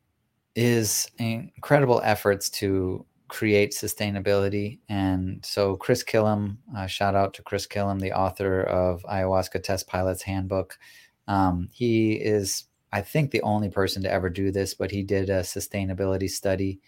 is 0.53 1.09
incredible 1.18 2.01
efforts 2.03 2.49
to 2.49 3.05
create 3.28 3.72
sustainability, 3.72 4.80
and 4.90 5.44
so 5.45 5.76
Chris 5.76 6.04
Kilham, 6.04 6.58
uh, 6.76 6.88
shout 6.88 7.16
out 7.16 7.34
to 7.36 7.44
Chris 7.44 7.68
Kilham, 7.68 7.99
the 7.99 8.14
author 8.14 8.62
of 8.64 9.04
Ayahuasca 9.04 9.64
Test 9.64 9.88
Pilot's 9.88 10.22
Handbook. 10.22 10.78
Um, 11.28 11.70
he 11.72 12.14
is, 12.14 12.66
I 12.91 13.02
think, 13.02 13.32
the 13.32 13.41
only 13.41 13.70
person 13.70 14.02
to 14.04 14.12
ever 14.12 14.30
do 14.30 14.52
this, 14.52 14.74
but 14.74 14.91
he 14.91 15.04
did 15.04 15.30
a 15.30 15.41
sustainability 15.41 16.30
study, 16.30 16.80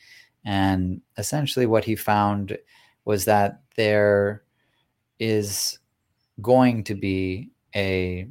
and 0.45 1.02
essentially 1.18 1.66
what 1.66 1.84
he 1.84 1.95
found 1.95 2.57
was 3.06 3.26
that 3.26 3.61
there 3.76 4.44
is 5.20 5.80
going 6.41 6.84
to 6.86 6.95
be 6.95 7.49
a 7.76 8.28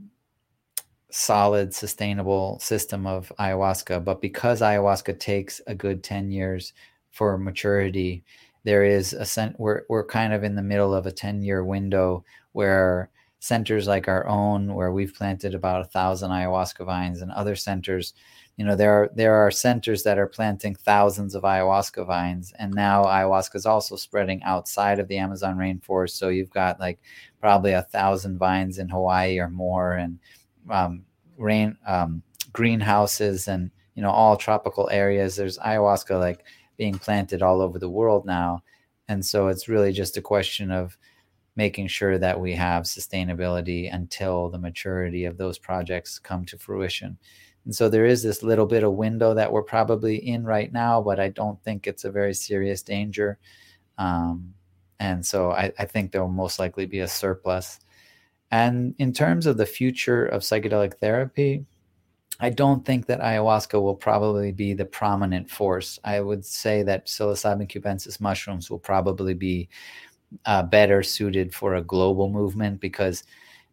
solid 1.10 1.74
sustainable 1.74 2.58
system 2.60 3.06
of 3.06 3.32
ayahuasca. 3.38 4.04
But 4.04 4.20
because 4.20 4.60
ayahuasca 4.60 5.18
takes 5.18 5.60
a 5.66 5.74
good 5.74 6.02
10 6.02 6.30
years 6.30 6.72
for 7.18 7.36
maturity 7.36 8.22
there 8.64 8.84
is 8.84 9.12
a 9.12 9.24
cent 9.24 9.58
we're, 9.58 9.82
we're 9.88 10.04
kind 10.04 10.32
of 10.32 10.44
in 10.44 10.54
the 10.54 10.62
middle 10.62 10.94
of 10.94 11.06
a 11.06 11.12
10 11.12 11.42
year 11.42 11.64
window 11.64 12.24
where 12.52 13.10
centers 13.40 13.86
like 13.86 14.08
our 14.08 14.26
own 14.26 14.74
where 14.74 14.92
we've 14.92 15.14
planted 15.14 15.54
about 15.54 15.80
a 15.80 15.84
thousand 15.84 16.30
ayahuasca 16.30 16.84
vines 16.84 17.20
and 17.20 17.30
other 17.32 17.56
centers 17.56 18.14
you 18.58 18.64
know 18.64 18.74
there 18.74 18.92
are 18.92 19.10
there 19.14 19.34
are 19.36 19.52
centers 19.52 20.02
that 20.02 20.18
are 20.18 20.26
planting 20.26 20.74
thousands 20.74 21.36
of 21.36 21.44
ayahuasca 21.44 22.04
vines. 22.04 22.52
And 22.58 22.74
now 22.74 23.04
ayahuasca 23.04 23.54
is 23.54 23.66
also 23.66 23.94
spreading 23.94 24.42
outside 24.42 24.98
of 24.98 25.06
the 25.06 25.16
amazon 25.16 25.56
rainforest. 25.56 26.16
So 26.16 26.28
you've 26.28 26.50
got 26.50 26.80
like 26.80 26.98
probably 27.40 27.72
a 27.72 27.82
thousand 27.82 28.36
vines 28.36 28.78
in 28.78 28.88
hawaii 28.88 29.38
or 29.38 29.48
more 29.48 29.92
and 29.94 30.18
um, 30.68 31.04
rain 31.36 31.76
um, 31.86 32.22
greenhouses 32.52 33.46
and 33.46 33.70
you 33.94 34.02
know 34.02 34.10
all 34.10 34.36
tropical 34.36 34.90
areas. 34.90 35.36
There's 35.36 35.58
ayahuasca 35.58 36.18
like 36.18 36.44
being 36.78 36.98
planted 36.98 37.42
all 37.42 37.60
over 37.60 37.78
the 37.78 37.90
world 37.90 38.24
now 38.24 38.62
and 39.08 39.24
so 39.24 39.48
it's 39.48 39.68
really 39.68 39.92
just 39.92 40.16
a 40.16 40.22
question 40.22 40.70
of 40.70 40.96
making 41.56 41.88
sure 41.88 42.18
that 42.18 42.40
we 42.40 42.54
have 42.54 42.84
sustainability 42.84 43.92
until 43.92 44.48
the 44.48 44.58
maturity 44.58 45.24
of 45.24 45.36
those 45.36 45.58
projects 45.58 46.18
come 46.18 46.44
to 46.44 46.56
fruition 46.56 47.18
and 47.68 47.74
so 47.76 47.90
there 47.90 48.06
is 48.06 48.22
this 48.22 48.42
little 48.42 48.64
bit 48.64 48.82
of 48.82 48.94
window 48.94 49.34
that 49.34 49.52
we're 49.52 49.62
probably 49.62 50.16
in 50.26 50.42
right 50.44 50.72
now, 50.72 51.02
but 51.02 51.20
I 51.20 51.28
don't 51.28 51.62
think 51.62 51.86
it's 51.86 52.06
a 52.06 52.10
very 52.10 52.32
serious 52.32 52.80
danger. 52.80 53.38
Um, 53.98 54.54
and 55.00 55.24
so 55.24 55.50
I, 55.50 55.70
I 55.78 55.84
think 55.84 56.10
there 56.10 56.22
will 56.22 56.30
most 56.30 56.58
likely 56.58 56.86
be 56.86 57.00
a 57.00 57.08
surplus. 57.08 57.78
And 58.50 58.94
in 58.98 59.12
terms 59.12 59.44
of 59.44 59.58
the 59.58 59.66
future 59.66 60.24
of 60.24 60.40
psychedelic 60.40 60.94
therapy, 60.94 61.66
I 62.40 62.50
don't 62.50 62.84
think 62.84 63.06
that 63.06 63.20
ayahuasca 63.20 63.80
will 63.82 63.96
probably 63.96 64.52
be 64.52 64.72
the 64.72 64.84
prominent 64.84 65.50
force. 65.50 65.98
I 66.04 66.20
would 66.20 66.44
say 66.44 66.82
that 66.84 67.06
psilocybin 67.06 67.68
cubensis 67.68 68.20
mushrooms 68.20 68.70
will 68.70 68.78
probably 68.78 69.34
be 69.34 69.68
uh, 70.46 70.62
better 70.62 71.02
suited 71.02 71.54
for 71.54 71.74
a 71.74 71.82
global 71.82 72.28
movement 72.30 72.80
because 72.80 73.24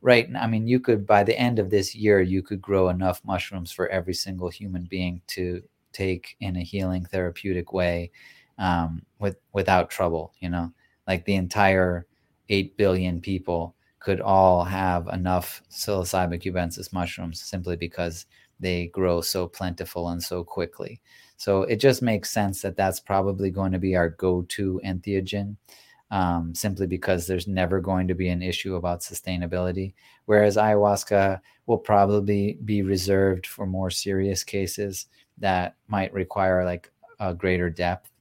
right 0.02 0.30
i 0.40 0.48
mean 0.48 0.68
you 0.68 0.80
could 0.80 1.06
by 1.06 1.24
the 1.24 1.38
end 1.38 1.60
of 1.60 1.70
this 1.70 1.96
year 1.96 2.22
you 2.22 2.42
could 2.42 2.62
grow 2.62 2.90
enough 2.90 3.22
mushrooms 3.26 3.72
for 3.72 3.88
every 3.90 4.14
single 4.14 4.50
human 4.50 4.86
being 4.86 5.22
to 5.28 5.62
take 5.96 6.36
in 6.42 6.58
a 6.58 6.64
healing 6.64 7.06
therapeutic 7.06 7.74
way 7.74 8.12
um, 8.58 9.02
with 9.20 9.38
without 9.54 9.90
trouble. 9.90 10.34
You 10.40 10.50
know, 10.50 10.72
like 11.08 11.26
the 11.26 11.36
entire 11.36 12.06
eight 12.50 12.78
billion 12.78 13.22
people 13.22 13.76
could 14.00 14.22
all 14.22 14.64
have 14.64 15.08
enough 15.08 15.64
psilocybin 15.72 16.42
cubensis 16.42 16.94
mushrooms 16.94 17.42
simply 17.42 17.76
because 17.76 18.26
they 18.60 18.88
grow 18.88 19.22
so 19.22 19.48
plentiful 19.48 20.10
and 20.10 20.22
so 20.22 20.44
quickly. 20.44 21.02
So 21.38 21.64
it 21.64 21.77
just 21.77 22.02
makes 22.02 22.32
sense 22.32 22.61
that 22.61 22.77
that's 22.77 22.99
probably 22.99 23.52
going 23.52 23.72
to 23.73 23.80
be 23.80 23.95
our 23.95 24.10
go-to 24.10 24.80
entheogen 24.86 25.57
um, 26.11 26.53
simply 26.56 26.88
because 26.88 27.27
there's 27.27 27.48
never 27.48 27.82
going 27.82 28.07
to 28.07 28.15
be 28.15 28.30
an 28.30 28.41
issue 28.41 28.76
about 28.76 29.02
sustainability. 29.02 29.94
Whereas 30.26 30.56
ayahuasca 30.56 31.41
will 31.65 31.77
probably 31.77 32.57
be 32.64 32.82
reserved 32.82 33.48
for 33.48 33.65
more 33.65 33.90
serious 33.90 34.44
cases 34.44 35.07
that 35.40 35.76
might 35.88 36.14
require 36.14 36.64
like 36.64 36.91
a 37.19 37.34
greater 37.34 37.69
depth. 37.69 38.11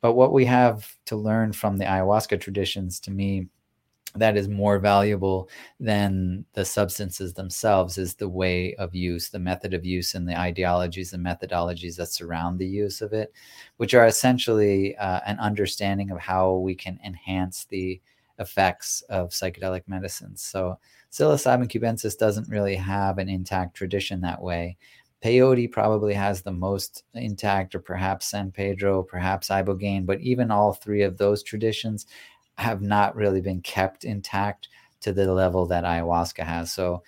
But 0.00 0.14
what 0.14 0.32
we 0.32 0.44
have 0.46 0.96
to 1.06 1.16
learn 1.16 1.52
from 1.52 1.78
the 1.78 1.84
ayahuasca 1.84 2.40
traditions 2.40 2.98
to 3.00 3.10
me 3.10 3.48
that 4.16 4.36
is 4.36 4.48
more 4.48 4.78
valuable 4.78 5.48
than 5.80 6.44
the 6.52 6.64
substances 6.64 7.34
themselves 7.34 7.98
is 7.98 8.14
the 8.14 8.28
way 8.28 8.74
of 8.76 8.94
use, 8.94 9.28
the 9.28 9.38
method 9.38 9.74
of 9.74 9.84
use, 9.84 10.14
and 10.14 10.28
the 10.28 10.38
ideologies 10.38 11.12
and 11.12 11.24
methodologies 11.24 11.96
that 11.96 12.08
surround 12.08 12.58
the 12.58 12.66
use 12.66 13.02
of 13.02 13.12
it, 13.12 13.32
which 13.78 13.94
are 13.94 14.06
essentially 14.06 14.96
uh, 14.96 15.20
an 15.26 15.38
understanding 15.40 16.10
of 16.10 16.18
how 16.18 16.54
we 16.54 16.74
can 16.74 16.98
enhance 17.04 17.64
the 17.64 18.00
effects 18.38 19.02
of 19.08 19.30
psychedelic 19.30 19.82
medicines. 19.86 20.42
So, 20.42 20.78
psilocybin 21.10 21.68
cubensis 21.68 22.16
doesn't 22.16 22.48
really 22.48 22.76
have 22.76 23.18
an 23.18 23.28
intact 23.28 23.76
tradition 23.76 24.20
that 24.20 24.42
way. 24.42 24.76
Peyote 25.24 25.72
probably 25.72 26.12
has 26.12 26.42
the 26.42 26.52
most 26.52 27.02
intact, 27.14 27.74
or 27.74 27.78
perhaps 27.78 28.26
San 28.26 28.50
Pedro, 28.50 29.02
perhaps 29.02 29.48
Ibogaine, 29.48 30.04
but 30.04 30.20
even 30.20 30.50
all 30.50 30.74
three 30.74 31.02
of 31.02 31.16
those 31.16 31.42
traditions 31.42 32.06
have 32.58 32.82
not 32.82 33.16
really 33.16 33.40
been 33.40 33.60
kept 33.60 34.04
intact 34.04 34.68
to 35.00 35.12
the 35.12 35.32
level 35.32 35.66
that 35.66 35.84
ayahuasca 35.84 36.44
has. 36.44 36.72
So 36.72 37.02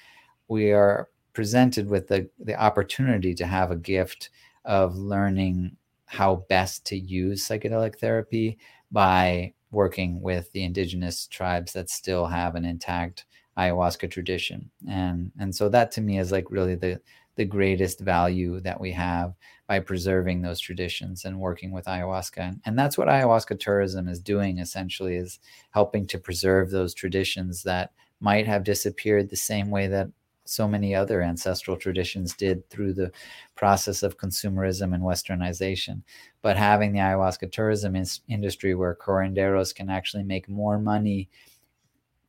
we 0.49 0.73
are 0.73 1.09
presented 1.33 1.89
with 1.89 2.09
the, 2.09 2.29
the 2.39 2.55
opportunity 2.55 3.35
to 3.35 3.47
have 3.47 3.71
a 3.71 3.77
gift 3.77 4.31
of 4.65 4.97
learning 4.97 5.77
how 6.07 6.45
best 6.49 6.85
to 6.87 6.97
use 6.97 7.47
psychedelic 7.47 7.99
therapy 7.99 8.59
by 8.91 9.53
working 9.71 10.21
with 10.21 10.51
the 10.53 10.65
indigenous 10.65 11.27
tribes 11.27 11.73
that 11.73 11.91
still 11.91 12.27
have 12.27 12.55
an 12.55 12.65
intact 12.65 13.27
ayahuasca 13.59 14.11
tradition. 14.11 14.71
And 14.89 15.33
and 15.39 15.55
so 15.55 15.69
that 15.71 15.91
to 15.93 16.01
me 16.01 16.19
is 16.19 16.33
like 16.33 16.51
really 16.51 16.75
the 16.75 17.01
the 17.37 17.45
greatest 17.45 18.01
value 18.01 18.61
that 18.61 18.81
we 18.81 18.93
have 18.93 19.35
by 19.67 19.79
preserving 19.79 20.43
those 20.43 20.61
traditions 20.61 21.25
and 21.25 21.39
working 21.39 21.71
with 21.71 21.87
ayahuasca. 21.87 22.59
And 22.65 22.79
that's 22.79 22.97
what 22.97 23.09
ayahuasca 23.09 23.59
tourism 23.61 24.09
is 24.09 24.21
doing 24.21 24.59
essentially 24.59 25.17
is 25.17 25.39
helping 25.71 26.07
to 26.09 26.19
preserve 26.19 26.71
those 26.71 26.95
traditions 26.95 27.63
that 27.65 27.93
might 28.21 28.47
have 28.47 28.65
disappeared 28.65 29.29
the 29.29 29.37
same 29.37 29.71
way 29.71 29.87
that 29.87 30.09
so 30.45 30.67
many 30.69 30.95
other 30.95 31.23
ancestral 31.23 31.77
traditions 31.77 32.35
did 32.35 32.69
through 32.71 32.95
the 32.95 33.11
process 33.57 34.03
of 34.03 34.17
consumerism 34.17 34.95
and 34.95 35.03
westernization. 35.03 36.03
But 36.41 36.57
having 36.57 36.93
the 36.93 37.01
ayahuasca 37.01 37.53
tourism 37.53 37.97
is, 37.97 38.21
industry 38.29 38.75
where 38.75 38.95
curanderos 38.95 39.75
can 39.75 39.91
actually 39.91 40.23
make 40.23 40.49
more 40.49 40.79
money 40.79 41.29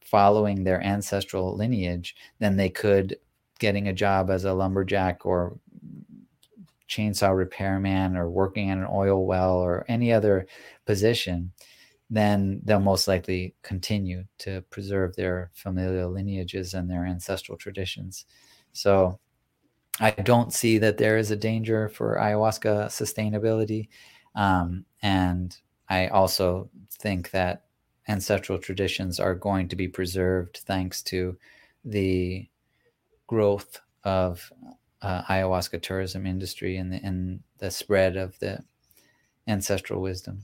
following 0.01 0.63
their 0.63 0.81
ancestral 0.81 1.55
lineage 1.55 2.15
than 2.39 2.57
they 2.57 2.69
could 2.69 3.17
getting 3.57 3.88
a 3.88 3.93
job 3.93 4.29
as 4.29 4.45
a 4.45 4.53
lumberjack 4.53 5.25
or 5.25 5.57
chainsaw 6.89 7.35
repairman 7.35 8.15
or 8.15 8.29
working 8.29 8.69
in 8.69 8.79
an 8.79 8.88
oil 8.89 9.25
well 9.25 9.57
or 9.57 9.85
any 9.88 10.13
other 10.13 10.47
position, 10.85 11.51
then 12.09 12.61
they'll 12.63 12.79
most 12.79 13.07
likely 13.07 13.53
continue 13.61 14.23
to 14.38 14.61
preserve 14.69 15.15
their 15.15 15.51
familial 15.53 16.09
lineages 16.09 16.73
and 16.73 16.89
their 16.89 17.05
ancestral 17.05 17.57
traditions. 17.57 18.25
So 18.71 19.19
I 19.99 20.11
don't 20.11 20.53
see 20.53 20.77
that 20.77 20.97
there 20.97 21.17
is 21.17 21.31
a 21.31 21.35
danger 21.35 21.89
for 21.89 22.17
ayahuasca 22.17 22.88
sustainability. 22.88 23.89
Um, 24.35 24.85
and 25.01 25.57
I 25.89 26.07
also 26.07 26.69
think 26.91 27.31
that 27.31 27.63
ancestral 28.07 28.59
traditions 28.59 29.19
are 29.19 29.35
going 29.35 29.67
to 29.67 29.75
be 29.75 29.88
preserved 29.88 30.61
thanks 30.65 31.01
to 31.03 31.38
the 31.84 32.47
growth 33.27 33.81
of 34.03 34.51
uh, 35.01 35.21
ayahuasca 35.23 35.81
tourism 35.81 36.25
industry 36.25 36.77
and 36.77 36.91
the, 36.91 36.99
and 37.03 37.41
the 37.59 37.69
spread 37.69 38.17
of 38.17 38.37
the 38.39 38.63
ancestral 39.47 40.01
wisdom. 40.01 40.43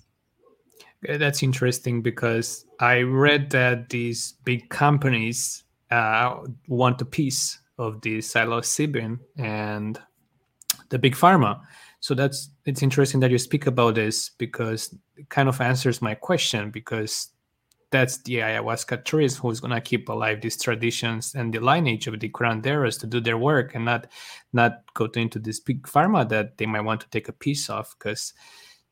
That's 1.01 1.43
interesting 1.43 2.01
because 2.01 2.65
I 2.80 3.01
read 3.01 3.49
that 3.49 3.89
these 3.89 4.34
big 4.45 4.69
companies 4.69 5.64
uh, 5.91 6.38
want 6.68 7.01
a 7.01 7.05
piece 7.05 7.60
of 7.77 8.01
the 8.01 8.19
psilocybin 8.19 9.19
and 9.38 9.99
the 10.89 10.99
big 10.99 11.15
pharma. 11.15 11.60
So 11.99 12.14
that's 12.14 12.49
it's 12.65 12.84
interesting 12.84 13.19
that 13.22 13.31
you 13.31 13.38
speak 13.38 13.68
about 13.68 13.95
this 13.95 14.30
because 14.38 14.95
it 15.15 15.30
kind 15.30 15.49
of 15.49 15.60
answers 15.60 16.01
my 16.01 16.15
question 16.15 16.69
because 16.72 17.30
that's 17.94 18.18
the 18.24 18.38
ayahuasca 18.38 19.06
tourist 19.06 19.38
who's 19.38 19.60
going 19.60 19.72
to 19.72 19.80
keep 19.80 20.10
alive 20.10 20.41
these 20.41 20.60
traditions 20.60 21.36
and 21.36 21.53
the 21.53 21.60
lineage 21.60 22.07
of 22.07 22.20
the 22.20 22.28
curanderos 22.28 22.99
to 22.99 23.06
do 23.06 23.22
their 23.22 23.38
work 23.38 23.76
and 23.76 23.86
not 23.86 24.07
not 24.52 24.82
go 24.95 25.06
into 25.14 25.38
this 25.38 25.60
big 25.60 25.84
pharma 25.84 26.28
that 26.28 26.57
they 26.57 26.65
might 26.65 26.82
want 26.82 26.99
to 27.02 27.10
take 27.11 27.30
a 27.30 27.32
piece 27.45 27.70
of. 27.70 27.95
Because 27.98 28.34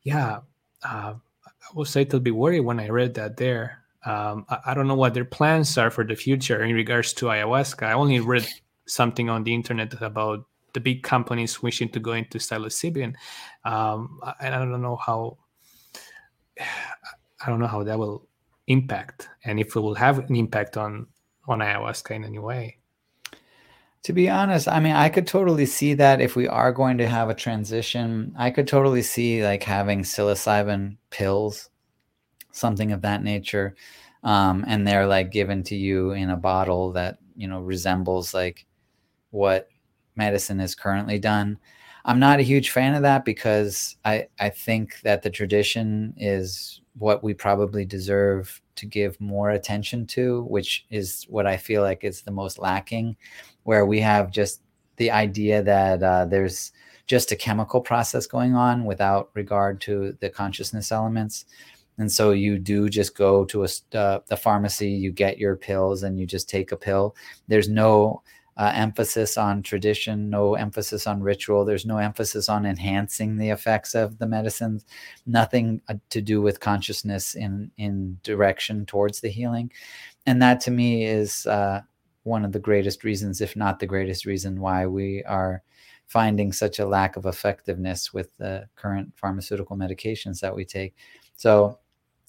yeah 0.04 0.38
uh, 0.84 1.14
i 1.14 1.74
was 1.74 1.96
a 1.96 1.98
little 1.98 2.20
bit 2.20 2.34
worried 2.34 2.60
when 2.60 2.78
i 2.78 2.88
read 2.88 3.14
that 3.14 3.36
there. 3.36 3.78
Um, 4.04 4.46
I, 4.48 4.58
I, 4.66 4.74
don't 4.74 4.88
know 4.88 4.96
what 4.96 5.14
their 5.14 5.24
plans 5.24 5.78
are 5.78 5.90
for 5.90 6.04
the 6.04 6.16
future 6.16 6.64
in 6.64 6.74
regards 6.74 7.12
to 7.14 7.26
ayahuasca. 7.26 7.86
I 7.86 7.92
only 7.92 8.18
read 8.18 8.48
something 8.86 9.30
on 9.30 9.44
the 9.44 9.54
internet 9.54 10.00
about 10.02 10.44
the 10.74 10.80
big 10.80 11.04
companies 11.04 11.62
wishing 11.62 11.88
to 11.90 12.00
go 12.00 12.12
into 12.12 12.38
psilocybin. 12.38 13.14
Um, 13.64 14.20
and 14.40 14.54
i 14.54 14.58
don't 14.58 14.82
know 14.82 14.96
how 14.96 15.38
i 16.60 17.46
don't 17.46 17.58
know 17.58 17.66
how 17.66 17.82
that 17.82 17.98
will 17.98 18.28
impact 18.66 19.28
and 19.44 19.58
if 19.58 19.74
it 19.74 19.80
will 19.80 19.94
have 19.94 20.18
an 20.18 20.36
impact 20.36 20.76
on 20.76 21.06
on 21.48 21.58
ayahuasca 21.58 22.12
in 22.12 22.24
any 22.24 22.38
way. 22.38 22.78
To 24.04 24.12
be 24.12 24.28
honest 24.28 24.66
i 24.66 24.80
mean 24.80 24.94
i 24.94 25.08
could 25.08 25.28
totally 25.28 25.66
see 25.66 25.94
that 25.94 26.20
if 26.20 26.34
we 26.34 26.48
are 26.48 26.72
going 26.72 26.98
to 26.98 27.06
have 27.06 27.30
a 27.30 27.34
transition 27.34 28.34
i 28.36 28.50
could 28.50 28.66
totally 28.66 29.02
see 29.02 29.44
like 29.44 29.62
having 29.62 30.02
psilocybin 30.02 30.96
pills 31.10 31.70
something 32.50 32.90
of 32.90 33.02
that 33.02 33.22
nature 33.22 33.76
um, 34.24 34.64
and 34.66 34.86
they're 34.86 35.06
like 35.06 35.30
given 35.30 35.62
to 35.64 35.76
you 35.76 36.12
in 36.12 36.30
a 36.30 36.36
bottle 36.36 36.92
that 36.92 37.18
you 37.36 37.48
know 37.48 37.60
resembles 37.60 38.34
like 38.34 38.66
what 39.30 39.68
medicine 40.16 40.60
is 40.60 40.74
currently 40.74 41.18
done. 41.18 41.58
I'm 42.04 42.18
not 42.18 42.38
a 42.38 42.44
huge 42.44 42.70
fan 42.70 42.94
of 42.94 43.02
that 43.02 43.24
because 43.24 43.96
i 44.04 44.26
i 44.38 44.48
think 44.48 45.00
that 45.02 45.22
the 45.22 45.30
tradition 45.30 46.14
is 46.16 46.81
what 46.98 47.22
we 47.22 47.34
probably 47.34 47.84
deserve 47.84 48.60
to 48.76 48.86
give 48.86 49.20
more 49.20 49.50
attention 49.50 50.06
to, 50.06 50.42
which 50.44 50.86
is 50.90 51.24
what 51.28 51.46
I 51.46 51.56
feel 51.56 51.82
like 51.82 52.04
is 52.04 52.22
the 52.22 52.30
most 52.30 52.58
lacking, 52.58 53.16
where 53.62 53.86
we 53.86 54.00
have 54.00 54.30
just 54.30 54.60
the 54.96 55.10
idea 55.10 55.62
that 55.62 56.02
uh, 56.02 56.24
there's 56.26 56.72
just 57.06 57.32
a 57.32 57.36
chemical 57.36 57.80
process 57.80 58.26
going 58.26 58.54
on 58.54 58.84
without 58.84 59.30
regard 59.34 59.80
to 59.82 60.16
the 60.20 60.30
consciousness 60.30 60.92
elements. 60.92 61.44
And 61.98 62.10
so 62.10 62.30
you 62.30 62.58
do 62.58 62.88
just 62.88 63.16
go 63.16 63.44
to 63.46 63.64
a 63.64 63.68
uh, 63.96 64.20
the 64.28 64.36
pharmacy, 64.36 64.90
you 64.90 65.12
get 65.12 65.38
your 65.38 65.56
pills, 65.56 66.02
and 66.02 66.18
you 66.18 66.26
just 66.26 66.48
take 66.48 66.72
a 66.72 66.76
pill. 66.76 67.14
There's 67.48 67.68
no 67.68 68.22
uh, 68.62 68.70
emphasis 68.76 69.36
on 69.36 69.60
tradition, 69.60 70.30
no 70.30 70.54
emphasis 70.54 71.08
on 71.08 71.20
ritual. 71.20 71.64
There's 71.64 71.84
no 71.84 71.98
emphasis 71.98 72.48
on 72.48 72.64
enhancing 72.64 73.36
the 73.36 73.50
effects 73.50 73.92
of 73.96 74.18
the 74.18 74.26
medicines. 74.26 74.86
Nothing 75.26 75.80
uh, 75.88 75.94
to 76.10 76.20
do 76.20 76.40
with 76.40 76.60
consciousness 76.60 77.34
in 77.34 77.72
in 77.76 78.18
direction 78.22 78.86
towards 78.86 79.20
the 79.20 79.30
healing, 79.30 79.72
and 80.26 80.40
that 80.42 80.60
to 80.60 80.70
me 80.70 81.04
is 81.04 81.44
uh, 81.46 81.80
one 82.22 82.44
of 82.44 82.52
the 82.52 82.60
greatest 82.60 83.02
reasons, 83.02 83.40
if 83.40 83.56
not 83.56 83.80
the 83.80 83.86
greatest 83.86 84.26
reason, 84.26 84.60
why 84.60 84.86
we 84.86 85.24
are 85.24 85.64
finding 86.06 86.52
such 86.52 86.78
a 86.78 86.86
lack 86.86 87.16
of 87.16 87.26
effectiveness 87.26 88.14
with 88.14 88.36
the 88.36 88.68
current 88.76 89.12
pharmaceutical 89.16 89.76
medications 89.76 90.38
that 90.38 90.54
we 90.54 90.64
take. 90.64 90.94
So 91.34 91.80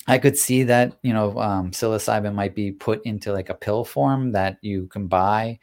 I 0.08 0.18
could 0.18 0.36
see 0.36 0.64
that 0.64 0.98
you 1.04 1.14
know 1.14 1.38
um, 1.38 1.70
psilocybin 1.70 2.34
might 2.34 2.56
be 2.56 2.72
put 2.72 3.06
into 3.06 3.32
like 3.34 3.50
a 3.50 3.54
pill 3.54 3.86
form 3.86 4.32
that 4.32 4.58
you 4.64 4.88
can 4.88 5.06
buy 5.06 5.60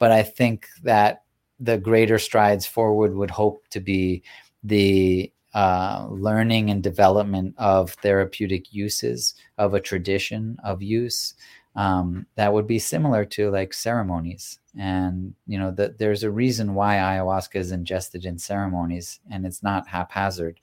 but 0.00 0.10
I 0.10 0.24
think 0.24 0.66
that 0.82 1.22
the 1.60 1.78
greater 1.78 2.18
strides 2.18 2.66
forward 2.66 3.14
would 3.14 3.30
hope 3.30 3.68
to 3.68 3.78
be 3.78 4.24
the 4.64 5.32
uh, 5.54 6.06
learning 6.10 6.70
and 6.70 6.82
development 6.82 7.54
of 7.58 7.92
therapeutic 7.92 8.72
uses 8.72 9.34
of 9.58 9.74
a 9.74 9.80
tradition 9.80 10.56
of 10.64 10.82
use 10.82 11.34
um, 11.76 12.26
that 12.34 12.52
would 12.52 12.66
be 12.66 12.78
similar 12.78 13.24
to 13.24 13.50
like 13.50 13.72
ceremonies. 13.72 14.58
And 14.78 15.34
you 15.46 15.58
know 15.58 15.70
that 15.72 15.98
there's 15.98 16.22
a 16.22 16.30
reason 16.30 16.74
why 16.74 16.96
ayahuasca 16.96 17.56
is 17.56 17.72
ingested 17.72 18.24
in 18.24 18.38
ceremonies, 18.38 19.20
and 19.30 19.44
it's 19.44 19.62
not 19.62 19.88
haphazard. 19.88 20.60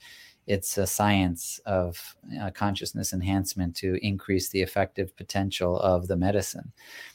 It's 0.48 0.78
a 0.78 0.88
science 0.88 1.60
of 1.66 2.16
uh, 2.42 2.50
consciousness 2.52 3.14
enhancement 3.14 3.76
to 3.78 4.00
increase 4.02 4.50
the 4.50 4.62
effective 4.62 5.16
potential 5.16 5.80
of 5.80 6.08
the 6.08 6.16
medicine, 6.16 6.72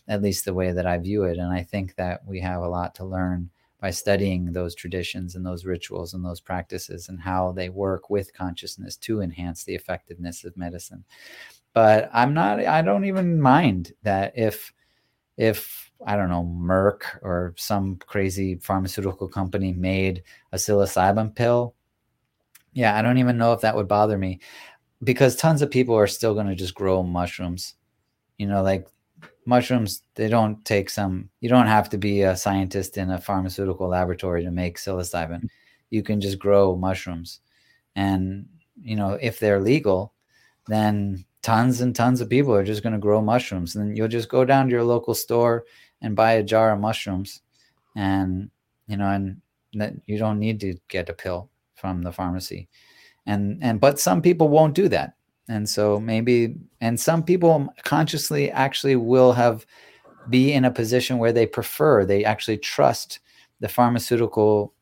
at 0.06 0.22
least 0.22 0.44
the 0.44 0.54
way 0.54 0.70
that 0.70 0.86
I 0.86 0.98
view 0.98 1.24
it. 1.24 1.38
And 1.38 1.52
I 1.52 1.62
think 1.62 1.96
that 1.96 2.24
we 2.26 2.40
have 2.40 2.62
a 2.62 2.68
lot 2.68 2.94
to 2.96 3.04
learn 3.04 3.50
by 3.80 3.90
studying 3.90 4.52
those 4.52 4.76
traditions 4.76 5.34
and 5.34 5.44
those 5.44 5.64
rituals 5.64 6.14
and 6.14 6.24
those 6.24 6.40
practices 6.40 7.08
and 7.08 7.20
how 7.20 7.50
they 7.50 7.68
work 7.68 8.10
with 8.10 8.32
consciousness 8.32 8.96
to 8.96 9.22
enhance 9.22 9.64
the 9.64 9.74
effectiveness 9.74 10.44
of 10.44 10.56
medicine. 10.56 11.02
But 11.72 12.10
I'm 12.12 12.32
not, 12.32 12.60
I 12.60 12.82
don't 12.82 13.06
even 13.06 13.40
mind 13.40 13.92
that 14.02 14.34
if, 14.36 14.72
if 15.36 15.90
I 16.06 16.16
don't 16.16 16.28
know, 16.28 16.44
Merck 16.44 17.02
or 17.22 17.54
some 17.56 17.96
crazy 17.96 18.56
pharmaceutical 18.56 19.26
company 19.26 19.72
made 19.72 20.22
a 20.52 20.56
psilocybin 20.56 21.34
pill. 21.34 21.74
Yeah, 22.72 22.96
I 22.96 23.02
don't 23.02 23.18
even 23.18 23.36
know 23.36 23.52
if 23.52 23.60
that 23.60 23.76
would 23.76 23.88
bother 23.88 24.16
me 24.16 24.40
because 25.02 25.36
tons 25.36 25.62
of 25.62 25.70
people 25.70 25.94
are 25.94 26.06
still 26.06 26.34
going 26.34 26.46
to 26.46 26.54
just 26.54 26.74
grow 26.74 27.02
mushrooms. 27.02 27.74
You 28.38 28.46
know, 28.46 28.62
like 28.62 28.86
mushrooms 29.46 30.02
they 30.14 30.28
don't 30.28 30.64
take 30.64 30.88
some 30.88 31.28
you 31.40 31.48
don't 31.48 31.66
have 31.66 31.88
to 31.90 31.98
be 31.98 32.22
a 32.22 32.36
scientist 32.36 32.96
in 32.96 33.10
a 33.10 33.20
pharmaceutical 33.20 33.88
laboratory 33.88 34.42
to 34.44 34.50
make 34.50 34.78
psilocybin. 34.78 35.42
Mm. 35.42 35.48
You 35.90 36.02
can 36.02 36.20
just 36.20 36.38
grow 36.38 36.76
mushrooms. 36.76 37.40
And 37.96 38.46
you 38.80 38.96
know 38.96 39.18
if 39.20 39.38
they're 39.38 39.60
legal 39.60 40.14
then 40.68 41.24
tons 41.42 41.80
and 41.80 41.94
tons 41.94 42.20
of 42.20 42.30
people 42.30 42.54
are 42.54 42.64
just 42.64 42.82
going 42.84 42.92
to 42.92 42.98
grow 42.98 43.20
mushrooms. 43.20 43.74
And 43.74 43.96
you'll 43.96 44.08
just 44.08 44.28
go 44.28 44.44
down 44.44 44.66
to 44.66 44.72
your 44.72 44.84
local 44.84 45.12
store 45.14 45.64
and 46.00 46.14
buy 46.14 46.32
a 46.34 46.42
jar 46.42 46.72
of 46.72 46.80
mushrooms 46.80 47.40
and 47.96 48.50
you 48.86 48.96
know 48.96 49.08
and 49.08 49.40
that 49.74 49.94
you 50.06 50.18
don't 50.18 50.38
need 50.38 50.60
to 50.60 50.76
get 50.88 51.08
a 51.08 51.12
pill 51.12 51.50
from 51.82 52.02
the 52.02 52.12
pharmacy. 52.12 52.68
And 53.26 53.58
and 53.60 53.80
but 53.80 53.98
some 53.98 54.22
people 54.22 54.48
won't 54.48 54.74
do 54.74 54.88
that. 54.88 55.16
And 55.48 55.68
so 55.68 55.98
maybe 56.00 56.54
and 56.80 56.98
some 56.98 57.22
people 57.24 57.68
consciously 57.82 58.50
actually 58.52 58.96
will 58.96 59.32
have 59.32 59.66
be 60.30 60.52
in 60.52 60.64
a 60.64 60.70
position 60.70 61.18
where 61.18 61.32
they 61.32 61.46
prefer 61.46 62.04
they 62.04 62.24
actually 62.24 62.56
trust 62.56 63.18
the 63.58 63.68
pharmaceutical 63.68 64.72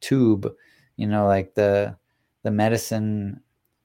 tube 0.00 0.50
you 0.96 1.06
know 1.06 1.26
like 1.26 1.54
the 1.54 1.94
the 2.42 2.50
medicine 2.50 3.38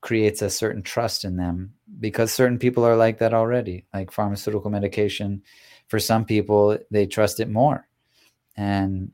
creates 0.03 0.41
a 0.41 0.49
certain 0.49 0.83
trust 0.83 1.25
in 1.25 1.37
them 1.37 1.73
because 1.99 2.31
certain 2.31 2.59
people 2.59 2.83
are 2.83 2.97
like 2.97 3.17
that 3.19 3.33
already. 3.33 3.85
Like 3.93 4.11
pharmaceutical 4.11 4.69
medication 4.69 5.41
for 5.87 5.97
some 5.97 6.25
people 6.25 6.77
they 6.91 7.07
trust 7.07 7.39
it 7.39 7.49
more. 7.49 7.87
And 8.55 9.11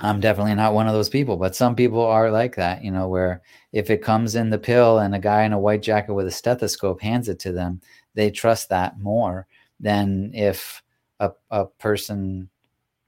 I'm 0.00 0.20
definitely 0.20 0.54
not 0.56 0.74
one 0.74 0.88
of 0.88 0.92
those 0.92 1.08
people, 1.08 1.36
but 1.36 1.54
some 1.54 1.76
people 1.76 2.04
are 2.04 2.30
like 2.30 2.56
that, 2.56 2.82
you 2.82 2.90
know, 2.90 3.08
where 3.08 3.42
if 3.72 3.90
it 3.90 4.02
comes 4.02 4.34
in 4.34 4.50
the 4.50 4.58
pill 4.58 4.98
and 4.98 5.14
a 5.14 5.20
guy 5.20 5.44
in 5.44 5.52
a 5.52 5.58
white 5.58 5.82
jacket 5.82 6.14
with 6.14 6.26
a 6.26 6.32
stethoscope 6.32 7.00
hands 7.00 7.28
it 7.28 7.38
to 7.40 7.52
them, 7.52 7.80
they 8.14 8.30
trust 8.30 8.68
that 8.70 8.98
more 8.98 9.46
than 9.78 10.32
if 10.34 10.82
a, 11.20 11.30
a 11.50 11.66
person 11.66 12.48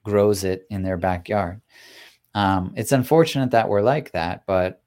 grows 0.03 0.45
it 0.45 0.65
in 0.69 0.81
their 0.81 0.97
backyard. 0.97 1.61
Um, 2.33 2.73
it's 2.77 2.93
unfortunate 2.93 3.51
that 3.51 3.67
we're 3.67 3.81
like 3.81 4.11
that, 4.11 4.43
but 4.45 4.81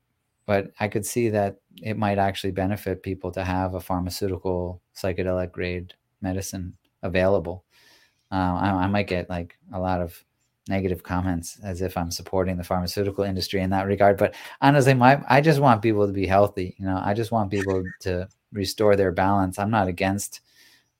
but 0.46 0.72
I 0.80 0.88
could 0.88 1.06
see 1.06 1.28
that 1.28 1.58
it 1.82 1.96
might 1.96 2.18
actually 2.18 2.50
benefit 2.50 3.02
people 3.02 3.30
to 3.32 3.44
have 3.44 3.74
a 3.74 3.80
pharmaceutical 3.80 4.82
psychedelic 4.96 5.52
grade 5.52 5.94
medicine 6.20 6.76
available. 7.02 7.64
Uh, 8.32 8.58
I, 8.60 8.70
I 8.70 8.86
might 8.88 9.06
get 9.06 9.30
like 9.30 9.56
a 9.72 9.78
lot 9.78 10.00
of 10.00 10.24
negative 10.70 11.02
comments 11.02 11.58
as 11.62 11.82
if 11.82 11.96
I'm 11.96 12.10
supporting 12.10 12.56
the 12.56 12.64
pharmaceutical 12.64 13.24
industry 13.24 13.60
in 13.60 13.70
that 13.70 13.86
regard. 13.86 14.16
But 14.16 14.34
honestly, 14.62 14.94
my 14.94 15.22
I 15.28 15.42
just 15.42 15.60
want 15.60 15.82
people 15.82 16.06
to 16.06 16.12
be 16.12 16.26
healthy. 16.26 16.76
You 16.78 16.86
know, 16.86 17.00
I 17.04 17.12
just 17.12 17.32
want 17.32 17.50
people 17.50 17.84
to 18.00 18.28
restore 18.52 18.96
their 18.96 19.12
balance. 19.12 19.58
I'm 19.58 19.70
not 19.70 19.88
against 19.88 20.40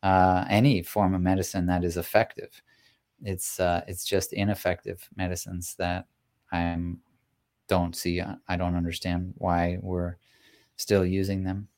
uh, 0.02 0.44
any 0.50 0.82
form 0.82 1.14
of 1.14 1.22
medicine 1.22 1.66
that 1.66 1.84
is 1.84 1.96
effective. 1.96 2.62
It's 3.22 3.58
uh, 3.58 3.82
it's 3.86 4.04
just 4.04 4.34
ineffective 4.34 5.08
medicines 5.16 5.74
that 5.78 6.06
I'm 6.52 7.00
don't 7.68 7.94
see. 7.94 8.20
I 8.20 8.56
don't 8.56 8.74
understand 8.74 9.32
why 9.38 9.78
we're 9.80 10.16
still 10.76 11.06
using 11.06 11.44
them. 11.44 11.68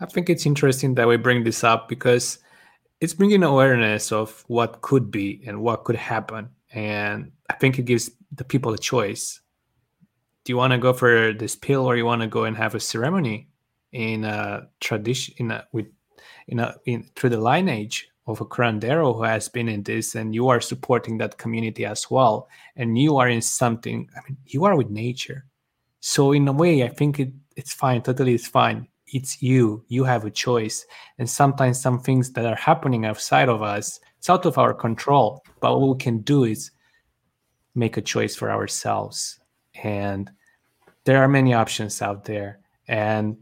I 0.00 0.06
think 0.06 0.28
it's 0.28 0.46
interesting 0.46 0.94
that 0.96 1.08
we 1.08 1.16
bring 1.16 1.44
this 1.44 1.62
up 1.64 1.88
because 1.88 2.38
it's 3.00 3.14
bringing 3.14 3.42
awareness 3.42 4.12
of 4.12 4.44
what 4.48 4.80
could 4.80 5.10
be 5.10 5.42
and 5.46 5.60
what 5.60 5.84
could 5.84 5.96
happen. 5.96 6.48
And 6.72 7.32
i 7.48 7.54
think 7.54 7.78
it 7.78 7.84
gives 7.84 8.10
the 8.32 8.44
people 8.44 8.72
a 8.72 8.78
choice. 8.78 9.40
Do 10.44 10.52
you 10.52 10.56
want 10.56 10.72
to 10.72 10.78
go 10.78 10.92
for 10.92 11.32
this 11.32 11.56
pill 11.56 11.86
or 11.86 11.96
you 11.96 12.04
want 12.04 12.22
to 12.22 12.28
go 12.28 12.44
and 12.44 12.56
have 12.56 12.74
a 12.74 12.80
ceremony 12.80 13.48
in 13.92 14.24
a 14.24 14.68
tradition 14.80 15.34
in 15.38 15.50
a 15.50 15.66
with 15.72 15.86
in 16.48 16.58
a 16.58 16.74
in 16.86 17.08
through 17.14 17.30
the 17.30 17.40
lineage 17.40 18.08
of 18.26 18.40
a 18.40 18.44
curandero 18.44 19.14
who 19.14 19.22
has 19.22 19.48
been 19.48 19.68
in 19.68 19.82
this 19.84 20.14
and 20.16 20.34
you 20.34 20.48
are 20.48 20.60
supporting 20.60 21.18
that 21.18 21.38
community 21.38 21.84
as 21.84 22.10
well 22.10 22.48
and 22.74 22.98
you 22.98 23.16
are 23.16 23.28
in 23.28 23.40
something 23.40 24.08
i 24.16 24.20
mean 24.28 24.36
you 24.46 24.64
are 24.64 24.76
with 24.76 24.90
nature. 24.90 25.46
So 26.00 26.32
in 26.32 26.46
a 26.48 26.52
way 26.52 26.84
i 26.84 26.88
think 26.88 27.20
it, 27.20 27.32
it's 27.56 27.72
fine 27.72 28.02
totally 28.02 28.34
it's 28.34 28.48
fine 28.48 28.88
it's 29.08 29.42
you. 29.42 29.84
You 29.88 30.04
have 30.04 30.24
a 30.24 30.30
choice. 30.30 30.86
And 31.18 31.28
sometimes 31.28 31.80
some 31.80 32.00
things 32.00 32.32
that 32.32 32.44
are 32.44 32.56
happening 32.56 33.04
outside 33.04 33.48
of 33.48 33.62
us 33.62 34.00
it's 34.18 34.30
out 34.30 34.46
of 34.46 34.58
our 34.58 34.74
control. 34.74 35.44
But 35.60 35.78
what 35.78 35.96
we 35.96 35.98
can 36.02 36.18
do 36.18 36.44
is 36.44 36.70
make 37.74 37.96
a 37.96 38.02
choice 38.02 38.34
for 38.34 38.50
ourselves. 38.50 39.38
And 39.84 40.30
there 41.04 41.22
are 41.22 41.28
many 41.28 41.54
options 41.54 42.02
out 42.02 42.24
there. 42.24 42.60
And 42.88 43.36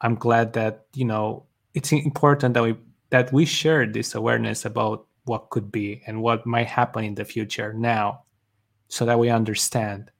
i'm 0.00 0.14
glad 0.14 0.52
that 0.52 0.84
you 0.94 1.04
know 1.04 1.44
it's 1.74 1.92
important 1.92 2.54
that 2.54 2.62
we 2.62 2.76
that 3.10 3.32
we 3.32 3.44
share 3.44 3.86
this 3.86 4.14
awareness 4.14 4.64
about 4.64 5.06
what 5.24 5.50
could 5.50 5.70
be 5.70 6.02
and 6.06 6.22
what 6.22 6.46
might 6.46 6.66
happen 6.66 7.04
in 7.04 7.14
the 7.14 7.24
future 7.24 7.72
now 7.72 8.22
so 8.88 9.04
that 9.04 9.18
we 9.18 9.30
understand. 9.30 10.10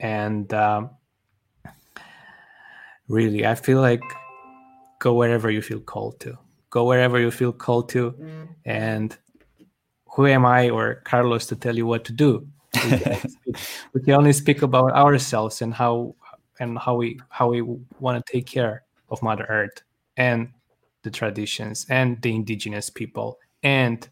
And 0.00 0.52
um, 0.54 0.90
really 3.08 3.44
i 3.46 3.54
feel 3.54 3.80
like 3.80 4.02
go 5.04 5.12
wherever 5.12 5.50
you 5.50 5.60
feel 5.60 5.80
called 5.80 6.18
to. 6.20 6.38
Go 6.70 6.86
wherever 6.86 7.20
you 7.20 7.30
feel 7.30 7.52
called 7.52 7.90
to 7.90 8.14
and 8.64 9.16
who 10.06 10.26
am 10.26 10.46
i 10.46 10.70
or 10.70 11.02
carlos 11.04 11.46
to 11.46 11.56
tell 11.56 11.76
you 11.76 11.86
what 11.86 12.04
to 12.06 12.12
do? 12.12 12.48
We 12.74 12.98
can, 12.98 13.20
we 13.92 14.00
can 14.00 14.14
only 14.14 14.32
speak 14.32 14.62
about 14.62 14.92
ourselves 14.92 15.60
and 15.62 15.74
how 15.74 16.14
and 16.58 16.78
how 16.78 16.94
we 16.96 17.20
how 17.28 17.50
we 17.50 17.60
want 18.00 18.24
to 18.24 18.32
take 18.32 18.46
care 18.46 18.82
of 19.10 19.22
mother 19.22 19.46
earth 19.48 19.82
and 20.16 20.48
the 21.02 21.10
traditions 21.10 21.86
and 21.90 22.20
the 22.22 22.34
indigenous 22.34 22.88
people 22.88 23.38
and 23.62 24.08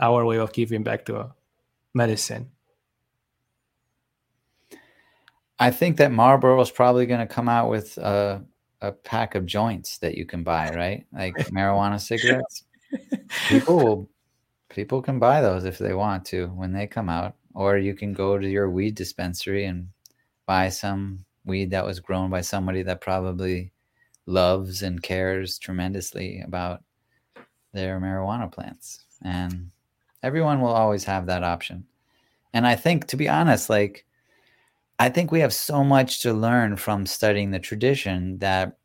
our 0.00 0.24
way 0.24 0.38
of 0.38 0.52
giving 0.52 0.82
back 0.82 1.04
to 1.04 1.30
medicine 1.94 2.50
I 5.62 5.70
think 5.70 5.96
that 5.98 6.10
Marlboro 6.10 6.60
is 6.60 6.72
probably 6.72 7.06
going 7.06 7.20
to 7.20 7.32
come 7.32 7.48
out 7.48 7.70
with 7.70 7.96
a, 7.98 8.44
a 8.80 8.90
pack 8.90 9.36
of 9.36 9.46
joints 9.46 9.98
that 9.98 10.16
you 10.16 10.26
can 10.26 10.42
buy, 10.42 10.68
right? 10.70 11.06
Like 11.12 11.36
marijuana 11.52 12.00
cigarettes. 12.00 12.64
people 13.46 13.76
will, 13.76 14.08
people 14.70 15.00
can 15.00 15.20
buy 15.20 15.40
those 15.40 15.64
if 15.64 15.78
they 15.78 15.94
want 15.94 16.24
to 16.26 16.48
when 16.48 16.72
they 16.72 16.88
come 16.88 17.08
out, 17.08 17.36
or 17.54 17.78
you 17.78 17.94
can 17.94 18.12
go 18.12 18.38
to 18.38 18.48
your 18.48 18.70
weed 18.70 18.96
dispensary 18.96 19.66
and 19.66 19.86
buy 20.46 20.68
some 20.68 21.24
weed 21.44 21.70
that 21.70 21.86
was 21.86 22.00
grown 22.00 22.28
by 22.28 22.40
somebody 22.40 22.82
that 22.82 23.00
probably 23.00 23.70
loves 24.26 24.82
and 24.82 25.00
cares 25.00 25.58
tremendously 25.58 26.40
about 26.40 26.82
their 27.72 28.00
marijuana 28.00 28.50
plants. 28.50 29.04
And 29.22 29.70
everyone 30.24 30.60
will 30.60 30.72
always 30.72 31.04
have 31.04 31.26
that 31.26 31.44
option. 31.44 31.86
And 32.52 32.66
I 32.66 32.74
think, 32.74 33.06
to 33.06 33.16
be 33.16 33.28
honest, 33.28 33.70
like 33.70 34.04
I 34.98 35.08
think 35.08 35.32
we 35.32 35.40
have 35.40 35.52
so 35.52 35.82
much 35.82 36.20
to 36.22 36.32
learn 36.32 36.76
from 36.76 37.06
studying 37.06 37.50
the 37.50 37.58
tradition 37.58 38.38
that 38.38 38.76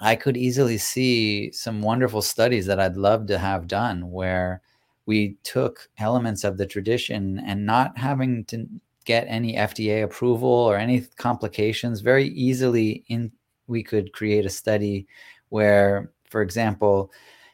I 0.00 0.16
could 0.16 0.36
easily 0.36 0.78
see 0.78 1.52
some 1.52 1.82
wonderful 1.82 2.22
studies 2.22 2.66
that 2.66 2.80
I'd 2.80 2.96
love 2.96 3.26
to 3.26 3.38
have 3.38 3.66
done 3.66 4.10
where 4.10 4.62
we 5.06 5.36
took 5.42 5.88
elements 5.98 6.44
of 6.44 6.56
the 6.56 6.66
tradition 6.66 7.38
and 7.44 7.66
not 7.66 7.98
having 7.98 8.44
to 8.46 8.66
get 9.04 9.26
any 9.28 9.56
FDA 9.56 10.04
approval 10.04 10.48
or 10.48 10.76
any 10.76 11.00
complications 11.16 12.00
very 12.00 12.28
easily 12.28 13.04
in 13.08 13.32
we 13.66 13.82
could 13.82 14.12
create 14.12 14.46
a 14.46 14.50
study 14.50 15.06
where 15.48 16.12
for 16.28 16.42
example 16.42 17.10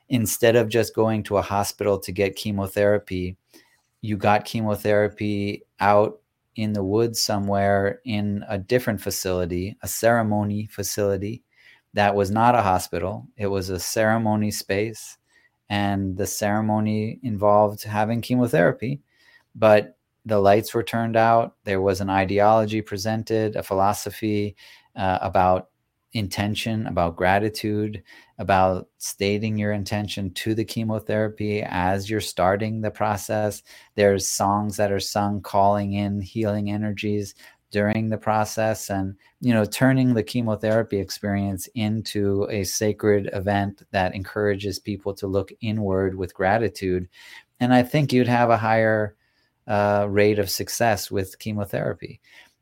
instead 0.09 0.57
of 0.57 0.69
just 0.69 0.95
going 0.95 1.23
to 1.23 1.37
a 1.37 1.43
hospital 1.43 1.99
to 1.99 2.13
get 2.13 2.37
chemotherapy 2.37 3.37
you 4.03 4.17
got 4.17 4.45
chemotherapy 4.45 5.63
out 5.81 6.21
in 6.57 6.73
the 6.75 6.85
woods 6.85 7.23
somewhere 7.23 8.01
in 8.05 8.45
a 8.49 8.59
different 8.59 9.01
facility, 9.01 9.77
a 9.83 9.89
ceremony 9.89 10.67
facility 10.67 11.45
that 11.95 12.15
was 12.15 12.31
not 12.31 12.55
a 12.57 12.63
hospital. 12.63 13.27
It 13.37 13.47
was 13.49 13.71
a 13.71 13.81
ceremony 13.81 14.51
space. 14.51 15.19
and 15.69 16.17
the 16.17 16.27
ceremony 16.27 17.19
involved 17.23 17.83
having 17.85 18.21
chemotherapy, 18.23 19.01
but 19.55 19.97
the 20.25 20.39
lights 20.41 20.75
were 20.75 20.83
turned 20.83 21.17
out. 21.17 21.57
There 21.65 21.81
was 21.81 22.01
an 22.01 22.11
ideology 22.11 22.83
presented, 22.83 23.57
a 23.57 23.63
philosophy 23.63 24.57
uh, 24.97 25.19
about 25.23 25.71
intention, 26.17 26.87
about 26.87 27.17
gratitude, 27.17 28.03
about 28.39 28.89
stating 28.99 29.59
your 29.59 29.73
intention 29.73 30.33
to 30.33 30.55
the 30.55 30.65
chemotherapy 30.65 31.63
as 31.63 32.09
you're 32.09 32.21
starting 32.21 32.81
the 32.81 32.91
process. 32.91 33.63
There's 33.95 34.29
songs 34.29 34.77
that 34.79 34.91
are 34.91 35.01
sung 35.01 35.43
calling 35.43 35.93
in 35.93 36.21
healing 36.21 36.71
energies 36.71 37.35
during 37.71 38.09
the 38.09 38.19
process 38.19 38.89
and 38.89 39.17
you 39.41 39.53
know 39.53 39.65
turning 39.65 40.15
the 40.15 40.23
chemotherapy 40.23 40.99
experience 40.99 41.69
into 41.75 42.47
a 42.49 42.63
sacred 42.65 43.29
event 43.33 43.83
that 43.91 44.15
encourages 44.15 44.79
people 44.79 45.13
to 45.13 45.27
look 45.27 45.51
inward 45.61 46.15
with 46.15 46.33
gratitude 46.33 47.09
and 47.59 47.75
i 47.75 47.83
think 47.83 48.13
you'd 48.13 48.29
have 48.29 48.51
a 48.51 48.57
higher 48.57 49.17
uh, 49.67 50.07
rate 50.09 50.39
of 50.39 50.49
success 50.49 51.11
with 51.11 51.41
chemotherapy 51.41 52.21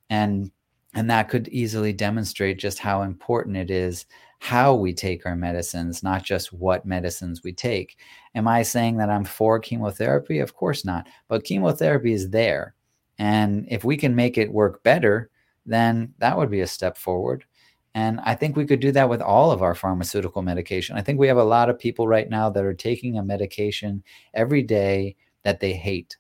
and 0.09 0.51
and 0.95 1.11
that 1.11 1.29
could 1.29 1.49
easily 1.49 1.93
demonstrate 1.93 2.59
just 2.59 2.79
how 2.79 3.03
important 3.03 3.57
it 3.57 3.71
is 3.71 4.07
how 4.45 4.75
we 4.75 4.93
take 4.93 5.25
our 5.25 5.35
medicines, 5.35 6.03
not 6.03 6.23
just 6.23 6.53
what 6.53 6.85
medicines 6.85 7.43
we 7.43 7.51
take. 7.51 7.99
Am 8.35 8.47
I 8.47 8.63
saying 8.63 8.99
that 8.99 9.09
I'm 9.09 9.25
for 9.25 9.59
chemotherapy? 9.59 10.39
Of 10.39 10.55
course 10.55 10.85
not. 10.85 11.07
But 11.29 11.45
chemotherapy 11.45 12.13
is 12.13 12.29
there. 12.29 12.75
And 13.19 13.67
if 13.71 13.85
we 13.85 13.97
can 13.97 14.15
make 14.15 14.37
it 14.37 14.53
work 14.53 14.83
better, 14.83 15.31
then 15.65 16.13
that 16.19 16.37
would 16.37 16.51
be 16.51 16.61
a 16.61 16.67
step 16.67 16.99
forward. 16.99 17.47
And 17.95 18.21
I 18.21 18.35
think 18.35 18.55
we 18.55 18.67
could 18.67 18.81
do 18.81 18.93
that 18.93 19.09
with 19.09 19.23
all 19.23 19.51
of 19.51 19.63
our 19.63 19.75
pharmaceutical 19.75 20.43
medication. 20.43 20.95
I 20.95 21.01
think 21.01 21.19
we 21.19 21.29
have 21.29 21.39
a 21.39 21.43
lot 21.43 21.71
of 21.71 21.79
people 21.79 22.07
right 22.07 22.29
now 22.29 22.51
that 22.51 22.65
are 22.67 22.75
taking 22.75 23.17
a 23.17 23.23
medication 23.23 24.05
every 24.35 24.63
day 24.63 25.17
that 25.45 25.61
they 25.61 25.73
hate. 25.73 26.19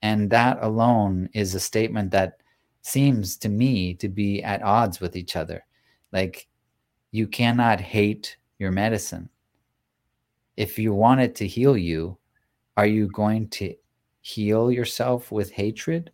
And 0.00 0.30
that 0.30 0.58
alone 0.60 1.28
is 1.34 1.56
a 1.56 1.60
statement 1.60 2.12
that 2.12 2.36
seems 2.84 3.38
to 3.38 3.48
me 3.48 3.94
to 3.94 4.08
be 4.08 4.42
at 4.42 4.62
odds 4.62 5.00
with 5.00 5.16
each 5.16 5.36
other. 5.36 5.64
Like, 6.12 6.46
you 7.12 7.26
cannot 7.26 7.80
hate 7.80 8.36
your 8.58 8.70
medicine. 8.70 9.30
If 10.56 10.78
you 10.78 10.92
want 10.92 11.22
it 11.22 11.34
to 11.36 11.46
heal 11.46 11.78
you, 11.78 12.18
are 12.76 12.86
you 12.86 13.08
going 13.08 13.48
to 13.50 13.74
heal 14.20 14.70
yourself 14.70 15.32
with 15.32 15.50
hatred? 15.50 16.10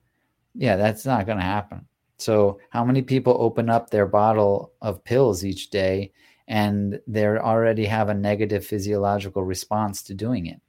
Yeah, 0.55 0.77
that's 0.77 1.05
not 1.05 1.27
going 1.27 1.39
to 1.39 1.45
happen. 1.45 1.87
So, 2.19 2.61
how 2.71 2.85
many 2.85 3.03
people 3.03 3.37
open 3.41 3.69
up 3.69 3.91
their 3.91 4.07
bottle 4.07 4.73
of 4.81 5.03
pills 5.03 5.45
each 5.45 5.71
day 5.71 6.13
and 6.47 7.01
they 7.07 7.27
already 7.27 7.85
have 7.87 8.11
a 8.11 8.15
negative 8.15 8.65
physiological 8.65 9.43
response 9.43 10.03
to 10.05 10.15
doing 10.15 10.47
it? 10.47 10.61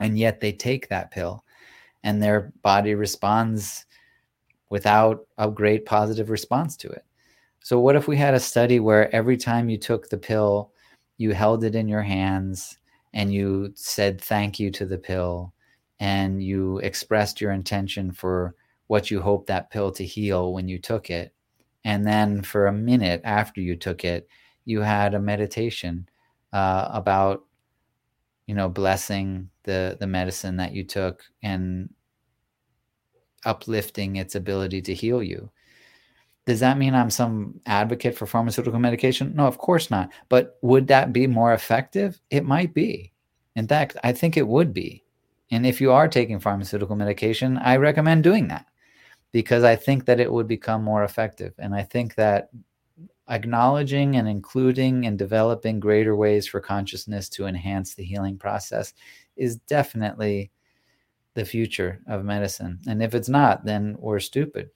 And 0.00 0.18
yet 0.18 0.40
they 0.40 0.52
take 0.52 0.88
that 0.88 1.10
pill 1.10 1.44
and 2.02 2.22
their 2.22 2.52
body 2.62 2.94
responds 2.94 3.86
without 4.70 5.26
a 5.36 5.50
great 5.50 5.84
positive 5.84 6.30
response 6.30 6.76
to 6.78 6.88
it. 6.88 7.04
So, 7.62 7.78
what 7.78 7.96
if 7.96 8.08
we 8.08 8.16
had 8.16 8.34
a 8.34 8.40
study 8.40 8.80
where 8.80 9.14
every 9.14 9.36
time 9.36 9.68
you 9.68 9.76
took 9.76 10.08
the 10.08 10.16
pill, 10.16 10.72
you 11.18 11.32
held 11.32 11.62
it 11.64 11.74
in 11.74 11.88
your 11.88 12.02
hands 12.02 12.78
and 13.12 13.32
you 13.34 13.72
said 13.74 14.20
thank 14.20 14.58
you 14.58 14.70
to 14.70 14.86
the 14.86 14.96
pill 14.96 15.52
and 15.98 16.42
you 16.42 16.78
expressed 16.78 17.40
your 17.40 17.52
intention 17.52 18.10
for 18.12 18.54
what 18.86 19.10
you 19.10 19.20
hope 19.20 19.46
that 19.46 19.70
pill 19.70 19.92
to 19.92 20.04
heal 20.04 20.54
when 20.54 20.66
you 20.66 20.78
took 20.78 21.10
it. 21.10 21.34
And 21.84 22.06
then 22.06 22.42
for 22.42 22.66
a 22.66 22.72
minute 22.72 23.20
after 23.24 23.60
you 23.60 23.76
took 23.76 24.04
it, 24.04 24.28
you 24.64 24.80
had 24.80 25.14
a 25.14 25.20
meditation 25.20 26.08
uh, 26.52 26.88
about, 26.90 27.44
you 28.46 28.54
know, 28.54 28.68
blessing 28.68 29.50
the 29.64 29.96
the 30.00 30.06
medicine 30.06 30.56
that 30.56 30.72
you 30.72 30.84
took 30.84 31.22
and 31.42 31.90
uplifting 33.44 34.16
its 34.16 34.34
ability 34.34 34.82
to 34.82 34.94
heal 34.94 35.22
you. 35.22 35.50
Does 36.46 36.60
that 36.60 36.78
mean 36.78 36.94
I'm 36.94 37.10
some 37.10 37.60
advocate 37.66 38.16
for 38.16 38.26
pharmaceutical 38.26 38.80
medication? 38.80 39.34
No, 39.34 39.46
of 39.46 39.58
course 39.58 39.90
not. 39.90 40.10
But 40.28 40.58
would 40.62 40.88
that 40.88 41.12
be 41.12 41.26
more 41.26 41.52
effective? 41.52 42.20
It 42.30 42.44
might 42.44 42.74
be. 42.74 43.12
In 43.56 43.68
fact, 43.68 43.96
I 44.02 44.12
think 44.12 44.36
it 44.36 44.48
would 44.48 44.72
be. 44.72 45.04
And 45.50 45.66
if 45.66 45.80
you 45.80 45.92
are 45.92 46.08
taking 46.08 46.40
pharmaceutical 46.40 46.96
medication, 46.96 47.58
I 47.58 47.76
recommend 47.76 48.24
doing 48.24 48.48
that 48.48 48.66
because 49.32 49.64
I 49.64 49.76
think 49.76 50.06
that 50.06 50.20
it 50.20 50.32
would 50.32 50.46
become 50.48 50.82
more 50.82 51.04
effective. 51.04 51.52
And 51.58 51.74
I 51.74 51.82
think 51.82 52.14
that 52.14 52.50
acknowledging 53.28 54.16
and 54.16 54.28
including 54.28 55.06
and 55.06 55.18
developing 55.18 55.78
greater 55.78 56.16
ways 56.16 56.46
for 56.46 56.60
consciousness 56.60 57.28
to 57.30 57.46
enhance 57.46 57.94
the 57.94 58.04
healing 58.04 58.36
process 58.36 58.92
is 59.36 59.56
definitely 59.56 60.50
the 61.40 61.46
future 61.46 62.02
of 62.06 62.22
medicine. 62.22 62.78
And 62.86 63.02
if 63.02 63.14
it's 63.14 63.30
not, 63.30 63.64
then 63.64 63.96
we're 63.98 64.20
stupid 64.20 64.68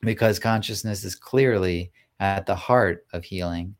because 0.00 0.38
consciousness 0.38 1.04
is 1.04 1.14
clearly 1.14 1.92
at 2.18 2.46
the 2.46 2.54
heart 2.54 3.04
of 3.12 3.24
healing. 3.24 3.76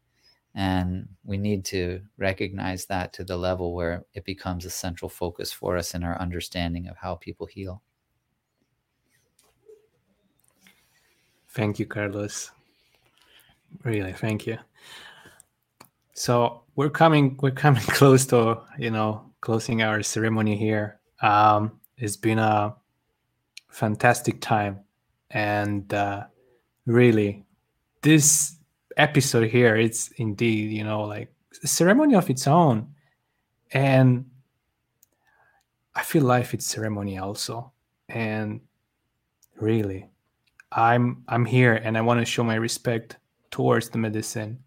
And 0.55 1.09
we 1.25 1.39
need 1.39 1.65
to 1.67 2.03
recognize 2.19 2.85
that 2.87 3.15
to 3.15 3.25
the 3.25 3.39
level 3.39 3.75
where 3.75 4.05
it 4.13 4.27
becomes 4.27 4.67
a 4.67 4.71
central 4.71 5.09
focus 5.09 5.51
for 5.51 5.79
us 5.79 5.95
in 5.95 6.05
our 6.05 6.21
understanding 6.21 6.87
of 6.89 6.99
how 6.99 7.15
people 7.15 7.47
heal. 7.47 7.81
Thank 11.49 11.79
you, 11.79 11.87
Carlos. 11.87 12.51
Really, 13.85 14.13
thank 14.13 14.47
you. 14.47 14.59
So 16.13 16.61
we're 16.77 16.91
coming, 16.91 17.39
we're 17.41 17.53
coming 17.53 17.83
close 18.01 18.27
to 18.27 18.61
you 18.79 18.91
know 18.91 19.25
closing 19.41 19.81
our 19.81 20.03
ceremony 20.03 20.57
here. 20.57 21.01
Um, 21.23 21.81
it's 21.99 22.17
been 22.17 22.39
a 22.39 22.75
fantastic 23.69 24.41
time, 24.41 24.81
and 25.31 25.93
uh, 25.93 26.25
really, 26.87 27.45
this 28.03 28.57
episode 28.97 29.49
here 29.49 29.77
it's 29.77 30.09
indeed 30.17 30.73
you 30.73 30.83
know 30.83 31.03
like 31.03 31.33
a 31.63 31.67
ceremony 31.67 32.15
of 32.15 32.31
its 32.31 32.47
own, 32.47 32.95
and 33.73 34.25
I 35.95 36.03
feel 36.03 36.23
life 36.23 36.55
is 36.55 36.65
ceremony 36.65 37.19
also, 37.19 37.73
and 38.09 38.61
really, 39.61 40.07
I'm 40.73 41.25
I'm 41.29 41.45
here 41.45 41.75
and 41.75 41.97
I 41.97 42.03
want 42.03 42.21
to 42.21 42.27
show 42.27 42.45
my 42.45 42.55
respect 42.55 43.17
towards 43.51 43.89
the 43.91 43.99
medicine. 43.99 44.59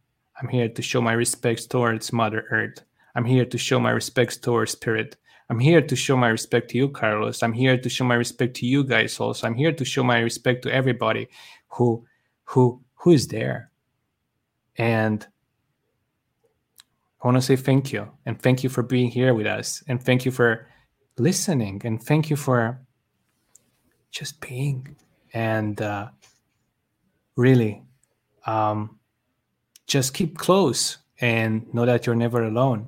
I'm 0.41 0.47
here 0.49 0.69
to 0.69 0.81
show 0.81 1.01
my 1.01 1.13
respects 1.13 1.65
towards 1.67 2.11
Mother 2.11 2.45
Earth. 2.49 2.83
I'm 3.15 3.25
here 3.25 3.45
to 3.45 3.57
show 3.57 3.79
my 3.79 3.91
respects 3.91 4.37
towards 4.37 4.71
Spirit. 4.71 5.17
I'm 5.51 5.59
here 5.59 5.81
to 5.81 5.95
show 5.97 6.15
my 6.15 6.29
respect 6.29 6.69
to 6.69 6.77
you, 6.77 6.87
Carlos. 6.87 7.43
I'm 7.43 7.51
here 7.51 7.77
to 7.77 7.89
show 7.89 8.05
my 8.05 8.15
respect 8.15 8.55
to 8.55 8.65
you 8.65 8.85
guys 8.85 9.19
also. 9.19 9.45
I'm 9.45 9.53
here 9.53 9.73
to 9.73 9.83
show 9.83 10.01
my 10.01 10.19
respect 10.19 10.61
to 10.63 10.73
everybody 10.73 11.27
who 11.67 12.05
who 12.45 12.81
who 12.95 13.11
is 13.11 13.27
there. 13.27 13.69
And 14.77 15.27
I 17.21 17.27
want 17.27 17.35
to 17.35 17.41
say 17.41 17.57
thank 17.57 17.91
you. 17.91 18.09
And 18.25 18.41
thank 18.41 18.63
you 18.63 18.69
for 18.69 18.81
being 18.81 19.11
here 19.11 19.33
with 19.33 19.45
us. 19.45 19.83
And 19.89 20.01
thank 20.01 20.23
you 20.23 20.31
for 20.31 20.67
listening. 21.17 21.81
And 21.83 22.01
thank 22.01 22.29
you 22.29 22.37
for 22.37 22.79
just 24.09 24.39
being. 24.39 24.95
And 25.33 25.81
uh, 25.81 26.11
really, 27.35 27.83
um, 28.45 28.99
just 29.85 30.13
keep 30.13 30.37
close 30.37 30.99
and 31.19 31.71
know 31.73 31.85
that 31.85 32.05
you're 32.05 32.15
never 32.15 32.45
alone. 32.45 32.87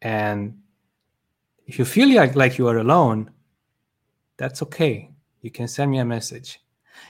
And 0.00 0.58
if 1.72 1.78
you 1.78 1.86
feel 1.86 2.14
like, 2.14 2.36
like 2.36 2.58
you 2.58 2.68
are 2.68 2.76
alone, 2.76 3.30
that's 4.36 4.60
okay. 4.60 5.10
You 5.40 5.50
can 5.50 5.66
send 5.68 5.90
me 5.90 6.00
a 6.00 6.04
message. 6.04 6.60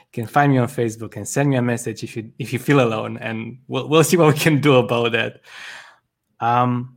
You 0.06 0.12
can 0.12 0.26
find 0.28 0.52
me 0.52 0.58
on 0.58 0.68
Facebook 0.68 1.16
and 1.16 1.26
send 1.26 1.50
me 1.50 1.56
a 1.56 1.62
message 1.62 2.04
if 2.04 2.16
you 2.16 2.30
if 2.38 2.52
you 2.52 2.60
feel 2.60 2.80
alone, 2.80 3.18
and 3.18 3.58
we'll 3.66 3.88
we'll 3.88 4.04
see 4.08 4.16
what 4.16 4.32
we 4.32 4.38
can 4.38 4.60
do 4.60 4.76
about 4.76 5.10
that. 5.12 5.40
Um, 6.38 6.96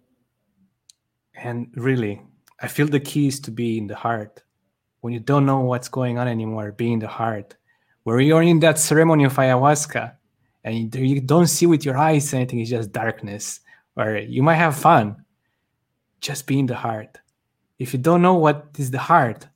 and 1.33 1.71
really, 1.75 2.21
I 2.61 2.67
feel 2.67 2.85
the 2.85 2.99
key 2.99 3.25
is 3.29 3.39
to 3.39 3.51
be 3.51 3.79
in 3.79 3.87
the 3.87 3.95
heart. 3.95 4.43
When 5.01 5.15
you 5.15 5.19
don't 5.19 5.47
know 5.47 5.61
what's 5.61 5.89
going 5.89 6.19
on 6.19 6.27
anymore, 6.27 6.71
be 6.71 6.93
in 6.93 6.99
the 6.99 7.07
heart. 7.07 7.55
Where 8.03 8.19
you're 8.19 8.43
in 8.43 8.59
that 8.59 8.77
ceremony 8.77 9.23
of 9.23 9.33
ayahuasca, 9.33 10.13
and 10.63 10.95
you 10.95 11.19
don't 11.19 11.47
see 11.47 11.65
with 11.65 11.83
your 11.83 11.97
eyes 11.97 12.31
anything, 12.31 12.59
it's 12.59 12.69
just 12.69 12.91
darkness. 12.91 13.61
Or 13.97 14.17
you 14.17 14.43
might 14.43 14.61
have 14.61 14.77
fun. 14.77 15.25
Just 16.21 16.45
be 16.45 16.59
in 16.59 16.67
the 16.67 16.75
heart 16.75 17.17
if 17.79 17.93
you 17.93 17.99
don't 17.99 18.21
know 18.21 18.35
what 18.35 18.67
is 18.77 18.91
the 18.91 18.99
heart, 18.99 19.47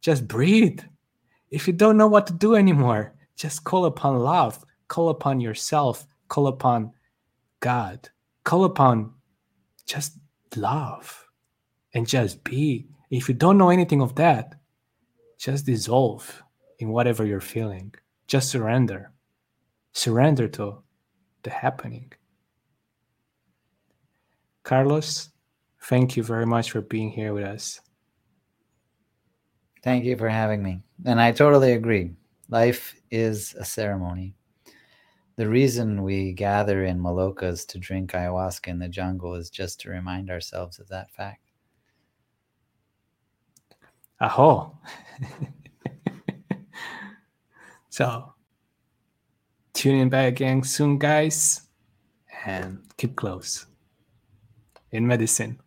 just 0.00 0.28
breathe. 0.28 0.80
If 1.50 1.66
you 1.66 1.72
don't 1.72 1.96
know 1.96 2.06
what 2.06 2.26
to 2.28 2.32
do 2.32 2.54
anymore, 2.54 3.14
just 3.36 3.64
call 3.64 3.86
upon 3.86 4.18
love, 4.18 4.64
call 4.88 5.08
upon 5.08 5.40
yourself, 5.40 6.06
call 6.28 6.46
upon 6.46 6.92
God, 7.60 8.08
call 8.44 8.64
upon 8.64 9.12
just 9.86 10.18
love 10.56 11.26
and 11.94 12.06
just 12.06 12.44
be. 12.44 12.86
If 13.10 13.28
you 13.28 13.34
don't 13.34 13.58
know 13.58 13.70
anything 13.70 14.02
of 14.02 14.14
that, 14.16 14.54
just 15.38 15.66
dissolve 15.66 16.42
in 16.78 16.90
whatever 16.90 17.24
you're 17.24 17.40
feeling. 17.40 17.94
Just 18.26 18.50
surrender. 18.50 19.12
Surrender 19.92 20.46
to 20.48 20.82
the 21.42 21.50
happening. 21.50 22.12
Carlos, 24.62 25.30
thank 25.88 26.18
you 26.18 26.22
very 26.22 26.44
much 26.44 26.70
for 26.70 26.82
being 26.82 27.10
here 27.10 27.32
with 27.32 27.44
us. 27.44 27.80
Thank 29.82 30.04
you 30.04 30.16
for 30.16 30.28
having 30.28 30.62
me. 30.62 30.82
And 31.06 31.18
I 31.18 31.32
totally 31.32 31.72
agree. 31.72 32.10
Life 32.50 32.94
is 33.10 33.54
a 33.58 33.64
ceremony. 33.64 34.34
The 35.36 35.48
reason 35.48 36.02
we 36.02 36.32
gather 36.32 36.84
in 36.84 36.98
Malokas 36.98 37.66
to 37.68 37.78
drink 37.78 38.12
ayahuasca 38.12 38.68
in 38.68 38.78
the 38.78 38.88
jungle 38.88 39.34
is 39.34 39.48
just 39.48 39.80
to 39.80 39.90
remind 39.90 40.30
ourselves 40.30 40.78
of 40.78 40.88
that 40.88 41.10
fact. 41.12 41.40
Aho. 44.20 44.76
so, 47.88 48.34
tune 49.72 49.94
in 49.94 50.08
back 50.10 50.28
again 50.28 50.62
soon, 50.64 50.98
guys, 50.98 51.62
and 52.44 52.80
keep 52.96 53.16
close 53.16 53.66
in 54.90 55.06
medicine. 55.06 55.60